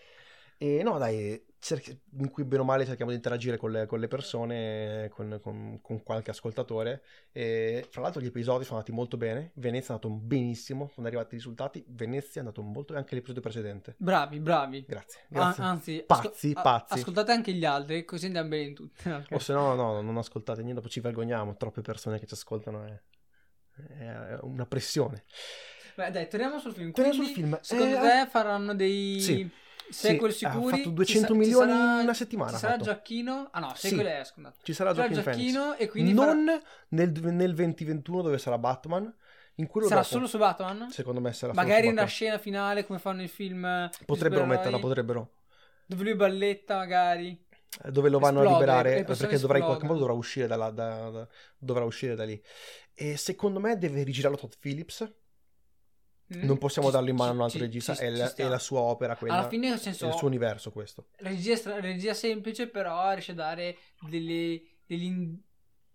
E 0.62 0.82
no, 0.82 0.98
dai, 0.98 1.42
cerchi- 1.58 1.98
in 2.18 2.30
cui 2.30 2.44
bene 2.44 2.60
o 2.60 2.64
male 2.66 2.84
cerchiamo 2.84 3.10
di 3.10 3.16
interagire 3.16 3.56
con 3.56 3.70
le, 3.70 3.86
con 3.86 3.98
le 3.98 4.08
persone, 4.08 5.08
con, 5.10 5.38
con- 5.42 5.80
con 5.80 6.02
qualche 6.02 6.32
ascoltatore. 6.32 7.02
E 7.32 7.86
fra 7.88 8.02
l'altro 8.02 8.20
gli 8.20 8.26
episodi 8.26 8.64
sono 8.64 8.76
andati 8.76 8.92
molto 8.94 9.16
bene. 9.16 9.52
Venezia 9.54 9.94
è 9.94 9.96
andato 9.96 10.10
benissimo, 10.12 10.90
sono 10.92 11.06
arrivati 11.06 11.34
i 11.34 11.38
risultati. 11.38 11.82
Venezia 11.88 12.42
è 12.42 12.44
andato 12.44 12.60
molto 12.60 12.92
bene 12.92 12.98
anche 12.98 13.14
l'episodio 13.14 13.40
precedente. 13.40 13.94
Bravi, 13.96 14.38
bravi. 14.38 14.84
Grazie, 14.86 15.20
Ah, 15.20 15.26
grazie. 15.28 15.62
anzi, 15.62 16.04
Pazzi, 16.06 16.52
a- 16.54 16.60
pazzi. 16.60 16.92
ascoltate 16.92 17.32
anche 17.32 17.52
gli 17.52 17.64
altri, 17.64 18.04
così 18.04 18.26
andiamo 18.26 18.48
bene 18.50 18.62
in 18.64 18.74
tutti. 18.74 19.02
O 19.30 19.38
se 19.38 19.54
no, 19.54 19.74
no, 19.74 20.02
non 20.02 20.18
ascoltate 20.18 20.60
niente, 20.60 20.80
dopo 20.82 20.92
ci 20.92 21.00
vergogniamo. 21.00 21.56
Troppe 21.56 21.80
persone 21.80 22.18
che 22.18 22.26
ci 22.26 22.34
ascoltano 22.34 22.84
è, 22.84 23.00
è 23.98 24.38
una 24.42 24.66
pressione. 24.66 25.24
Beh, 25.96 26.10
dai, 26.10 26.28
torniamo 26.28 26.58
sul 26.58 26.74
film. 26.74 26.92
Torniamo 26.92 27.22
sul 27.22 27.32
film. 27.32 27.58
Secondo 27.62 27.96
Eh, 27.96 28.00
te 28.00 28.26
faranno 28.30 28.74
dei 28.74 29.20
sì, 29.20 29.50
sequel 29.92 30.32
sì, 30.32 30.44
ha 30.44 30.52
sicuri? 30.52 30.70
fatto 30.76 30.88
Ci 30.88 30.92
200 30.94 31.26
sa- 31.26 31.32
ci 31.32 31.38
milioni 31.38 31.70
sarà- 31.72 31.94
in 31.96 32.02
una 32.02 32.14
settimana, 32.14 32.48
Ci 32.50 32.54
ha 32.54 32.58
sarà 32.58 32.72
fatto. 32.72 32.84
Giacchino? 32.84 33.48
Ah 33.52 33.60
no, 33.60 33.72
Sì. 33.74 33.88
sequel 33.88 34.06
escono. 34.06 34.52
Ci 34.62 34.72
sarà 34.72 34.94
Sarà 34.94 35.08
Joaquin 35.08 35.22
Phoenix. 35.22 35.52
Giacchino 35.52 35.74
e 35.76 35.88
quindi 35.88 36.14
farà- 36.14 36.32
non 36.32 36.44
nel, 36.88 37.12
nel 37.34 37.52
2021 37.54 38.22
dove 38.22 38.38
sarà 38.38 38.58
Batman. 38.58 39.14
In 39.56 39.66
quello 39.66 39.88
Sarà 39.88 40.00
dopo, 40.00 40.12
solo 40.14 40.26
su 40.26 40.38
Batman? 40.38 40.90
Secondo 40.90 41.20
me 41.20 41.32
sarà 41.34 41.52
Magari 41.52 41.88
nella 41.88 42.06
scena 42.06 42.38
finale 42.38 42.86
come 42.86 42.98
fanno 42.98 43.22
i 43.22 43.28
film 43.28 43.64
eh, 43.66 43.90
Potrebbero 44.06 44.46
metterla, 44.46 44.78
potrebbero. 44.78 45.32
Dove 45.84 46.02
lui 46.04 46.14
balletta 46.14 46.76
magari. 46.76 47.46
Eh, 47.84 47.90
Dove 47.90 48.08
lo 48.08 48.18
vanno 48.18 48.38
a 48.38 48.42
Esplode, 48.42 48.60
liberare 48.60 48.94
le 48.94 49.04
persone 49.04 49.28
perché 49.28 49.40
dovrà 49.42 49.58
in 49.58 49.64
qualche 49.64 49.86
modo 49.86 49.98
dovrà 49.98 50.14
uscire, 50.14 50.46
dalla- 50.46 50.70
da, 50.70 51.10
da- 51.10 51.28
dovrà 51.58 51.84
uscire 51.84 52.14
da 52.14 52.24
lì. 52.24 52.40
E 52.94 53.16
secondo 53.18 53.60
me 53.60 53.76
deve 53.76 54.02
rigirarlo 54.02 54.36
Todd 54.38 54.52
Phillips. 54.58 55.12
Mm? 56.36 56.42
Non 56.44 56.58
possiamo 56.58 56.88
Ci- 56.88 56.94
darlo 56.94 57.10
in 57.10 57.16
mano 57.16 57.30
a 57.30 57.34
un 57.34 57.40
altro 57.40 57.58
ci- 57.58 57.64
regista. 57.64 57.94
ci- 57.94 58.02
è, 58.02 58.10
la, 58.10 58.32
è 58.34 58.46
la 58.48 58.58
sua 58.58 58.80
opera 58.80 59.16
quella. 59.16 59.38
Alla 59.38 59.48
fine, 59.48 59.68
nel 59.68 59.78
è 59.78 59.80
senso, 59.80 60.06
il 60.06 60.14
suo 60.14 60.26
universo 60.28 60.70
questo. 60.70 61.06
regia, 61.16 61.80
regia 61.80 62.14
semplice, 62.14 62.68
però 62.68 63.10
riesce 63.12 63.32
a 63.32 63.34
dare 63.34 63.76
delle, 64.08 64.62
degli, 64.86 65.28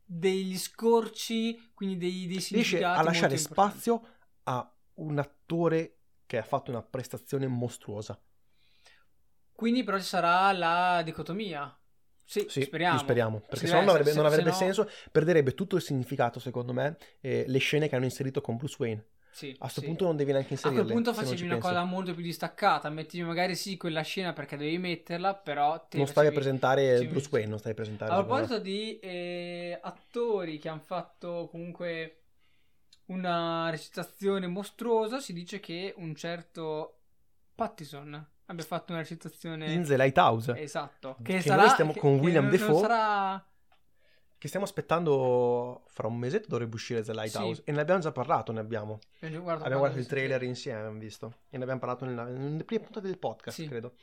degli 0.04 0.58
scorci, 0.58 1.72
quindi 1.74 1.98
dei, 1.98 2.28
dei 2.28 2.46
Riesce 2.50 2.84
a 2.84 3.02
lasciare 3.02 3.38
spazio 3.38 4.02
a 4.44 4.70
un 4.96 5.18
attore 5.20 6.00
che 6.26 6.38
ha 6.38 6.44
fatto 6.44 6.70
una 6.72 6.82
prestazione 6.82 7.48
mostruosa. 7.48 8.20
Quindi 9.54 9.84
però 9.84 9.98
ci 9.98 10.04
sarà 10.04 10.52
la 10.52 11.02
dicotomia. 11.04 11.78
Sì, 12.28 12.46
Sì, 12.50 12.64
speriamo. 12.64 12.98
speriamo, 12.98 13.40
perché 13.40 13.68
se 13.68 13.74
no 13.74 13.80
non 13.82 13.90
avrebbe, 13.90 14.10
essere, 14.10 14.22
non 14.24 14.32
se- 14.32 14.38
avrebbe 14.40 14.56
se 14.58 14.66
no- 14.66 14.74
senso, 14.74 14.92
perderebbe 15.12 15.54
tutto 15.54 15.76
il 15.76 15.82
significato, 15.82 16.40
secondo 16.40 16.74
me, 16.74 16.98
eh, 17.22 17.46
le 17.48 17.58
scene 17.60 17.88
che 17.88 17.96
hanno 17.96 18.06
inserito 18.06 18.42
con 18.42 18.58
Bruce 18.58 18.76
Wayne. 18.80 19.06
Sì, 19.36 19.50
A 19.50 19.58
questo 19.58 19.82
sì. 19.82 19.88
punto 19.88 20.06
non 20.06 20.16
devi 20.16 20.32
neanche 20.32 20.48
A 20.48 20.52
inserirle. 20.54 20.84
quel 20.84 20.94
punto 20.94 21.14
facevi 21.14 21.42
una 21.42 21.56
pensi. 21.56 21.68
cosa 21.68 21.84
molto 21.84 22.14
più 22.14 22.24
distaccata, 22.24 22.90
mettevi 22.90 23.24
magari 23.24 23.54
sì 23.58 23.76
quella 23.76 24.02
scena 24.02 24.32
perché 24.32 24.56
devi 24.56 24.78
metterla, 24.78 25.34
però 25.36 25.86
Non 25.92 26.08
stavi 26.08 26.28
a 26.28 26.32
presentare 26.32 27.06
Bruce 27.06 27.26
sì. 27.26 27.34
Wayne, 27.34 27.50
non 27.50 27.60
stai 27.60 27.74
a 27.74 27.76
presentare. 27.76 28.12
A 28.14 28.16
proposito 28.24 28.60
di 28.60 28.98
eh, 29.00 29.78
attori 29.82 30.58
che 30.58 30.70
hanno 30.70 30.80
fatto 30.86 31.50
comunque 31.52 32.22
una 33.08 33.70
recitazione 33.70 34.48
mostruosa, 34.48 35.20
si 35.20 35.34
dice 35.34 35.60
che 35.60 35.94
un 35.98 36.16
certo 36.16 37.00
Pattison 37.54 38.26
abbia 38.46 38.64
fatto 38.64 38.94
una 38.94 39.02
recitazione 39.02 39.70
In 39.74 39.84
The 39.84 39.98
Lighthouse, 39.98 40.58
esatto, 40.58 41.18
Che 41.22 41.34
che, 41.34 41.42
sarà 41.42 41.74
che- 41.76 42.00
con 42.00 42.20
William 42.20 42.50
Dafoe. 42.50 42.80
sarà 42.80 43.46
che 44.46 44.48
stiamo 44.48 44.66
aspettando 44.66 45.84
fra 45.88 46.08
un 46.08 46.18
mesetto 46.18 46.48
dovrebbe 46.50 46.76
uscire 46.76 47.02
The 47.02 47.14
Lighthouse. 47.14 47.64
Sì. 47.64 47.70
E 47.70 47.72
ne 47.72 47.82
abbiamo 47.82 48.00
già 48.00 48.12
parlato, 48.12 48.52
ne 48.52 48.60
abbiamo. 48.60 49.00
eh, 49.20 49.26
abbiamo 49.26 49.44
guarda 49.44 49.68
guardato 49.76 50.00
il 50.00 50.06
trailer 50.06 50.44
insieme, 50.44 50.80
abbiamo 50.80 51.00
visto. 51.00 51.34
E 51.50 51.58
ne 51.58 51.64
abbiamo 51.64 51.80
parlato 51.80 52.06
nella, 52.06 52.26
nelle 52.26 52.64
prime 52.64 52.84
puntate 52.84 53.08
del 53.08 53.18
podcast, 53.18 53.60
Sì. 53.60 53.68
credo. 53.68 53.96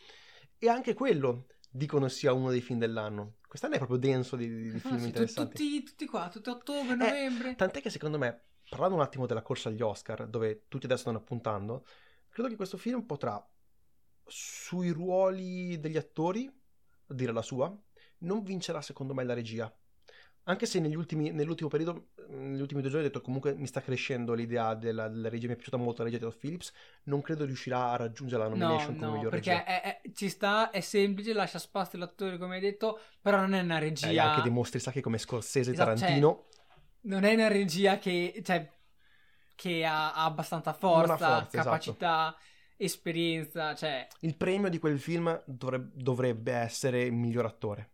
E 0.59 0.68
anche 0.68 0.95
quello 0.95 1.47
dicono 1.70 2.09
sia 2.09 2.32
uno 2.32 2.51
dei 2.51 2.61
film 2.61 2.78
dell'anno. 2.78 3.34
Quest'anno 3.47 3.74
è 3.74 3.78
proprio 3.78 3.99
denso 3.99 4.34
di, 4.36 4.49
di 4.49 4.76
Ah, 4.76 4.80
film 4.80 4.99
sì, 4.99 5.07
interessanti. 5.07 5.57
tutti, 5.57 5.82
tutti 5.84 6.07
qua, 6.07 6.28
tutti 6.28 6.49
Eh, 6.49 6.53
ottobre, 6.53 6.95
novembre. 6.97 7.55
Tant'è 7.55 7.80
che 7.80 7.90
secondo 7.90 8.18
me, 8.18 8.43
parlando 8.68 8.97
un 8.97 9.03
attimo 9.03 9.26
della 9.26 9.43
corsa 9.43 9.68
agli 9.68 9.80
Oscar, 9.82 10.26
dove 10.26 10.64
tutti 10.68 10.86
adesso 10.86 11.03
stanno 11.03 11.18
appuntando, 11.18 11.84
credo 12.30 12.49
che 12.49 12.57
questo 12.57 12.76
film 12.78 13.03
potrà, 13.03 13.40
sui 14.26 14.90
ruoli 14.90 15.78
degli 15.78 15.97
attori, 15.97 16.51
dire 17.07 17.32
la 17.32 17.43
sua, 17.43 17.72
non 18.18 18.43
vincerà 18.43 18.80
secondo 18.82 19.14
me 19.14 19.22
la 19.24 19.34
regia. 19.34 19.72
Anche 20.45 20.66
se 20.66 20.80
negli 20.80 20.95
ultimi, 20.97 21.30
nell'ultimo 21.30 21.68
periodo, 21.68 22.09
negli 22.28 22.61
ultimi 22.61 22.80
due 22.80 22.90
giorni 22.90 23.07
ho 23.07 23.09
detto 23.09 23.20
comunque 23.22 23.55
mi 23.55 23.66
sta 23.66 23.80
crescendo 23.80 24.34
l'idea 24.34 24.74
della, 24.74 25.09
della 25.09 25.28
regia, 25.28 25.47
mi 25.47 25.53
è 25.53 25.57
piaciuta 25.57 25.76
molto 25.76 26.03
la 26.03 26.09
regia 26.11 26.18
di 26.24 26.30
Todd 26.30 26.38
Phillips, 26.40 26.72
non 27.05 27.20
credo 27.22 27.45
riuscirà 27.45 27.90
a 27.90 27.97
raggiungere 27.97 28.43
la 28.43 28.49
No, 28.55 28.88
nomination 28.88 28.97
come 28.97 29.11
no, 29.11 29.12
miglior 29.12 29.30
perché 29.30 29.32
regia. 29.32 29.64
è- 29.64 29.80
è- 30.03 30.12
ci 30.12 30.28
sta, 30.28 30.68
è 30.70 30.80
semplice, 30.80 31.32
lascia 31.32 31.59
spazio 31.59 31.97
all'attore 31.99 32.36
come 32.36 32.57
hai 32.57 32.61
detto, 32.61 32.99
però 33.22 33.38
non 33.40 33.55
è 33.55 33.61
una 33.62 33.78
Eh, 34.01 34.18
regia... 34.18 34.20
anche 34.20 34.43
dei 34.43 34.51
mostri 34.51 34.80
sacchi 34.80 35.01
come 35.01 35.16
Scorsese, 35.18 35.72
Esatto, 35.72 35.72
Tarantino, 35.74 36.47
non 37.03 37.24
è 37.24 37.34
una 37.34 37.49
regia 37.49 37.99
che, 37.99 38.40
cioè, 38.45 38.70
che 39.55 39.84
ha, 39.84 40.12
ha 40.14 40.24
abbastanza 40.24 40.72
forza, 40.74 41.49
forza, 41.49 41.49
esatto. 41.53 41.99
capacità, 42.03 42.36
esperienza, 42.76 43.74
cioè... 43.74 44.09
il 44.20 44.36
premio 44.36 44.70
di 44.70 44.78
quel 44.78 44.99
film 44.99 45.43
dovrebbe, 45.47 45.90
dovrebbe 46.03 46.53
essere 46.53 47.03
il 47.05 47.12
miglior 47.12 47.45
attore. 47.45 47.91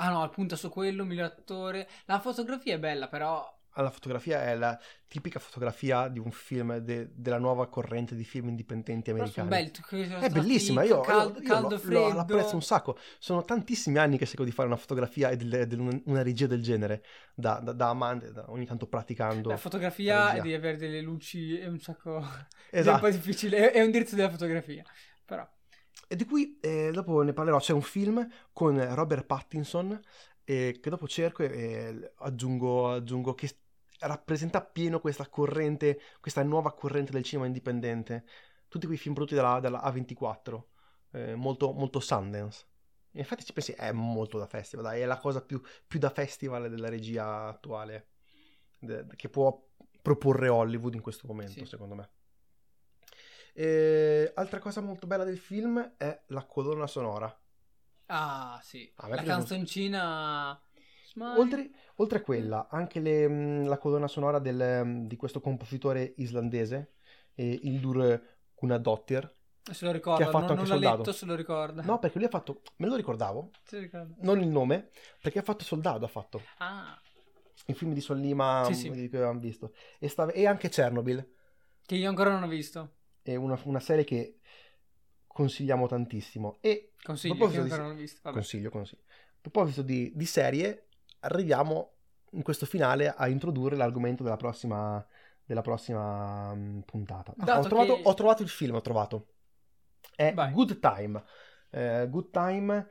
Ah 0.00 0.10
no, 0.10 0.28
punta 0.30 0.56
su 0.56 0.68
quello, 0.70 1.04
miglior 1.04 1.26
attore. 1.26 1.88
La 2.06 2.20
fotografia 2.20 2.74
è 2.74 2.78
bella, 2.78 3.08
però... 3.08 3.56
La 3.74 3.90
fotografia 3.90 4.42
è 4.42 4.56
la 4.56 4.76
tipica 5.06 5.38
fotografia 5.38 6.08
di 6.08 6.18
un 6.18 6.32
film 6.32 6.78
de- 6.78 7.10
della 7.14 7.38
nuova 7.38 7.68
corrente 7.68 8.16
di 8.16 8.24
film 8.24 8.48
indipendenti 8.48 9.10
americani. 9.10 9.48
belli. 9.48 9.70
È 10.18 10.28
bellissima, 10.30 10.82
io, 10.82 10.96
io- 10.96 11.00
caldo, 11.02 11.38
io 11.40 11.46
caldo 11.48 11.68
lo, 11.68 11.78
freddo. 11.78 12.08
lo- 12.08 12.12
l'apprezzo 12.14 12.54
un 12.56 12.62
sacco. 12.62 12.98
Sono 13.20 13.44
tantissimi 13.44 13.98
anni 13.98 14.18
che 14.18 14.26
cerco 14.26 14.42
di 14.42 14.50
fare 14.50 14.66
una 14.66 14.76
fotografia 14.76 15.30
e 15.30 15.36
del- 15.36 15.68
del- 15.68 16.00
una, 16.06 16.22
regia 16.22 16.48
del 16.48 16.60
genere, 16.62 17.04
da, 17.34 17.60
da- 17.60 17.72
da 17.72 17.88
amante, 17.90 18.32
da- 18.32 18.50
ogni 18.50 18.66
tanto 18.66 18.88
praticando. 18.88 19.48
La 19.50 19.56
fotografia 19.56 20.30
regia. 20.30 20.42
devi 20.42 20.54
avere 20.54 20.76
delle 20.76 21.00
luci 21.00 21.56
è 21.58 21.66
un 21.68 21.78
sacco... 21.78 22.18
È 22.70 22.76
un 22.76 22.80
Esatto. 22.80 23.00
po' 23.00 23.10
difficile, 23.10 23.70
è, 23.70 23.78
è 23.78 23.82
un 23.84 23.90
diritto 23.92 24.16
della 24.16 24.30
fotografia. 24.30 24.82
Però... 25.24 25.48
E 26.10 26.16
di 26.16 26.24
cui 26.24 26.58
eh, 26.60 26.90
dopo 26.90 27.22
ne 27.22 27.32
parlerò. 27.34 27.58
C'è 27.58 27.72
un 27.74 27.82
film 27.82 28.26
con 28.52 28.94
Robert 28.94 29.26
Pattinson 29.26 30.00
eh, 30.44 30.78
che 30.80 30.90
dopo 30.90 31.06
cerco 31.06 31.42
e 31.42 31.48
eh, 31.50 32.12
aggiungo, 32.18 32.92
aggiungo 32.92 33.34
che 33.34 33.54
rappresenta 34.00 34.58
appieno 34.58 35.00
questa 35.00 35.28
corrente, 35.28 36.00
questa 36.20 36.42
nuova 36.42 36.72
corrente 36.72 37.12
del 37.12 37.24
cinema 37.24 37.46
indipendente. 37.46 38.24
Tutti 38.68 38.86
quei 38.86 38.98
film 38.98 39.14
prodotti 39.14 39.34
dalla, 39.34 39.60
dalla 39.60 39.82
A24, 39.82 40.68
eh, 41.12 41.34
molto, 41.34 41.72
molto 41.72 42.00
Sundance. 42.00 42.66
In 43.12 43.20
effetti 43.20 43.44
ci 43.44 43.52
pensi, 43.52 43.72
è 43.72 43.92
molto 43.92 44.38
da 44.38 44.46
festival, 44.46 44.86
dai, 44.86 45.00
è 45.02 45.04
la 45.06 45.18
cosa 45.18 45.42
più, 45.42 45.60
più 45.86 45.98
da 45.98 46.10
festival 46.10 46.70
della 46.70 46.88
regia 46.88 47.48
attuale 47.48 48.08
de- 48.78 49.06
che 49.16 49.28
può 49.28 49.62
proporre 50.00 50.48
Hollywood 50.48 50.94
in 50.94 51.00
questo 51.02 51.26
momento, 51.26 51.52
Sì. 51.52 51.66
secondo 51.66 51.94
me. 51.94 52.10
E, 53.58 54.30
altra 54.36 54.60
cosa 54.60 54.80
molto 54.80 55.08
bella 55.08 55.24
del 55.24 55.36
film 55.38 55.94
è 55.96 56.22
la 56.28 56.44
colonna 56.44 56.86
sonora. 56.86 57.36
Ah, 58.06 58.60
sì. 58.62 58.88
A 58.96 59.08
me 59.08 59.16
La 59.16 59.22
canzoncina... 59.24 60.62
Oltre, 61.36 61.70
oltre 61.96 62.18
a 62.18 62.22
quella, 62.22 62.68
anche 62.70 63.00
le, 63.00 63.26
mh, 63.26 63.66
la 63.66 63.78
colonna 63.78 64.06
sonora 64.06 64.38
del, 64.38 64.82
mh, 64.86 65.06
di 65.08 65.16
questo 65.16 65.40
compositore 65.40 66.14
islandese, 66.18 66.92
eh, 67.34 67.58
Ildur 67.64 68.22
Gunadottir, 68.54 69.28
Se 69.72 69.84
lo 69.84 69.90
ricorda, 69.90 70.22
Che 70.22 70.28
ha 70.28 70.30
fatto 70.30 70.54
non, 70.54 70.58
anche 70.58 70.70
non 70.70 70.80
Soldato. 70.80 70.96
letto, 70.98 71.12
se 71.12 71.26
lo 71.26 71.34
ricorda. 71.34 71.82
No, 71.82 71.98
perché 71.98 72.18
lui 72.18 72.26
ha 72.28 72.30
fatto, 72.30 72.62
me 72.76 72.86
lo 72.86 72.94
ricordavo, 72.94 73.50
non 74.20 74.40
il 74.40 74.46
nome, 74.48 74.90
perché 75.20 75.40
ha 75.40 75.42
fatto 75.42 75.64
Soldado, 75.64 76.04
ha 76.04 76.08
fatto 76.08 76.40
Ah, 76.58 76.96
i 77.66 77.74
film 77.74 77.92
di 77.92 78.00
Sollima 78.00 78.62
Sì, 78.66 78.74
sì. 78.74 78.90
di 78.90 79.08
cui 79.08 79.16
avevamo 79.18 79.40
visto. 79.40 79.74
E, 79.98 80.08
stava- 80.08 80.30
e 80.30 80.46
anche 80.46 80.68
Chernobyl, 80.68 81.34
che 81.84 81.96
io 81.96 82.08
ancora 82.08 82.30
non 82.30 82.44
ho 82.44 82.48
visto. 82.48 82.97
È 83.22 83.34
una, 83.34 83.58
una 83.64 83.80
serie 83.80 84.04
che 84.04 84.38
consigliamo 85.26 85.86
tantissimo. 85.86 86.58
E 86.60 86.92
Consiglio, 87.02 87.46
A 87.46 87.50
che 87.50 87.62
di- 87.62 87.68
non 87.70 87.94
visto. 87.96 88.20
Vabbè. 88.22 88.34
consiglio, 88.36 88.70
consiglio. 88.70 89.02
A 89.06 89.38
proposito 89.40 89.82
di, 89.82 90.12
di 90.14 90.26
serie, 90.26 90.88
arriviamo 91.20 91.92
in 92.32 92.42
questo 92.42 92.66
finale 92.66 93.08
a 93.14 93.28
introdurre 93.28 93.76
l'argomento 93.76 94.22
della 94.22 94.36
prossima, 94.36 95.04
della 95.44 95.62
prossima 95.62 96.52
mm, 96.54 96.80
puntata. 96.80 97.34
Ah, 97.38 97.58
ho, 97.58 97.62
trovato, 97.62 97.94
che- 97.96 98.02
ho 98.04 98.14
trovato 98.14 98.42
il 98.42 98.48
film, 98.48 98.74
ho 98.74 98.80
trovato. 98.80 99.34
È 100.14 100.32
Vai. 100.34 100.52
Good 100.52 100.78
Time. 100.80 101.22
Eh, 101.70 102.06
Good 102.10 102.30
Time 102.30 102.88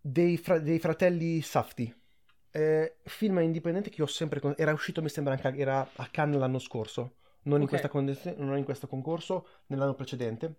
dei, 0.00 0.36
fra- 0.36 0.58
dei 0.58 0.78
fratelli 0.78 1.40
Safti. 1.40 1.92
Eh, 2.50 2.98
film 3.04 3.38
indipendente 3.38 3.88
che 3.88 4.02
ho 4.02 4.06
sempre... 4.06 4.38
con- 4.40 4.54
Era 4.58 4.72
uscito, 4.72 5.00
mi 5.00 5.08
sembra, 5.08 5.32
anche 5.32 5.56
era 5.56 5.88
a 5.94 6.08
Cannes 6.10 6.38
l'anno 6.38 6.58
scorso. 6.58 7.16
Non, 7.44 7.56
in 7.58 7.62
Ok. 7.64 7.68
questa 7.70 7.88
condizione- 7.88 8.36
non 8.38 8.56
in 8.56 8.64
questo 8.64 8.86
concorso, 8.86 9.46
nell'anno 9.66 9.94
precedente. 9.94 10.54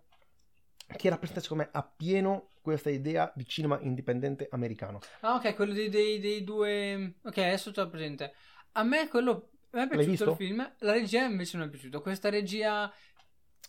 Che 0.85 1.10
rappresenta, 1.10 1.41
secondo 1.41 1.64
me, 1.64 1.69
appieno 1.72 2.49
questa 2.61 2.89
idea 2.89 3.31
di 3.35 3.45
cinema 3.47 3.80
indipendente 3.81 4.47
americano. 4.51 4.99
Ah, 5.22 5.35
ok, 5.35 5.55
quello 5.55 5.73
dei, 5.73 5.89
dei- 5.89 6.19
dei 6.19 6.43
due. 6.43 7.15
Ok, 7.23 7.38
adesso 7.38 7.72
c'ho 7.72 7.88
presente. 7.89 8.34
A 8.73 8.84
me 8.84 9.07
quello. 9.07 9.49
A 9.72 9.77
me 9.77 9.84
è 9.85 9.88
piaciuto 9.88 10.31
il 10.31 10.35
film. 10.35 10.73
La 10.80 10.91
regia 10.91 11.23
invece 11.23 11.57
non 11.57 11.68
è 11.68 11.69
piaciuto. 11.69 12.01
Questa 12.01 12.30
regia. 12.30 12.91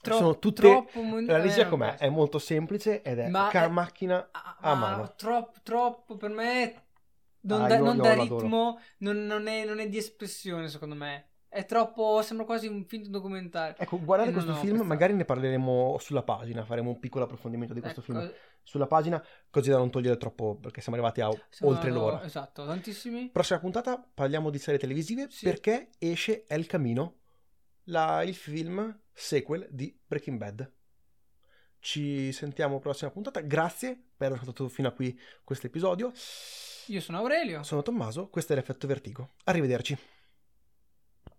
tro- 0.03 0.17
Sono 0.19 0.39
tutte- 0.39 0.61
Troppo. 0.61 1.01
mon- 1.01 1.25
La 1.25 1.37
a 1.37 1.41
regia 1.41 1.63
non 1.63 1.71
com'è? 1.71 1.95
È 1.97 2.11
molto 2.11 2.39
semplice 2.39 3.01
ed 3.01 3.19
è 3.21 3.29
Ma 3.29 3.49
ca- 3.49 3.65
è- 3.65 3.69
macchina 3.69 4.29
Ah, 4.33 4.57
a 4.61 4.75
ma 4.75 4.81
mano. 4.91 5.15
Troppo, 5.17 5.61
troppo 5.63 6.17
per 6.17 6.29
me. 6.29 6.83
Non 7.43 7.63
Ah, 7.63 7.69
dà, 7.69 7.77
io- 7.77 7.85
non 7.85 7.97
io 7.97 8.03
l'adoro. 8.03 8.39
ritmo, 8.41 8.81
non, 8.99 9.25
non 9.25 9.47
è, 9.47 9.65
non 9.65 9.79
è 9.79 9.89
di 9.89 9.97
espressione, 9.97 10.69
secondo 10.69 10.95
me. 10.95 11.29
È 11.55 11.65
troppo. 11.67 12.21
Sembra 12.23 12.45
quasi 12.45 12.67
un 12.67 12.85
finto 12.85 13.09
documentario. 13.11 13.77
Ecco, 13.79 14.03
guardate 14.03 14.31
E 14.31 14.33
non 14.33 14.43
questo 14.45 14.61
film, 14.61 14.81
magari 14.81 15.13
ne 15.15 15.25
parleremo 15.25 15.97
sulla 16.01 16.23
pagina, 16.25 16.65
faremo 16.65 16.91
un 16.91 16.99
piccolo 16.99 17.25
approfondimento 17.25 17.73
di 17.73 17.81
questo 17.81 18.01
Ecco, 18.01 18.13
film 18.13 18.33
sulla 18.63 18.87
pagina, 18.87 19.25
così 19.51 19.71
da 19.71 19.77
non 19.77 19.91
togliere 19.91 20.17
troppo, 20.17 20.57
perché 20.57 20.81
siamo 20.81 20.99
arrivati 20.99 21.21
a 21.21 21.31
siamo- 21.51 21.73
oltre 21.73 21.91
l'ora. 21.91 22.25
Esatto, 22.25 22.67
tantissimi. 22.67 23.31
Prossima 23.31 23.61
puntata 23.61 24.05
parliamo 24.15 24.51
di 24.51 24.59
serie 24.59 24.81
televisive 24.81 25.27
Sì. 25.31 25.45
perché 25.45 25.91
esce 25.99 26.45
El 26.49 26.67
Camino, 26.67 27.19
la- 27.85 28.23
il 28.25 28.35
film 28.35 29.01
sequel 29.13 29.69
di 29.71 29.97
Breaking 30.07 30.39
Bad. 30.39 30.73
Ci 31.79 32.33
sentiamo 32.33 32.79
prossima 32.79 33.11
puntata. 33.11 33.41
Grazie 33.43 33.91
per 34.17 34.29
aver 34.29 34.41
ascoltato 34.41 34.69
fino 34.71 34.89
a 34.89 34.93
qui 34.93 35.17
questo 35.45 35.67
episodio. 35.67 36.13
Io 36.87 37.01
sono 37.01 37.19
Aurelio. 37.19 37.63
Sono 37.63 37.83
Tommaso, 37.83 38.29
questo 38.29 38.55
è 38.55 38.57
l'effetto 38.57 38.87
Vertigo. 38.87 39.35
Arrivederci. 39.45 39.97